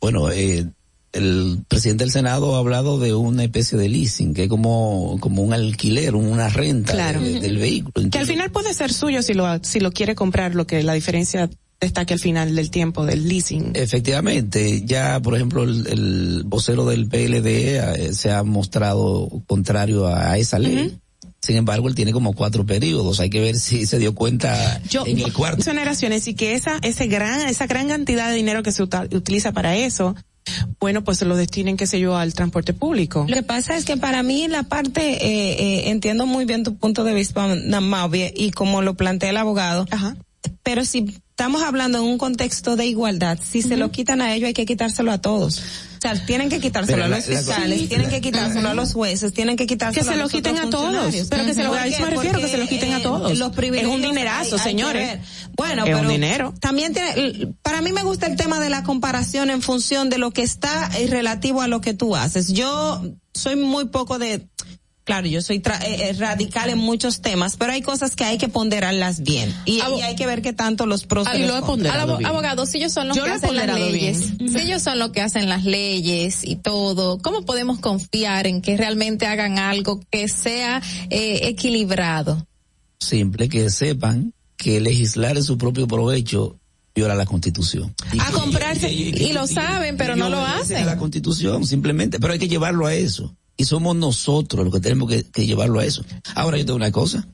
Bueno, 0.00 0.30
eh, 0.30 0.64
el 1.12 1.64
presidente 1.66 2.04
del 2.04 2.12
Senado 2.12 2.54
ha 2.54 2.58
hablado 2.60 3.00
de 3.00 3.14
una 3.14 3.42
especie 3.42 3.76
de 3.76 3.88
leasing, 3.88 4.32
que 4.32 4.44
es 4.44 4.48
como, 4.48 5.16
como 5.20 5.42
un 5.42 5.52
alquiler, 5.54 6.14
una 6.14 6.48
renta 6.48 6.92
Claro. 6.92 7.20
de- 7.20 7.40
del 7.40 7.58
vehículo. 7.58 8.10
Que 8.10 8.18
al 8.18 8.26
final 8.26 8.50
puede 8.52 8.72
ser 8.74 8.92
suyo 8.92 9.22
si 9.22 9.34
lo, 9.34 9.46
si 9.64 9.80
lo 9.80 9.90
quiere 9.90 10.14
comprar, 10.14 10.54
lo 10.54 10.66
que 10.68 10.82
la 10.84 10.92
diferencia 10.92 11.50
destaque 11.80 12.14
al 12.14 12.20
final 12.20 12.54
del 12.54 12.70
tiempo 12.70 13.04
del 13.04 13.26
leasing. 13.28 13.72
Efectivamente, 13.74 14.82
ya 14.86 15.20
por 15.20 15.34
ejemplo 15.34 15.64
el, 15.64 15.86
el 15.88 16.42
vocero 16.46 16.86
del 16.86 17.06
PLD 17.08 17.46
eh, 18.06 18.14
se 18.14 18.30
ha 18.30 18.42
mostrado 18.44 19.28
contrario 19.46 20.06
a 20.06 20.38
esa 20.38 20.58
ley. 20.58 20.96
Sin 21.40 21.56
embargo, 21.56 21.88
él 21.88 21.94
tiene 21.94 22.12
como 22.12 22.32
cuatro 22.32 22.64
periodos. 22.66 23.20
Hay 23.20 23.30
que 23.30 23.40
ver 23.40 23.56
si 23.56 23.86
se 23.86 23.98
dio 23.98 24.14
cuenta 24.14 24.80
en 25.06 25.18
el 25.18 25.32
cuarto. 25.32 25.58
Exoneraciones 25.58 26.26
y 26.28 26.34
que 26.34 26.54
esa, 26.54 26.78
ese 26.82 27.06
gran, 27.06 27.42
esa 27.42 27.66
gran 27.66 27.88
cantidad 27.88 28.28
de 28.28 28.34
dinero 28.34 28.62
que 28.62 28.72
se 28.72 28.82
utiliza 28.82 29.52
para 29.52 29.76
eso, 29.76 30.16
bueno, 30.80 31.04
pues 31.04 31.18
se 31.18 31.24
lo 31.24 31.36
destinen, 31.36 31.76
qué 31.76 31.86
sé 31.86 32.00
yo, 32.00 32.16
al 32.16 32.34
transporte 32.34 32.72
público. 32.72 33.26
Lo 33.28 33.34
que 33.34 33.42
pasa 33.42 33.76
es 33.76 33.84
que 33.84 33.96
para 33.96 34.22
mí 34.22 34.48
la 34.48 34.62
parte, 34.64 35.24
eh, 35.24 35.52
eh, 35.58 35.90
entiendo 35.90 36.26
muy 36.26 36.44
bien 36.44 36.64
tu 36.64 36.76
punto 36.76 37.04
de 37.04 37.14
vista, 37.14 37.46
Mauvie, 37.80 38.32
y 38.36 38.50
como 38.50 38.82
lo 38.82 38.94
plantea 38.94 39.30
el 39.30 39.36
abogado, 39.36 39.86
pero 40.62 40.84
si 40.84 41.16
estamos 41.36 41.62
hablando 41.62 41.98
en 41.98 42.04
un 42.04 42.16
contexto 42.16 42.76
de 42.76 42.86
igualdad, 42.86 43.38
si 43.46 43.60
se 43.60 43.76
lo 43.76 43.90
quitan 43.90 44.22
a 44.22 44.34
ellos 44.34 44.46
hay 44.46 44.54
que 44.54 44.64
quitárselo 44.64 45.12
a 45.12 45.18
todos. 45.18 45.58
O 45.58 46.00
sea, 46.00 46.24
tienen 46.24 46.48
que 46.48 46.60
quitárselo 46.60 46.96
Pero 47.02 47.04
a 47.04 47.08
los 47.18 47.28
la- 47.28 47.36
fiscales, 47.36 47.78
Sí. 47.80 47.88
tienen 47.88 48.08
que 48.08 48.22
quitárselo 48.22 48.70
a 48.70 48.74
los 48.74 48.94
jueces, 48.94 49.34
tienen 49.34 49.54
que 49.58 49.66
quitárselo 49.66 50.02
Que 50.02 50.08
se 50.08 50.14
a 50.18 50.22
lo 50.22 50.28
quiten 50.30 50.56
a 50.56 50.70
todos, 50.70 51.14
pero 51.28 51.44
que 51.44 51.52
se 51.52 51.62
lo- 51.62 51.68
¿Por 51.70 51.78
a 51.78 51.86
eso 51.88 52.00
me 52.04 52.10
refiero, 52.10 52.40
que 52.40 52.48
se 52.48 52.56
lo 52.56 52.66
quiten 52.66 52.94
a 52.94 52.98
eh, 53.00 53.02
todos. 53.02 53.38
Los 53.38 53.50
Es 53.50 53.54
privilegios 53.56 53.94
un 53.94 54.00
dinerazo, 54.00 54.56
hay- 54.56 54.60
hay 54.60 54.64
que 54.64 54.70
señores. 54.70 55.18
Bueno, 55.58 55.84
Es 55.84 55.92
un 55.94 55.98
pero 56.00 56.08
dinero. 56.10 56.54
también 56.58 56.94
tiene, 56.94 57.52
para 57.60 57.82
mí 57.82 57.92
me 57.92 58.02
gusta 58.02 58.24
el 58.28 58.36
tema 58.36 58.58
de 58.58 58.70
la 58.70 58.82
comparación 58.82 59.50
en 59.50 59.60
función 59.60 60.08
de 60.08 60.16
lo 60.16 60.30
que 60.30 60.40
está 60.42 60.88
eh, 60.98 61.06
relativo 61.06 61.60
a 61.60 61.68
lo 61.68 61.82
que 61.82 61.92
tú 61.92 62.16
haces. 62.16 62.48
Yo 62.54 63.02
soy 63.34 63.56
muy 63.56 63.88
poco 63.88 64.18
de, 64.18 64.46
claro, 65.06 65.26
yo 65.28 65.40
soy 65.40 65.60
tra- 65.60 65.80
eh, 65.82 66.08
eh, 66.10 66.12
radical 66.14 66.68
en 66.68 66.78
muchos 66.78 67.20
temas, 67.22 67.56
pero 67.56 67.72
hay 67.72 67.80
cosas 67.80 68.14
que 68.16 68.24
hay 68.24 68.36
que 68.36 68.48
ponderarlas 68.48 69.22
bien 69.22 69.54
y, 69.64 69.76
y 69.78 70.02
hay 70.02 70.16
que 70.16 70.26
ver 70.26 70.42
qué 70.42 70.52
tanto 70.52 70.84
los 70.84 71.06
pros 71.06 71.26
y 71.34 71.46
los 71.46 71.60
contras. 71.64 71.94
Al 71.94 72.00
abo- 72.10 72.26
abogado, 72.26 72.66
si 72.66 72.78
ellos 72.78 72.92
son 72.92 73.08
los 73.08 73.16
Yo 73.16 73.22
que 73.22 73.28
lo 73.30 73.34
hacen 73.36 73.56
las 73.56 73.66
leyes, 73.78 74.36
bien. 74.36 74.52
si 74.52 74.58
ellos 74.66 74.82
son 74.82 74.98
los 74.98 75.10
que 75.12 75.20
hacen 75.22 75.48
las 75.48 75.64
leyes 75.64 76.42
y 76.44 76.56
todo, 76.56 77.18
¿cómo 77.22 77.44
podemos 77.46 77.78
confiar 77.78 78.46
en 78.48 78.60
que 78.60 78.76
realmente 78.76 79.26
hagan 79.26 79.58
algo 79.58 80.00
que 80.10 80.28
sea 80.28 80.82
eh, 81.08 81.40
equilibrado? 81.44 82.46
Simple 82.98 83.48
que 83.48 83.70
sepan 83.70 84.32
que 84.56 84.80
legislar 84.80 85.36
en 85.36 85.44
su 85.44 85.56
propio 85.56 85.86
provecho 85.86 86.58
viola 86.94 87.14
la 87.14 87.26
constitución. 87.26 87.94
A 88.18 88.32
comprarse, 88.32 88.90
y 88.90 89.32
lo 89.34 89.46
saben, 89.46 89.98
pero 89.98 90.16
no 90.16 90.30
lo 90.30 90.40
obedecen 90.42 90.76
a 90.78 90.80
hacen. 90.80 90.86
la 90.86 90.96
constitución, 90.96 91.66
simplemente, 91.66 92.18
pero 92.18 92.32
hay 92.32 92.38
que 92.38 92.48
llevarlo 92.48 92.86
a 92.86 92.94
eso. 92.94 93.36
Y 93.56 93.64
somos 93.64 93.96
nosotros 93.96 94.64
los 94.64 94.74
que 94.74 94.80
tenemos 94.80 95.08
que, 95.08 95.24
que 95.24 95.46
llevarlo 95.46 95.80
a 95.80 95.84
eso. 95.84 96.04
Ahora 96.34 96.58
yo 96.58 96.66
tengo 96.66 96.76
una 96.76 96.92
cosa. 96.92 97.26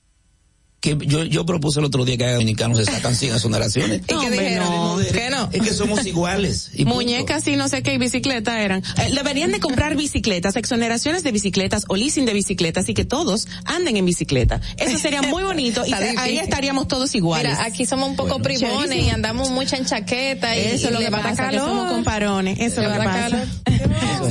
Que 0.83 0.99
yo, 1.01 1.23
yo 1.23 1.47
propuse 1.47 1.79
el 1.79 1.87
otro 1.87 2.05
día 2.05 2.17
que 2.17 2.33
dominicanos 2.33 2.79
se 2.79 2.87
sacan 2.87 3.15
100 3.15 3.37
exoneraciones. 3.37 4.01
¿Y 4.03 4.03
qué 4.03 4.31
dijeron? 4.31 5.01
¿Qué 5.13 5.31
no? 5.31 5.49
Es 5.53 5.63
que 5.63 5.73
somos 5.73 6.05
iguales. 6.05 6.71
y. 6.75 6.85
Muñecas 6.85 7.47
y 7.47 7.55
no 7.55 7.69
sé 7.69 7.85
qué 7.85 7.95
y 7.95 7.99
bicicleta 7.99 8.61
eran. 8.61 8.83
Eh, 8.99 9.13
deberían 9.15 9.53
de 9.53 9.61
comprar 9.61 9.97
bicicletas, 9.97 10.57
exoneraciones 10.57 11.23
de 11.23 11.31
bicicletas 11.31 11.85
o 11.89 11.95
leasing 11.95 12.27
de 12.27 12.33
bicicletas 12.33 12.89
y 12.89 12.95
que 12.95 13.05
todos 13.05 13.47
anden 13.65 13.97
en 13.97 14.05
bicicleta. 14.05 14.61
Eso 14.77 14.99
sería 14.99 15.23
muy 15.23 15.45
bonito 15.45 15.87
y 15.87 15.93
ahí 15.93 16.39
estaríamos 16.39 16.89
todos 16.89 17.15
iguales. 17.15 17.53
Mira, 17.53 17.65
aquí 17.65 17.87
somos 17.87 18.11
un 18.11 18.17
poco 18.17 18.41
privones 18.41 18.73
Chéverísimo. 18.73 19.07
y 19.07 19.11
andamos 19.11 19.51
mucho 19.51 19.77
en 19.77 19.85
chaqueta 19.85 20.57
y, 20.57 20.61
Eso 20.61 20.75
es 20.75 20.91
y 20.91 20.95
lo 20.95 20.99
que 20.99 21.11
pasa, 21.13 21.31
que 21.31 21.37
calor. 21.37 21.69
somos 21.69 21.93
comparones. 21.93 22.59
Eso 22.59 22.83
lo 22.83 22.93
que 22.93 22.99
pasa. 22.99 23.47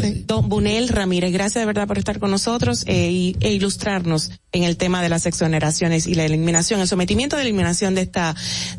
Sí. 0.01 0.23
Don 0.25 0.47
Bunel 0.49 0.87
Ramírez, 0.89 1.31
gracias 1.31 1.61
de 1.61 1.65
verdad 1.65 1.87
por 1.87 1.97
estar 1.97 2.19
con 2.19 2.31
nosotros 2.31 2.83
eh, 2.87 3.09
y, 3.11 3.37
e 3.41 3.51
ilustrarnos 3.53 4.31
en 4.53 4.63
el 4.63 4.77
tema 4.77 5.01
de 5.01 5.09
las 5.09 5.25
exoneraciones 5.25 6.07
y 6.07 6.13
la 6.13 6.25
eliminación, 6.25 6.40
el 6.49 6.87
sometimiento 6.87 7.35
de 7.35 7.43
eliminación 7.43 7.95
de 7.95 8.01
esta, 8.01 8.35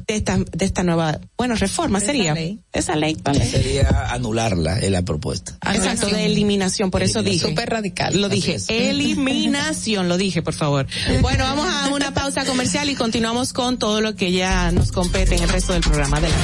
de 0.07 0.17
esta, 0.17 0.39
de 0.39 0.65
esta 0.65 0.83
nueva, 0.83 1.21
bueno, 1.37 1.55
reforma 1.55 1.99
Esa 1.99 2.07
sería. 2.07 2.35
ley. 2.35 2.61
Esa 2.73 2.97
ley, 2.97 3.17
vale. 3.23 3.45
Sería 3.45 4.07
anularla, 4.13 4.79
es 4.79 4.91
la 4.91 5.03
propuesta. 5.03 5.57
Exacto, 5.73 6.07
de 6.09 6.27
eliminación, 6.27 6.91
por 6.91 7.03
eso 7.03 7.23
dije. 7.23 7.49
Súper 7.49 7.71
radical. 7.71 8.21
Lo 8.21 8.29
dije, 8.29 8.59
eliminación, 8.69 10.09
lo 10.09 10.17
dije, 10.17 10.43
por 10.43 10.55
favor. 10.55 10.87
Bueno, 11.21 11.45
vamos 11.45 11.67
a 11.69 11.89
una 11.89 12.13
pausa 12.13 12.45
comercial 12.45 12.89
y 12.91 12.95
continuamos 12.95 13.53
con 13.53 13.79
todo 13.79 14.01
lo 14.01 14.15
que 14.15 14.33
ya 14.33 14.71
nos 14.73 14.93
compete 14.93 15.37
en 15.37 15.43
el 15.43 15.49
resto 15.49 15.73
del 15.73 15.83
programa. 15.83 16.17
Adelante. 16.19 16.43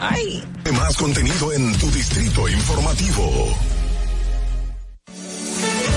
Ay. 0.00 0.42
Más 0.72 0.96
contenido 0.96 1.52
en 1.52 1.76
tu 1.78 1.90
distrito 1.90 2.48
informativo. 2.48 3.54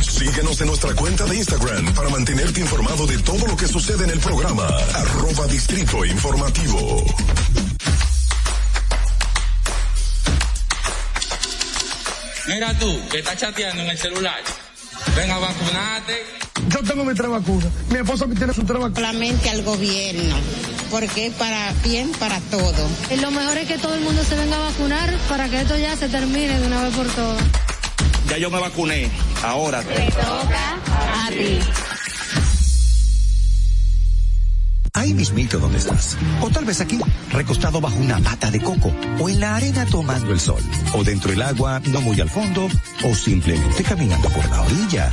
Síguenos 0.00 0.60
en 0.60 0.66
nuestra 0.68 0.94
cuenta 0.94 1.24
de 1.24 1.36
Instagram 1.36 1.94
para 1.94 2.08
mantenerte 2.08 2.60
informado 2.60 3.06
de 3.06 3.18
todo 3.18 3.46
lo 3.46 3.56
que 3.56 3.66
sucede 3.66 4.04
en 4.04 4.10
el 4.10 4.18
programa. 4.18 4.66
Arroba 4.94 5.46
Distrito 5.46 6.04
Informativo. 6.04 7.04
Mira 12.48 12.78
tú, 12.78 13.00
que 13.10 13.18
estás 13.18 13.36
chateando 13.36 13.82
en 13.82 13.90
el 13.90 13.98
celular. 13.98 14.40
Ven 15.16 15.30
a 15.30 15.38
vacunarte. 15.38 16.24
Yo 16.68 16.82
tengo 16.82 17.04
mi 17.04 17.14
tres 17.14 17.28
vacunas. 17.28 17.68
Mi 17.90 17.98
esposa 17.98 18.26
tiene 18.26 18.52
su 18.52 18.64
tres 18.64 18.80
vacunas. 18.80 18.94
Solamente 18.94 19.50
al 19.50 19.62
gobierno, 19.62 20.36
porque 20.90 21.26
es 21.26 21.34
para 21.34 21.72
bien 21.84 22.10
para 22.12 22.40
todo. 22.40 22.88
Y 23.10 23.16
lo 23.16 23.30
mejor 23.30 23.58
es 23.58 23.68
que 23.68 23.78
todo 23.78 23.94
el 23.94 24.00
mundo 24.00 24.22
se 24.24 24.36
venga 24.36 24.56
a 24.56 24.70
vacunar 24.70 25.12
para 25.28 25.48
que 25.48 25.60
esto 25.60 25.76
ya 25.76 25.96
se 25.96 26.08
termine 26.08 26.58
de 26.58 26.66
una 26.66 26.82
vez 26.82 26.94
por 26.94 27.06
todas. 27.08 27.42
Ya 28.28 28.38
yo 28.38 28.50
me 28.50 28.60
vacuné. 28.60 29.10
Ahora. 29.42 29.80
A 29.80 31.30
ti. 31.30 31.58
Ahí 34.94 35.12
mismito 35.12 35.58
donde 35.58 35.78
estás. 35.78 36.16
O 36.40 36.48
tal 36.48 36.64
vez 36.64 36.80
aquí, 36.80 36.98
recostado 37.30 37.80
bajo 37.80 37.96
una 37.96 38.18
mata 38.18 38.50
de 38.50 38.60
coco. 38.60 38.92
O 39.20 39.28
en 39.28 39.40
la 39.40 39.56
arena 39.56 39.84
tomando 39.84 40.32
el 40.32 40.40
sol. 40.40 40.62
O 40.94 41.04
dentro 41.04 41.30
del 41.30 41.42
agua, 41.42 41.80
no 41.90 42.00
muy 42.00 42.18
al 42.20 42.30
fondo. 42.30 42.66
O 43.04 43.14
simplemente 43.14 43.82
caminando 43.84 44.28
por 44.30 44.48
la 44.48 44.62
orilla. 44.62 45.12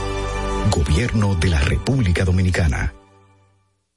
Gobierno 0.71 1.35
de 1.35 1.49
la 1.49 1.59
República 1.59 2.25
Dominicana. 2.25 3.02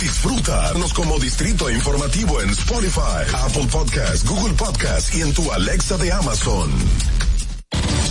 Disfrútanos 0.00 0.94
como 0.94 1.18
Distrito 1.18 1.68
Informativo 1.70 2.40
en 2.40 2.48
Spotify, 2.50 3.24
Apple 3.34 3.66
Podcast, 3.70 4.26
Google 4.26 4.54
Podcast 4.54 5.14
y 5.14 5.20
en 5.20 5.34
tu 5.34 5.52
Alexa 5.52 5.98
de 5.98 6.10
Amazon. 6.12 6.72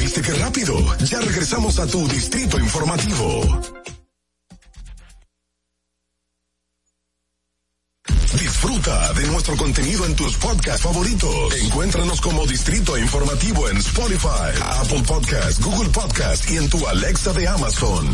¿Viste 0.00 0.22
qué 0.22 0.34
rápido? 0.34 0.74
Ya 1.04 1.20
regresamos 1.20 1.78
a 1.78 1.86
tu 1.86 2.08
Distrito 2.08 2.58
Informativo. 2.58 3.62
Disfruta 8.66 9.12
de 9.12 9.26
nuestro 9.28 9.56
contenido 9.56 10.04
en 10.06 10.16
tus 10.16 10.36
podcasts 10.38 10.82
favoritos. 10.82 11.54
Encuéntranos 11.62 12.20
como 12.20 12.44
Distrito 12.46 12.98
Informativo 12.98 13.68
en 13.68 13.76
Spotify, 13.76 14.60
Apple 14.60 15.04
Podcast, 15.06 15.62
Google 15.62 15.88
Podcast 15.90 16.50
y 16.50 16.56
en 16.56 16.68
tu 16.68 16.84
Alexa 16.88 17.32
de 17.32 17.46
Amazon. 17.46 18.10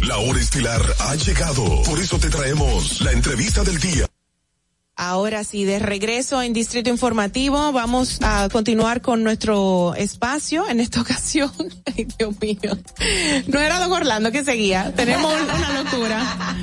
La 0.00 0.18
hora 0.18 0.40
estilar 0.40 0.82
ha 0.98 1.14
llegado. 1.14 1.82
Por 1.84 2.00
eso 2.00 2.18
te 2.18 2.28
traemos 2.30 3.00
la 3.00 3.12
entrevista 3.12 3.62
del 3.62 3.78
día. 3.78 4.06
Ahora 4.96 5.42
sí, 5.42 5.64
de 5.64 5.80
regreso 5.80 6.40
en 6.40 6.52
Distrito 6.52 6.88
Informativo, 6.88 7.72
vamos 7.72 8.18
a 8.22 8.48
continuar 8.48 9.02
con 9.02 9.24
nuestro 9.24 9.94
espacio 9.96 10.68
en 10.68 10.80
esta 10.80 11.00
ocasión. 11.00 11.52
Ay, 11.86 12.08
Dios 12.18 12.34
mío. 12.40 12.76
No 13.46 13.60
era 13.60 13.78
Don 13.78 13.92
Orlando 13.92 14.32
que 14.32 14.44
seguía. 14.44 14.92
Tenemos 14.94 15.32
una 15.32 15.82
locura. 15.82 16.56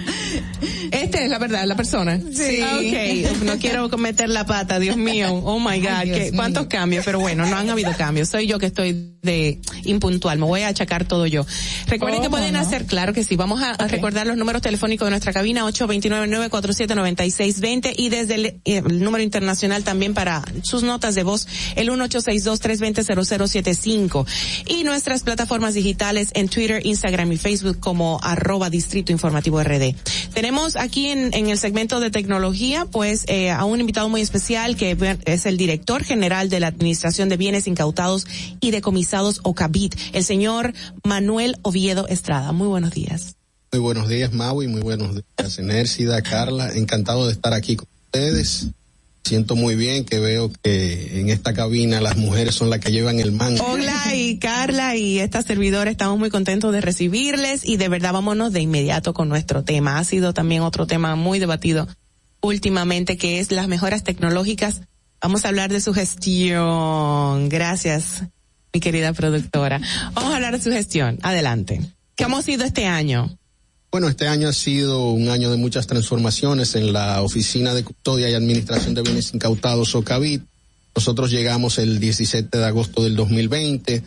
Este 1.12 1.26
es 1.26 1.30
la 1.30 1.40
verdad, 1.40 1.66
la 1.66 1.76
persona. 1.76 2.20
Sí. 2.32 2.62
Ok, 2.62 3.42
no 3.44 3.58
quiero 3.60 3.90
meter 3.98 4.30
la 4.30 4.46
pata, 4.46 4.80
Dios 4.80 4.96
mío. 4.98 5.34
Oh 5.34 5.60
my 5.60 5.80
God, 5.80 5.88
Ay, 5.90 6.12
¿qué- 6.12 6.32
¿cuántos 6.36 6.68
cambios? 6.68 7.04
Pero 7.06 7.20
bueno, 7.20 7.46
no 7.46 7.56
han 7.58 7.70
habido 7.70 7.92
cambios. 7.98 8.30
Soy 8.30 8.48
yo 8.48 8.60
que 8.60 8.68
estoy 8.68 9.12
de 9.22 9.60
impuntual. 9.84 10.40
Me 10.40 10.46
voy 10.46 10.62
a 10.62 10.70
achacar 10.70 11.06
todo 11.06 11.26
yo. 11.28 11.46
Recuerden 11.88 12.22
que 12.22 12.28
¿Cómo 12.28 12.38
pueden 12.38 12.54
no? 12.54 12.60
hacer, 12.60 12.86
claro 12.86 13.14
que 13.14 13.24
sí. 13.24 13.36
Vamos 13.36 13.62
a, 13.62 13.72
a 13.72 13.88
recordar 13.88 14.26
los 14.26 14.38
números 14.38 14.62
telefónicos 14.62 15.06
de 15.06 15.10
nuestra 15.12 15.34
cabina 15.34 15.64
829-947-9620 15.66 17.94
y 17.98 18.10
desde 18.10 18.36
el, 18.36 18.46
eh, 18.46 18.60
el 18.66 19.04
número 19.04 19.24
internacional 19.24 19.84
también 19.84 20.14
para 20.14 20.44
sus 20.64 20.84
notas 20.84 21.16
de 21.16 21.24
voz 21.24 21.48
el 21.76 21.90
1862-320-0075 21.90 24.26
y 24.68 24.84
nuestras 24.84 25.24
plataformas 25.24 25.74
digitales 25.74 26.30
en 26.34 26.48
Twitter, 26.50 26.86
Instagram 26.86 27.32
y 27.32 27.38
Facebook 27.38 27.80
como 27.80 28.20
arroba 28.24 28.70
Distrito 28.70 29.12
Informativo 29.12 29.62
RD. 29.64 29.96
Tenemos 30.34 30.76
aquí 30.76 31.01
en, 31.08 31.34
el 31.34 31.58
segmento 31.58 32.00
de 32.00 32.12
tecnología 32.12 32.86
pues 32.86 33.26
eh, 33.28 33.52
a 33.52 33.66
un 33.66 33.80
invitado 33.80 34.10
muy 34.10 34.22
especial 34.22 34.76
que 34.76 34.98
es 35.26 35.46
el 35.46 35.58
director 35.58 36.04
general 36.04 36.50
de 36.50 36.60
la 36.60 36.68
Administración 36.68 37.30
de 37.30 37.38
Bienes 37.38 37.68
Incautados 37.68 38.26
y 38.60 38.72
Decomisados 38.72 39.40
OCABIT, 39.44 39.96
el 40.14 40.24
señor 40.24 40.74
Manuel 41.04 41.58
Oviedo 41.62 42.08
Estrada. 42.08 42.52
Muy 42.52 42.68
buenos 42.68 42.92
días. 42.92 43.36
Muy 43.72 43.82
buenos 43.82 44.10
días, 44.10 44.34
Maui. 44.34 44.68
Muy 44.68 44.82
buenos 44.82 45.16
días, 45.16 45.60
Enércida, 45.60 46.22
Carla. 46.22 46.74
Encantado 46.74 47.28
de 47.28 47.34
estar 47.34 47.54
aquí 47.54 47.78
con 47.78 47.88
ustedes. 48.06 48.68
Siento 49.24 49.56
muy 49.56 49.76
bien 49.76 50.04
que 50.04 50.20
veo 50.20 50.52
que 50.64 51.20
en 51.20 51.30
esta 51.30 51.54
cabina 51.54 52.02
las 52.02 52.18
mujeres 52.18 52.56
son 52.56 52.70
las 52.70 52.80
que 52.80 52.92
llevan 52.92 53.20
el 53.20 53.32
mango. 53.32 53.64
Hola 53.66 54.16
y 54.16 54.40
Carla 54.40 54.96
y 54.96 55.20
esta 55.20 55.42
servidora 55.44 55.92
estamos 55.92 56.18
muy 56.18 56.30
contentos 56.30 56.74
de 56.74 56.82
recibirles 56.82 57.62
y 57.64 57.78
de 57.78 57.88
verdad 57.88 58.14
vámonos 58.14 58.52
de 58.52 58.62
inmediato 58.62 59.14
con 59.14 59.30
nuestro 59.30 59.64
tema. 59.64 60.00
Ha 60.00 60.04
sido 60.04 60.34
también 60.34 60.64
otro 60.64 60.88
tema 60.88 61.16
muy 61.16 61.40
debatido 61.40 61.88
últimamente 62.42 63.16
que 63.18 63.40
es 63.40 63.52
las 63.52 63.68
mejoras 63.68 64.04
tecnológicas. 64.04 64.82
Vamos 65.22 65.46
a 65.46 65.50
hablar 65.50 65.72
de 65.72 65.82
su 65.82 65.94
gestión. 65.94 67.48
Gracias, 67.48 68.24
mi 68.74 68.80
querida 68.80 69.14
productora. 69.14 69.80
Vamos 70.14 70.34
a 70.34 70.36
hablar 70.36 70.58
de 70.58 70.64
su 70.64 70.72
gestión. 70.72 71.20
Adelante. 71.22 71.80
¿Cómo 72.18 72.38
ha 72.38 72.42
sido 72.42 72.66
este 72.66 72.88
año? 72.88 73.38
Bueno, 73.92 74.08
este 74.08 74.28
año 74.28 74.48
ha 74.48 74.54
sido 74.54 75.10
un 75.12 75.30
año 75.30 75.52
de 75.52 75.58
muchas 75.58 75.86
transformaciones 75.86 76.76
en 76.76 76.94
la 76.94 77.22
Oficina 77.22 77.74
de 77.74 77.84
Custodia 77.84 78.30
y 78.30 78.34
Administración 78.34 78.94
de 78.94 79.02
Bienes 79.02 79.34
Incautados, 79.34 79.94
OCAVIT. 79.96 80.44
Nosotros 80.96 81.30
llegamos 81.32 81.78
el 81.78 82.00
17 82.00 82.58
de 82.58 82.66
agosto 82.66 83.04
del 83.04 83.16
2020, 83.16 84.04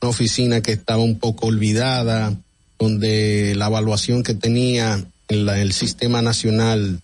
una 0.00 0.10
oficina 0.10 0.60
que 0.60 0.72
estaba 0.72 1.02
un 1.02 1.18
poco 1.18 1.46
olvidada, 1.46 2.36
donde 2.78 3.54
la 3.56 3.66
evaluación 3.68 4.22
que 4.22 4.34
tenía 4.34 5.02
en 5.28 5.46
la- 5.46 5.60
el 5.60 5.72
sistema 5.72 6.20
nacional, 6.20 7.00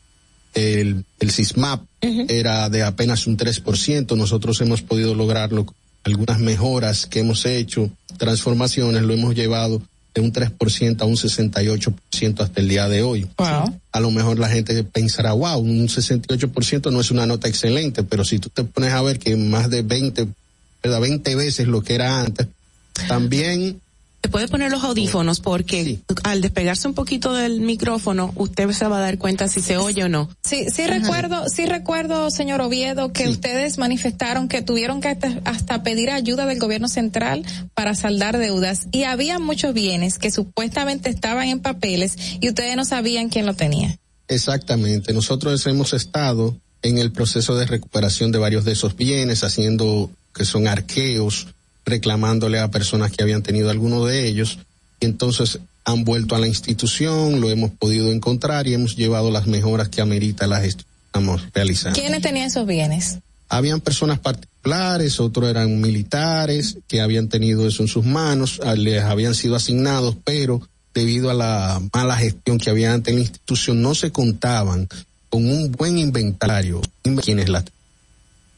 el, 0.55 1.05
el 1.21 1.31
SISMAP, 1.31 1.83
era 2.29 2.69
de 2.69 2.83
apenas 2.83 3.27
un 3.27 3.37
3%. 3.39 4.17
Nosotros 4.17 4.61
hemos 4.61 4.83
podido 4.83 5.15
lograrlo 5.15 5.65
con 5.67 5.75
algunas 6.05 6.41
mejoras 6.41 7.07
que 7.07 7.21
hemos 7.21 7.45
hecho, 7.47 7.91
transformaciones, 8.19 9.03
lo 9.03 9.15
hemos 9.15 9.35
llevado 9.35 9.83
de 10.19 10.25
un 10.25 10.33
3% 10.33 11.01
a 11.01 11.05
un 11.05 11.17
68% 11.17 12.41
hasta 12.41 12.61
el 12.61 12.69
día 12.69 12.89
de 12.89 13.03
hoy. 13.03 13.29
A 13.39 14.01
lo 14.01 14.11
mejor 14.11 14.39
la 14.39 14.49
gente 14.49 14.83
pensará, 14.85 15.33
wow, 15.33 15.59
un 15.59 15.89
68% 15.89 16.91
no 16.91 17.01
es 17.01 17.11
una 17.11 17.27
nota 17.27 17.49
excelente, 17.49 18.03
pero 18.03 18.25
si 18.25 18.39
tú 18.39 18.49
te 18.49 18.65
pones 18.65 18.93
a 18.93 19.03
ver 19.03 19.19
que 19.19 19.37
más 19.37 19.71
de 19.71 19.83
20, 19.83 20.29
¿verdad? 20.83 21.01
20 21.01 21.37
veces 21.37 21.67
lo 21.69 21.83
que 21.83 21.95
era 21.95 22.21
antes, 22.21 22.49
también 23.07 23.81
Se 24.23 24.31
puede 24.31 24.49
poner 24.49 24.71
los 24.71 24.83
audífonos 24.83 25.41
porque 25.41 26.01
al 26.25 26.41
despegarse 26.41 26.89
un 26.89 26.95
poquito 26.95 27.33
del 27.33 27.61
micrófono, 27.61 28.33
usted 28.35 28.71
se 28.73 28.87
va 28.87 28.99
a 28.99 29.01
dar 29.01 29.19
cuenta 29.19 29.49
si 29.49 29.61
se 29.61 29.77
oye 29.77 30.05
o 30.05 30.09
no. 30.09 30.29
Sí, 30.43 30.67
sí 30.75 30.87
recuerdo, 30.87 31.49
sí 31.49 31.67
recuerdo, 31.67 32.31
señor 32.31 32.61
Oviedo, 32.61 33.13
que 33.13 33.29
ustedes 33.29 33.79
manifestaron 33.79 34.49
que 34.49 34.61
tuvieron 34.61 35.01
que 35.01 35.09
hasta, 35.09 35.41
hasta 35.45 35.83
pedir 35.83 36.11
ayuda 36.11 36.47
del 36.47 36.59
gobierno 36.59 36.89
central 36.89 37.45
para 37.75 37.95
saldar 37.95 38.39
deudas 38.39 38.89
y 38.91 39.05
había 39.05 39.39
muchos 39.39 39.73
bienes 39.73 40.19
que 40.19 40.31
supuestamente 40.31 41.11
estaban 41.11 41.49
en 41.49 41.61
papeles 41.61 42.17
y 42.41 42.49
ustedes 42.49 42.77
no 42.77 42.85
sabían 42.85 43.29
quién 43.29 43.47
lo 43.47 43.55
tenía. 43.55 43.99
Exactamente. 44.27 45.13
Nosotros 45.13 45.67
hemos 45.67 45.93
estado 45.93 46.57
en 46.83 46.99
el 46.99 47.13
proceso 47.13 47.57
de 47.57 47.67
recuperación 47.67 48.31
de 48.33 48.39
varios 48.39 48.65
de 48.65 48.73
esos 48.73 48.97
bienes, 48.97 49.43
haciendo 49.43 50.11
que 50.35 50.45
son 50.45 50.69
arqueos, 50.69 51.49
reclamándole 51.89 52.59
a 52.59 52.71
personas 52.71 53.11
que 53.11 53.23
habían 53.23 53.43
tenido 53.43 53.71
alguno 53.71 54.05
de 54.05 54.27
ellos, 54.27 54.59
y 55.01 55.07
entonces 55.07 55.61
han 55.85 56.05
vuelto 56.05 56.35
a 56.35 56.39
la 56.39 56.47
institución, 56.47 57.41
lo 57.41 57.49
hemos 57.49 57.71
podido 57.71 58.13
encontrar 58.13 58.67
y 58.67 58.75
hemos 58.75 58.97
llevado 58.97 59.31
las 59.31 59.47
mejoras 59.47 59.89
que 59.89 60.01
amerita 60.01 60.47
la 60.47 60.61
gestión 60.61 60.85
que 60.85 61.07
estamos 61.07 61.43
realizando. 61.55 61.99
¿Quiénes 61.99 62.21
tenían 62.21 62.47
esos 62.47 62.67
bienes? 62.67 63.19
Habían 63.49 63.81
personas 63.81 64.19
particulares, 64.19 65.19
otros 65.21 65.49
eran 65.49 65.81
militares 65.81 66.77
que 66.87 67.01
habían 67.01 67.29
tenido 67.29 67.67
eso 67.67 67.83
en 67.83 67.89
sus 67.89 68.05
manos, 68.05 68.61
ah, 68.63 68.75
les 68.75 69.03
habían 69.03 69.35
sido 69.35 69.57
asignados, 69.57 70.17
pero 70.25 70.61
debido 70.93 71.31
a 71.31 71.35
la 71.35 71.81
mala 71.95 72.17
gestión 72.17 72.59
que 72.59 72.71
había 72.71 72.93
ante 72.93 73.13
la 73.13 73.21
institución 73.21 73.81
no 73.81 73.95
se 73.95 74.11
contaban 74.11 74.89
con 75.31 75.49
un 75.49 75.71
buen 75.73 75.99
inventario 75.99 76.81
quienes 77.23 77.49
la 77.49 77.65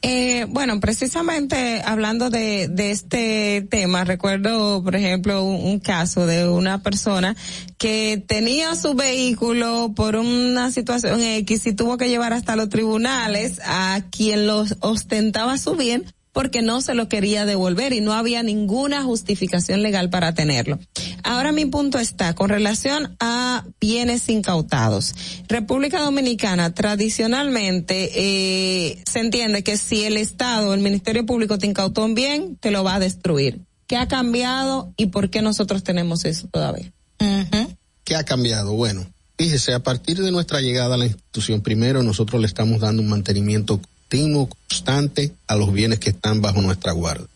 Eh, 0.02 0.46
bueno, 0.48 0.80
precisamente 0.80 1.82
hablando 1.84 2.30
de, 2.30 2.68
de 2.68 2.90
este 2.90 3.66
tema, 3.70 4.04
recuerdo, 4.04 4.82
por 4.82 4.96
ejemplo, 4.96 5.44
un, 5.44 5.62
un 5.62 5.78
caso 5.78 6.24
de 6.24 6.48
una 6.48 6.82
persona 6.82 7.36
que 7.76 8.22
tenía 8.26 8.74
su 8.76 8.94
vehículo 8.94 9.92
por 9.94 10.16
una 10.16 10.70
situación 10.70 11.20
X 11.20 11.66
y 11.66 11.74
tuvo 11.74 11.98
que 11.98 12.08
llevar 12.08 12.32
hasta 12.32 12.56
los 12.56 12.70
tribunales 12.70 13.60
a 13.64 14.00
quien 14.10 14.46
los 14.46 14.76
ostentaba 14.80 15.58
su 15.58 15.76
bien 15.76 16.06
porque 16.32 16.62
no 16.62 16.80
se 16.80 16.94
lo 16.94 17.08
quería 17.08 17.44
devolver 17.44 17.92
y 17.92 18.00
no 18.00 18.12
había 18.12 18.42
ninguna 18.42 19.02
justificación 19.02 19.82
legal 19.82 20.10
para 20.10 20.34
tenerlo. 20.34 20.78
Ahora 21.24 21.52
mi 21.52 21.66
punto 21.66 21.98
está 21.98 22.34
con 22.34 22.48
relación 22.48 23.16
a 23.20 23.64
bienes 23.80 24.28
incautados. 24.28 25.14
República 25.48 26.00
Dominicana 26.00 26.72
tradicionalmente 26.72 28.10
eh, 28.14 29.02
se 29.10 29.20
entiende 29.20 29.62
que 29.62 29.76
si 29.76 30.04
el 30.04 30.16
Estado, 30.16 30.72
el 30.74 30.80
Ministerio 30.80 31.26
Público 31.26 31.58
te 31.58 31.66
incautó 31.66 32.04
un 32.04 32.14
bien, 32.14 32.56
te 32.56 32.70
lo 32.70 32.84
va 32.84 32.96
a 32.96 33.00
destruir. 33.00 33.60
¿Qué 33.86 33.96
ha 33.96 34.06
cambiado 34.06 34.94
y 34.96 35.06
por 35.06 35.30
qué 35.30 35.42
nosotros 35.42 35.82
tenemos 35.82 36.24
eso 36.24 36.46
todavía? 36.46 36.92
¿Qué 38.04 38.14
ha 38.14 38.24
cambiado? 38.24 38.74
Bueno, 38.74 39.04
fíjese, 39.36 39.74
a 39.74 39.82
partir 39.82 40.22
de 40.22 40.30
nuestra 40.30 40.60
llegada 40.60 40.94
a 40.94 40.98
la 40.98 41.06
institución, 41.06 41.60
primero 41.60 42.02
nosotros 42.02 42.40
le 42.40 42.46
estamos 42.46 42.80
dando 42.80 43.02
un 43.02 43.08
mantenimiento 43.08 43.80
continuo, 44.10 44.48
constante 44.48 45.32
a 45.46 45.54
los 45.54 45.72
bienes 45.72 46.00
que 46.00 46.10
están 46.10 46.42
bajo 46.42 46.60
nuestra 46.60 46.90
guarda. 46.90 47.26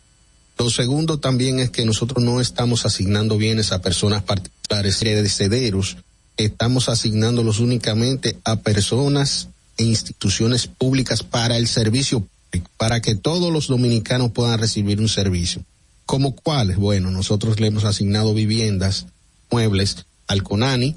Lo 0.59 0.71
segundo 0.71 1.21
también 1.21 1.61
es 1.61 1.71
que 1.71 1.85
nosotros 1.85 2.25
no 2.25 2.41
estamos 2.41 2.85
asignando 2.85 3.39
bienes 3.39 3.71
a 3.71 3.81
personas 3.81 4.25
particulares 4.25 5.01
herederos, 5.01 5.99
estamos 6.37 6.89
asignándolos 6.89 7.61
únicamente 7.61 8.39
a 8.45 8.57
personas 8.57 9.49
e 9.77 9.85
instituciones 9.85 10.67
públicas 10.67 11.23
para 11.23 11.57
el 11.57 11.69
servicio 11.69 12.21
público, 12.21 12.71
para 12.77 13.01
que 13.01 13.15
todos 13.15 13.53
los 13.53 13.69
dominicanos 13.69 14.33
puedan 14.33 14.59
recibir 14.59 15.01
un 15.01 15.09
servicio. 15.09 15.65
¿Como 16.07 16.35
cuáles? 16.35 16.77
Bueno, 16.77 17.11
nosotros 17.13 17.61
le 17.61 17.69
hemos 17.69 17.85
asignado 17.85 18.35
viviendas, 18.35 19.07
muebles 19.51 20.07
al 20.27 20.43
CONANI, 20.43 20.97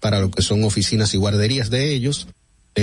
para 0.00 0.20
lo 0.20 0.30
que 0.30 0.42
son 0.42 0.64
oficinas 0.64 1.12
y 1.12 1.18
guarderías 1.18 1.68
de 1.68 1.92
ellos. 1.92 2.28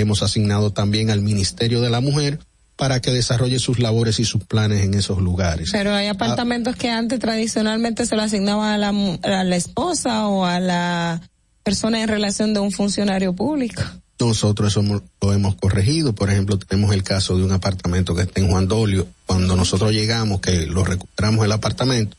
Hemos 0.00 0.22
asignado 0.22 0.72
también 0.72 1.10
al 1.10 1.22
Ministerio 1.22 1.80
de 1.80 1.90
la 1.90 2.00
Mujer 2.00 2.38
para 2.76 3.00
que 3.00 3.10
desarrolle 3.10 3.58
sus 3.58 3.78
labores 3.78 4.20
y 4.20 4.24
sus 4.24 4.44
planes 4.44 4.82
en 4.82 4.94
esos 4.94 5.18
lugares. 5.18 5.70
Pero 5.72 5.94
hay 5.94 6.08
apartamentos 6.08 6.76
que 6.76 6.90
antes 6.90 7.18
tradicionalmente 7.18 8.04
se 8.04 8.16
lo 8.16 8.22
asignaban 8.22 8.68
a 8.68 8.78
la, 8.78 8.88
a 9.22 9.44
la 9.44 9.56
esposa 9.56 10.28
o 10.28 10.44
a 10.44 10.60
la 10.60 11.22
persona 11.62 12.02
en 12.02 12.08
relación 12.08 12.52
de 12.52 12.60
un 12.60 12.70
funcionario 12.70 13.32
público. 13.32 13.82
Nosotros 14.20 14.72
eso 14.72 15.02
lo 15.20 15.32
hemos 15.32 15.56
corregido. 15.56 16.14
Por 16.14 16.30
ejemplo, 16.30 16.58
tenemos 16.58 16.94
el 16.94 17.02
caso 17.02 17.36
de 17.36 17.44
un 17.44 17.52
apartamento 17.52 18.14
que 18.14 18.22
está 18.22 18.40
en 18.40 18.50
Juan 18.50 18.68
Dolio. 18.68 19.08
Cuando 19.26 19.56
nosotros 19.56 19.92
llegamos, 19.92 20.40
que 20.40 20.66
lo 20.66 20.84
recuperamos 20.84 21.44
el 21.44 21.52
apartamento, 21.52 22.16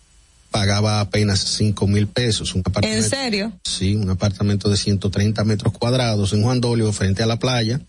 pagaba 0.52 1.00
apenas 1.00 1.40
cinco 1.40 1.88
mil 1.88 2.08
pesos. 2.08 2.54
Un 2.54 2.60
¿En 2.60 2.72
apartamento, 2.72 3.10
serio? 3.10 3.54
Sí, 3.64 3.96
un 3.96 4.10
apartamento 4.10 4.70
de 4.70 4.78
130 4.78 5.44
metros 5.44 5.74
cuadrados 5.74 6.34
en 6.34 6.44
Juan 6.44 6.62
Dolio, 6.62 6.92
frente 6.94 7.24
a 7.24 7.26
la 7.26 7.38
playa. 7.38 7.82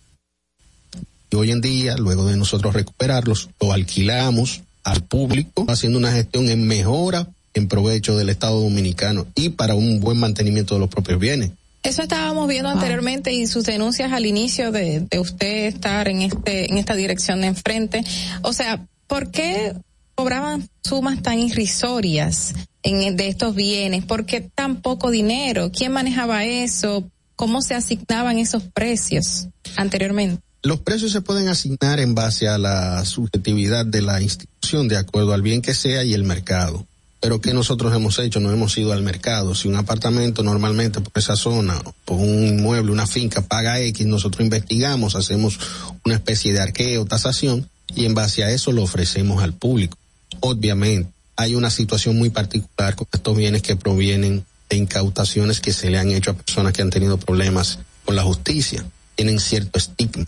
Y 1.31 1.37
hoy 1.37 1.51
en 1.51 1.61
día, 1.61 1.97
luego 1.97 2.27
de 2.27 2.37
nosotros 2.37 2.75
recuperarlos, 2.75 3.51
lo 3.61 3.73
alquilamos 3.73 4.63
al 4.85 5.03
público, 5.03 5.67
haciendo 5.69 5.99
una 5.99 6.13
gestión 6.13 6.49
en 6.49 6.67
mejora, 6.67 7.29
en 7.55 7.69
provecho 7.69 8.17
del 8.17 8.31
Estado 8.31 8.61
Dominicano 8.61 9.27
y 9.35 9.51
para 9.51 9.75
un 9.75 10.01
buen 10.01 10.19
mantenimiento 10.19 10.75
de 10.75 10.81
los 10.81 10.89
propios 10.89 11.19
bienes. 11.19 11.51
Eso 11.83 12.03
estábamos 12.03 12.49
viendo 12.49 12.69
anteriormente 12.69 13.33
y 13.33 13.47
sus 13.47 13.65
denuncias 13.65 14.13
al 14.13 14.27
inicio 14.27 14.73
de, 14.73 15.01
de 15.01 15.19
usted 15.19 15.67
estar 15.67 16.09
en 16.09 16.23
este 16.23 16.71
en 16.71 16.79
esta 16.79 16.95
dirección 16.95 17.41
de 17.41 17.49
enfrente. 17.49 18.05
O 18.43 18.53
sea, 18.53 18.85
¿por 19.07 19.31
qué 19.31 19.75
cobraban 20.19 20.69
sumas 20.83 21.23
tan 21.23 21.39
irrisorias 21.39 22.53
en 22.83 23.17
de 23.17 23.29
estos 23.29 23.55
bienes? 23.55 24.05
¿Por 24.05 24.27
qué 24.27 24.41
tan 24.41 24.83
poco 24.83 25.13
dinero? 25.13 25.71
¿Quién 25.71 25.93
manejaba 25.93 26.45
eso? 26.45 27.09
¿Cómo 27.37 27.63
se 27.63 27.77
asignaban 27.77 28.37
esos 28.37 28.65
precios 28.65 29.47
anteriormente? 29.77 30.43
Los 30.65 30.81
precios 30.81 31.13
se 31.13 31.21
pueden 31.21 31.47
asignar 31.47 32.01
en 32.01 32.17
base 32.17 32.49
a 32.49 32.59
la 32.59 33.05
subjetividad 33.05 33.87
de 33.87 34.03
la 34.03 34.21
institución, 34.21 34.89
de 34.89 34.97
acuerdo 34.97 35.35
al 35.35 35.43
bien 35.43 35.63
que 35.63 35.73
sea 35.73 36.03
y 36.03 36.15
el 36.15 36.25
mercado. 36.25 36.85
Pero 37.21 37.41
¿qué 37.41 37.55
nosotros 37.55 37.95
hemos 37.95 38.19
hecho? 38.19 38.41
No 38.41 38.51
hemos 38.51 38.77
ido 38.77 38.93
al 38.93 39.05
mercado. 39.05 39.55
Si 39.55 39.69
un 39.69 39.77
apartamento 39.77 40.43
normalmente 40.43 41.01
por 41.01 41.13
esa 41.15 41.37
zona, 41.37 41.81
por 42.05 42.19
un 42.19 42.45
inmueble, 42.45 42.91
una 42.91 43.07
finca 43.07 43.43
paga 43.43 43.79
X, 43.81 44.05
nosotros 44.07 44.45
investigamos, 44.45 45.15
hacemos 45.15 45.61
una 46.05 46.17
especie 46.17 46.53
de 46.53 46.61
arqueo, 46.61 47.05
tasación, 47.05 47.69
y 47.95 48.05
en 48.05 48.15
base 48.15 48.45
a 48.45 48.51
eso 48.51 48.73
lo 48.73 48.83
ofrecemos 48.83 49.43
al 49.43 49.55
público. 49.55 49.98
Obviamente, 50.41 51.11
hay 51.37 51.55
una 51.55 51.71
situación 51.71 52.17
muy 52.17 52.31
particular 52.31 52.97
con 52.97 53.07
estos 53.13 53.37
bienes 53.37 53.63
que 53.63 53.77
provienen 53.77 54.45
de 54.69 54.77
incautaciones 54.77 55.61
que 55.61 55.73
se 55.73 55.91
le 55.91 55.99
han 55.99 56.11
hecho 56.11 56.33
a 56.33 56.35
personas 56.35 56.73
que 56.73 56.83
han 56.83 56.91
tenido 56.91 57.19
problemas 57.19 57.79
con 58.05 58.17
la 58.17 58.23
justicia. 58.23 58.85
Tienen 59.15 59.41
cierto 59.41 59.79
estigma. 59.79 60.25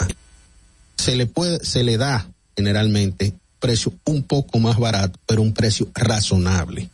Se 0.96 1.16
le 1.16 1.26
puede, 1.26 1.64
se 1.64 1.82
le 1.82 1.96
da 1.96 2.26
generalmente 2.56 3.34
precio 3.58 3.92
un 4.04 4.22
poco 4.22 4.58
más 4.58 4.78
barato, 4.78 5.18
pero 5.26 5.42
un 5.42 5.52
precio 5.52 5.88
razonable. 5.94 6.90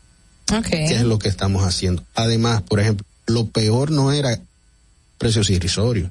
Okay. 0.52 0.86
Que 0.88 0.94
es 0.94 1.02
lo 1.02 1.18
que 1.18 1.28
estamos 1.28 1.64
haciendo. 1.64 2.04
Además, 2.14 2.62
por 2.62 2.80
ejemplo, 2.80 3.06
lo 3.26 3.46
peor 3.46 3.90
no 3.90 4.12
era 4.12 4.38
precios 5.18 5.50
irrisorios. 5.50 6.10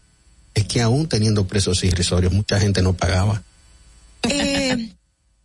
Es 0.54 0.66
que 0.66 0.82
aún 0.82 1.08
teniendo 1.08 1.48
precios 1.48 1.84
irrisorios, 1.84 2.34
mucha 2.34 2.60
gente 2.60 2.82
no 2.82 2.94
pagaba. 2.94 3.42
Eh, 4.24 4.92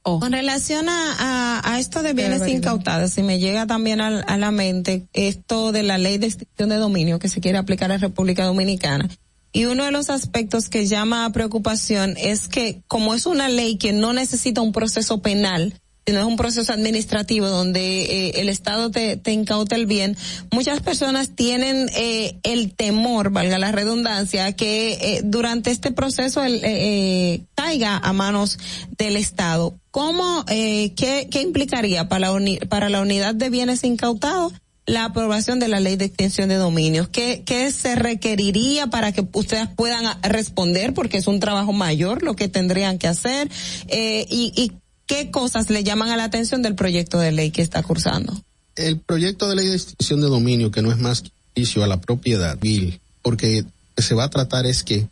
Con 0.03 0.33
relación 0.33 0.89
a, 0.89 1.15
a, 1.19 1.73
a 1.75 1.79
esto 1.79 2.03
de 2.03 2.15
bienes 2.15 2.47
incautados, 2.49 3.13
si 3.13 3.23
me 3.23 3.39
llega 3.39 3.67
también 3.67 4.01
a, 4.01 4.37
la 4.39 4.51
mente 4.51 5.07
esto 5.13 5.73
de 5.73 5.83
la 5.83 5.99
ley 5.99 6.17
de 6.17 6.27
extinción 6.27 6.71
de 6.71 6.77
dominio 6.77 7.19
que 7.19 7.29
se 7.29 7.41
quiere 7.41 7.59
aplicar 7.59 7.91
en 7.91 8.01
República 8.01 8.45
Dominicana. 8.45 9.09
Y 9.53 9.67
uno 9.67 9.85
de 9.85 9.91
los 9.91 10.09
aspectos 10.11 10.69
que 10.69 10.87
llama 10.87 11.27
a 11.27 11.33
preocupación 11.33 12.15
es 12.17 12.49
que 12.49 12.83
como 12.87 13.15
es 13.15 13.27
una 13.27 13.49
ley 13.49 13.77
que 13.77 13.93
no 13.93 14.13
necesita 14.13 14.61
un 14.63 14.73
proceso 14.73 15.21
penal, 15.21 15.75
sino 16.07 16.21
es 16.21 16.27
un 16.27 16.37
proceso 16.37 16.73
administrativo 16.73 17.49
donde 17.49 18.03
eh, 18.03 18.41
el 18.41 18.49
Estado 18.49 18.91
te, 18.91 19.17
te 19.17 19.33
incauta 19.33 19.77
el 19.77 19.87
bien, 19.87 20.17
muchas 20.51 20.81
personas 20.81 21.35
tienen 21.35 21.91
eh, 21.95 22.39
el 22.43 22.75
temor, 22.75 23.31
valga 23.31 23.59
la 23.59 23.71
redundancia, 23.71 24.53
que 24.55 24.93
eh, 24.93 25.21
durante 25.25 25.71
este 25.71 25.91
proceso 25.93 26.43
el, 26.43 26.57
eh, 26.57 26.61
eh, 26.65 27.43
caiga 27.55 27.99
a 27.99 28.13
manos 28.13 28.59
del 28.97 29.17
Estado. 29.17 29.80
¿Cómo, 29.91 30.45
eh, 30.49 30.93
qué, 30.95 31.29
qué 31.31 31.43
implicaría 31.43 32.09
para 32.09 32.31
la, 32.31 32.59
para 32.69 32.89
la 32.89 33.01
unidad 33.01 33.35
de 33.35 33.51
bienes 33.51 33.85
incautados? 33.85 34.53
la 34.87 35.05
aprobación 35.05 35.61
de 35.61 35.69
la 35.69 35.79
ley 35.79 35.97
de 35.97 36.07
extinción 36.07 36.49
de 36.49 36.57
dominios. 36.57 37.09
¿Qué, 37.09 37.43
¿Qué 37.47 37.71
se 37.71 37.95
requeriría 37.95 38.89
para 38.89 39.13
que 39.13 39.27
ustedes 39.33 39.69
puedan 39.69 40.05
responder? 40.23 40.95
Porque 40.95 41.19
es 41.19 41.29
un 41.29 41.39
trabajo 41.39 41.73
mayor 41.73 42.23
lo 42.23 42.35
que 42.35 42.49
tendrían 42.49 42.99
que 42.99 43.07
hacer. 43.07 43.49
Eh, 43.87 44.27
y, 44.29 44.53
¿Y 44.57 44.73
qué 45.07 45.31
cosas 45.31 45.71
le 45.71 45.85
llaman 45.85 46.11
a 46.11 46.17
la 46.17 46.25
atención 46.25 46.63
del 46.63 46.75
proyecto 46.75 47.19
de 47.19 47.31
ley 47.31 47.51
que 47.51 47.63
está 47.63 47.83
cursando? 47.83 48.43
El 48.75 48.99
proyecto 48.99 49.49
de 49.49 49.57
ley 49.57 49.69
de 49.69 49.77
extinción 49.77 50.21
de 50.21 50.29
dominio, 50.29 50.71
que 50.71 50.83
no 50.83 50.91
es 50.91 50.99
más 50.99 51.23
que 51.23 51.31
juicio 51.55 51.85
a 51.85 51.87
la 51.87 52.01
propiedad 52.01 52.59
vil, 52.61 53.01
porque 53.23 53.65
se 53.97 54.15
va 54.15 54.25
a 54.25 54.31
tratar 54.31 54.67
es 54.67 54.83
que 54.83 55.07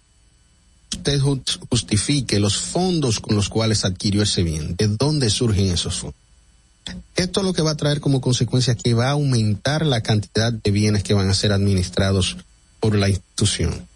usted 0.92 1.20
ju- 1.20 1.42
justifique 1.68 2.38
los 2.40 2.56
fondos 2.56 3.20
con 3.20 3.36
los 3.36 3.48
cuales 3.48 3.84
adquirió 3.84 4.22
ese 4.22 4.42
bien, 4.42 4.76
de 4.76 4.88
dónde 4.88 5.30
surgen 5.30 5.70
esos 5.70 5.96
fondos. 5.98 6.20
Esto 7.16 7.42
lo 7.42 7.52
que 7.52 7.62
va 7.62 7.72
a 7.72 7.76
traer 7.76 8.00
como 8.00 8.20
consecuencia 8.20 8.74
que 8.74 8.94
va 8.94 9.08
a 9.08 9.12
aumentar 9.12 9.84
la 9.84 10.00
cantidad 10.02 10.52
de 10.52 10.70
bienes 10.70 11.02
que 11.02 11.12
van 11.14 11.28
a 11.28 11.34
ser 11.34 11.52
administrados 11.52 12.38
por 12.80 12.94
la 12.94 13.08
institución. 13.10 13.86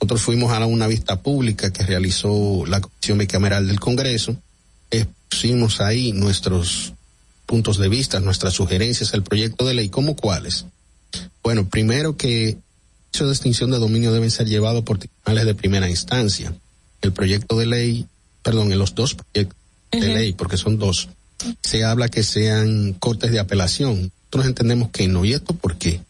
Nosotros 0.00 0.22
fuimos 0.22 0.52
a 0.52 0.64
una 0.64 0.86
vista 0.86 1.20
pública 1.20 1.72
que 1.72 1.84
realizó 1.84 2.64
la 2.66 2.80
Comisión 2.80 3.18
Bicameral 3.18 3.66
del 3.66 3.80
Congreso, 3.80 4.36
expusimos 4.90 5.80
ahí 5.80 6.12
nuestros 6.12 6.94
puntos 7.44 7.78
de 7.78 7.88
vista, 7.88 8.20
nuestras 8.20 8.54
sugerencias 8.54 9.12
al 9.12 9.22
proyecto 9.24 9.66
de 9.66 9.74
ley, 9.74 9.88
¿como 9.88 10.16
cuáles? 10.16 10.64
Bueno, 11.42 11.68
primero 11.68 12.16
que 12.16 12.58
de 13.12 13.30
extinción 13.30 13.70
de 13.70 13.78
dominio 13.78 14.12
deben 14.12 14.30
ser 14.30 14.46
llevados 14.46 14.84
por 14.84 14.98
tribunales 14.98 15.46
de 15.46 15.54
primera 15.54 15.88
instancia. 15.88 16.52
El 17.00 17.12
proyecto 17.12 17.58
de 17.58 17.66
ley, 17.66 18.06
perdón, 18.42 18.72
en 18.72 18.78
los 18.78 18.94
dos 18.94 19.14
proyectos 19.14 19.56
de 19.90 20.14
ley, 20.14 20.32
porque 20.32 20.56
son 20.56 20.78
dos, 20.78 21.08
se 21.62 21.84
habla 21.84 22.08
que 22.08 22.22
sean 22.22 22.94
cortes 22.94 23.30
de 23.30 23.40
apelación. 23.40 24.12
Nosotros 24.24 24.46
entendemos 24.46 24.90
que 24.90 25.08
no. 25.08 25.24
¿Y 25.24 25.32
esto 25.32 25.54
por 25.54 25.76
qué? 25.76 26.00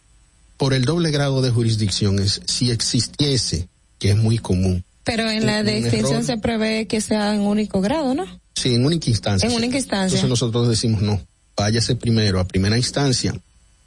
Por 0.57 0.73
el 0.73 0.85
doble 0.85 1.11
grado 1.11 1.41
de 1.41 1.51
jurisdicción 1.51 2.19
es 2.19 2.41
si 2.45 2.71
existiese, 2.71 3.67
que 3.97 4.11
es 4.11 4.17
muy 4.17 4.37
común. 4.37 4.83
Pero 5.03 5.29
en 5.29 5.45
la 5.45 5.63
de 5.63 5.77
un 5.77 5.83
extinción 5.85 6.21
error. 6.21 6.25
se 6.25 6.37
prevé 6.37 6.85
que 6.85 7.01
sea 7.01 7.33
en 7.33 7.41
único 7.41 7.81
grado, 7.81 8.13
¿no? 8.13 8.25
Sí, 8.55 8.75
en 8.75 8.85
única 8.85 9.09
instancia. 9.09 9.49
En 9.49 9.55
única 9.55 9.77
instancia. 9.77 10.17
Entonces 10.17 10.29
nosotros 10.29 10.67
decimos 10.67 11.01
no, 11.01 11.21
váyase 11.55 11.95
primero 11.95 12.39
a 12.39 12.47
primera 12.47 12.77
instancia, 12.77 13.33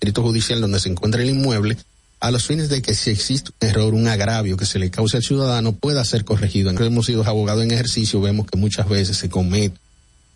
distrito 0.01 0.22
judicial 0.22 0.60
donde 0.60 0.80
se 0.80 0.89
encuentra 0.89 1.22
el 1.22 1.30
inmueble, 1.30 1.76
a 2.23 2.31
los 2.31 2.44
fines 2.47 2.69
de 2.69 2.81
que 2.82 2.94
si 2.94 3.11
existe 3.11 3.51
un 3.61 3.69
error, 3.69 3.94
un 3.94 4.07
agravio 4.07 4.57
que 4.57 4.65
se 4.65 4.78
le 4.78 4.90
cause 4.90 5.16
al 5.16 5.24
ciudadano 5.24 5.73
pueda 5.73 6.05
ser 6.05 6.24
corregido. 6.24 6.70
Nosotros 6.70 6.86
hemos 6.93 7.07
sido 7.07 7.24
abogados 7.27 7.65
en 7.65 7.73
ejercicio, 7.73 8.20
vemos 8.20 8.47
que 8.47 8.57
muchas 8.57 8.89
veces 8.89 9.16
se 9.16 9.28
cometen 9.28 9.78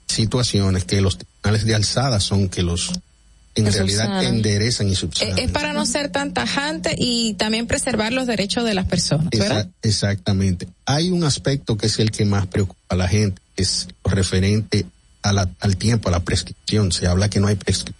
situaciones 0.06 0.84
que 0.84 1.00
los 1.00 1.18
tribunales 1.18 1.64
de 1.66 1.74
alzada 1.74 2.20
son 2.20 2.48
que 2.48 2.62
los 2.62 2.90
en 3.54 3.72
realidad 3.72 4.04
subsanan. 4.04 4.24
enderezan 4.34 4.88
y 4.88 4.92
Eh, 4.92 4.96
subsanan. 4.96 5.38
es 5.38 5.50
para 5.50 5.72
no 5.72 5.86
ser 5.86 6.10
tan 6.10 6.34
tajante 6.34 6.94
y 6.98 7.34
también 7.34 7.66
preservar 7.66 8.12
los 8.12 8.26
derechos 8.26 8.64
de 8.64 8.74
las 8.74 8.86
personas, 8.86 9.28
¿verdad? 9.30 9.68
Exactamente. 9.82 10.68
Hay 10.84 11.10
un 11.10 11.24
aspecto 11.24 11.76
que 11.76 11.86
es 11.86 11.98
el 11.98 12.10
que 12.10 12.24
más 12.26 12.46
preocupa 12.48 12.80
a 12.90 12.96
la 12.96 13.08
gente, 13.08 13.40
es 13.56 13.88
lo 14.04 14.10
referente 14.10 14.86
a 15.22 15.32
la- 15.32 15.48
al 15.60 15.76
tiempo, 15.76 16.08
a 16.08 16.12
la 16.12 16.20
prescripción. 16.24 16.92
Se 16.92 17.06
habla 17.06 17.30
que 17.30 17.40
no 17.40 17.46
hay 17.46 17.54
prescripción. 17.56 17.96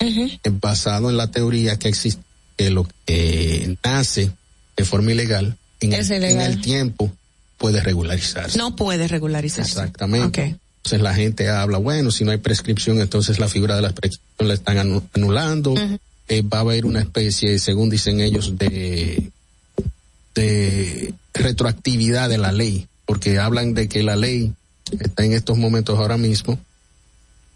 Es 0.00 0.60
basado 0.60 1.10
en 1.10 1.16
la 1.16 1.30
teoría 1.30 1.76
que 1.78 1.88
existe 1.88 2.22
que 2.58 2.68
lo 2.70 2.86
que 3.06 3.76
nace 3.82 4.30
de 4.76 4.84
forma 4.84 5.12
ilegal, 5.12 5.56
en, 5.80 5.92
el, 5.94 6.04
ilegal. 6.04 6.30
en 6.30 6.40
el 6.40 6.60
tiempo 6.60 7.10
puede 7.56 7.80
regularizarse. 7.80 8.58
No 8.58 8.76
puede 8.76 9.08
regularizarse. 9.08 9.70
Exactamente. 9.70 10.56
Entonces 10.78 11.00
la 11.00 11.14
gente 11.14 11.48
habla, 11.48 11.78
bueno, 11.78 12.10
si 12.10 12.24
no 12.24 12.32
hay 12.32 12.38
prescripción, 12.38 13.00
entonces 13.00 13.38
la 13.38 13.48
figura 13.48 13.76
de 13.76 13.82
la 13.82 13.92
prescripción 13.92 14.48
la 14.48 14.54
están 14.54 14.76
anu- 14.76 15.02
anulando. 15.14 15.74
Eh, 16.28 16.42
va 16.42 16.58
a 16.58 16.60
haber 16.60 16.84
una 16.84 17.00
especie, 17.00 17.58
según 17.58 17.88
dicen 17.90 18.20
ellos, 18.20 18.58
de, 18.58 19.30
de 20.34 21.14
retroactividad 21.34 22.28
de 22.28 22.38
la 22.38 22.52
ley, 22.52 22.86
porque 23.06 23.38
hablan 23.38 23.74
de 23.74 23.88
que 23.88 24.02
la 24.02 24.16
ley 24.16 24.52
está 25.00 25.24
en 25.24 25.32
estos 25.32 25.56
momentos 25.58 25.98
ahora 25.98 26.16
mismo, 26.16 26.58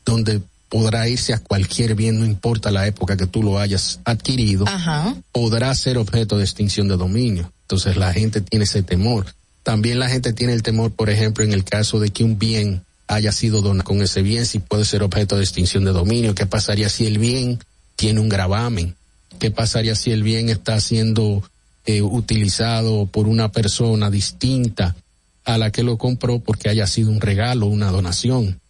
donde 0.04 0.40
podrá 0.72 1.06
irse 1.06 1.34
a 1.34 1.38
cualquier 1.38 1.94
bien, 1.94 2.18
no 2.18 2.24
importa 2.24 2.70
la 2.70 2.86
época 2.86 3.14
que 3.14 3.26
tú 3.26 3.42
lo 3.42 3.58
hayas 3.58 4.00
adquirido, 4.06 4.64
Ajá. 4.66 5.14
podrá 5.30 5.74
ser 5.74 5.98
objeto 5.98 6.38
de 6.38 6.44
extinción 6.44 6.88
de 6.88 6.96
dominio. 6.96 7.52
Entonces 7.64 7.98
la 7.98 8.10
gente 8.14 8.40
tiene 8.40 8.64
ese 8.64 8.82
temor. 8.82 9.26
También 9.64 9.98
la 9.98 10.08
gente 10.08 10.32
tiene 10.32 10.54
el 10.54 10.62
temor, 10.62 10.90
por 10.90 11.10
ejemplo, 11.10 11.44
en 11.44 11.52
el 11.52 11.62
caso 11.62 12.00
de 12.00 12.08
que 12.08 12.24
un 12.24 12.38
bien 12.38 12.86
haya 13.06 13.32
sido 13.32 13.60
donado 13.60 13.84
con 13.84 14.00
ese 14.00 14.22
bien, 14.22 14.46
si 14.46 14.60
puede 14.60 14.86
ser 14.86 15.02
objeto 15.02 15.36
de 15.36 15.42
extinción 15.42 15.84
de 15.84 15.92
dominio. 15.92 16.34
¿Qué 16.34 16.46
pasaría 16.46 16.88
si 16.88 17.04
el 17.04 17.18
bien 17.18 17.58
tiene 17.94 18.20
un 18.20 18.30
gravamen? 18.30 18.94
¿Qué 19.38 19.50
pasaría 19.50 19.94
si 19.94 20.10
el 20.10 20.22
bien 20.22 20.48
está 20.48 20.80
siendo 20.80 21.42
eh, 21.84 22.00
utilizado 22.00 23.04
por 23.04 23.28
una 23.28 23.52
persona 23.52 24.08
distinta 24.08 24.96
a 25.44 25.58
la 25.58 25.70
que 25.70 25.82
lo 25.82 25.98
compró 25.98 26.38
porque 26.38 26.70
haya 26.70 26.86
sido 26.86 27.10
un 27.10 27.20
regalo, 27.20 27.66
una 27.66 27.90
donación. 27.90 28.61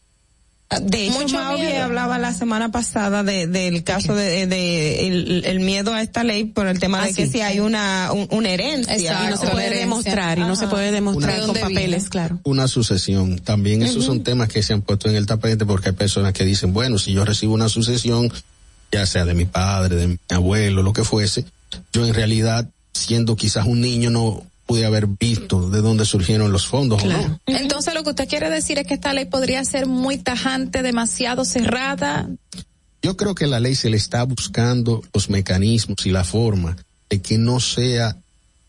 De 0.80 1.06
hecho, 1.06 1.20
Mucho 1.20 1.36
Mauvi 1.36 1.62
miedo. 1.62 1.82
hablaba 1.84 2.18
la 2.18 2.32
semana 2.32 2.70
pasada 2.70 3.22
de, 3.22 3.46
del 3.46 3.84
caso 3.84 4.14
de, 4.14 4.46
de 4.46 5.06
el, 5.06 5.44
el 5.44 5.60
miedo 5.60 5.92
a 5.94 6.02
esta 6.02 6.24
ley 6.24 6.44
por 6.44 6.66
el 6.66 6.78
tema 6.78 7.02
Ah, 7.02 7.06
de 7.06 7.14
que 7.14 7.26
sí. 7.26 7.32
si 7.32 7.40
hay 7.40 7.60
una 7.60 8.10
un- 8.12 8.28
una 8.30 8.50
herencia 8.50 8.94
Exacto. 8.94 9.24
Y 9.26 9.30
no 9.30 9.36
se 9.36 9.46
puede 9.48 9.66
herencia. 9.66 9.80
demostrar, 9.80 10.38
y 10.38 10.40
no 10.42 10.56
se 10.56 10.68
puede 10.68 10.92
demostrar 10.92 11.40
¿De 11.40 11.46
con 11.46 11.56
papeles, 11.56 12.08
claro. 12.08 12.38
Una 12.44 12.68
sucesión. 12.68 13.38
También 13.38 13.82
esos 13.82 14.04
son 14.04 14.22
temas 14.22 14.48
que 14.48 14.62
se 14.62 14.72
han 14.72 14.82
puesto 14.82 15.08
en 15.08 15.16
el 15.16 15.26
tapete 15.26 15.64
porque 15.66 15.90
hay 15.90 15.94
personas 15.94 16.32
que 16.32 16.44
dicen, 16.44 16.72
bueno, 16.72 16.98
si 16.98 17.12
yo 17.12 17.24
recibo 17.24 17.54
una 17.54 17.68
sucesión, 17.68 18.32
ya 18.90 19.06
sea 19.06 19.24
de 19.24 19.34
mi 19.34 19.44
padre, 19.46 19.96
de 19.96 20.06
mi 20.08 20.18
abuelo, 20.30 20.82
lo 20.82 20.92
que 20.92 21.04
fuese, 21.04 21.44
yo 21.92 22.06
en 22.06 22.14
realidad, 22.14 22.68
siendo 22.92 23.36
quizás 23.36 23.66
un 23.66 23.80
niño, 23.80 24.10
no 24.10 24.42
pude 24.72 24.86
haber 24.86 25.06
visto 25.06 25.68
de 25.68 25.82
dónde 25.82 26.06
surgieron 26.06 26.50
los 26.50 26.66
fondos 26.66 27.02
o 27.02 27.06
no. 27.06 27.40
Entonces 27.46 27.92
lo 27.92 28.02
que 28.04 28.10
usted 28.10 28.26
quiere 28.26 28.48
decir 28.48 28.78
es 28.78 28.86
que 28.86 28.94
esta 28.94 29.12
ley 29.12 29.26
podría 29.26 29.62
ser 29.66 29.84
muy 29.86 30.16
tajante, 30.16 30.82
demasiado 30.82 31.44
cerrada. 31.44 32.26
Yo 33.02 33.16
creo 33.18 33.34
que 33.34 33.46
la 33.46 33.60
ley 33.60 33.74
se 33.74 33.90
le 33.90 33.98
está 33.98 34.22
buscando 34.24 35.02
los 35.12 35.28
mecanismos 35.28 36.06
y 36.06 36.10
la 36.10 36.24
forma 36.24 36.74
de 37.10 37.20
que 37.20 37.36
no 37.36 37.60
sea 37.60 38.16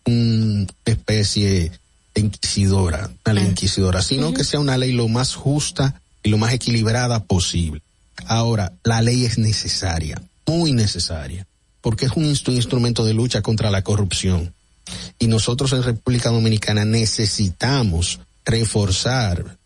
una 0.06 0.68
especie 0.84 1.72
de 2.14 2.22
inquisidora, 2.22 3.10
una 3.26 3.34
ley 3.34 3.46
inquisidora, 3.46 4.02
sino 4.02 4.34
que 4.34 4.44
sea 4.44 4.60
una 4.60 4.78
ley 4.78 4.92
lo 4.92 5.08
más 5.08 5.36
justa 5.36 6.02
y 6.22 6.30
lo 6.30 6.38
más 6.38 6.52
equilibrada 6.52 7.24
posible. 7.24 7.82
Ahora, 8.26 8.74
la 8.84 9.02
ley 9.02 9.24
es 9.24 9.38
necesaria, 9.38 10.22
muy 10.46 10.74
necesaria, 10.74 11.48
porque 11.80 12.08
es 12.08 12.12
un 12.18 12.26
instru- 12.26 12.54
instrumento 12.56 13.06
de 13.06 13.14
lucha 13.14 13.42
contra 13.42 13.72
la 13.72 13.84
corrupción. 13.84 14.54
Y 15.20 15.28
nosotros 15.28 15.72
en 15.74 15.84
República 15.84 16.30
Dominicana 16.30 16.86
necesitamos 16.86 18.20
reforzar 18.46 19.58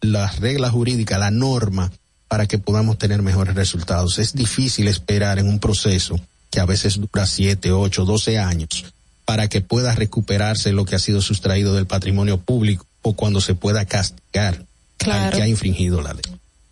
las 0.00 0.40
reglas 0.40 0.72
jurídicas, 0.72 1.18
la 1.18 1.30
norma, 1.30 1.92
para 2.28 2.46
que 2.46 2.58
podamos 2.58 2.98
tener 2.98 3.22
mejores 3.22 3.54
resultados. 3.54 4.18
Es 4.18 4.32
difícil 4.34 4.88
esperar 4.88 5.38
en 5.38 5.48
un 5.48 5.58
proceso 5.60 6.20
que 6.50 6.60
a 6.60 6.64
veces 6.66 6.98
dura 7.00 7.26
siete, 7.26 7.70
ocho, 7.72 8.04
doce 8.04 8.38
años 8.38 8.84
para 9.24 9.48
que 9.48 9.60
pueda 9.60 9.94
recuperarse 9.94 10.72
lo 10.72 10.84
que 10.84 10.94
ha 10.94 11.00
sido 11.00 11.20
sustraído 11.20 11.74
del 11.74 11.86
patrimonio 11.86 12.38
público 12.38 12.86
o 13.02 13.14
cuando 13.14 13.40
se 13.40 13.54
pueda 13.54 13.84
castigar 13.84 14.54
al 14.56 14.66
Claro. 14.98 15.36
que 15.36 15.42
ha 15.42 15.48
infringido 15.48 16.00
la 16.00 16.14
ley. 16.14 16.22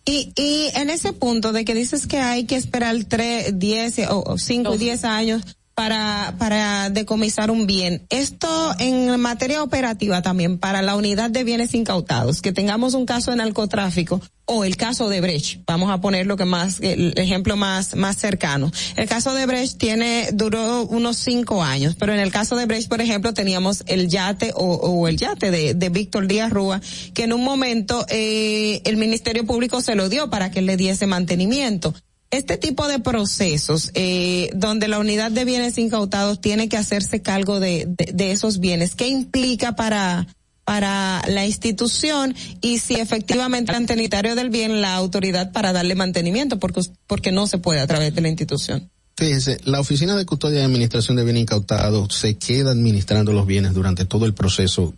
Y, 0.05 0.31
y 0.35 0.69
en 0.75 0.89
ese 0.89 1.13
punto 1.13 1.51
de 1.51 1.63
que 1.63 1.73
dices 1.73 2.07
que 2.07 2.19
hay 2.19 2.45
que 2.45 2.55
esperar 2.55 2.95
tres, 3.07 3.57
diez 3.59 3.99
o, 4.09 4.23
o 4.25 4.37
cinco, 4.37 4.77
diez 4.77 5.03
años 5.03 5.43
para, 5.75 6.35
para 6.39 6.89
decomisar 6.89 7.51
un 7.51 7.67
bien. 7.67 8.07
Esto 8.09 8.73
en 8.79 9.19
materia 9.19 9.61
operativa 9.61 10.21
también 10.21 10.57
para 10.57 10.81
la 10.81 10.95
unidad 10.95 11.29
de 11.29 11.43
bienes 11.43 11.73
incautados, 11.73 12.41
que 12.41 12.53
tengamos 12.53 12.93
un 12.93 13.05
caso 13.05 13.31
de 13.31 13.37
narcotráfico 13.37 14.21
o 14.45 14.63
el 14.63 14.77
caso 14.77 15.09
de 15.09 15.21
Brecht, 15.21 15.61
vamos 15.65 15.91
a 15.91 15.99
poner 15.99 16.27
lo 16.27 16.37
que 16.37 16.45
más, 16.45 16.79
el 16.79 17.13
ejemplo 17.17 17.57
más, 17.57 17.95
más 17.95 18.15
cercano. 18.15 18.71
El 18.95 19.07
caso 19.07 19.33
de 19.33 19.45
Brecht 19.47 19.77
tiene, 19.77 20.29
duró 20.33 20.83
unos 20.83 21.17
cinco 21.17 21.63
años, 21.63 21.95
pero 21.99 22.13
en 22.13 22.19
el 22.19 22.31
caso 22.31 22.55
de 22.55 22.67
Brecht, 22.67 22.87
por 22.87 23.01
ejemplo, 23.01 23.33
teníamos 23.33 23.83
el 23.87 24.07
yate 24.07 24.53
o, 24.55 24.75
o 24.75 25.07
el 25.07 25.17
yate 25.17 25.49
de, 25.49 25.73
de 25.73 25.89
Víctor 25.89 26.27
Díaz 26.27 26.51
Rúa, 26.51 26.79
que 27.13 27.23
en 27.23 27.33
un 27.33 27.43
momento 27.43 28.05
eh, 28.09 28.81
el 28.85 28.97
Ministerio 28.97 29.45
Público 29.45 29.81
se 29.81 29.95
lo 29.95 30.09
dio 30.09 30.29
para 30.29 30.51
que 30.51 30.61
le 30.61 30.77
diese 30.77 31.07
mantenimiento. 31.07 31.93
Este 32.31 32.57
tipo 32.57 32.87
de 32.87 32.99
procesos, 32.99 33.91
eh, 33.93 34.49
donde 34.53 34.87
la 34.87 34.99
unidad 34.99 35.31
de 35.31 35.45
bienes 35.45 35.77
incautados 35.77 36.41
tiene 36.41 36.67
que 36.67 36.77
hacerse 36.77 37.21
cargo 37.21 37.59
de, 37.59 37.87
esos 38.17 38.59
bienes, 38.59 38.95
¿qué 38.95 39.07
implica 39.07 39.75
para, 39.75 40.27
para 40.63 41.21
la 41.27 41.45
institución 41.45 42.35
y 42.61 42.79
si 42.79 42.95
efectivamente 42.95 43.71
el 43.71 43.77
mantenitario 43.77 44.35
del 44.35 44.49
bien 44.49 44.81
la 44.81 44.95
autoridad 44.95 45.51
para 45.51 45.71
darle 45.71 45.95
mantenimiento, 45.95 46.59
porque, 46.59 46.81
porque 47.07 47.31
no 47.31 47.47
se 47.47 47.59
puede 47.59 47.79
a 47.79 47.87
través 47.87 48.13
de 48.13 48.21
la 48.21 48.29
institución? 48.29 48.89
Fíjese, 49.17 49.59
la 49.63 49.79
Oficina 49.79 50.17
de 50.17 50.25
Custodia 50.25 50.59
y 50.59 50.63
Administración 50.63 51.15
de 51.15 51.23
Bienes 51.23 51.43
Incautados 51.43 52.13
se 52.13 52.37
queda 52.37 52.71
administrando 52.71 53.31
los 53.31 53.47
bienes 53.47 53.73
durante 53.73 54.03
todo 54.03 54.25
el 54.25 54.33
proceso 54.33 54.93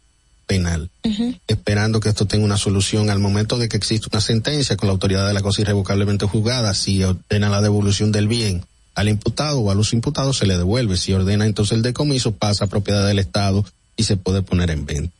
penal, 0.48 0.90
esperando 1.48 2.00
que 2.00 2.10
esto 2.10 2.26
tenga 2.26 2.46
una 2.46 2.58
solución 2.58 3.10
al 3.10 3.20
momento 3.20 3.58
de 3.58 3.70
que 3.70 3.78
existe 3.78 4.08
una 4.12 4.22
sentencia 4.22 4.78
con 4.78 4.88
la 4.88 4.94
autoridad 4.94 5.28
de 5.28 5.34
la 5.34 5.42
cosa 5.42 5.62
irrevocablemente 5.62 6.26
juzgada, 6.26 6.74
si 6.74 7.04
ordena 7.04 7.50
la 7.50 7.62
devolución 7.62 8.12
del 8.12 8.28
bien 8.28 8.66
al 8.98 9.10
imputado 9.10 9.60
o 9.60 9.70
a 9.70 9.76
los 9.76 9.94
imputados 9.94 10.38
se 10.38 10.48
le 10.48 10.58
devuelve, 10.58 10.98
si 10.98 11.14
ordena 11.14 11.46
entonces 11.46 11.78
el 11.78 11.84
decomiso 11.84 12.32
pasa 12.32 12.66
a 12.66 12.68
propiedad 12.68 13.06
del 13.06 13.20
Estado 13.20 13.64
y 13.96 14.04
se 14.04 14.18
puede 14.18 14.42
poner 14.42 14.72
en 14.72 14.88
venta. 14.88 15.14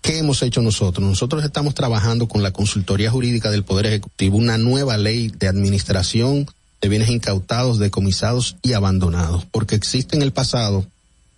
¿Qué 0.00 0.18
hemos 0.18 0.42
hecho 0.42 0.62
nosotros? 0.62 1.04
Nosotros 1.04 1.44
estamos 1.44 1.74
trabajando 1.74 2.28
con 2.28 2.44
la 2.44 2.52
Consultoría 2.52 3.10
Jurídica 3.10 3.50
del 3.50 3.64
Poder 3.64 3.86
Ejecutivo 3.86 4.36
una 4.36 4.58
nueva 4.58 4.96
ley 4.96 5.32
de 5.36 5.48
administración 5.48 6.46
de 6.80 6.88
bienes 6.88 7.10
incautados, 7.10 7.80
decomisados 7.80 8.58
y 8.62 8.74
abandonados, 8.74 9.44
porque 9.50 9.74
existe 9.74 10.14
en 10.14 10.22
el 10.22 10.32
pasado 10.32 10.86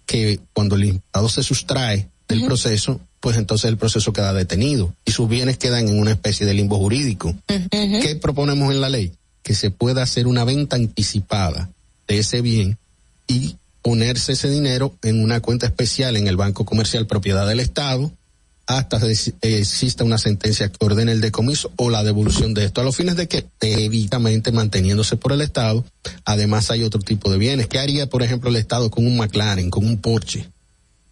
que 0.04 0.40
cuando 0.52 0.76
el 0.76 0.84
imputado 0.84 1.30
se 1.30 1.42
sustrae 1.42 2.10
del 2.28 2.44
proceso, 2.44 3.00
pues 3.20 3.36
entonces 3.36 3.68
el 3.68 3.76
proceso 3.76 4.12
queda 4.12 4.32
detenido 4.32 4.94
y 5.04 5.12
sus 5.12 5.28
bienes 5.28 5.58
quedan 5.58 5.88
en 5.88 5.98
una 5.98 6.12
especie 6.12 6.46
de 6.46 6.54
limbo 6.54 6.78
jurídico. 6.78 7.34
¿Qué 7.70 8.18
proponemos 8.20 8.72
en 8.72 8.80
la 8.80 8.88
ley? 8.88 9.12
Que 9.42 9.54
se 9.54 9.70
pueda 9.70 10.02
hacer 10.02 10.26
una 10.26 10.44
venta 10.44 10.76
anticipada 10.76 11.70
de 12.06 12.18
ese 12.18 12.40
bien 12.40 12.78
y 13.26 13.56
ponerse 13.82 14.32
ese 14.32 14.50
dinero 14.50 14.94
en 15.02 15.22
una 15.22 15.40
cuenta 15.40 15.66
especial 15.66 16.16
en 16.16 16.26
el 16.26 16.36
Banco 16.36 16.64
Comercial 16.64 17.06
propiedad 17.06 17.46
del 17.46 17.60
Estado 17.60 18.12
hasta 18.68 19.00
que 19.00 19.58
exista 19.58 20.04
una 20.04 20.18
sentencia 20.18 20.68
que 20.68 20.84
ordene 20.84 21.12
el 21.12 21.22
decomiso 21.22 21.72
o 21.76 21.88
la 21.88 22.04
devolución 22.04 22.52
de 22.52 22.66
esto. 22.66 22.82
A 22.82 22.84
los 22.84 22.94
fines 22.94 23.16
de 23.16 23.26
que, 23.26 23.46
debidamente 23.58 24.52
manteniéndose 24.52 25.16
por 25.16 25.32
el 25.32 25.40
Estado, 25.40 25.86
además 26.26 26.70
hay 26.70 26.82
otro 26.82 27.00
tipo 27.00 27.30
de 27.30 27.38
bienes. 27.38 27.66
¿Qué 27.66 27.78
haría, 27.78 28.10
por 28.10 28.22
ejemplo, 28.22 28.50
el 28.50 28.56
Estado 28.56 28.90
con 28.90 29.06
un 29.06 29.16
McLaren, 29.16 29.70
con 29.70 29.86
un 29.86 29.96
Porsche? 29.96 30.50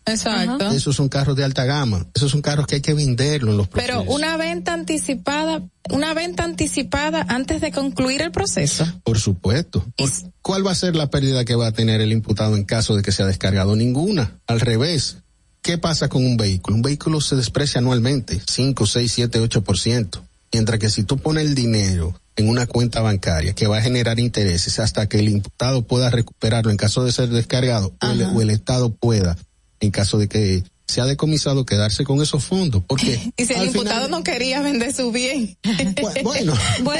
Exacto. 0.07 0.71
Esos 0.71 0.95
son 0.97 1.09
carros 1.09 1.37
de 1.37 1.45
alta 1.45 1.65
gama. 1.65 2.07
Esos 2.15 2.31
son 2.31 2.41
carros 2.43 2.67
que 2.67 2.77
hay 2.77 2.81
que 2.81 2.95
venderlos 2.95 3.51
en 3.53 3.57
los 3.59 3.69
Pero 3.69 3.95
procesos. 3.95 4.15
una 4.15 4.37
venta 4.37 4.73
anticipada, 4.73 5.63
una 5.91 6.15
venta 6.15 6.45
anticipada 6.45 7.27
antes 7.29 7.61
de 7.61 7.73
concluir 7.73 8.23
el 8.23 8.31
proceso. 8.31 8.87
Por 9.05 9.19
supuesto. 9.19 9.85
Por- 9.97 10.11
¿Cuál 10.43 10.65
va 10.67 10.71
a 10.71 10.77
ser 10.77 10.95
la 10.95 11.11
pérdida 11.11 11.45
que 11.45 11.57
va 11.57 11.67
a 11.69 11.73
tener 11.73 12.01
el 12.01 12.13
imputado 12.13 12.57
en 12.57 12.65
caso 12.65 12.95
de 12.97 13.03
que 13.03 13.11
sea 13.13 13.27
descargado? 13.27 13.75
Ninguna. 13.75 14.39
Al 14.47 14.61
revés. 14.61 15.19
¿Qué 15.61 15.79
pasa 15.79 16.09
con 16.09 16.25
un 16.25 16.37
vehículo? 16.37 16.77
Un 16.77 16.83
vehículo 16.83 17.21
se 17.21 17.35
desprecia 17.35 17.81
anualmente, 17.81 18.41
5, 18.47 18.87
6, 18.87 19.13
7, 19.13 19.41
8%. 19.41 20.23
Mientras 20.53 20.79
que 20.79 20.89
si 20.91 21.03
tú 21.03 21.19
pones 21.19 21.45
el 21.45 21.57
dinero 21.57 22.15
en 22.37 22.49
una 22.49 22.67
cuenta 22.69 23.01
bancaria 23.01 23.53
que 23.55 23.67
va 23.67 23.79
a 23.79 23.83
generar 23.83 24.21
intereses 24.21 24.79
hasta 24.79 25.09
que 25.09 25.19
el 25.19 25.29
imputado 25.29 25.83
pueda 25.83 26.09
recuperarlo 26.11 26.71
en 26.71 26.77
caso 26.77 27.03
de 27.05 27.11
ser 27.11 27.31
descargado 27.31 27.93
o 28.01 28.07
el, 28.07 28.23
o 28.23 28.41
el 28.43 28.51
Estado 28.51 28.95
pueda, 28.95 29.37
en 29.81 29.91
caso 29.91 30.19
de 30.19 30.29
que 30.29 30.65
sea 30.87 31.05
decomisado, 31.05 31.67
quedarse 31.67 32.05
con 32.05 32.23
esos 32.23 32.45
fondos. 32.45 32.83
Porque 32.87 33.33
Y 33.37 33.45
si 33.45 33.53
el 33.55 33.67
imputado 33.67 34.05
final- 34.05 34.11
no 34.11 34.23
quería 34.25 34.61
vender 34.63 34.95
su 34.95 35.11
bien. 35.13 35.57
bueno, 36.23 36.55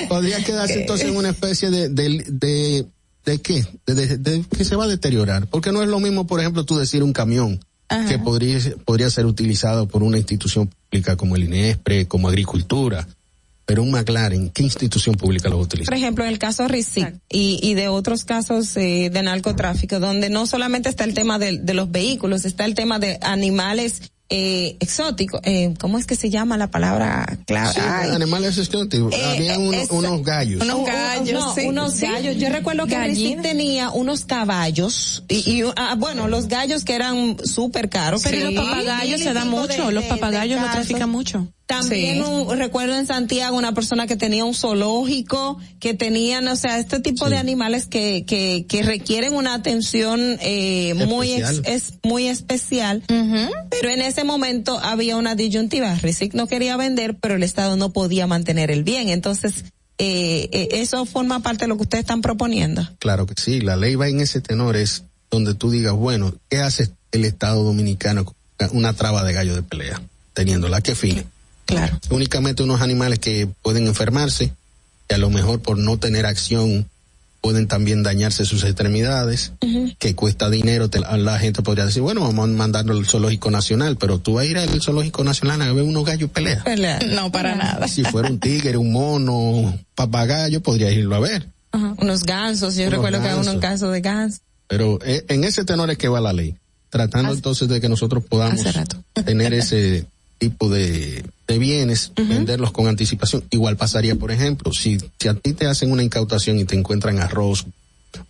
podría 0.09 0.43
quedarse 0.43 0.81
entonces 0.81 1.09
en 1.09 1.17
una 1.17 1.31
especie 1.31 1.71
de, 1.71 1.89
de, 1.89 2.25
de, 2.29 2.87
de 3.25 3.39
qué? 3.41 3.65
De, 3.87 3.95
de- 3.95 4.19
de- 4.19 4.45
que 4.57 4.65
se 4.65 4.77
va 4.77 4.85
a 4.85 4.89
deteriorar. 4.89 5.47
Porque 5.49 5.73
no 5.73 5.83
es 5.83 5.89
lo 5.89 6.01
mismo, 6.01 6.27
por 6.27 6.41
ejemplo, 6.41 6.65
tú 6.65 6.77
decir 6.77 7.03
un 7.05 7.13
camión 7.13 7.61
Ajá. 7.89 8.09
que 8.09 8.19
podría, 8.19 8.59
podría 8.85 9.09
ser 9.11 9.27
utilizado 9.27 9.87
por 9.87 10.03
una 10.03 10.19
institución 10.19 10.69
pública 10.91 11.17
como 11.17 11.37
el 11.37 11.45
INESPRE, 11.45 12.09
como 12.09 12.29
Agricultura. 12.29 13.07
Pero 13.67 13.83
un 13.83 13.91
McLaren, 13.91 14.51
¿qué 14.51 14.63
institución 14.63 15.17
pública 15.17 15.49
lo 15.49 15.57
va 15.57 15.63
a 15.63 15.65
utilizar? 15.65 15.87
Por 15.93 15.99
ejemplo, 15.99 16.25
en 16.25 16.31
el 16.31 16.39
caso 16.39 16.69
RICIC 16.69 17.15
y, 17.29 17.59
y 17.63 17.75
de 17.75 17.89
otros 17.89 18.25
casos 18.25 18.77
eh, 18.77 19.11
de 19.13 19.23
narcotráfico, 19.23 19.99
donde 19.99 20.31
no 20.31 20.47
solamente 20.47 20.89
está 20.89 21.03
el 21.05 21.15
tema 21.15 21.39
de, 21.41 21.59
de 21.59 21.75
los 21.75 21.91
vehículos, 21.91 22.45
está 22.45 22.65
el 22.65 22.77
tema 22.77 23.01
de 23.01 23.19
animales 23.23 24.03
eh, 24.29 24.77
exóticos. 24.81 25.41
Eh, 25.45 25.75
¿Cómo 25.81 25.99
es 25.99 26.07
que 26.07 26.15
se 26.17 26.31
llama 26.31 26.57
la 26.57 26.71
palabra 26.71 27.39
clave? 27.47 27.73
Sí, 27.75 27.81
animales 27.81 28.57
exóticos. 28.59 29.13
Eh, 29.13 29.25
Había 29.25 29.55
eh, 29.55 29.59
unos, 29.59 29.75
es- 29.83 29.91
unos 29.91 30.23
gallos. 30.23 30.63
Unos 30.63 30.87
gallos, 30.87 31.33
no, 31.47 31.55
sí, 31.55 31.61
unos 31.67 31.93
sí. 31.95 32.07
gallos. 32.07 32.37
Yo 32.37 32.49
recuerdo 32.51 32.87
que. 32.87 32.97
RICIC 32.99 33.43
tenía 33.43 33.91
unos 33.91 34.25
caballos 34.27 35.25
y, 35.29 35.37
y, 35.51 35.63
ah, 35.77 35.95
bueno, 35.99 36.29
los 36.29 36.47
gallos 36.49 36.85
que 36.85 36.95
eran 36.95 37.37
súper 37.45 37.89
caros. 37.89 38.23
Pero 38.23 38.49
Sí. 38.49 38.55
los 38.55 38.65
papagayos 38.65 39.21
Y 39.21 39.25
se 39.25 39.33
da 39.33 39.43
tipo 39.43 39.57
mucho, 39.57 39.87
de- 39.87 39.93
los 39.93 40.05
papagayos 40.05 40.61
lo 40.61 40.71
trafican 40.71 41.11
mucho. 41.11 41.49
También 41.67 42.25
Sí. 42.25 42.31
un- 42.31 42.57
recuerdo 42.59 42.97
en 42.97 43.07
Santiago 43.07 43.57
una 43.57 43.73
persona 43.75 44.07
que 44.07 44.15
tenía 44.17 44.45
un 44.45 44.55
zoológico, 44.55 45.59
que 45.81 45.95
tenían, 45.95 46.47
o 46.47 46.55
sea, 46.57 46.79
este 46.79 47.01
tipo 47.01 47.29
de 47.29 47.39
animales 47.39 47.87
que, 47.87 48.25
que, 48.25 48.67
que 48.69 48.83
requieren 48.85 49.35
una 49.35 49.55
atención 49.55 50.39
eh, 50.41 50.95
muy 51.09 51.33
ex- 51.33 51.51
Especial. 51.51 51.75
es 51.75 51.93
muy 52.05 52.29
especial. 52.29 53.03
Pero 53.09 53.91
en 53.91 54.01
ese 54.01 54.23
momento 54.23 54.79
había 54.79 55.17
una 55.17 55.35
disyuntiva. 55.35 55.95
Risic 55.97 56.35
no 56.35 56.47
quería 56.47 56.77
vender, 56.77 57.17
pero 57.17 57.35
el 57.35 57.43
Estado 57.43 57.77
no 57.77 57.93
podía 57.93 58.27
mantener 58.29 58.71
el 58.71 58.85
bien. 58.85 59.09
Entonces, 59.09 59.65
eh, 59.99 60.49
eh, 60.53 60.69
eso 60.73 61.05
forma 61.05 61.41
parte 61.41 61.65
de 61.65 61.69
lo 61.69 61.77
que 61.77 61.83
ustedes 61.83 62.03
están 62.03 62.23
proponiendo. 62.23 62.87
Claro 63.01 63.27
que 63.27 63.35
sí, 63.37 63.61
la 63.61 63.77
ley 63.77 63.97
va 63.97 64.09
en 64.09 64.21
ese 64.21 64.41
tenor, 64.41 64.77
es 64.77 65.03
donde 65.33 65.55
tú 65.55 65.71
digas, 65.71 65.95
bueno, 65.95 66.33
¿qué 66.49 66.59
hace 66.59 66.91
el 67.13 67.25
Estado 67.25 67.65
dominicano 67.65 68.25
con 68.25 68.35
una 68.73 68.93
traba 68.93 69.25
de 69.25 69.33
gallo 69.33 69.55
de 69.55 69.63
pelea, 69.63 70.01
teniéndola. 70.35 70.77
¿A 70.77 70.81
qué 70.83 70.95
fin? 70.95 71.25
Claro. 71.67 71.99
Únicamente 72.11 72.63
unos 72.63 72.81
animales 72.81 73.19
que 73.19 73.49
pueden 73.63 73.87
enfermarse, 73.87 74.53
que 75.09 75.15
a 75.15 75.19
lo 75.19 75.31
mejor 75.31 75.61
por 75.61 75.77
no 75.79 75.99
tener 75.99 76.25
acción 76.27 76.89
pueden 77.43 77.69
también 77.69 78.03
dañarse 78.03 78.45
sus 78.45 78.65
extremidades, 78.65 79.53
que 80.01 80.17
cuesta 80.17 80.51
dinero. 80.51 80.91
Te- 80.91 80.99
la 81.01 81.39
gente 81.39 81.63
podría 81.63 81.87
decir, 81.87 82.03
bueno, 82.03 82.23
vamos 82.23 82.45
a 82.49 82.53
mandarlo 82.53 82.93
al 82.95 83.07
Zoológico 83.07 83.53
Nacional, 83.53 83.97
pero 83.99 84.19
tú 84.19 84.35
vas 84.35 84.43
a 84.45 84.47
ir 84.47 84.59
al 84.59 84.83
Zoológico 84.83 85.23
Nacional 85.23 85.63
a 85.63 85.73
ver 85.73 85.85
unos 85.85 86.05
gallos 86.05 86.29
pelear. 86.31 86.65
No, 87.07 87.31
para 87.31 87.55
nada. 87.55 87.87
Si 87.87 88.03
fuera 88.03 88.29
un 88.31 88.41
tigre, 88.41 88.77
un 88.77 88.91
mono, 88.91 89.79
papagayo, 89.95 90.61
podría 90.61 90.91
irlo 90.91 91.15
a 91.15 91.21
ver. 91.21 91.47
Ajá, 91.71 91.95
Unos 91.99 92.25
gansos, 92.25 92.75
yo 92.75 92.83
Unos 92.89 92.95
recuerdo 92.95 93.19
que 93.21 93.27
uno 93.29 93.37
en 93.39 93.45
gansos. 93.45 93.61
caso 93.61 93.91
de 93.91 94.01
ganso. 94.01 94.41
Pero 94.67 94.99
eh, 95.05 95.25
en 95.29 95.45
ese 95.45 95.65
tenor 95.65 95.89
es 95.93 95.99
que 95.99 96.09
va 96.09 96.21
la 96.21 96.33
ley, 96.33 96.57
tratando 96.91 97.33
entonces 97.33 97.69
de 97.69 97.81
que 97.81 97.89
nosotros 97.89 98.25
podamos 98.29 98.65
tener 99.25 99.55
ese 99.55 100.07
tipo 100.39 100.69
de, 100.69 101.25
de 101.49 101.59
bienes, 101.59 102.13
venderlos 102.17 102.71
con 102.73 102.87
anticipación. 102.89 103.45
Igual 103.51 103.77
pasaría, 103.77 104.15
por 104.17 104.31
ejemplo, 104.31 104.73
si, 104.73 104.99
si 105.19 105.29
a 105.29 105.35
ti 105.35 105.53
te 105.55 105.67
hacen 105.67 105.91
una 105.91 106.03
incautación 106.03 106.59
y 106.59 106.65
te 106.65 106.77
encuentran 106.77 107.19
arroz 107.21 107.65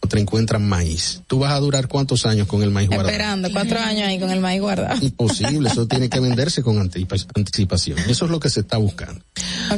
o 0.00 0.06
te 0.08 0.18
encuentran 0.18 0.68
maíz, 0.68 1.22
¿tú 1.26 1.38
vas 1.40 1.52
a 1.52 1.60
durar 1.60 1.86
cuántos 1.88 2.26
años 2.26 2.46
con 2.48 2.62
el 2.62 2.70
maíz 2.70 2.88
guardado? 2.88 3.08
Esperando 3.08 3.50
cuatro 3.52 3.78
años 3.78 4.08
ahí 4.08 4.18
con 4.18 4.30
el 4.30 4.40
maíz 4.40 4.60
guardado. 4.60 5.04
Imposible, 5.04 5.68
eso 5.68 5.86
tiene 5.86 6.08
que 6.08 6.18
venderse 6.20 6.62
con 6.62 6.78
anticipa- 6.78 7.26
anticipación. 7.34 7.98
Eso 8.08 8.24
es 8.24 8.30
lo 8.30 8.40
que 8.40 8.50
se 8.50 8.60
está 8.60 8.76
buscando 8.78 9.20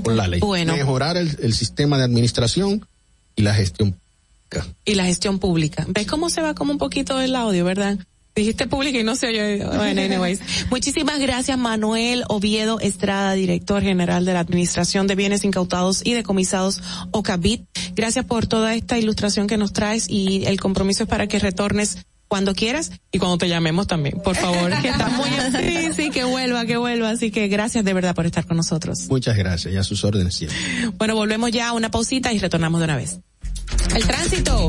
con 0.03 0.17
la 0.17 0.27
ley. 0.29 0.41
Bueno. 0.41 0.75
Mejorar 0.75 1.17
el, 1.17 1.37
el 1.43 1.53
sistema 1.55 1.99
de 1.99 2.05
administración 2.05 2.87
y 3.37 3.43
la 3.43 3.55
gestión 3.55 3.93
pública. 3.93 4.67
y 4.85 4.95
la 4.95 5.05
gestión 5.05 5.39
pública. 5.39 5.85
¿Ves 5.89 6.07
cómo 6.07 6.31
se 6.31 6.41
va 6.41 6.55
como 6.55 6.73
un 6.73 6.79
poquito 6.79 7.21
el 7.21 7.37
audio, 7.37 7.65
verdad? 7.65 7.99
Dijiste 8.39 8.69
pública 8.69 9.01
y 9.01 9.03
no 9.03 9.17
se 9.17 9.27
oye. 9.27 9.65
Bueno, 9.65 10.01
anyways. 10.01 10.41
Muchísimas 10.71 11.19
gracias, 11.19 11.59
Manuel 11.59 12.23
Oviedo 12.29 12.79
Estrada, 12.79 13.33
director 13.33 13.83
general 13.83 14.25
de 14.25 14.33
la 14.33 14.39
Administración 14.39 15.09
de 15.09 15.17
Bienes 15.17 15.43
Incautados 15.43 16.03
y 16.05 16.15
Decomisados 16.15 16.81
OCABIT. 17.11 17.65
Gracias 17.97 18.25
por 18.25 18.47
toda 18.47 18.77
esta 18.77 18.97
ilustración 18.97 19.49
que 19.49 19.57
nos 19.57 19.73
traes 19.73 20.09
y 20.09 20.45
el 20.47 20.61
compromiso 20.61 21.03
es 21.03 21.09
para 21.09 21.27
que 21.27 21.41
retornes 21.41 22.07
cuando 22.29 22.55
quieras 22.55 22.93
y 23.11 23.19
cuando 23.19 23.39
te 23.39 23.49
llamemos 23.49 23.89
también, 23.89 24.21
por 24.23 24.37
favor, 24.37 24.71
que 24.83 24.89
estás 24.89 25.13
muy 25.15 25.31
sí, 25.59 25.89
sí, 25.97 26.11
que 26.11 26.23
vuelva, 26.23 26.65
que 26.65 26.77
vuelva, 26.77 27.11
así 27.11 27.33
que 27.33 27.49
gracias 27.49 27.85
de 27.85 27.93
verdad 27.93 28.15
por 28.15 28.25
estar 28.25 28.47
con 28.47 28.57
nosotros. 28.57 29.09
Muchas 29.09 29.37
gracias 29.37 29.75
y 29.75 29.77
a 29.77 29.83
sus 29.83 30.05
órdenes 30.05 30.35
siempre. 30.35 30.57
Bueno, 30.97 31.17
volvemos 31.17 31.51
ya 31.51 31.71
a 31.71 31.73
una 31.73 31.91
pausita 31.91 32.33
y 32.33 32.39
retornamos 32.39 32.79
de 32.81 32.85
una 32.85 32.97
vez. 32.97 33.19
El 33.97 34.07
tránsito. 34.07 34.69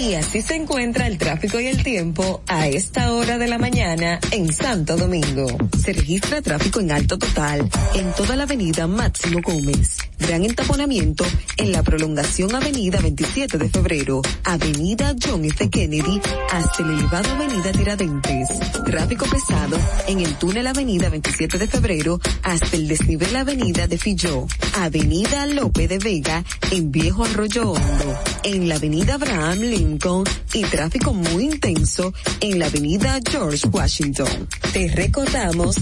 Y 0.00 0.14
así 0.14 0.40
se 0.40 0.54
encuentra 0.54 1.06
el 1.06 1.18
tráfico 1.18 1.60
y 1.60 1.66
el 1.66 1.82
tiempo 1.82 2.42
a 2.46 2.68
esta 2.68 3.12
hora 3.12 3.36
de 3.36 3.48
la 3.48 3.58
mañana 3.58 4.18
en 4.30 4.50
Santo 4.50 4.96
Domingo. 4.96 5.46
Se 5.84 5.92
registra 5.92 6.40
tráfico 6.40 6.80
en 6.80 6.90
alto 6.90 7.18
total 7.18 7.68
en 7.94 8.12
toda 8.14 8.34
la 8.34 8.44
avenida 8.44 8.86
Máximo 8.86 9.40
Gómez. 9.42 9.98
Gran 10.18 10.44
entaponamiento 10.44 11.24
en 11.56 11.72
la 11.72 11.82
prolongación 11.82 12.54
avenida 12.54 13.00
27 13.00 13.58
de 13.58 13.68
febrero, 13.68 14.22
avenida 14.44 15.14
John 15.22 15.44
F. 15.44 15.68
Kennedy 15.68 16.20
hasta 16.50 16.82
el 16.82 16.90
elevado 16.90 17.30
avenida 17.30 17.72
Tiradentes. 17.72 18.48
Tráfico 18.84 19.26
pesado 19.26 19.78
en 20.06 20.20
el 20.20 20.34
túnel 20.36 20.66
avenida 20.66 21.10
27 21.10 21.58
de 21.58 21.66
febrero 21.66 22.20
hasta 22.42 22.76
el 22.76 22.88
desnivel 22.88 23.36
avenida 23.36 23.86
de 23.86 23.98
Filló, 23.98 24.46
avenida 24.74 25.46
Lope 25.46 25.88
de 25.88 25.98
Vega 25.98 26.44
en 26.70 26.90
Viejo 26.90 27.24
Arroyo 27.24 27.72
Hondo, 27.72 28.18
en 28.44 28.68
la 28.68 28.76
avenida 28.76 29.14
Abraham 29.14 29.59
Lincoln 29.62 30.24
y 30.54 30.62
tráfico 30.64 31.12
muy 31.12 31.44
intenso 31.44 32.12
en 32.40 32.58
la 32.58 32.66
avenida 32.66 33.18
George 33.30 33.66
Washington. 33.68 34.48
Te 34.72 34.88
recordamos, 34.88 35.76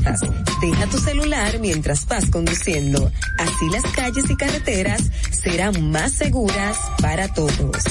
deja 0.60 0.86
tu 0.90 0.98
celular 0.98 1.58
mientras 1.60 2.06
vas 2.06 2.26
conduciendo. 2.30 3.10
Así 3.38 3.68
las 3.70 3.84
calles 3.92 4.28
y 4.28 4.36
carreteras 4.36 5.02
serán 5.30 5.90
más 5.90 6.12
seguras 6.12 6.76
para 7.00 7.32
todos. 7.32 7.84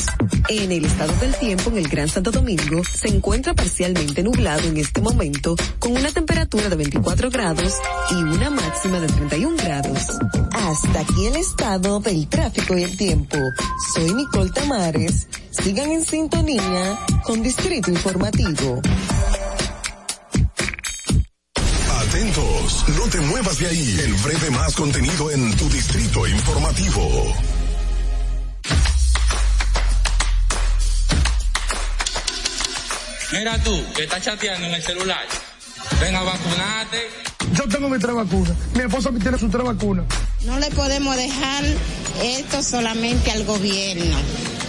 En 0.49 0.71
el 0.71 0.85
estado 0.85 1.13
del 1.19 1.35
tiempo 1.35 1.69
en 1.69 1.77
el 1.77 1.87
Gran 1.87 2.07
Santo 2.07 2.31
Domingo 2.31 2.81
se 2.83 3.09
encuentra 3.09 3.53
parcialmente 3.53 4.23
nublado 4.23 4.67
en 4.67 4.77
este 4.77 5.01
momento 5.01 5.55
con 5.79 5.91
una 5.91 6.11
temperatura 6.11 6.69
de 6.69 6.75
24 6.75 7.29
grados 7.29 7.73
y 8.11 8.15
una 8.15 8.49
máxima 8.49 8.99
de 8.99 9.07
31 9.07 9.57
grados. 9.57 10.07
Hasta 10.51 10.99
aquí 11.01 11.25
el 11.25 11.35
estado 11.35 11.99
del 11.99 12.27
tráfico 12.27 12.77
y 12.77 12.83
el 12.83 12.97
tiempo. 12.97 13.37
Soy 13.93 14.13
Nicole 14.13 14.51
Tamares. 14.51 15.27
Sigan 15.63 15.91
en 15.91 16.03
sintonía 16.03 16.99
con 17.23 17.41
Distrito 17.43 17.91
Informativo. 17.91 18.81
Atentos, 21.99 22.85
no 22.95 23.07
te 23.09 23.19
muevas 23.21 23.59
de 23.59 23.67
ahí. 23.67 23.99
El 23.99 24.13
breve 24.15 24.51
más 24.51 24.75
contenido 24.75 25.31
en 25.31 25.55
tu 25.57 25.69
Distrito 25.69 26.27
Informativo. 26.27 27.33
Mira 33.33 33.61
tú, 33.63 33.83
que 33.93 34.03
estás 34.03 34.23
chateando 34.23 34.67
en 34.67 34.73
el 34.73 34.81
celular. 34.81 35.27
Ven 35.99 36.15
a 36.15 36.21
vacunarte. 36.21 37.09
Yo 37.53 37.67
tengo 37.67 37.89
mis 37.89 37.99
tres 37.99 38.15
vacunas. 38.15 38.53
Mi 38.73 38.81
esposa 38.81 39.09
tiene 39.21 39.37
sus 39.37 39.49
tres 39.49 39.63
vacunas. 39.63 40.05
No 40.45 40.59
le 40.59 40.69
podemos 40.71 41.15
dejar 41.15 41.63
esto 42.23 42.61
solamente 42.61 43.31
al 43.31 43.43
gobierno, 43.45 44.17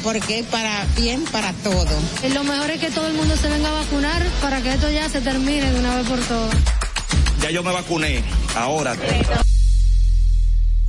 porque 0.02 0.40
es 0.40 0.46
para 0.46 0.84
bien 0.96 1.24
para 1.32 1.52
todo. 1.54 1.98
Y 2.22 2.32
lo 2.32 2.44
mejor 2.44 2.70
es 2.70 2.80
que 2.80 2.90
todo 2.90 3.06
el 3.08 3.14
mundo 3.14 3.36
se 3.36 3.48
venga 3.48 3.68
a 3.68 3.72
vacunar 3.72 4.22
para 4.40 4.60
que 4.60 4.72
esto 4.72 4.90
ya 4.90 5.08
se 5.08 5.20
termine 5.20 5.72
de 5.72 5.78
una 5.78 5.96
vez 5.96 6.08
por 6.08 6.20
todas. 6.20 6.56
Ya 7.42 7.50
yo 7.50 7.62
me 7.62 7.72
vacuné. 7.72 8.22
Ahora. 8.56 8.96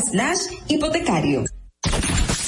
slash 0.00 0.38
hipotecario. 0.68 1.44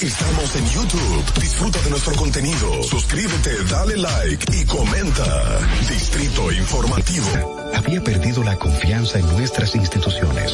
Estamos 0.01 0.55
en 0.55 0.65
YouTube. 0.69 1.41
Disfruta 1.41 1.81
de 1.81 1.89
nuestro 1.89 2.15
contenido. 2.15 2.83
Suscríbete, 2.83 3.51
dale 3.69 3.97
like 3.97 4.45
y 4.55 4.65
comenta. 4.65 5.59
Distrito 5.89 6.51
Informativo. 6.53 7.71
Había 7.75 8.01
perdido 8.01 8.41
la 8.43 8.55
confianza 8.55 9.19
en 9.19 9.27
nuestras 9.37 9.75
instituciones. 9.75 10.53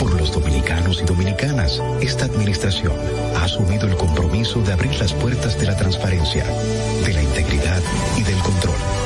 Por 0.00 0.18
los 0.18 0.32
dominicanos 0.32 1.02
y 1.02 1.04
dominicanas, 1.04 1.82
esta 2.00 2.24
administración 2.24 2.94
ha 3.36 3.44
asumido 3.44 3.86
el 3.86 3.96
compromiso 3.96 4.62
de 4.62 4.72
abrir 4.72 4.94
las 4.96 5.12
puertas 5.12 5.58
de 5.60 5.66
la 5.66 5.76
transparencia, 5.76 6.44
de 7.04 7.12
la 7.12 7.22
integridad 7.22 7.82
y 8.16 8.22
del 8.22 8.38
control. 8.38 9.05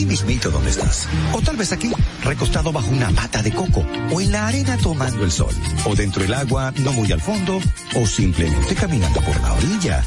Ahí 0.00 0.06
mismito 0.06 0.50
donde 0.50 0.70
estás. 0.70 1.06
O 1.34 1.42
tal 1.42 1.58
vez 1.58 1.72
aquí, 1.72 1.92
recostado 2.24 2.72
bajo 2.72 2.90
una 2.90 3.10
mata 3.10 3.42
de 3.42 3.52
coco. 3.52 3.84
O 4.10 4.18
en 4.22 4.32
la 4.32 4.46
arena 4.46 4.78
tomando 4.78 5.24
el 5.24 5.30
sol. 5.30 5.54
O 5.84 5.94
dentro 5.94 6.22
del 6.22 6.32
agua, 6.32 6.72
no 6.78 6.94
muy 6.94 7.12
al 7.12 7.20
fondo. 7.20 7.60
O 7.94 8.06
simplemente 8.06 8.74
caminando 8.74 9.20
por 9.20 9.38
la 9.42 9.52
orilla. 9.52 10.02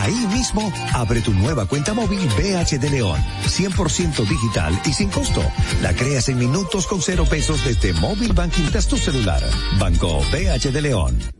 Ahí 0.00 0.26
mismo, 0.34 0.72
abre 0.94 1.20
tu 1.20 1.32
nueva 1.32 1.64
cuenta 1.66 1.94
móvil 1.94 2.18
BH 2.18 2.80
de 2.80 2.90
León. 2.90 3.24
100% 3.46 4.28
digital 4.28 4.82
y 4.84 4.92
sin 4.92 5.10
costo. 5.10 5.44
La 5.80 5.94
creas 5.94 6.28
en 6.28 6.38
minutos 6.38 6.88
con 6.88 7.00
cero 7.00 7.24
pesos 7.24 7.64
desde 7.64 7.92
Móvil 7.92 8.32
Banking 8.32 8.68
tras 8.72 8.88
tu 8.88 8.96
celular. 8.96 9.44
Banco 9.78 10.24
BH 10.32 10.72
de 10.72 10.82
León. 10.82 11.39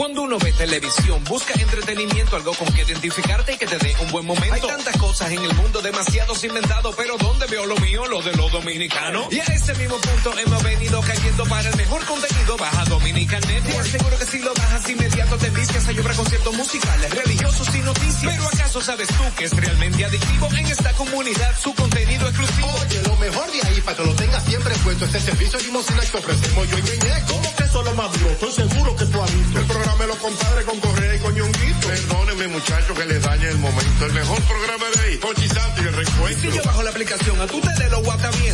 Cuando 0.00 0.22
uno 0.22 0.38
ve 0.38 0.50
televisión, 0.52 1.22
busca 1.24 1.52
entretenimiento, 1.60 2.34
algo 2.34 2.54
con 2.54 2.72
que 2.72 2.80
identificarte 2.84 3.52
y 3.52 3.58
que 3.58 3.66
te 3.66 3.76
dé 3.76 3.94
un 4.00 4.10
buen 4.10 4.24
momento. 4.24 4.54
Hay 4.54 4.62
tantas 4.62 4.96
cosas 4.96 5.30
en 5.30 5.44
el 5.44 5.54
mundo, 5.54 5.82
demasiados 5.82 6.42
inventados, 6.42 6.94
pero 6.96 7.18
¿dónde 7.18 7.44
veo 7.48 7.66
lo 7.66 7.76
mío? 7.76 8.06
Lo 8.06 8.22
de 8.22 8.32
los 8.32 8.50
dominicanos. 8.50 9.30
Y 9.30 9.40
a 9.40 9.44
ese 9.44 9.74
mismo 9.74 10.00
punto 10.00 10.38
hemos 10.38 10.62
venido 10.62 11.02
cayendo 11.02 11.44
para 11.44 11.68
el 11.68 11.76
mejor 11.76 12.02
contenido. 12.06 12.56
Baja 12.56 12.84
Dominican 12.86 13.42
Network. 13.42 13.82
Te 13.82 13.88
aseguro 13.88 14.18
que 14.18 14.24
si 14.24 14.38
lo 14.38 14.54
bajas 14.54 14.88
inmediato 14.88 15.36
te 15.36 15.50
vistes 15.50 15.88
a 15.88 15.92
llorar 15.92 16.16
conciertos 16.16 16.56
musicales, 16.56 17.10
religiosos 17.10 17.74
y 17.74 17.80
noticias. 17.80 18.32
Pero 18.32 18.48
¿acaso 18.48 18.80
sabes 18.80 19.08
tú 19.08 19.24
que 19.36 19.44
es 19.44 19.52
realmente 19.54 20.02
adictivo 20.02 20.48
en 20.56 20.66
esta 20.66 20.94
comunidad 20.94 21.60
su 21.60 21.74
contenido 21.74 22.26
exclusivo? 22.26 22.68
Oye, 22.86 23.02
lo 23.02 23.16
mejor 23.18 23.52
de 23.52 23.68
ahí 23.68 23.80
para 23.82 23.98
que 23.98 24.04
lo 24.06 24.14
tengas 24.14 24.44
siempre 24.46 24.74
puesto 24.76 25.04
este 25.04 25.20
servicio 25.20 25.58
limosina 25.58 26.00
que 26.00 26.16
ofrecemos 26.16 26.70
yo 26.70 26.78
y 26.78 26.82
Ñeñe. 26.84 27.24
¿Cómo 27.28 27.54
que 27.54 27.64
eso 27.64 27.80
es 27.80 27.84
lo 27.84 27.94
más 27.94 28.12
duro? 28.18 28.30
Estoy 28.30 28.52
seguro 28.52 28.96
que 28.96 29.04
tú 29.04 29.22
has 29.22 29.34
visto. 29.34 29.58
El 29.58 29.66
programa 29.66 29.89
de 29.98 30.06
los 30.06 30.16
compadres 30.18 30.64
con 30.64 30.80
Correa 30.80 31.14
y 31.14 31.18
con 31.18 31.34
Ñonguito. 31.34 31.88
Perdónenme 31.88 32.48
muchachos 32.48 32.98
que 32.98 33.06
les 33.06 33.22
dañe 33.22 33.48
el 33.48 33.58
momento. 33.58 34.06
El 34.06 34.12
mejor 34.12 34.42
programa 34.42 34.84
de 34.94 35.00
ahí. 35.02 35.18
Conchi 35.18 35.48
Santi 35.48 35.82
y 35.82 35.86
el 35.86 35.94
reencuentro. 35.94 36.50
Si 36.50 36.56
yo 36.56 36.62
bajo 36.64 36.82
la 36.82 36.90
aplicación, 36.90 37.40
a 37.40 37.46
tú 37.46 37.60
te 37.60 37.82
de 37.82 37.90
lo. 37.90 38.00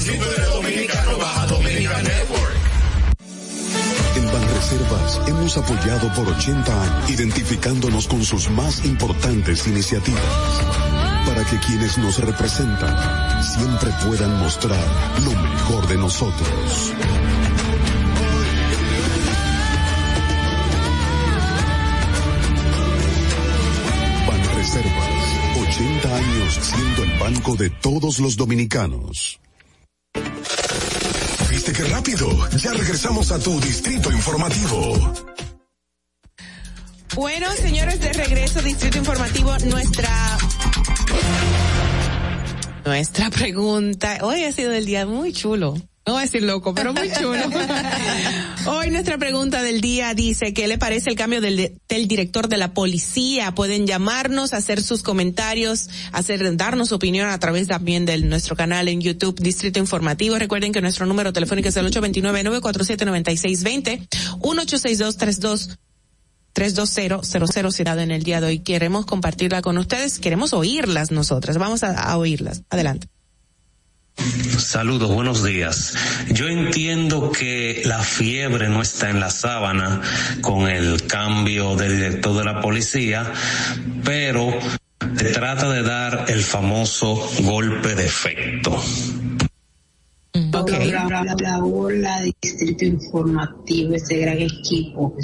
Si 0.01 0.19
tú 0.19 0.25
eres 0.25 0.49
dominicano, 0.51 1.19
baja 1.19 1.47
Dominica 1.47 2.03
Network. 2.03 2.57
En 4.17 4.27
Banreservas 4.33 5.21
hemos 5.27 5.57
apoyado 5.57 6.13
por 6.15 6.29
80 6.29 6.83
años, 6.83 7.11
identificándonos 7.11 8.07
con 8.07 8.25
sus 8.25 8.49
más 8.51 8.85
importantes 8.85 9.67
iniciativas, 9.67 10.23
para 11.27 11.45
que 11.45 11.59
quienes 11.59 11.99
nos 11.99 12.19
representan 12.19 13.43
siempre 13.43 13.91
puedan 14.07 14.39
mostrar 14.39 14.85
lo 15.25 15.33
mejor 15.33 15.89
de 15.89 15.97
nosotros. 15.97 16.93
Siendo 26.55 27.05
el 27.05 27.19
banco 27.19 27.57
de 27.57 27.71
todos 27.71 28.19
los 28.19 28.37
dominicanos. 28.37 29.41
¿Viste 31.51 31.73
qué 31.73 31.85
rápido? 31.85 32.29
Ya 32.59 32.73
regresamos 32.73 33.33
a 33.33 33.39
tu 33.39 33.61
distrito 33.61 34.13
informativo. 34.13 35.15
Bueno, 37.15 37.51
señores, 37.53 37.99
de 38.01 38.13
regreso, 38.13 38.61
Distrito 38.61 38.99
Informativo, 38.99 39.57
nuestra 39.65 40.37
nuestra 42.85 43.31
pregunta. 43.31 44.19
Hoy 44.23 44.45
ha 44.45 44.53
sido 44.53 44.73
el 44.73 44.87
día 44.87 45.07
muy 45.07 45.33
chulo. 45.33 45.75
No 46.07 46.13
voy 46.13 46.23
a 46.23 46.27
decir 46.27 46.45
loco, 46.45 46.73
pero 46.73 46.95
muy 46.95 47.11
chulo. 47.11 47.43
Hoy 48.67 48.91
nuestra 48.91 49.19
pregunta 49.19 49.65
del 49.65 49.81
día 49.81 50.15
dice, 50.15 50.55
¿qué 50.55 50.69
le 50.69 50.79
parece 50.79 51.11
el 51.11 51.17
cambio 51.17 51.41
del, 51.41 51.81
del 51.89 52.07
director 52.07 52.47
de 52.47 52.59
la 52.59 52.75
policía? 52.75 53.57
Pueden 53.57 53.89
llamarnos, 53.89 54.53
hacer 54.53 54.81
sus 54.81 55.03
comentarios, 55.03 55.91
hacer, 56.13 56.57
darnos 56.57 56.93
opinión 56.93 57.29
a 57.29 57.37
través 57.41 57.67
también 57.67 58.07
de 58.07 58.19
nuestro 58.19 58.55
canal 58.55 58.87
en 58.87 59.01
YouTube, 59.01 59.41
Distrito 59.41 59.81
Informativo. 59.81 60.39
Recuerden 60.39 60.71
que 60.71 60.81
nuestro 60.81 61.07
número 61.07 61.33
telefónico 61.33 61.71
es 61.71 61.77
el 61.77 61.93
829-947-9620, 61.93 64.07
1862-32 64.39 65.77
320-00 66.55 67.73
será 67.73 68.01
en 68.01 68.13
el 68.13 68.23
día 68.23 68.41
de 68.41 68.47
hoy. 68.47 68.61
Queremos 68.61 69.07
compartirla 69.07 69.61
con 69.61 69.77
ustedes, 69.77 70.21
queremos 70.21 70.53
oírlas 70.53 71.11
nosotras. 71.11 71.59
Vamos 71.59 71.83
a, 71.83 72.01
a 72.01 72.17
oírlas. 72.17 72.63
Adelante. 72.71 73.09
Saludos, 74.59 75.11
buenos 75.11 75.45
días. 75.45 75.95
Yo 76.29 76.49
entiendo 76.49 77.31
que 77.31 77.83
la 77.85 78.03
fiebre 78.03 78.69
no 78.69 78.83
está 78.83 79.11
en 79.11 79.21
la 79.21 79.31
sábana 79.31 80.01
con 80.41 80.69
el 80.69 81.07
cambio 81.07 81.77
de 81.77 81.89
director 81.89 82.37
de 82.37 82.45
la 82.45 82.61
policía, 82.61 83.33
pero 84.05 84.53
se 85.17 85.31
trata 85.31 85.71
de 85.71 85.83
dar 85.83 86.27
el 86.29 86.43
famoso 86.43 87.15
golpe 87.43 87.95
de 87.95 88.07
efecto. 88.07 88.83
Hola, 90.37 91.35
hola, 91.35 91.65
hola, 91.65 92.23
Distrito 92.43 92.85
Informativo, 92.85 93.95
ese 93.95 94.19
gran 94.19 94.39
equipo. 94.39 95.15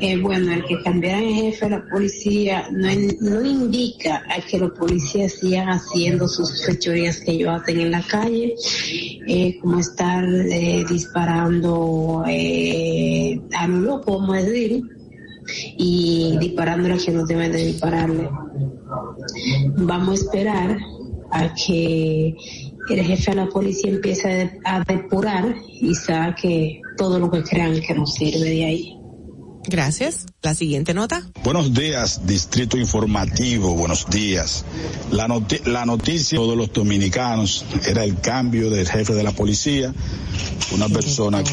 Eh, 0.00 0.16
bueno, 0.20 0.52
el 0.52 0.64
que 0.64 0.80
cambiaran 0.82 1.24
el 1.24 1.34
jefe 1.34 1.64
de 1.64 1.70
la 1.72 1.84
policía 1.90 2.68
no, 2.70 2.88
no 3.20 3.44
indica 3.44 4.22
a 4.28 4.40
que 4.40 4.58
los 4.60 4.70
policías 4.78 5.32
sigan 5.32 5.68
haciendo 5.68 6.28
sus 6.28 6.64
fechorías 6.64 7.18
que 7.18 7.32
ellos 7.32 7.60
hacen 7.60 7.80
en 7.80 7.90
la 7.90 8.02
calle, 8.02 8.54
eh, 9.26 9.58
como 9.60 9.80
estar 9.80 10.24
eh, 10.24 10.84
disparando 10.88 12.22
a 12.24 13.66
lo 13.66 13.80
loco, 13.80 14.18
vamos 14.20 14.36
a 14.36 14.42
decir, 14.42 14.82
y 15.76 16.36
disparándole 16.38 16.94
a 16.94 16.98
quien 16.98 17.16
no 17.16 17.26
deben 17.26 17.50
de 17.50 17.66
dispararle. 17.66 18.30
Vamos 19.76 20.20
a 20.20 20.24
esperar 20.24 20.78
a 21.32 21.54
que 21.54 22.36
el 22.88 23.02
jefe 23.04 23.30
de 23.30 23.36
la 23.36 23.46
policía 23.48 23.90
empiece 23.90 24.28
a 24.28 24.34
de- 24.34 24.60
a 24.64 24.84
depurar 24.84 25.54
y 25.80 25.94
saque 25.94 26.80
todo 26.96 27.18
lo 27.18 27.30
que 27.30 27.42
crean 27.42 27.80
que 27.80 27.94
nos 27.94 28.14
sirve 28.14 28.50
de 28.50 28.64
ahí. 28.64 28.98
Gracias. 29.64 30.26
La 30.42 30.54
siguiente 30.56 30.92
nota. 30.92 31.22
Buenos 31.44 31.72
días, 31.72 32.26
Distrito 32.26 32.76
Informativo, 32.76 33.74
buenos 33.76 34.10
días. 34.10 34.64
La, 35.12 35.28
noti- 35.28 35.64
la 35.66 35.86
noticia 35.86 36.36
de 36.36 36.44
todos 36.44 36.56
los 36.56 36.72
dominicanos 36.72 37.64
era 37.86 38.02
el 38.02 38.18
cambio 38.18 38.70
del 38.70 38.88
jefe 38.88 39.14
de 39.14 39.22
la 39.22 39.30
policía, 39.30 39.94
una 40.74 40.88
persona 40.88 41.44
que, 41.44 41.50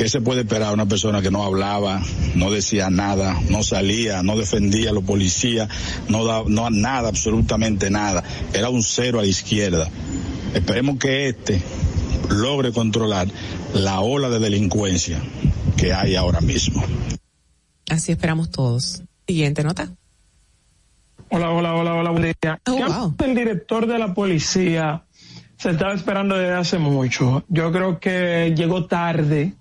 ¿qué 0.00 0.08
se 0.08 0.22
puede 0.22 0.40
esperar? 0.40 0.72
Una 0.72 0.86
persona 0.86 1.20
que 1.20 1.30
no 1.30 1.44
hablaba, 1.44 2.00
no 2.34 2.50
decía 2.50 2.88
nada, 2.88 3.38
no 3.50 3.62
salía, 3.62 4.22
no 4.22 4.34
defendía 4.34 4.88
a 4.88 4.92
los 4.94 5.04
policías, 5.04 5.68
no 6.08 6.24
da, 6.24 6.42
no 6.46 6.70
nada, 6.70 7.10
absolutamente 7.10 7.90
nada. 7.90 8.24
Era 8.54 8.70
un 8.70 8.82
cero 8.82 9.18
a 9.18 9.22
la 9.22 9.28
izquierda. 9.28 9.90
Esperemos 10.54 10.96
que 10.96 11.28
este 11.28 11.60
logre 12.30 12.72
controlar 12.72 13.28
la 13.74 14.00
ola 14.00 14.30
de 14.30 14.38
delincuencia 14.38 15.20
que 15.76 15.92
hay 15.92 16.16
ahora 16.16 16.40
mismo. 16.40 16.82
Así 17.90 18.12
esperamos 18.12 18.50
todos. 18.50 19.02
Siguiente 19.26 19.62
nota. 19.62 19.90
Hola, 21.28 21.50
hola, 21.50 21.74
hola, 21.74 21.92
hola, 21.92 22.10
buen 22.10 22.22
día. 22.22 22.58
Oh, 22.66 23.14
del 23.18 23.34
director 23.34 23.86
de 23.86 23.98
la 23.98 24.14
policía 24.14 25.04
se 25.58 25.72
estaba 25.72 25.92
esperando 25.92 26.38
desde 26.38 26.54
hace 26.54 26.78
mucho. 26.78 27.44
Yo 27.48 27.70
creo 27.70 28.00
que 28.00 28.54
llegó 28.56 28.86
tarde 28.86 29.59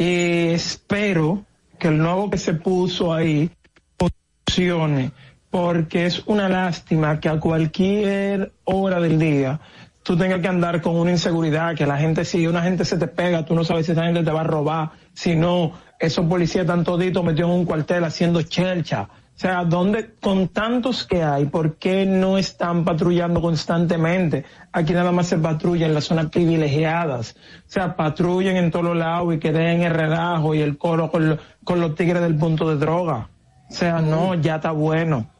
y 0.00 0.54
espero 0.54 1.44
que 1.78 1.88
el 1.88 1.98
nuevo 1.98 2.30
que 2.30 2.38
se 2.38 2.54
puso 2.54 3.12
ahí 3.12 3.50
funcione, 3.98 5.12
porque 5.50 6.06
es 6.06 6.22
una 6.24 6.48
lástima 6.48 7.20
que 7.20 7.28
a 7.28 7.38
cualquier 7.38 8.50
hora 8.64 8.98
del 8.98 9.18
día 9.18 9.60
tú 10.02 10.16
tengas 10.16 10.40
que 10.40 10.48
andar 10.48 10.80
con 10.80 10.96
una 10.96 11.10
inseguridad, 11.10 11.74
que 11.74 11.84
la 11.84 11.98
gente, 11.98 12.24
si 12.24 12.46
una 12.46 12.62
gente 12.62 12.86
se 12.86 12.96
te 12.96 13.08
pega, 13.08 13.44
tú 13.44 13.54
no 13.54 13.62
sabes 13.62 13.84
si 13.84 13.92
esa 13.92 14.04
gente 14.04 14.22
te 14.22 14.30
va 14.30 14.40
a 14.40 14.44
robar, 14.44 14.92
si 15.12 15.36
no, 15.36 15.74
esos 15.98 16.24
policías 16.24 16.62
están 16.62 16.82
toditos 16.82 17.22
metidos 17.22 17.50
en 17.50 17.56
un 17.58 17.66
cuartel 17.66 18.02
haciendo 18.02 18.40
chelcha. 18.40 19.06
O 19.40 19.42
sea, 19.42 19.64
¿dónde, 19.64 20.16
con 20.20 20.48
tantos 20.48 21.06
que 21.06 21.22
hay, 21.22 21.46
por 21.46 21.76
qué 21.78 22.04
no 22.04 22.36
están 22.36 22.84
patrullando 22.84 23.40
constantemente? 23.40 24.44
Aquí 24.70 24.92
nada 24.92 25.12
más 25.12 25.28
se 25.28 25.38
patrulla 25.38 25.86
en 25.86 25.94
las 25.94 26.04
zonas 26.04 26.26
privilegiadas. 26.26 27.36
O 27.66 27.70
sea, 27.70 27.96
patrullen 27.96 28.58
en 28.58 28.70
todos 28.70 28.94
lados 28.94 29.34
y 29.34 29.38
que 29.38 29.50
den 29.50 29.80
el 29.80 29.94
relajo 29.94 30.54
y 30.54 30.60
el 30.60 30.76
coro 30.76 31.10
con, 31.10 31.30
lo- 31.30 31.38
con 31.64 31.80
los 31.80 31.94
tigres 31.94 32.20
del 32.20 32.36
punto 32.36 32.68
de 32.68 32.76
droga. 32.76 33.30
O 33.70 33.72
sea, 33.72 34.02
no, 34.02 34.34
ya 34.34 34.56
está 34.56 34.72
bueno. 34.72 35.30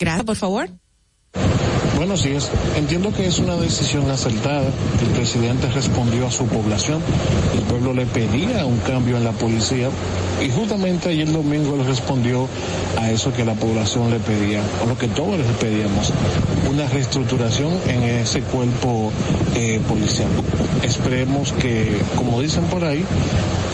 Gracias, 0.00 0.24
por 0.24 0.34
favor. 0.34 0.68
Buenos 1.96 2.24
días. 2.24 2.50
Entiendo 2.76 3.10
que 3.10 3.26
es 3.26 3.38
una 3.38 3.56
decisión 3.56 4.10
acertada. 4.10 4.68
El 5.00 5.08
presidente 5.14 5.66
respondió 5.68 6.26
a 6.26 6.30
su 6.30 6.46
población. 6.46 7.00
El 7.54 7.62
pueblo 7.62 7.94
le 7.94 8.04
pedía 8.04 8.66
un 8.66 8.76
cambio 8.80 9.16
en 9.16 9.24
la 9.24 9.32
policía 9.32 9.88
y 10.44 10.50
justamente 10.50 11.08
ayer 11.08 11.32
domingo 11.32 11.74
le 11.74 11.84
respondió 11.84 12.48
a 12.98 13.10
eso 13.10 13.32
que 13.32 13.46
la 13.46 13.54
población 13.54 14.10
le 14.10 14.18
pedía, 14.18 14.60
o 14.84 14.86
lo 14.86 14.98
que 14.98 15.08
todos 15.08 15.38
les 15.38 15.46
pedíamos, 15.56 16.12
una 16.70 16.86
reestructuración 16.86 17.72
en 17.88 18.02
ese 18.02 18.42
cuerpo 18.42 19.10
eh, 19.54 19.80
policial. 19.88 20.28
Esperemos 20.82 21.52
que, 21.52 21.98
como 22.14 22.42
dicen 22.42 22.64
por 22.64 22.84
ahí, 22.84 23.04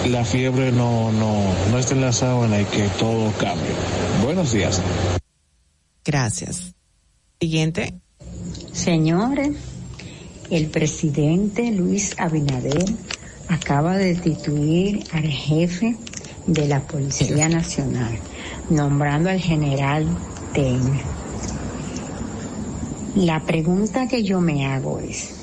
la 0.09 0.25
fiebre 0.25 0.70
no, 0.70 1.10
no, 1.10 1.42
no 1.73 1.78
esté 1.78 1.94
en 1.94 2.02
la 2.02 2.12
sábana 2.12 2.60
y 2.60 2.65
que 2.67 2.86
todo 3.01 3.33
cambie. 3.33 3.73
Buenos 4.23 4.52
días. 4.52 4.81
Gracias. 6.05 6.75
Siguiente. 7.41 7.94
Señores, 8.73 9.57
el 10.51 10.67
presidente 10.67 11.70
Luis 11.70 12.15
Abinader 12.18 12.84
acaba 13.49 13.97
de 13.97 14.15
destituir 14.15 15.05
al 15.12 15.25
jefe 15.25 15.97
de 16.47 16.68
la 16.68 16.81
Policía 16.81 17.49
Nacional, 17.49 18.18
nombrando 18.70 19.31
al 19.31 19.41
general 19.41 20.07
Ten. 20.55 20.81
La 23.15 23.44
pregunta 23.44 24.09
que 24.09 24.23
yo 24.23 24.41
me 24.41 24.67
hago 24.67 24.99
es, 25.01 25.34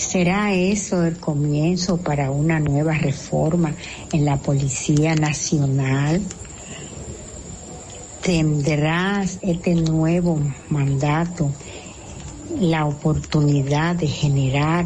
¿Será 0.00 0.54
eso 0.54 1.04
el 1.04 1.18
comienzo 1.18 1.98
para 1.98 2.30
una 2.30 2.58
nueva 2.58 2.94
reforma 2.94 3.74
en 4.12 4.24
la 4.24 4.38
Policía 4.38 5.14
Nacional? 5.14 6.22
¿Tendrá 8.22 9.22
este 9.42 9.74
nuevo 9.74 10.40
mandato 10.70 11.52
la 12.60 12.84
oportunidad 12.84 13.96
de 13.96 14.06
generar 14.06 14.84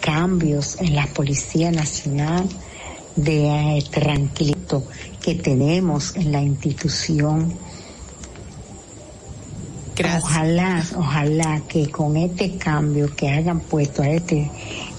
cambios 0.00 0.80
en 0.80 0.94
la 0.94 1.06
Policía 1.06 1.70
Nacional, 1.70 2.48
de 3.16 3.84
tranquilito 3.90 4.84
que 5.22 5.34
tenemos 5.34 6.16
en 6.16 6.32
la 6.32 6.40
institución? 6.40 7.52
Ojalá, 10.22 10.82
ojalá 10.96 11.60
que 11.68 11.90
con 11.90 12.16
este 12.16 12.56
cambio 12.56 13.14
que 13.14 13.28
hayan 13.28 13.60
puesto 13.60 14.02
a 14.02 14.08
este 14.08 14.50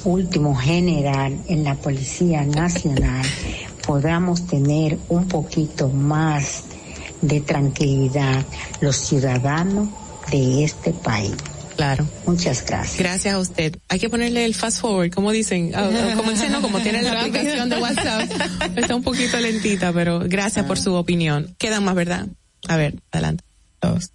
último 0.03 0.53
general 0.55 1.39
en 1.47 1.63
la 1.63 1.75
Policía 1.75 2.45
Nacional, 2.45 3.25
podamos 3.87 4.45
tener 4.45 4.99
un 5.07 5.27
poquito 5.27 5.89
más 5.89 6.65
de 7.21 7.39
tranquilidad 7.41 8.45
los 8.81 8.97
ciudadanos 8.97 9.87
de 10.31 10.63
este 10.63 10.91
país. 10.91 11.35
Claro. 11.75 12.05
Muchas 12.25 12.65
gracias. 12.65 12.99
Gracias 12.99 13.33
a 13.33 13.39
usted. 13.39 13.77
Hay 13.87 13.99
que 13.99 14.09
ponerle 14.09 14.43
el 14.43 14.53
fast 14.53 14.81
forward, 14.81 15.11
como 15.11 15.31
dicen, 15.31 15.71
ah, 15.73 15.89
ah, 15.89 16.13
como 16.17 16.31
dicen, 16.31 16.51
no, 16.51 16.61
como 16.61 16.79
tiene 16.79 17.01
la 17.01 17.13
aplicación 17.21 17.69
de 17.69 17.77
WhatsApp. 17.77 18.29
Está 18.75 18.95
un 18.95 19.03
poquito 19.03 19.39
lentita, 19.39 19.93
pero 19.93 20.19
gracias 20.25 20.65
por 20.65 20.77
su 20.77 20.93
opinión. 20.93 21.55
Quedan 21.57 21.85
más, 21.85 21.95
¿verdad? 21.95 22.27
A 22.67 22.75
ver, 22.75 22.95
adelante. 23.11 23.45
Dos. 23.81 24.11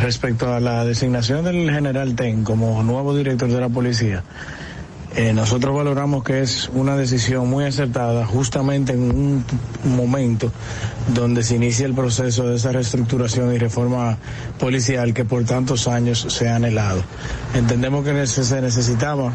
Respecto 0.00 0.50
a 0.54 0.60
la 0.60 0.82
designación 0.86 1.44
del 1.44 1.70
general 1.70 2.16
Ten 2.16 2.42
como 2.42 2.82
nuevo 2.82 3.14
director 3.14 3.50
de 3.50 3.60
la 3.60 3.68
policía, 3.68 4.24
eh, 5.14 5.32
nosotros 5.34 5.74
valoramos 5.76 6.24
que 6.24 6.40
es 6.40 6.70
una 6.72 6.96
decisión 6.96 7.48
muy 7.48 7.64
acertada 7.64 8.24
justamente 8.24 8.94
en 8.94 9.02
un 9.02 9.44
momento 9.84 10.50
donde 11.14 11.42
se 11.42 11.56
inicia 11.56 11.84
el 11.84 11.94
proceso 11.94 12.48
de 12.48 12.56
esa 12.56 12.72
reestructuración 12.72 13.54
y 13.54 13.58
reforma 13.58 14.16
policial 14.58 15.12
que 15.12 15.24
por 15.24 15.44
tantos 15.44 15.86
años 15.86 16.26
se 16.28 16.48
ha 16.48 16.56
anhelado. 16.56 17.02
Entendemos 17.54 18.04
que 18.04 18.26
se 18.26 18.60
necesitaba 18.62 19.32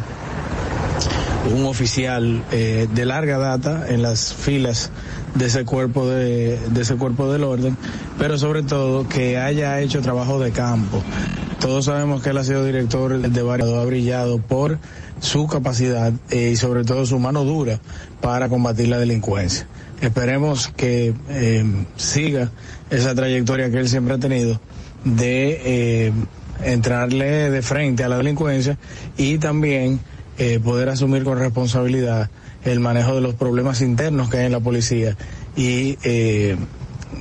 un 1.54 1.66
oficial 1.66 2.44
eh, 2.52 2.88
de 2.94 3.06
larga 3.06 3.38
data 3.38 3.86
en 3.88 4.02
las 4.02 4.34
filas 4.34 4.92
de 5.36 5.46
ese 5.46 5.64
cuerpo 5.66 6.08
de, 6.08 6.58
de, 6.70 6.82
ese 6.82 6.96
cuerpo 6.96 7.32
del 7.32 7.44
orden, 7.44 7.78
pero 8.18 8.38
sobre 8.38 8.64
todo 8.64 9.08
que 9.08 9.38
haya 9.38 9.80
hecho 9.82 10.02
trabajo 10.02 10.40
de 10.40 10.52
campo. 10.52 11.04
Todos 11.60 11.86
sabemos 11.86 12.22
que 12.22 12.32
él 12.32 12.38
ha 12.38 12.44
sido 12.44 12.66
director 12.66 13.20
de 13.20 13.42
varios, 13.42 13.70
ha 13.74 13.84
brillado 13.86 14.40
por 14.40 14.80
su 15.20 15.48
capacidad 15.48 16.14
eh, 16.30 16.52
y 16.54 16.56
sobre 16.56 16.84
todo 16.84 17.06
su 17.06 17.20
mano 17.20 17.44
dura 17.44 17.80
para 18.22 18.50
combatir 18.50 18.90
la 18.90 18.98
delincuencia. 18.98 19.68
Esperemos 20.02 20.68
que 20.76 21.14
eh, 21.30 21.66
siga 21.96 22.52
esa 22.90 23.16
trayectoria 23.16 23.72
que 23.72 23.80
él 23.80 23.90
siempre 23.90 24.14
ha 24.16 24.20
tenido 24.20 24.62
de 25.04 25.62
eh, 26.08 26.14
entrarle 26.64 27.50
de 27.50 27.62
frente 27.62 28.04
a 28.04 28.10
la 28.10 28.18
delincuencia 28.18 28.78
y 29.18 29.38
también 29.38 30.00
poder 30.64 30.90
asumir 30.90 31.24
con 31.24 31.40
responsabilidad 31.40 32.30
el 32.64 32.80
manejo 32.80 33.16
de 33.16 33.22
los 33.22 33.34
problemas 33.34 33.82
internos 33.82 34.30
que 34.30 34.38
hay 34.38 34.46
en 34.46 34.52
la 34.52 34.60
policía 34.60 35.18
y 35.56 35.98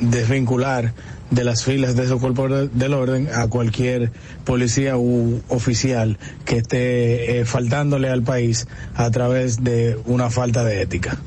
desvincular 0.02 0.92
de 1.30 1.44
las 1.44 1.64
filas 1.64 1.96
de 1.96 2.04
esos 2.04 2.20
cuerpos 2.20 2.70
del 2.72 2.94
orden 2.94 3.28
a 3.34 3.48
cualquier 3.48 4.12
policía 4.44 4.96
u 4.96 5.40
oficial 5.48 6.18
que 6.44 6.58
esté 6.58 7.40
eh, 7.40 7.44
faltándole 7.44 8.08
al 8.08 8.22
país 8.22 8.68
a 8.94 9.10
través 9.10 9.62
de 9.62 9.98
una 10.06 10.30
falta 10.30 10.64
de 10.64 10.82
ética. 10.82 11.18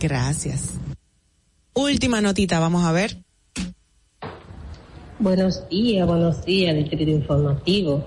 Gracias. 0.00 0.74
Última 1.74 2.20
notita, 2.20 2.58
vamos 2.58 2.84
a 2.84 2.92
ver. 2.92 3.18
Buenos 5.18 5.68
días, 5.68 6.06
buenos 6.06 6.44
días, 6.44 6.74
Distrito 6.76 7.10
Informativo. 7.10 8.06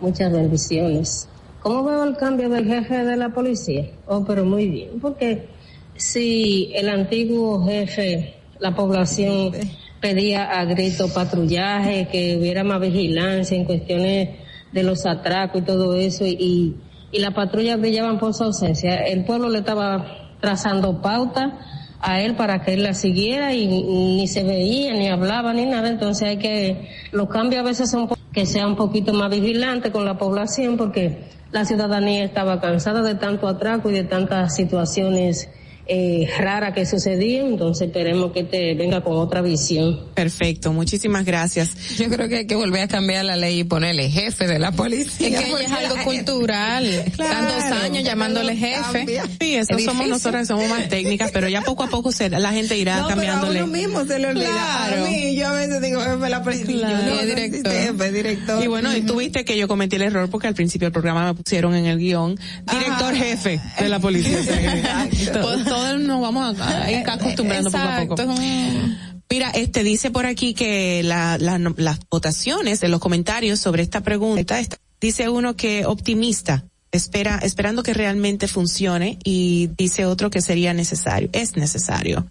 Muchas 0.00 0.32
bendiciones. 0.32 1.28
¿Cómo 1.60 1.84
veo 1.84 2.04
el 2.04 2.16
cambio 2.16 2.48
del 2.48 2.66
jefe 2.66 3.04
de 3.04 3.16
la 3.16 3.30
policía? 3.30 3.90
Oh, 4.06 4.24
pero 4.24 4.44
muy 4.44 4.68
bien, 4.68 5.00
porque 5.00 5.48
si 5.96 6.70
el 6.74 6.88
antiguo 6.88 7.64
jefe, 7.66 8.36
la 8.60 8.74
población 8.74 9.52
pedía 10.00 10.44
a 10.44 10.64
grito 10.64 11.12
patrullaje, 11.12 12.08
que 12.10 12.36
hubiera 12.36 12.64
más 12.64 12.80
vigilancia 12.80 13.56
en 13.56 13.64
cuestiones 13.64 14.30
de 14.72 14.82
los 14.82 15.06
atracos 15.06 15.62
y 15.62 15.64
todo 15.64 15.94
eso, 15.94 16.26
y, 16.26 16.76
y 17.10 17.18
las 17.18 17.34
patrullas 17.34 17.80
brillaban 17.80 18.18
por 18.18 18.34
su 18.34 18.44
ausencia. 18.44 18.96
El 18.96 19.24
pueblo 19.24 19.48
le 19.48 19.60
estaba 19.60 20.06
trazando 20.40 21.00
pauta 21.00 21.58
a 22.00 22.20
él 22.20 22.36
para 22.36 22.62
que 22.62 22.74
él 22.74 22.82
la 22.82 22.94
siguiera 22.94 23.54
y 23.54 23.66
ni 23.66 24.26
se 24.28 24.44
veía, 24.44 24.94
ni 24.94 25.08
hablaba, 25.08 25.52
ni 25.52 25.66
nada. 25.66 25.88
Entonces 25.88 26.28
hay 26.28 26.36
que, 26.38 26.88
los 27.10 27.28
cambios 27.28 27.60
a 27.60 27.64
veces 27.64 27.90
son 27.90 28.08
que 28.32 28.46
sea 28.46 28.66
un 28.66 28.76
poquito 28.76 29.12
más 29.14 29.30
vigilante 29.30 29.90
con 29.90 30.04
la 30.04 30.18
población 30.18 30.76
porque 30.76 31.24
la 31.50 31.64
ciudadanía 31.64 32.24
estaba 32.24 32.60
cansada 32.60 33.02
de 33.02 33.14
tanto 33.14 33.48
atraco 33.48 33.90
y 33.90 33.94
de 33.94 34.04
tantas 34.04 34.54
situaciones 34.54 35.48
eh, 35.90 36.28
rara 36.38 36.74
que 36.74 36.84
sucedía, 36.84 37.40
entonces 37.40 37.88
esperemos 37.88 38.32
que 38.32 38.44
te 38.44 38.74
venga 38.74 39.00
con 39.00 39.16
otra 39.16 39.40
visión. 39.40 40.00
Perfecto, 40.14 40.72
muchísimas 40.72 41.24
gracias. 41.24 41.96
Yo 41.96 42.08
creo 42.10 42.28
que 42.28 42.38
hay 42.38 42.46
que 42.46 42.54
volver 42.54 42.82
a 42.82 42.88
cambiar 42.88 43.24
la 43.24 43.36
ley 43.36 43.60
y 43.60 43.64
ponerle 43.64 44.10
jefe 44.10 44.46
de 44.46 44.58
la 44.58 44.72
policía. 44.72 45.40
Es 45.40 45.44
que 45.44 45.64
es 45.64 45.72
algo 45.72 45.96
cultural. 46.04 47.04
Claro, 47.16 47.48
Tantos 47.48 47.64
años 47.84 48.04
llamándole 48.04 48.54
jefe. 48.54 49.22
Sí, 49.40 49.54
eso 49.54 49.78
somos 49.78 50.06
nosotros, 50.08 50.46
somos 50.46 50.68
más 50.68 50.88
técnicas, 50.90 51.30
pero 51.32 51.48
ya 51.48 51.62
poco 51.62 51.84
a 51.84 51.88
poco 51.88 52.12
se, 52.12 52.28
la 52.28 52.52
gente 52.52 52.76
irá 52.76 53.00
no, 53.00 53.08
cambiándole. 53.08 53.52
Pero 53.54 53.64
a 53.64 53.68
uno 53.68 53.76
mismo 53.78 54.04
se 54.04 54.18
le 54.18 54.28
olvida. 54.28 54.50
Claro. 54.50 55.06
A 55.06 55.08
mí, 55.08 55.36
yo 55.36 55.48
a 55.48 55.52
veces 55.52 55.80
digo 55.80 56.00
jefe 56.00 56.16
de 56.16 56.28
la 56.28 56.42
policía. 56.42 56.66
Claro. 56.66 57.14
No, 57.14 57.22
director. 57.22 57.72
jefe, 57.72 58.12
director. 58.12 58.62
Y 58.62 58.66
bueno, 58.66 58.94
y 58.94 59.02
tuviste 59.02 59.44
que 59.44 59.56
yo 59.56 59.66
cometí 59.68 59.96
el 59.96 60.02
error 60.02 60.28
porque 60.28 60.48
al 60.48 60.54
principio 60.54 60.86
del 60.86 60.92
programa 60.92 61.24
me 61.24 61.34
pusieron 61.34 61.74
en 61.74 61.86
el 61.86 61.98
guion 61.98 62.38
director 62.70 63.14
jefe 63.14 63.60
de 63.78 63.88
la 63.88 63.98
policía. 63.98 64.38
todos 65.78 66.00
nos 66.00 66.20
vamos 66.20 66.60
a, 66.60 66.90
ir 66.90 67.08
acostumbrando 67.08 67.70
poco 67.70 67.84
a 67.84 68.06
poco. 68.06 68.34
Mira, 69.30 69.50
este 69.50 69.82
dice 69.82 70.10
por 70.10 70.26
aquí 70.26 70.54
que 70.54 71.02
la, 71.02 71.36
la, 71.38 71.58
las 71.76 72.00
votaciones 72.10 72.80
de 72.80 72.88
los 72.88 73.00
comentarios 73.00 73.60
sobre 73.60 73.82
esta 73.82 74.00
pregunta, 74.00 74.58
dice 75.00 75.28
uno 75.28 75.54
que 75.54 75.84
optimista, 75.84 76.64
espera, 76.92 77.38
esperando 77.42 77.82
que 77.82 77.92
realmente 77.92 78.48
funcione 78.48 79.18
y 79.22 79.68
dice 79.76 80.06
otro 80.06 80.30
que 80.30 80.40
sería 80.40 80.72
necesario, 80.72 81.28
es 81.32 81.56
necesario. 81.56 82.26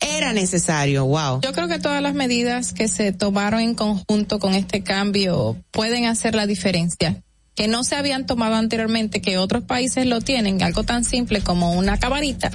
Era 0.00 0.34
necesario, 0.34 1.06
wow. 1.06 1.40
Yo 1.40 1.52
creo 1.52 1.68
que 1.68 1.78
todas 1.78 2.02
las 2.02 2.14
medidas 2.14 2.74
que 2.74 2.88
se 2.88 3.12
tomaron 3.12 3.60
en 3.60 3.74
conjunto 3.74 4.38
con 4.38 4.52
este 4.52 4.82
cambio 4.82 5.56
pueden 5.70 6.04
hacer 6.04 6.34
la 6.34 6.46
diferencia 6.46 7.22
que 7.56 7.68
no 7.68 7.84
se 7.84 7.96
habían 7.96 8.26
tomado 8.26 8.54
anteriormente, 8.54 9.22
que 9.22 9.38
otros 9.38 9.64
países 9.64 10.06
lo 10.06 10.20
tienen, 10.20 10.62
algo 10.62 10.84
tan 10.84 11.04
simple 11.04 11.40
como 11.40 11.72
una 11.72 11.98
camarita, 11.98 12.50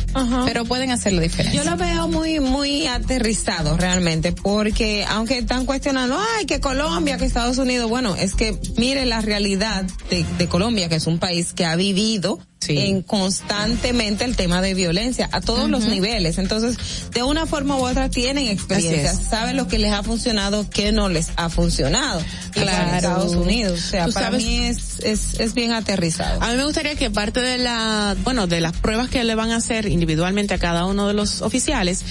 pero 0.45 0.63
pueden 0.63 0.91
hacer 0.91 1.13
la 1.13 1.21
diferencia. 1.21 1.63
Yo 1.63 1.69
lo 1.69 1.75
veo 1.75 2.07
muy, 2.07 2.39
muy 2.39 2.85
aterrizado 2.85 3.75
realmente, 3.77 4.31
porque 4.31 5.03
aunque 5.09 5.39
están 5.39 5.65
cuestionando, 5.65 6.17
ay, 6.37 6.45
que 6.45 6.59
Colombia, 6.59 7.17
que 7.17 7.25
Estados 7.25 7.57
Unidos, 7.57 7.89
bueno, 7.89 8.15
es 8.15 8.35
que 8.35 8.57
mire 8.77 9.05
la 9.05 9.21
realidad 9.21 9.85
de, 10.11 10.23
de 10.37 10.47
Colombia, 10.47 10.87
que 10.87 10.95
es 10.95 11.07
un 11.07 11.17
país 11.17 11.53
que 11.53 11.65
ha 11.65 11.75
vivido 11.75 12.39
en 12.67 13.01
constantemente 13.01 14.23
el 14.23 14.35
tema 14.35 14.61
de 14.61 14.73
violencia 14.73 15.29
a 15.31 15.41
todos 15.41 15.69
los 15.69 15.85
niveles. 15.85 16.37
Entonces, 16.37 16.77
de 17.11 17.23
una 17.23 17.45
forma 17.45 17.77
u 17.77 17.85
otra 17.85 18.09
tienen 18.09 18.47
experiencia, 18.47 19.13
saben 19.13 19.57
lo 19.57 19.67
que 19.67 19.79
les 19.79 19.91
ha 19.93 20.03
funcionado, 20.03 20.69
qué 20.69 20.91
no 20.91 21.09
les 21.09 21.29
ha 21.35 21.49
funcionado. 21.49 22.21
Claro. 22.51 22.89
En 22.89 22.95
Estados 22.95 23.35
Unidos, 23.35 23.79
o 23.79 23.89
sea, 23.89 24.07
para 24.09 24.31
mí 24.31 24.59
es, 24.59 24.99
es, 25.01 25.39
es 25.39 25.53
bien 25.53 25.71
aterrizado. 25.71 26.41
A 26.41 26.51
mí 26.51 26.57
me 26.57 26.65
gustaría 26.65 26.95
que 26.95 27.09
parte 27.09 27.41
de 27.41 27.57
la, 27.57 28.15
bueno, 28.23 28.47
de 28.47 28.61
las 28.61 28.73
pruebas 28.73 29.09
que 29.09 29.23
le 29.23 29.35
van 29.35 29.51
a 29.51 29.57
hacer 29.57 29.85
individualmente 29.85 30.53
a 30.53 30.57
cada 30.57 30.85
uno 30.85 31.07
de 31.07 31.13
los 31.13 31.41
oficiales, 31.41 32.03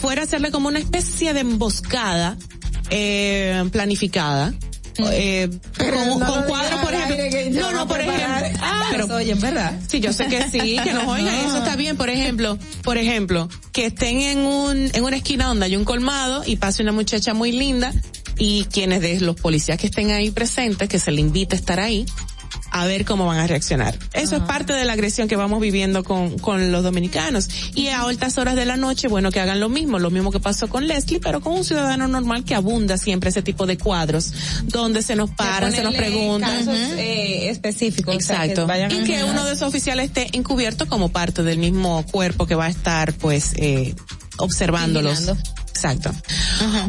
fuera 0.00 0.22
hacerle 0.22 0.50
como 0.50 0.68
una 0.68 0.78
especie 0.78 1.32
de 1.32 1.40
emboscada 1.40 2.36
eh, 2.90 3.64
planificada 3.72 4.54
eh, 4.98 5.48
con, 5.78 6.20
con 6.20 6.42
cuadros, 6.44 6.80
por 6.80 6.94
ejemplo. 6.94 7.60
No, 7.60 7.72
no, 7.72 7.88
por 7.88 8.00
ejemplo. 8.00 8.60
Ah, 8.60 8.88
pero 8.90 9.06
oye, 9.14 9.34
¿verdad? 9.34 9.78
Sí, 9.86 10.00
yo 10.00 10.12
sé 10.12 10.26
que 10.26 10.42
sí, 10.50 10.78
que 10.82 10.92
nos 10.92 11.04
oigan, 11.08 11.34
eso 11.34 11.58
está 11.58 11.76
bien. 11.76 11.96
Por 11.96 12.10
ejemplo, 12.10 12.58
por 12.82 12.98
ejemplo, 12.98 13.48
que 13.72 13.86
estén 13.86 14.20
en 14.20 14.38
un, 14.38 14.90
en 14.92 15.04
una 15.04 15.16
esquina 15.16 15.46
donde 15.46 15.66
hay 15.66 15.76
un 15.76 15.84
colmado 15.84 16.42
y 16.46 16.56
pase 16.56 16.82
una 16.82 16.92
muchacha 16.92 17.34
muy 17.34 17.52
linda 17.52 17.92
y 18.38 18.64
quienes 18.64 19.00
de 19.00 19.20
los 19.20 19.36
policías 19.36 19.78
que 19.78 19.86
estén 19.86 20.10
ahí 20.10 20.30
presentes, 20.30 20.88
que 20.88 20.98
se 20.98 21.10
le 21.10 21.20
invite 21.20 21.56
a 21.56 21.58
estar 21.58 21.80
ahí, 21.80 22.06
a 22.70 22.86
ver 22.86 23.04
cómo 23.04 23.26
van 23.26 23.38
a 23.38 23.46
reaccionar. 23.46 23.98
Eso 24.12 24.36
es 24.36 24.42
parte 24.42 24.72
de 24.72 24.84
la 24.84 24.92
agresión 24.92 25.28
que 25.28 25.36
vamos 25.36 25.60
viviendo 25.60 26.04
con, 26.04 26.38
con 26.38 26.72
los 26.72 26.82
dominicanos. 26.82 27.48
Y 27.74 27.88
a 27.88 28.02
altas 28.02 28.38
horas 28.38 28.56
de 28.56 28.64
la 28.64 28.76
noche, 28.76 29.08
bueno, 29.08 29.30
que 29.30 29.40
hagan 29.40 29.60
lo 29.60 29.68
mismo, 29.68 29.98
lo 29.98 30.10
mismo 30.10 30.30
que 30.30 30.40
pasó 30.40 30.68
con 30.68 30.86
Leslie, 30.86 31.20
pero 31.20 31.40
con 31.40 31.54
un 31.54 31.64
ciudadano 31.64 32.08
normal 32.08 32.44
que 32.44 32.54
abunda 32.54 32.98
siempre 32.98 33.30
ese 33.30 33.42
tipo 33.42 33.66
de 33.66 33.78
cuadros, 33.78 34.32
donde 34.64 35.02
se 35.02 35.16
nos 35.16 35.30
paran, 35.30 35.72
se 35.72 35.82
nos 35.82 35.94
preguntan. 35.94 36.66
Casos, 36.66 36.74
eh, 36.96 37.48
específicos. 37.50 38.14
Exacto. 38.14 38.64
o 38.64 38.66
sea, 38.66 38.88
que 38.88 38.96
y 38.96 39.04
que 39.04 39.24
uno 39.24 39.44
de 39.44 39.52
esos 39.52 39.68
oficiales 39.68 40.06
esté 40.06 40.28
encubierto 40.32 40.86
como 40.86 41.10
parte 41.10 41.42
del 41.42 41.58
mismo 41.58 42.04
cuerpo 42.10 42.46
que 42.46 42.54
va 42.54 42.66
a 42.66 42.70
estar, 42.70 43.12
pues, 43.14 43.52
eh, 43.56 43.94
observándolos. 44.38 45.32
Exacto. 45.76 46.10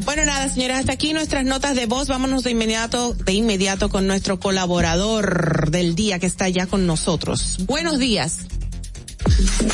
Bueno, 0.06 0.24
nada, 0.24 0.48
señores, 0.48 0.78
hasta 0.78 0.94
aquí 0.94 1.12
nuestras 1.12 1.44
notas 1.44 1.76
de 1.76 1.88
voz. 1.88 2.08
Vámonos 2.08 2.44
de 2.44 2.52
inmediato, 2.52 3.14
de 3.14 3.34
inmediato 3.34 3.90
con 3.90 4.08
nuestro 4.08 4.40
colaborador 4.40 5.70
del 5.70 5.94
día 5.94 6.20
que 6.20 6.26
está 6.26 6.48
ya 6.48 6.68
con 6.68 6.88
nosotros. 6.88 7.58
Buenos 7.66 8.00
días. 8.00 8.38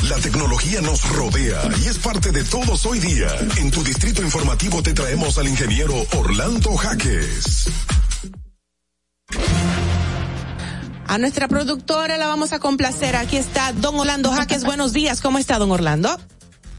La 0.10 0.18
tecnología 0.18 0.82
nos 0.82 1.08
rodea 1.10 1.62
y 1.86 1.90
es 1.90 2.00
parte 2.00 2.32
de 2.32 2.44
todos 2.44 2.88
hoy 2.88 2.98
día. 2.98 3.28
En 3.58 3.70
tu 3.70 3.84
distrito 3.84 4.24
informativo 4.24 4.82
te 4.82 4.94
traemos 4.94 5.38
al 5.38 5.48
ingeniero 5.48 5.94
Orlando 6.18 6.76
Jaques. 6.76 7.70
A 11.06 11.20
nuestra 11.20 11.48
productora 11.48 12.18
la 12.18 12.26
vamos 12.26 12.52
a 12.52 12.58
complacer. 12.58 13.16
Aquí 13.16 13.38
está 13.38 13.74
Don 13.74 14.00
Orlando 14.00 14.32
Jaques. 14.32 14.64
Buenos 14.64 14.92
días. 14.92 15.22
¿Cómo 15.22 15.38
está, 15.38 15.60
Don 15.60 15.70
Orlando? 15.70 16.20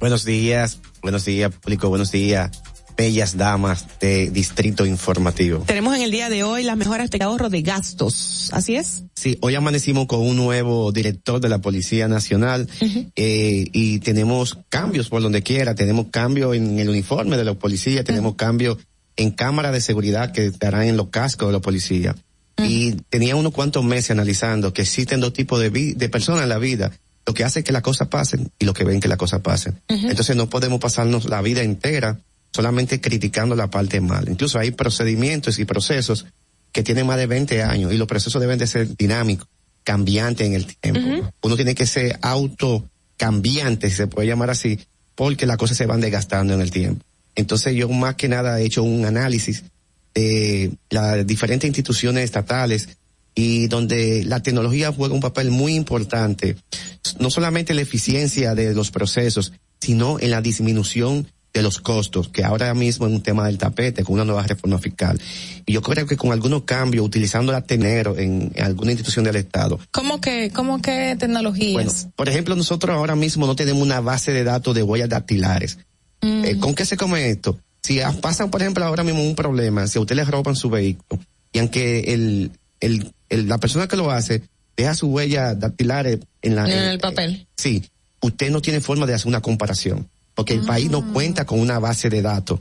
Buenos 0.01 0.25
días, 0.25 0.81
buenos 1.05 1.27
días, 1.27 1.53
público, 1.55 1.91
buenos 1.91 2.11
días, 2.11 2.51
bellas 2.97 3.37
damas 3.37 3.87
de 4.01 4.31
Distrito 4.31 4.87
Informativo. 4.87 5.63
Tenemos 5.67 5.95
en 5.95 6.01
el 6.01 6.11
día 6.11 6.31
de 6.31 6.45
hoy 6.45 6.63
las 6.63 6.79
mejoras 6.79 7.11
de 7.11 7.23
ahorro 7.23 7.51
de 7.51 7.61
gastos. 7.61 8.49
¿Así 8.55 8.77
es? 8.77 9.03
Sí, 9.15 9.37
hoy 9.43 9.55
amanecimos 9.55 10.07
con 10.07 10.21
un 10.23 10.35
nuevo 10.35 10.93
director 10.93 11.43
de 11.43 11.51
la 11.51 11.59
Policía 11.59 12.09
Nacional 12.09 12.67
eh, 13.17 13.67
y 13.71 13.99
tenemos 13.99 14.59
cambios 14.71 15.11
por 15.11 15.21
donde 15.21 15.43
quiera. 15.43 15.75
Tenemos 15.75 16.07
cambio 16.11 16.55
en 16.55 16.79
el 16.79 16.89
uniforme 16.89 17.37
de 17.37 17.45
los 17.45 17.57
policías, 17.59 18.03
tenemos 18.07 18.37
cambio 18.37 18.79
en 19.17 19.31
cámaras 19.31 19.73
de 19.75 19.83
seguridad 19.83 20.33
que 20.33 20.47
estarán 20.47 20.85
en 20.85 20.97
los 20.97 21.09
cascos 21.09 21.49
de 21.49 21.53
los 21.53 21.61
policías. 21.61 22.17
Y 22.57 22.93
tenía 23.11 23.37
unos 23.37 23.53
cuantos 23.53 23.85
meses 23.85 24.13
analizando 24.13 24.73
que 24.73 24.83
existen 24.83 25.21
dos 25.21 25.35
tipos 25.35 25.61
de, 25.61 25.69
vi- 25.69 25.93
de 25.93 26.09
personas 26.09 26.45
en 26.45 26.49
la 26.49 26.59
vida. 26.59 26.93
Lo 27.27 27.35
que 27.35 27.45
hace 27.45 27.65
que 27.65 27.73
las 27.73 27.83
cosas 27.83 28.09
pasen 28.09 28.51
y 28.59 28.65
lo 28.65 28.75
que 28.75 28.85
ven 28.85 29.01
que 29.01 29.09
las 29.09 29.19
cosas 29.19 29.41
pasen. 29.41 29.81
Entonces 29.89 30.37
no 30.37 30.51
podemos 30.51 30.81
pasarnos 30.81 31.25
la 31.25 31.41
vida 31.41 31.63
entera 31.63 32.21
solamente 32.53 33.01
criticando 33.01 33.57
la 33.57 33.69
parte 33.69 34.01
mal. 34.01 34.29
Incluso 34.29 34.59
hay 34.59 34.71
procedimientos 34.71 35.59
y 35.59 35.65
procesos 35.65 36.27
que 36.71 36.83
tienen 36.83 37.07
más 37.07 37.17
de 37.17 37.27
20 37.27 37.63
años 37.63 37.93
y 37.93 37.97
los 37.97 38.07
procesos 38.07 38.41
deben 38.41 38.59
de 38.59 38.67
ser 38.67 38.97
dinámicos, 38.97 39.49
cambiantes 39.83 40.47
en 40.47 40.55
el 40.55 40.77
tiempo. 40.77 41.33
Uno 41.43 41.57
tiene 41.57 41.75
que 41.75 41.87
ser 41.87 42.19
auto 42.21 42.89
cambiante, 43.17 43.89
si 43.91 43.97
se 43.97 44.07
puede 44.07 44.29
llamar 44.29 44.51
así, 44.51 44.79
porque 45.15 45.47
las 45.47 45.57
cosas 45.57 45.77
se 45.77 45.87
van 45.87 46.01
desgastando 46.01 46.53
en 46.55 46.61
el 46.61 46.71
tiempo. 46.71 47.05
Entonces 47.35 47.75
yo 47.75 47.89
más 47.89 48.17
que 48.17 48.29
nada 48.29 48.61
he 48.61 48.65
hecho 48.65 48.83
un 48.83 49.05
análisis 49.05 49.65
de 50.15 50.73
las 50.91 51.27
diferentes 51.27 51.67
instituciones 51.67 52.25
estatales 52.25 52.89
y 53.35 53.67
donde 53.67 54.25
la 54.25 54.43
tecnología 54.43 54.93
juega 54.93 55.15
un 55.15 55.21
papel 55.21 55.51
muy 55.51 55.75
importante, 55.75 56.57
no 57.19 57.31
solamente 57.31 57.73
en 57.73 57.77
la 57.77 57.83
eficiencia 57.83 58.55
de 58.55 58.75
los 58.75 58.91
procesos, 58.91 59.53
sino 59.81 60.19
en 60.21 60.31
la 60.31 60.41
disminución 60.41 61.27
de 61.53 61.63
los 61.63 61.81
costos, 61.81 62.29
que 62.29 62.43
ahora 62.43 62.75
mismo 62.75 63.07
es 63.07 63.13
un 63.13 63.23
tema 63.23 63.47
del 63.47 63.59
tapete 63.59 64.03
con 64.03 64.15
una 64.15 64.25
nueva 64.25 64.43
reforma 64.43 64.79
fiscal. 64.81 65.21
Y 65.65 65.73
yo 65.73 65.83
creo 65.83 66.05
que 66.05 66.17
con 66.17 66.33
algunos 66.33 66.65
cambios, 66.65 67.07
utilizando 67.07 67.53
la 67.53 67.63
Tenero 67.63 68.19
en, 68.19 68.51
en 68.55 68.65
alguna 68.65 68.91
institución 68.91 69.25
del 69.25 69.37
Estado, 69.37 69.79
¿Cómo 69.93 70.21
que, 70.21 70.51
cómo 70.51 70.83
que 70.83 71.15
tecnologías? 71.17 71.73
bueno, 71.73 71.93
por 72.17 72.29
ejemplo, 72.29 72.57
nosotros 72.57 72.97
ahora 72.97 73.15
mismo 73.15 73.47
no 73.47 73.55
tenemos 73.55 73.83
una 73.83 74.01
base 74.01 74.33
de 74.33 74.43
datos 74.43 74.75
de 74.75 74.83
huellas 74.83 75.09
dactilares. 75.09 75.79
Mm. 76.23 76.45
Eh, 76.45 76.59
¿Con 76.59 76.75
qué 76.75 76.85
se 76.85 76.97
come 76.97 77.31
esto? 77.31 77.57
Si 77.85 78.01
pasan, 78.21 78.51
por 78.51 78.61
ejemplo, 78.61 78.85
ahora 78.85 79.05
mismo 79.05 79.23
un 79.23 79.37
problema, 79.37 79.87
si 79.87 79.99
a 79.99 80.01
usted 80.01 80.17
le 80.17 80.25
roban 80.25 80.57
su 80.57 80.71
vehículo 80.71 81.23
y 81.53 81.61
aunque 81.61 82.15
el, 82.15 82.51
el, 82.81 83.13
el- 83.29 83.49
la 83.49 83.59
persona 83.59 83.87
que 83.89 83.97
lo 83.97 84.11
hace 84.11 84.43
deja 84.77 84.95
su 84.95 85.09
huella 85.09 85.55
dactilares 85.55 86.19
en 86.43 86.57
la... 86.57 86.65
en 86.67 86.73
en- 86.73 86.85
el 86.91 86.99
papel. 86.99 87.47
Sí, 87.57 87.85
usted 88.21 88.51
no 88.51 88.61
tiene 88.61 88.81
forma 88.81 89.07
de 89.07 89.15
hacer 89.15 89.29
una 89.29 89.41
comparación, 89.41 90.09
porque 90.35 90.55
el 90.55 90.63
país 90.65 90.91
no 90.91 91.13
cuenta 91.13 91.45
con 91.47 91.61
una 91.61 91.79
base 91.79 92.11
de 92.11 92.23
datos 92.23 92.61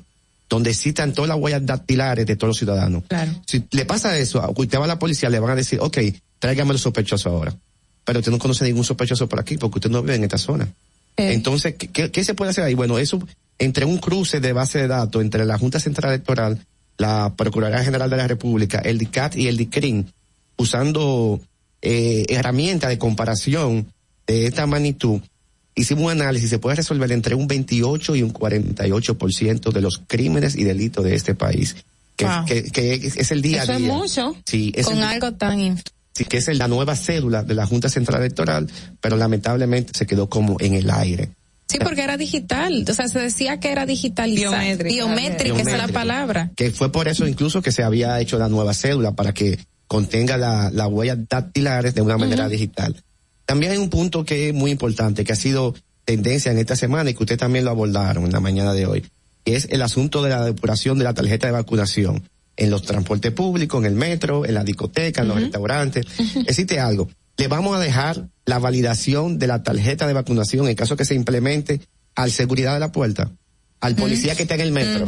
donde 0.50 0.70
existan 0.70 1.14
todas 1.14 1.30
las 1.30 1.38
huellas 1.40 1.66
dactilares 1.66 2.26
de 2.28 2.36
todos 2.36 2.50
los 2.50 2.58
ciudadanos. 2.58 3.04
Claro. 3.08 3.32
Si 3.48 3.64
le 3.72 3.86
pasa 3.86 4.16
eso, 4.18 4.42
a- 4.42 4.50
usted 4.56 4.78
va 4.78 4.86
a 4.86 4.88
la 4.88 5.00
policía, 5.00 5.30
le 5.30 5.40
van 5.40 5.52
a 5.52 5.56
decir, 5.56 5.80
ok, 5.82 5.98
tráigame 6.40 6.74
los 6.74 6.82
sospechosos 6.82 7.26
ahora. 7.26 7.56
Pero 8.06 8.20
usted 8.20 8.32
no 8.32 8.38
conoce 8.38 8.66
ningún 8.66 8.84
sospechoso 8.84 9.28
por 9.28 9.40
aquí 9.40 9.58
porque 9.58 9.80
usted 9.80 9.90
no 9.90 10.02
vive 10.02 10.16
en 10.16 10.24
esta 10.26 10.38
zona. 10.38 10.68
Entonces, 11.18 11.76
¿qué- 11.76 11.88
¿qué, 11.88 12.12
qué 12.12 12.24
se 12.24 12.34
puede 12.34 12.52
hacer 12.52 12.64
ahí? 12.66 12.74
Bueno, 12.74 12.98
eso 13.00 13.20
entre 13.60 13.86
un 13.86 13.98
cruce 13.98 14.40
de 14.40 14.52
base 14.54 14.80
de 14.80 14.88
datos 14.88 15.22
entre 15.22 15.46
la 15.46 15.58
Junta 15.58 15.80
Central 15.80 16.12
Electoral, 16.14 16.60
la 16.98 17.34
Procuraduría 17.36 17.84
General 17.84 18.10
de 18.10 18.18
la 18.18 18.28
República, 18.28 18.80
el 18.80 18.98
DICAT 18.98 19.36
y 19.38 19.48
el 19.48 19.58
DICRIN, 19.58 20.12
usando 20.58 21.40
eh, 21.82 22.26
herramientas 22.30 22.90
de 22.90 22.98
comparación 22.98 23.88
de 24.28 24.48
esta 24.48 24.66
magnitud, 24.68 25.22
hicimos 25.76 26.06
un 26.06 26.12
análisis, 26.22 26.50
se 26.50 26.60
puede 26.60 26.76
resolver 26.78 27.12
entre 27.12 27.36
un 27.36 27.48
28 27.48 28.16
y 28.16 28.24
un 28.24 28.34
48% 28.34 29.72
de 29.72 29.82
los 29.82 30.02
crímenes 30.08 30.56
y 30.56 30.64
delitos 30.64 31.04
de 31.04 31.16
este 31.16 31.36
país. 31.36 31.76
Que, 32.16 32.26
Wow. 32.26 32.46
que, 32.46 32.64
que 32.72 32.94
es, 32.94 33.18
es 33.18 33.32
el 33.32 33.42
día 33.42 33.64
Eso 33.64 33.72
a 33.72 33.76
es 33.76 33.82
día. 33.82 33.92
mucho. 33.94 34.36
Sí, 34.46 34.72
es 34.76 34.86
Con 34.86 34.98
el- 34.98 35.04
algo 35.04 35.34
tan 35.34 35.60
inf- 35.60 35.82
sí, 36.14 36.26
que 36.26 36.38
es 36.38 36.48
la 36.58 36.68
nueva 36.68 36.96
cédula 36.96 37.42
de 37.44 37.56
la 37.56 37.66
Junta 37.66 37.90
Central 37.90 38.22
Electoral, 38.22 38.70
pero 39.02 39.18
lamentablemente 39.18 39.94
se 39.98 40.06
quedó 40.06 40.30
como 40.30 40.58
en 40.60 40.76
el 40.76 40.90
aire. 40.92 41.30
Sí, 41.68 41.80
porque 41.80 42.04
era 42.04 42.18
digital. 42.18 42.86
O 42.88 42.94
sea, 42.94 43.08
se 43.08 43.18
decía 43.20 43.60
que 43.60 43.72
era 43.72 43.88
digitalizada. 43.88 44.60
Biométrica. 44.60 44.94
Biométrica, 44.94 45.62
esa 45.62 45.72
es 45.72 45.78
la 45.80 45.88
palabra. 45.88 46.52
que 46.56 46.70
fue 46.70 46.92
por 46.92 47.08
eso 47.08 47.28
incluso 47.28 47.64
que 47.64 47.72
se 47.72 47.82
había 47.82 48.20
hecho 48.22 48.38
la 48.38 48.48
nueva 48.48 48.76
cédula 48.76 49.14
para 49.14 49.34
que 49.34 49.58
contenga 49.88 50.38
la, 50.38 50.70
la 50.72 50.88
huellas 50.88 51.18
dactilares 51.30 51.96
de 51.96 52.02
una 52.02 52.18
manera 52.18 52.50
digital. 52.50 53.04
También 53.46 53.74
hay 53.74 53.78
un 53.78 53.90
punto 53.90 54.26
que 54.26 54.50
es 54.50 54.54
muy 54.54 54.72
importante, 54.72 55.24
que 55.24 55.34
ha 55.34 55.38
sido 55.38 55.76
tendencia 56.06 56.52
en 56.52 56.58
esta 56.58 56.76
semana 56.76 57.10
y 57.10 57.14
que 57.14 57.24
usted 57.24 57.38
también 57.38 57.66
lo 57.66 57.72
abordaron 57.72 58.26
en 58.26 58.32
la 58.32 58.40
mañana 58.40 58.74
de 58.74 58.86
hoy, 58.86 59.06
que 59.44 59.56
es 59.56 59.68
el 59.70 59.82
asunto 59.82 60.24
de 60.24 60.30
la 60.30 60.46
depuración 60.46 60.98
de 60.98 61.04
la 61.04 61.14
tarjeta 61.14 61.48
de 61.48 61.54
vacunación 61.54 62.24
en 62.56 62.70
los 62.70 62.84
transportes 62.84 63.32
públicos, 63.32 63.80
en 63.80 63.86
el 63.86 63.96
metro, 63.96 64.46
en 64.46 64.54
la 64.54 64.64
discoteca, 64.64 65.22
en 65.22 65.28
los 65.28 65.40
restaurantes. 65.40 66.06
Existe 66.48 66.80
algo. 66.80 67.10
Le 67.38 67.48
vamos 67.48 67.76
a 67.76 67.80
dejar 67.80 68.28
la 68.46 68.60
validación 68.60 69.40
de 69.40 69.48
la 69.48 69.64
tarjeta 69.64 70.08
de 70.08 70.14
vacunación 70.14 70.68
en 70.68 70.76
caso 70.76 70.96
que 70.96 71.06
se 71.06 71.16
implemente 71.16 71.82
al 72.16 72.32
seguridad 72.32 72.74
de 72.74 72.80
la 72.80 72.92
puerta, 72.92 73.32
al 73.80 73.96
policía 73.96 74.36
que 74.36 74.44
está 74.44 74.56
en 74.56 74.62
el 74.62 74.72
metro. 74.72 75.06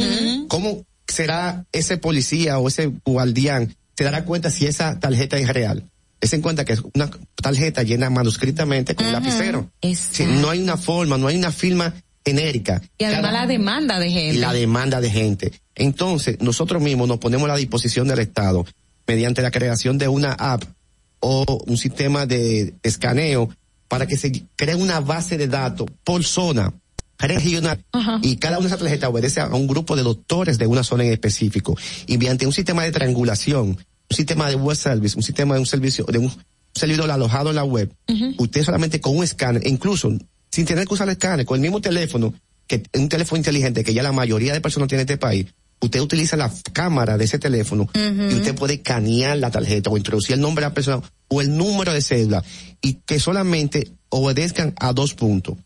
¿Cómo 0.48 0.86
será 1.08 1.66
ese 1.72 1.98
policía 1.98 2.58
o 2.58 2.68
ese 2.68 2.92
guardián? 3.06 3.76
Se 3.98 4.04
dará 4.04 4.26
cuenta 4.26 4.50
si 4.52 4.66
esa 4.66 5.00
tarjeta 5.00 5.38
es 5.38 5.48
real. 5.50 5.84
Es 6.22 6.34
en 6.34 6.42
cuenta 6.42 6.66
que 6.66 6.74
es 6.74 6.82
una 6.94 7.10
tarjeta 7.36 7.84
llena 7.84 8.10
manuscritamente 8.10 8.96
con 8.96 9.06
un 9.06 9.12
lapicero. 9.14 9.70
Sí, 9.82 10.26
no 10.26 10.50
hay 10.50 10.62
una 10.62 10.78
forma, 10.78 11.18
no 11.18 11.28
hay 11.28 11.38
una 11.38 11.52
firma 11.52 11.94
genérica. 12.26 12.82
Y 12.98 13.04
además 13.04 13.32
Cada- 13.32 13.42
la 13.42 13.48
demanda 13.48 14.00
de 14.00 14.10
gente. 14.10 14.36
y 14.36 14.40
la 14.40 14.54
demanda 14.54 15.02
de 15.02 15.10
gente. 15.12 15.52
Entonces, 15.76 16.38
nosotros 16.42 16.82
mismos 16.82 17.08
nos 17.08 17.20
ponemos 17.20 17.46
a 17.46 17.54
la 17.54 17.58
disposición 17.58 18.08
del 18.08 18.20
Estado 18.20 18.66
mediante 19.08 19.42
la 19.42 19.52
creación 19.52 19.98
de 19.98 20.08
una 20.08 20.34
app 20.34 20.64
o 21.20 21.46
un 21.68 21.78
sistema 21.78 22.26
de 22.26 22.74
escaneo 22.82 23.50
para 23.88 24.08
que 24.08 24.18
se 24.18 24.32
cree 24.56 24.76
una 24.76 25.00
base 25.02 25.38
de 25.38 25.48
datos 25.48 25.88
por 26.04 26.24
zona 26.24 26.74
regional. 27.18 27.84
Y 28.22 28.38
cada 28.38 28.58
una 28.58 28.68
de 28.68 28.68
esas 28.68 28.80
tarjetas 28.80 29.10
obedece 29.10 29.42
a 29.42 29.48
un 29.48 29.68
grupo 29.68 29.96
de 29.96 30.04
doctores 30.04 30.58
de 30.58 30.68
una 30.68 30.84
zona 30.84 31.04
en 31.06 31.14
específico. 31.14 31.78
Y 32.08 32.18
mediante 32.18 32.46
un 32.46 32.54
sistema 32.54 32.84
de 32.84 32.92
triangulación, 32.92 33.68
un 33.68 34.16
sistema 34.16 34.50
de 34.50 34.56
web 34.56 34.76
service, 34.76 35.16
un 35.16 35.24
sistema 35.24 35.56
de 35.56 35.62
un 35.62 35.66
servicio 35.66 36.06
de 36.06 36.20
un 36.20 36.32
servidor 36.74 37.10
alojado 37.10 37.50
en 37.50 37.56
la 37.56 37.64
web, 37.64 37.92
usted 38.38 38.64
solamente 38.64 39.00
con 39.00 39.18
un 39.18 39.24
escáner, 39.24 39.66
incluso 39.66 40.12
sin 40.52 40.66
tener 40.66 40.88
que 40.88 40.94
usar 40.94 41.08
el 41.08 41.14
escáner, 41.14 41.46
con 41.46 41.56
el 41.56 41.62
mismo 41.62 41.82
teléfono, 41.82 42.34
que 42.68 42.84
un 42.94 43.10
teléfono 43.10 43.38
inteligente 43.38 43.84
que 43.84 43.94
ya 43.94 44.04
la 44.04 44.12
mayoría 44.12 44.54
de 44.54 44.62
personas 44.62 44.90
tiene 44.90 45.04
en 45.04 45.10
este 45.10 45.18
país, 45.18 45.48
usted 45.80 46.00
utiliza 46.00 46.36
la 46.36 46.52
cámara 46.74 47.18
de 47.18 47.26
ese 47.26 47.40
teléfono 47.40 47.90
y 47.94 48.34
usted 48.34 48.56
puede 48.56 48.76
escanear 48.76 49.38
la 49.38 49.52
tarjeta 49.52 49.90
o 49.90 49.98
introducir 49.98 50.36
el 50.36 50.42
nombre 50.42 50.64
de 50.64 50.70
la 50.70 50.74
persona 50.74 51.02
o 51.28 51.42
el 51.42 51.56
número 51.56 51.94
de 51.94 52.02
cédula 52.02 52.44
y 52.82 52.94
que 53.06 53.20
solamente 53.20 53.92
obedezcan 54.10 54.74
a 54.78 54.94
dos 54.94 55.14
puntos, 55.14 55.58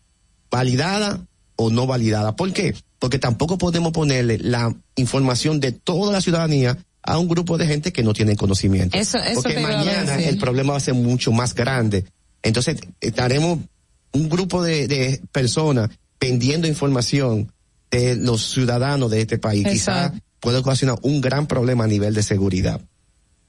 validada 0.50 1.24
o 1.62 1.68
no 1.70 1.86
validada. 1.86 2.36
¿Por 2.36 2.52
qué? 2.54 2.74
Porque 2.98 3.18
tampoco 3.18 3.58
podemos 3.58 3.92
ponerle 3.92 4.38
la 4.38 4.74
información 4.96 5.60
de 5.60 5.72
toda 5.72 6.10
la 6.10 6.22
ciudadanía 6.22 6.78
a 7.02 7.18
un 7.18 7.28
grupo 7.28 7.58
de 7.58 7.66
gente 7.66 7.92
que 7.92 8.02
no 8.02 8.14
tiene 8.14 8.34
conocimiento. 8.34 8.96
Eso- 8.96 9.18
eso 9.18 9.42
Porque 9.42 9.60
mañana 9.60 10.16
el 10.22 10.38
problema 10.38 10.72
va 10.72 10.78
a 10.78 10.80
ser 10.80 10.94
mucho 10.94 11.32
más 11.32 11.54
grande. 11.54 12.06
Entonces, 12.42 12.78
estaremos 13.00 13.58
un 14.12 14.28
grupo 14.30 14.62
de, 14.62 14.88
de 14.88 15.20
personas 15.32 15.90
vendiendo 16.18 16.66
información 16.66 17.52
de 17.90 18.16
los 18.16 18.52
ciudadanos 18.52 19.10
de 19.10 19.20
este 19.20 19.38
país. 19.38 19.66
Quizá 19.68 20.06
Exacto. 20.06 20.18
puede 20.40 20.58
ocasionar 20.58 20.98
un 21.02 21.20
gran 21.20 21.46
problema 21.46 21.84
a 21.84 21.88
nivel 21.88 22.14
de 22.14 22.22
seguridad. 22.22 22.80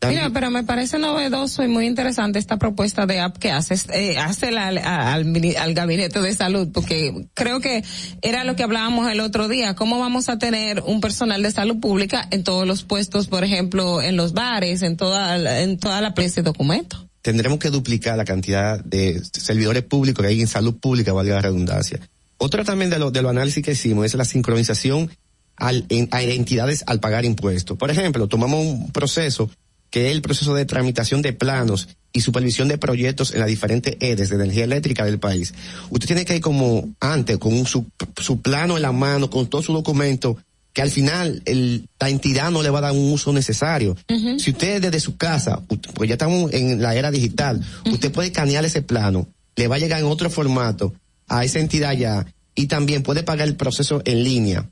Mira, 0.07 0.31
pero 0.33 0.49
me 0.49 0.63
parece 0.63 0.97
novedoso 0.97 1.63
y 1.63 1.67
muy 1.67 1.85
interesante 1.85 2.39
esta 2.39 2.57
propuesta 2.57 3.05
de 3.05 3.19
app 3.19 3.37
que 3.37 3.51
haces, 3.51 3.85
eh, 3.93 4.17
hace 4.17 4.47
al, 4.47 4.79
al, 4.79 5.73
gabinete 5.73 6.21
de 6.21 6.33
salud, 6.33 6.69
porque 6.73 7.27
creo 7.35 7.59
que 7.59 7.83
era 8.21 8.43
lo 8.43 8.55
que 8.55 8.63
hablábamos 8.63 9.11
el 9.11 9.19
otro 9.19 9.47
día, 9.47 9.75
cómo 9.75 9.99
vamos 9.99 10.27
a 10.29 10.39
tener 10.39 10.81
un 10.85 11.01
personal 11.01 11.43
de 11.43 11.51
salud 11.51 11.79
pública 11.79 12.27
en 12.31 12.43
todos 12.43 12.65
los 12.65 12.83
puestos, 12.83 13.27
por 13.27 13.43
ejemplo, 13.43 14.01
en 14.01 14.17
los 14.17 14.33
bares, 14.33 14.81
en 14.81 14.97
toda, 14.97 15.61
en 15.61 15.77
toda 15.77 16.01
la 16.01 16.11
de 16.11 16.41
documento. 16.41 17.07
Tendremos 17.21 17.59
que 17.59 17.69
duplicar 17.69 18.17
la 18.17 18.25
cantidad 18.25 18.83
de 18.83 19.21
servidores 19.33 19.83
públicos 19.83 20.23
que 20.23 20.29
hay 20.29 20.41
en 20.41 20.47
salud 20.47 20.79
pública, 20.79 21.13
valga 21.13 21.35
la 21.35 21.41
redundancia. 21.41 21.99
Otro 22.37 22.63
también 22.63 22.89
de 22.89 22.97
los 22.97 23.13
de 23.13 23.21
lo 23.21 23.29
análisis 23.29 23.63
que 23.63 23.73
hicimos 23.73 24.05
es 24.05 24.15
la 24.15 24.25
sincronización 24.25 25.11
al, 25.55 25.85
en, 25.89 26.07
a 26.11 26.23
entidades 26.23 26.83
al 26.87 26.99
pagar 26.99 27.23
impuestos. 27.25 27.77
Por 27.77 27.91
ejemplo, 27.91 28.27
tomamos 28.27 28.65
un 28.65 28.91
proceso 28.91 29.49
que 29.91 30.07
es 30.07 30.11
el 30.13 30.21
proceso 30.21 30.55
de 30.55 30.65
tramitación 30.65 31.21
de 31.21 31.33
planos 31.33 31.89
y 32.13 32.21
supervisión 32.21 32.67
de 32.67 32.77
proyectos 32.77 33.33
en 33.33 33.39
las 33.39 33.49
diferentes 33.49 33.97
EDES 33.99 34.29
de 34.29 34.35
energía 34.35 34.63
eléctrica 34.63 35.05
del 35.05 35.19
país. 35.19 35.53
Usted 35.89 36.07
tiene 36.07 36.25
que 36.25 36.37
ir 36.37 36.41
como 36.41 36.89
antes, 36.99 37.37
con 37.37 37.65
su, 37.65 37.85
su 38.17 38.41
plano 38.41 38.77
en 38.77 38.81
la 38.81 38.91
mano, 38.91 39.29
con 39.29 39.47
todo 39.47 39.61
su 39.61 39.73
documento, 39.73 40.37
que 40.73 40.81
al 40.81 40.89
final 40.89 41.41
el, 41.45 41.87
la 41.99 42.09
entidad 42.09 42.51
no 42.51 42.63
le 42.63 42.69
va 42.69 42.79
a 42.79 42.83
dar 42.83 42.91
un 42.93 43.11
uso 43.11 43.33
necesario. 43.33 43.95
Si 44.37 44.51
usted 44.51 44.81
desde 44.81 44.99
su 44.99 45.17
casa, 45.17 45.61
pues 45.93 46.07
ya 46.07 46.15
estamos 46.15 46.53
en 46.53 46.81
la 46.81 46.95
era 46.95 47.11
digital, 47.11 47.61
usted 47.85 48.11
puede 48.11 48.29
escanear 48.29 48.63
ese 48.63 48.81
plano, 48.81 49.27
le 49.55 49.67
va 49.67 49.75
a 49.75 49.79
llegar 49.79 49.99
en 49.99 50.05
otro 50.05 50.29
formato 50.29 50.93
a 51.27 51.43
esa 51.43 51.59
entidad 51.59 51.93
ya 51.93 52.25
y 52.55 52.67
también 52.67 53.03
puede 53.03 53.23
pagar 53.23 53.47
el 53.47 53.55
proceso 53.55 54.01
en 54.05 54.23
línea. 54.23 54.69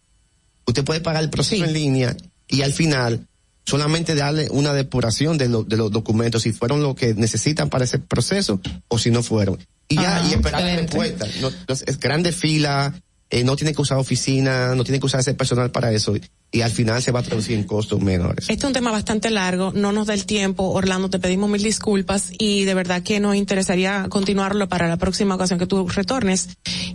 Usted 0.66 0.84
puede 0.84 1.02
pagar 1.02 1.24
el 1.24 1.30
proceso 1.30 1.66
en 1.66 1.74
línea 1.74 2.16
y 2.48 2.62
al 2.62 2.74
final 2.74 3.28
solamente 3.70 4.16
darle 4.16 4.48
una 4.52 4.74
depuración 4.74 5.38
de, 5.38 5.48
de 5.48 5.78
los 5.78 5.92
documentos, 5.92 6.44
si 6.44 6.52
fueron 6.52 6.82
lo 6.82 6.96
que 6.96 7.14
necesitan 7.14 7.70
para 7.70 7.86
ese 7.86 8.00
proceso 8.00 8.60
o 8.88 8.98
si 8.98 9.12
no 9.12 9.24
fueron. 9.24 9.60
Y 9.88 9.96
ya, 9.96 10.24
y 10.30 10.34
esperar 10.34 10.62
la 10.62 10.76
respuesta. 10.76 11.26
No, 11.42 11.50
es 11.70 12.00
grande 12.00 12.32
fila, 12.32 12.94
eh, 13.30 13.44
no 13.44 13.56
tiene 13.56 13.74
que 13.74 13.82
usar 13.82 13.98
oficina, 13.98 14.76
no 14.76 14.84
tiene 14.84 15.00
que 15.00 15.06
usar 15.06 15.20
ese 15.20 15.34
personal 15.34 15.72
para 15.72 15.92
eso 15.92 16.14
y 16.52 16.62
al 16.62 16.72
final 16.72 17.02
se 17.02 17.12
va 17.12 17.20
a 17.20 17.24
traducir 17.24 17.58
en 17.58 17.64
costos 17.64 18.02
menores. 18.02 18.50
Este 18.50 18.54
es 18.54 18.64
un 18.64 18.74
tema 18.74 18.92
bastante 18.92 19.30
largo, 19.30 19.72
no 19.74 19.92
nos 19.92 20.08
da 20.08 20.16
el 20.16 20.26
tiempo, 20.26 20.70
Orlando, 20.70 21.10
te 21.10 21.20
pedimos 21.20 21.50
mil 21.50 21.62
disculpas 21.62 22.32
y 22.38 22.66
de 22.66 22.74
verdad 22.74 23.04
que 23.04 23.20
nos 23.20 23.36
interesaría 23.36 24.08
continuarlo 24.10 24.68
para 24.68 24.88
la 24.88 24.98
próxima 24.98 25.36
ocasión 25.36 25.60
que 25.60 25.68
tú 25.68 25.88
retornes 25.88 26.50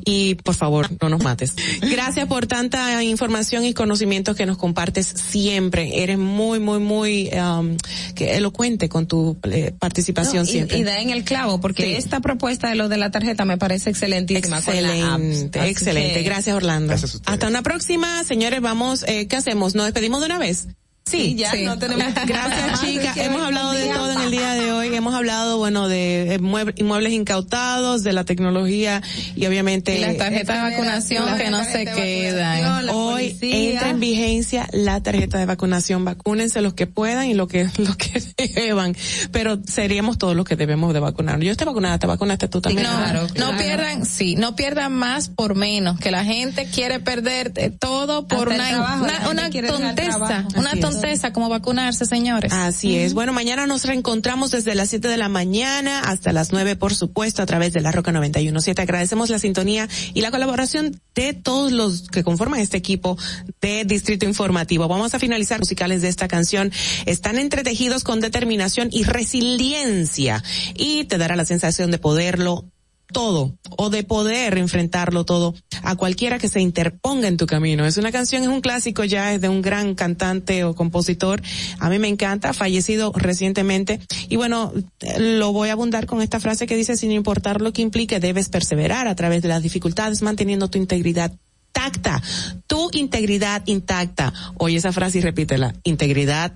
y 0.04 0.34
por 0.36 0.54
favor 0.54 0.88
no 1.00 1.08
nos 1.08 1.22
mates. 1.22 1.54
Gracias 1.82 2.26
por 2.26 2.46
tanta 2.46 3.02
información 3.04 3.64
y 3.64 3.74
conocimientos 3.74 4.36
que 4.36 4.44
nos 4.44 4.58
compartes 4.58 5.06
siempre. 5.06 6.02
Eres 6.02 6.18
muy, 6.18 6.58
muy, 6.58 6.80
muy 6.80 7.30
um, 7.34 7.76
que 8.14 8.36
elocuente 8.36 8.88
con 8.88 9.06
tu 9.06 9.36
eh, 9.44 9.72
participación 9.78 10.46
siempre. 10.46 10.78
Y, 10.78 10.82
da 10.82 10.98
en 10.98 11.10
el 11.10 11.22
clavo 11.24 11.60
porque 11.60 11.96
esta 11.96 12.20
propuesta 12.20 12.68
de 12.68 12.74
lo 12.74 12.88
de 12.88 12.96
la 12.96 13.10
tarjeta 13.10 13.44
me 13.44 13.56
parece 13.56 13.90
excelentísima. 13.90 14.58
Excelente, 14.58 15.68
excelente. 15.68 16.22
Gracias 16.22 16.56
Orlando. 16.56 16.92
Hasta 16.92 17.46
una 17.46 17.62
próxima, 17.62 18.24
señores, 18.24 18.60
vamos, 18.60 19.04
eh, 19.06 19.28
hacemos? 19.44 19.74
¿Nos 19.74 19.84
despedimos 19.84 20.20
de 20.20 20.26
una 20.26 20.38
vez? 20.38 20.68
Sí, 21.06 21.34
ya 21.34 21.54
no 21.56 21.78
tenemos. 21.78 22.14
Gracias, 22.26 22.80
chicas. 22.80 23.16
Hemos 23.18 23.42
hablado 23.42 23.72
de 23.72 23.88
todo 23.88 24.12
en 24.12 24.20
el 24.22 24.30
día 24.30 24.54
de 24.54 24.72
hoy. 24.72 24.94
Hemos 24.94 25.14
hablado, 25.14 25.58
bueno, 25.58 25.86
de 25.86 26.40
inmuebles 26.76 27.12
incautados, 27.12 28.02
de 28.02 28.14
la 28.14 28.24
tecnología 28.24 29.02
y 29.36 29.44
obviamente. 29.44 29.98
Y 29.98 30.00
las 30.00 30.16
tarjetas 30.16 30.64
de 30.64 30.70
vacunación 30.70 31.36
que 31.36 31.50
no 31.50 31.62
se 31.62 31.84
quedan. 31.84 32.88
Hoy 32.88 33.36
entra 33.42 33.90
en 33.90 34.00
vigencia 34.00 34.66
la 34.72 35.02
tarjeta 35.02 35.38
de 35.38 35.44
vacunación. 35.44 36.06
Vacúnense 36.06 36.62
los 36.62 36.72
que 36.72 36.86
puedan 36.86 37.26
y 37.26 37.34
los 37.34 37.48
que, 37.48 37.64
los 37.78 37.96
que 37.96 38.22
deban. 38.54 38.96
Pero 39.30 39.58
seríamos 39.62 40.16
todos 40.16 40.34
los 40.34 40.46
que 40.46 40.56
debemos 40.56 40.94
de 40.94 41.00
vacunar. 41.00 41.38
Yo 41.40 41.52
estoy 41.52 41.66
vacunada, 41.66 41.98
te 41.98 42.06
vacunaste 42.06 42.48
tú 42.48 42.62
también. 42.62 42.86
No, 42.86 43.28
no 43.52 43.58
pierdan, 43.58 44.06
sí, 44.06 44.36
no 44.36 44.56
pierdan 44.56 44.94
más 44.94 45.28
por 45.28 45.54
menos. 45.54 46.00
Que 46.00 46.10
la 46.10 46.24
gente 46.24 46.64
quiere 46.64 46.98
perder 46.98 47.52
todo 47.78 48.26
por 48.26 48.48
una, 48.48 49.00
una, 49.02 49.28
una 49.28 49.50
tonteza. 49.50 50.46
Una 50.56 50.70
tonteza 50.80 50.93
contesta 50.94 51.32
cómo 51.32 51.48
vacunarse, 51.48 52.06
señores. 52.06 52.52
Así 52.52 52.96
es. 52.96 53.14
Bueno, 53.14 53.32
mañana 53.32 53.66
nos 53.66 53.84
reencontramos 53.84 54.50
desde 54.50 54.74
las 54.74 54.90
7 54.90 55.08
de 55.08 55.16
la 55.16 55.28
mañana 55.28 56.00
hasta 56.00 56.32
las 56.32 56.52
9, 56.52 56.76
por 56.76 56.94
supuesto, 56.94 57.42
a 57.42 57.46
través 57.46 57.72
de 57.72 57.80
la 57.80 57.92
Roca 57.92 58.12
91.7. 58.12 58.80
Agradecemos 58.80 59.30
la 59.30 59.38
sintonía 59.38 59.88
y 60.12 60.20
la 60.20 60.30
colaboración 60.30 61.00
de 61.14 61.32
todos 61.32 61.72
los 61.72 62.08
que 62.08 62.24
conforman 62.24 62.60
este 62.60 62.76
equipo 62.76 63.16
de 63.60 63.84
Distrito 63.84 64.26
Informativo. 64.26 64.88
Vamos 64.88 65.14
a 65.14 65.18
finalizar 65.18 65.58
musicales 65.58 66.02
de 66.02 66.08
esta 66.08 66.28
canción. 66.28 66.72
Están 67.06 67.38
entretejidos 67.38 68.04
con 68.04 68.20
determinación 68.20 68.88
y 68.90 69.04
resiliencia 69.04 70.42
y 70.74 71.04
te 71.04 71.18
dará 71.18 71.36
la 71.36 71.44
sensación 71.44 71.90
de 71.90 71.98
poderlo 71.98 72.64
todo 73.12 73.54
o 73.76 73.90
de 73.90 74.02
poder 74.02 74.58
enfrentarlo 74.58 75.24
todo 75.24 75.54
a 75.82 75.96
cualquiera 75.96 76.38
que 76.38 76.48
se 76.48 76.60
interponga 76.60 77.28
en 77.28 77.36
tu 77.36 77.46
camino. 77.46 77.86
Es 77.86 77.96
una 77.96 78.12
canción, 78.12 78.42
es 78.42 78.48
un 78.48 78.60
clásico 78.60 79.04
ya, 79.04 79.32
es 79.32 79.40
de 79.40 79.48
un 79.48 79.62
gran 79.62 79.94
cantante 79.94 80.64
o 80.64 80.74
compositor. 80.74 81.42
A 81.78 81.90
mí 81.90 81.98
me 81.98 82.08
encanta, 82.08 82.52
fallecido 82.52 83.12
recientemente. 83.14 84.00
Y 84.28 84.36
bueno, 84.36 84.72
lo 85.18 85.52
voy 85.52 85.68
a 85.68 85.72
abundar 85.72 86.06
con 86.06 86.22
esta 86.22 86.40
frase 86.40 86.66
que 86.66 86.76
dice, 86.76 86.96
sin 86.96 87.12
importar 87.12 87.60
lo 87.60 87.72
que 87.72 87.82
implique, 87.82 88.20
debes 88.20 88.48
perseverar 88.48 89.08
a 89.08 89.14
través 89.14 89.42
de 89.42 89.48
las 89.48 89.62
dificultades, 89.62 90.22
manteniendo 90.22 90.68
tu 90.68 90.78
integridad 90.78 91.32
intacta. 91.74 92.22
Tu 92.66 92.90
integridad 92.92 93.62
intacta. 93.66 94.32
Oye 94.56 94.76
esa 94.76 94.92
frase 94.92 95.18
y 95.18 95.20
repítela. 95.20 95.74
Integridad 95.82 96.52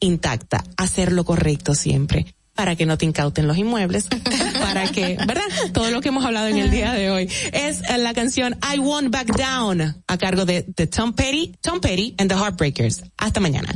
intacta. 0.00 0.62
Hacer 0.76 1.12
lo 1.12 1.24
correcto 1.24 1.74
siempre 1.74 2.34
para 2.58 2.74
que 2.74 2.86
no 2.86 2.98
te 2.98 3.06
incauten 3.06 3.46
los 3.46 3.56
inmuebles, 3.56 4.08
para 4.74 4.88
que, 4.88 5.16
¿verdad? 5.26 5.42
Todo 5.72 5.90
lo 5.90 6.00
que 6.00 6.08
hemos 6.08 6.24
hablado 6.24 6.48
en 6.48 6.58
el 6.58 6.70
día 6.70 6.92
de 6.92 7.10
hoy 7.10 7.30
es 7.52 7.80
la 7.96 8.14
canción 8.14 8.56
I 8.74 8.78
Won't 8.78 9.10
Back 9.10 9.36
Down 9.36 10.02
a 10.06 10.18
cargo 10.18 10.44
de, 10.44 10.64
de 10.76 10.86
Tom 10.86 11.14
Petty, 11.14 11.54
Tom 11.60 11.80
Petty 11.80 12.14
and 12.18 12.30
the 12.30 12.36
Heartbreakers. 12.36 13.02
Hasta 13.16 13.40
mañana. 13.40 13.74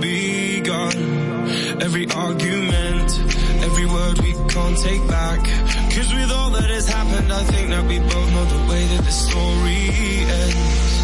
Begun. 0.00 0.96
Every 1.82 2.06
argument, 2.10 3.10
every 3.62 3.86
word 3.86 4.18
we 4.20 4.32
can't 4.48 4.78
take 4.78 5.06
back. 5.08 5.40
Cause 5.94 6.12
with 6.12 6.30
all 6.30 6.50
that 6.50 6.70
has 6.70 6.88
happened, 6.88 7.32
I 7.32 7.42
think 7.44 7.68
that 7.70 7.84
we 7.86 7.98
both 7.98 8.30
know 8.32 8.44
the 8.44 8.70
way 8.70 8.86
that 8.86 9.04
the 9.04 9.12
story 9.12 9.90
ends. 10.40 11.03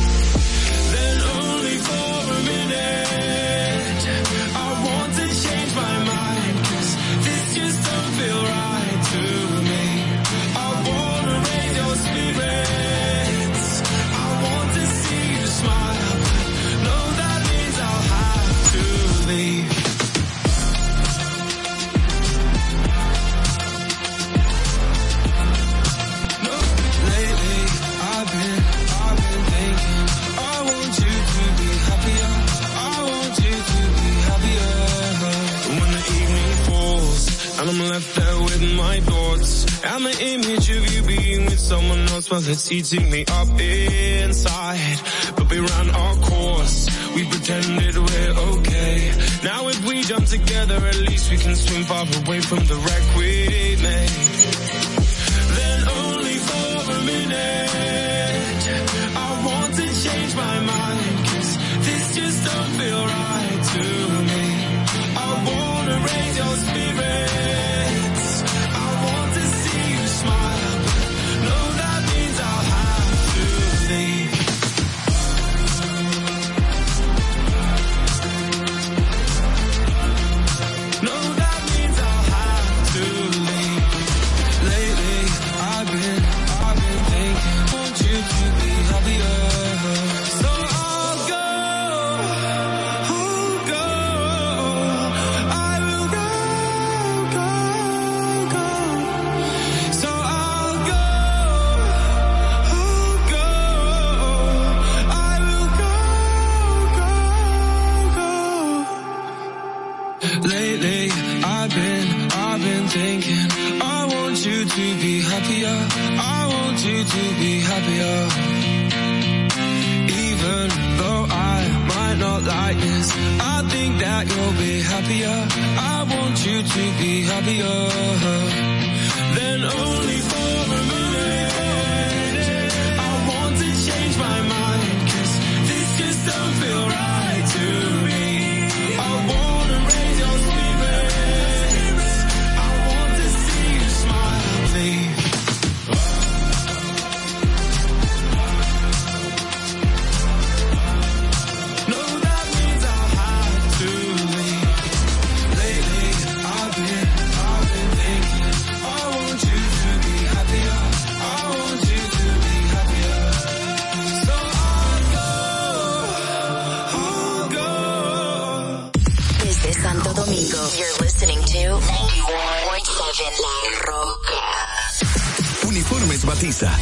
With 38.60 38.76
my 38.76 39.00
thoughts 39.00 39.84
and 39.84 40.04
the 40.04 40.24
image 40.34 40.70
of 40.70 40.94
you 40.94 41.02
being 41.02 41.44
with 41.46 41.58
someone 41.58 42.00
else, 42.08 42.30
well, 42.30 42.42
it's 42.46 42.70
eating 42.70 43.10
me 43.10 43.24
up 43.28 43.48
inside. 43.58 45.00
But 45.36 45.50
we 45.50 45.60
ran 45.60 45.90
our 45.90 46.16
course. 46.16 46.88
We 47.14 47.24
pretended 47.24 47.96
we're 47.96 48.34
okay. 48.54 49.12
Now 49.44 49.68
if 49.68 49.84
we 49.86 50.02
jump 50.02 50.26
together, 50.26 50.76
at 50.76 50.96
least 50.96 51.30
we 51.30 51.38
can 51.38 51.54
swim 51.56 51.84
far 51.84 52.04
away 52.24 52.40
from 52.40 52.64
the 52.66 52.76
wreck 52.76 53.16
we 53.16 53.76
made. 53.82 54.99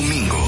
Domingo, 0.00 0.47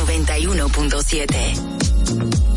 91.7. 0.07 2.52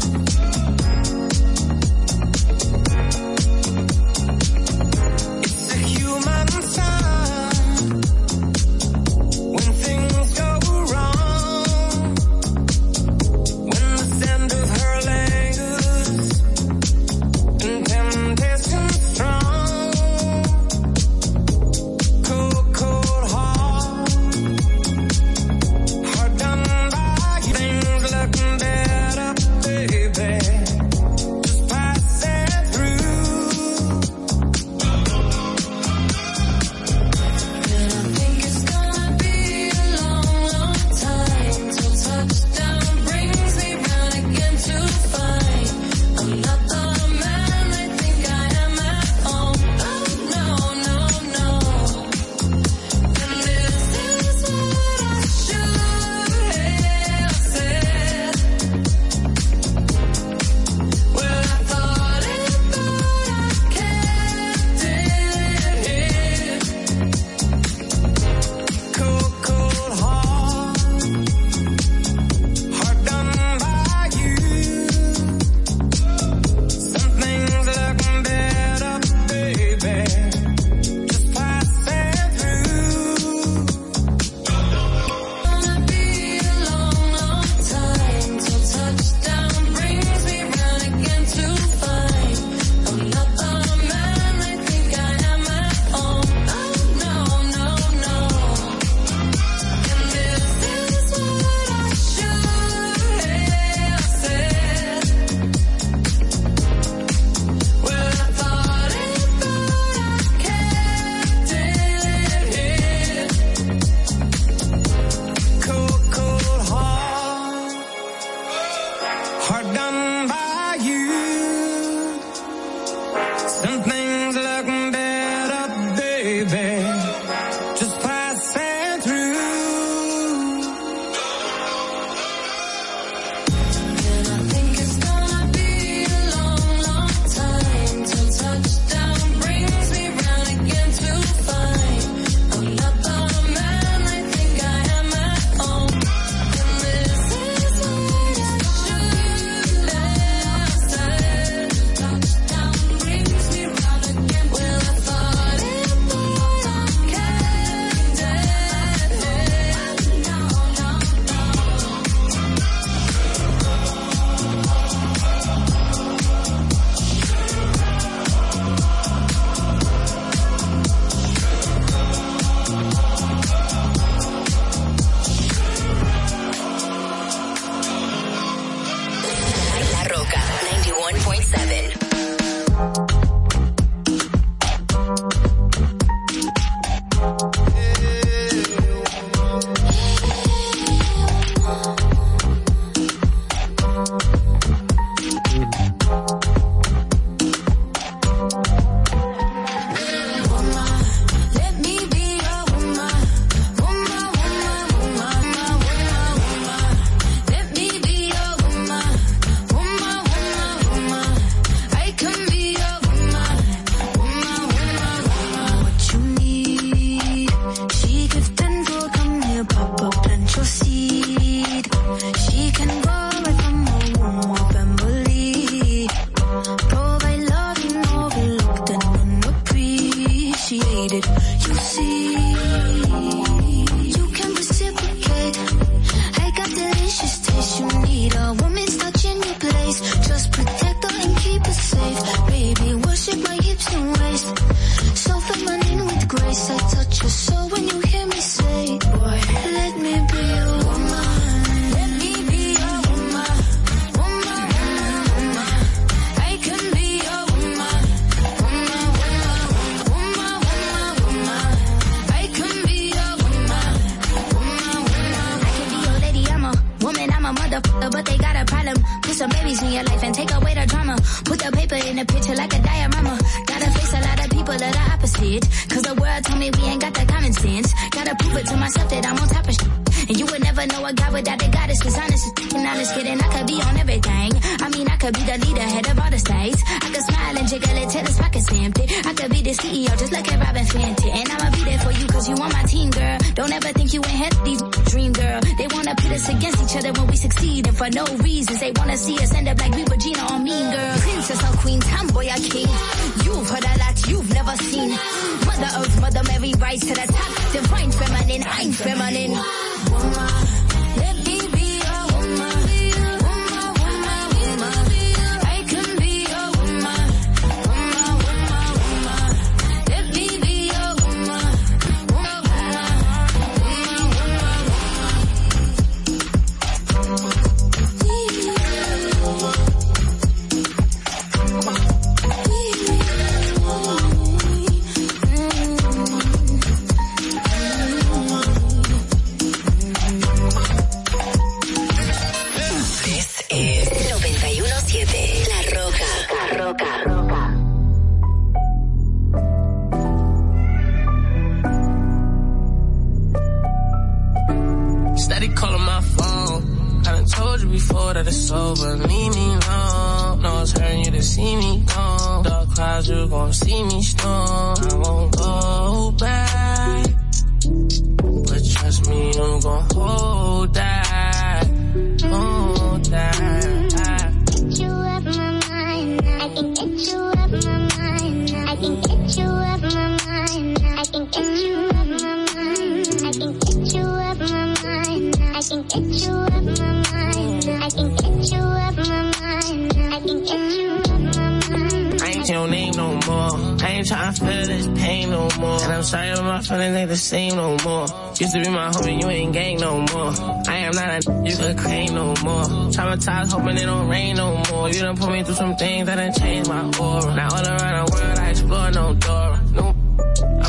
You 405.14 405.22
done 405.22 405.38
put 405.38 405.51
me 405.51 405.64
through 405.64 405.75
some 405.75 405.95
things 405.95 406.25
that 406.25 406.38
done 406.38 406.53
changed 406.53 406.90
my 406.90 407.03
aura. 407.19 407.56
Now 407.56 407.69
all 407.69 407.85
around 407.85 408.25
the 408.25 408.32
world, 408.35 408.59
I 408.59 408.69
explore 408.72 409.11
no 409.11 409.34
door. 409.35 410.14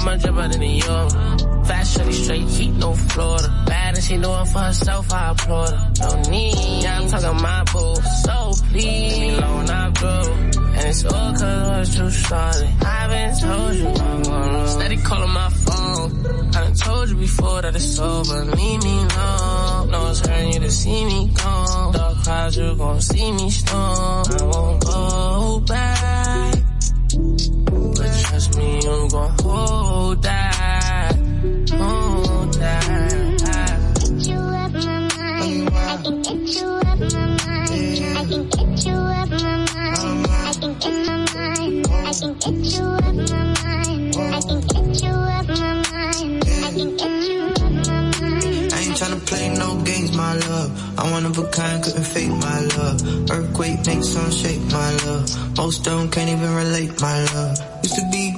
I'm 0.07 0.15
a 0.15 0.19
dripper 0.23 0.53
than 0.53 0.63
a 0.63 0.67
euro. 0.67 1.65
Fast, 1.65 1.97
shorty, 1.97 2.13
straight 2.13 2.49
heat, 2.49 2.71
no 2.75 2.95
Florida. 2.95 3.65
Bad 3.67 3.95
and 3.97 4.05
she 4.05 4.17
doing 4.17 4.47
for 4.47 4.59
herself, 4.61 5.13
I 5.13 5.31
applaud 5.31 5.71
her. 5.71 5.93
No 5.99 6.31
need, 6.31 6.87
I'm 6.87 7.09
talking 7.09 7.43
my 7.43 7.65
boo. 7.73 7.95
So 8.23 8.53
please, 8.71 9.37
alone, 9.39 9.69
I'm 9.69 9.93
through. 9.95 10.63
And 10.77 10.87
it's 10.87 11.05
all 11.07 11.33
cause 11.33 11.43
I 11.43 11.79
was 11.81 11.97
too 11.97 12.11
started. 12.11 12.71
I've 12.85 13.11
been 13.11 13.41
told 13.41 13.75
you 13.75 13.89
I'm 13.89 14.23
gonna 14.23 14.69
Steady 14.69 14.97
calling 14.99 15.31
my 15.31 15.49
phone. 15.51 16.27
I 16.55 16.61
done 16.61 16.75
told 16.75 17.09
you 17.09 17.17
before 17.17 17.63
that 17.63 17.75
it's 17.75 17.99
over. 17.99 18.45
Leave 18.45 18.85
me 18.85 18.99
alone. 18.99 19.91
No, 19.91 20.11
it's 20.11 20.21
hurting 20.21 20.53
you 20.53 20.61
to 20.61 20.71
see 20.71 21.05
me 21.05 21.33
gone. 21.35 21.93
Dark 21.95 22.23
clouds, 22.23 22.57
you 22.57 22.77
gon' 22.77 23.01
see 23.01 23.33
me 23.33 23.51
storm. 23.51 24.25
I 24.31 24.45
won't 24.45 24.85
go 24.85 25.61
back. 25.67 26.66
But 28.57 28.63
trust 28.63 28.69
me, 28.69 28.75
you 28.77 29.09
gon' 29.11 29.31
hold 29.43 30.23
that. 30.23 31.15
Hold 31.73 32.55
that. 32.55 33.11
Get 34.01 34.27
you 34.29 34.39
out 34.39 34.73
my 34.73 34.81
mind. 34.81 35.71
I 35.75 35.97
can 36.03 36.23
get 36.23 36.41
you 36.57 36.67
out 36.67 36.99
my 36.99 37.09
mind. 37.09 37.71
I 38.17 38.25
can 38.25 38.49
get 38.49 38.87
you 38.87 38.95
out 38.95 39.29
my 39.29 39.37
mind. 39.37 40.27
I 40.29 40.53
can 40.55 40.75
get 40.79 40.95
my 41.07 41.17
mind. 41.35 41.87
I 41.87 42.13
can 42.13 42.33
get 42.39 42.55
you 42.73 42.85
out 42.85 43.15
my 43.15 43.45
mind. 43.53 44.17
I 44.17 44.41
can 44.41 44.61
get 44.61 45.03
you 45.03 45.13
out 45.13 45.47
my 45.47 45.83
mind. 45.91 46.45
I 46.47 46.73
can 46.73 46.97
get 46.97 47.15
you 47.29 47.43
out 47.43 47.61
my 47.61 48.01
mind. 48.21 48.73
I 48.73 48.81
ain't 48.81 48.97
tryna 48.97 49.21
play 49.27 49.49
no 49.55 49.83
games, 49.83 50.17
my 50.17 50.35
love. 50.35 50.99
I'm 50.99 51.11
one 51.13 51.27
of 51.27 51.39
a 51.39 51.47
kind, 51.51 51.83
couldn't 51.85 52.05
fake 52.05 52.31
my 52.31 52.61
love. 52.61 53.31
Earthquake 53.31 53.87
makes 53.87 54.09
some 54.09 54.31
shake, 54.31 54.63
my 54.73 54.91
love. 55.05 55.57
Most 55.59 55.87
of 55.87 55.99
them 55.99 56.11
can't 56.11 56.31
even 56.31 56.55
relate, 56.55 57.01
my 57.01 57.23
love. 57.35 57.59
Used 57.83 57.97
to 57.97 58.03
be 58.11 58.31
gang, 58.31 58.36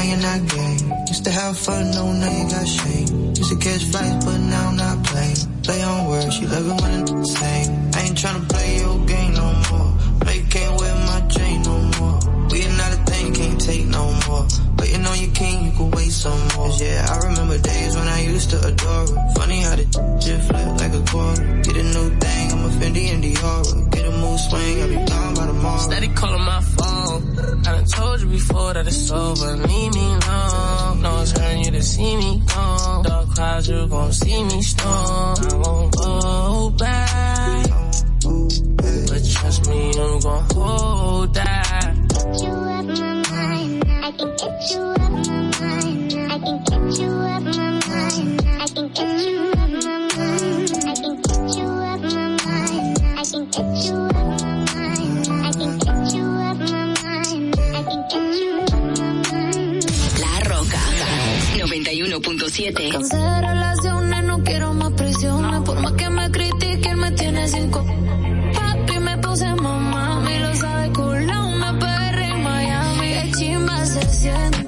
now 0.00 0.06
you're 0.08 0.22
not 0.22 0.48
gang. 0.48 1.06
Used 1.08 1.24
to 1.24 1.30
have 1.30 1.58
fun, 1.58 1.90
no 1.90 2.12
now 2.12 2.30
you 2.30 2.50
got 2.50 2.66
shame. 2.66 3.34
Used 3.34 3.50
to 3.50 3.56
catch 3.56 3.84
flights, 3.84 4.24
but 4.24 4.38
now 4.38 4.68
I'm 4.68 4.76
not 4.76 5.04
playing. 5.04 5.36
Play 5.62 5.82
on 5.82 6.08
words, 6.08 6.34
she 6.34 6.46
love 6.46 6.66
it 6.66 6.82
when 6.82 6.92
it's 7.02 7.38
same. 7.38 7.70
I 7.94 8.00
ain't 8.04 8.16
tryna 8.16 8.48
play 8.48 8.78
your 8.78 8.98
game 9.06 9.34
no 9.34 9.48
more. 9.70 9.90
You 10.32 10.46
can't 10.48 10.80
wear 10.80 10.94
my 11.10 11.20
chain 11.28 11.62
no 11.62 11.76
more. 11.98 12.18
We 12.50 12.64
are 12.64 12.76
not 12.76 12.92
a 12.94 13.00
thing, 13.10 13.34
can't 13.34 13.60
take 13.60 13.86
no 13.86 14.04
more. 14.26 14.46
Waiting 14.78 15.04
on 15.04 15.18
your 15.20 15.34
king, 15.34 15.66
you 15.66 15.72
can 15.72 15.90
wait 15.90 16.10
some 16.10 16.48
more. 16.56 16.70
Yeah, 16.78 17.06
I 17.10 17.28
remember 17.28 17.58
days 17.58 17.96
when 17.96 18.08
I 18.08 18.22
used 18.22 18.50
to 18.50 18.58
adore 18.66 19.06
her. 19.06 19.28
Funny 19.36 19.60
how 19.60 19.76
the 19.76 19.84
just 20.18 20.48
flip 20.48 20.68
like 20.80 20.94
a 20.94 21.02
quarter. 21.10 21.44
Get 21.62 21.76
a 21.76 21.82
new 21.82 22.19
Fendi 22.80 23.12
and 23.12 23.22
Dior. 23.22 23.90
Get 23.90 24.06
a 24.06 24.10
mood 24.10 24.40
swing, 24.40 24.80
I'll 24.80 24.88
be 24.88 24.94
gone 24.94 25.34
by 25.34 25.46
tomorrow. 25.46 25.78
Steady 25.78 26.08
calling 26.08 26.44
my 26.44 26.60
phone. 26.62 27.38
I 27.66 27.72
done 27.76 27.84
told 27.84 28.20
you 28.22 28.28
before 28.28 28.72
that 28.72 28.86
it's 28.86 29.10
over. 29.10 29.56
Leave 29.56 29.94
me 29.94 30.06
alone. 30.16 31.02
No, 31.02 31.20
it's 31.20 31.32
hurting 31.32 31.64
you 31.64 31.70
to 31.72 31.82
see 31.82 32.16
me 32.16 32.42
gone. 32.46 33.04
Dark 33.04 33.28
clouds, 33.34 33.68
you 33.68 33.86
gon' 33.86 34.12
see 34.12 34.44
me 34.44 34.62
storm. 34.62 35.36
I 35.50 35.54
won't 35.56 35.94
go 35.94 36.70
back. 36.70 37.66
But 39.10 39.22
trust 39.34 39.68
me, 39.68 39.88
you 39.88 40.20
gon' 40.22 40.44
hold 40.54 41.34
that. 41.34 41.94
Get 42.08 42.42
you 42.42 42.48
out 42.48 42.84
my 42.86 43.22
mind. 43.30 43.84
I 43.86 44.10
can 44.12 44.36
get 44.40 44.70
you 44.72 44.80
out 44.80 45.10
my 45.12 45.50
mind. 45.60 46.12
I 46.32 46.38
can 46.38 46.58
get 46.64 46.98
you 46.98 47.10
out 47.12 47.42
my 47.42 47.80
mind. 47.88 48.40
I 48.46 48.66
can 48.74 48.88
get 48.88 49.20
you 49.28 49.52
out 49.58 49.69
La 53.52 53.62
Roca. 60.44 60.78
91.7. 61.56 62.92
Cansé 62.92 63.16
relaciones, 63.40 64.24
no 64.24 64.44
quiero 64.44 64.72
más 64.74 64.92
prisiones. 64.92 65.62
Por 65.62 65.80
más 65.80 65.92
que 65.94 66.10
me 66.10 66.30
critiquen, 66.30 66.98
me 67.00 67.10
tiene 67.10 67.48
sin 67.48 67.70
Papi, 67.72 68.98
me 69.00 69.18
puse 69.18 69.52
mamá, 69.56 70.24
y 70.32 70.38
lo 70.38 70.54
sabe 70.54 70.92
culón, 70.92 71.58
me 71.58 71.72
perre 71.80 72.34
Miami. 72.36 73.14
Qué 73.14 73.32
chimba 73.36 73.84
se 73.84 74.08
siente 74.10 74.59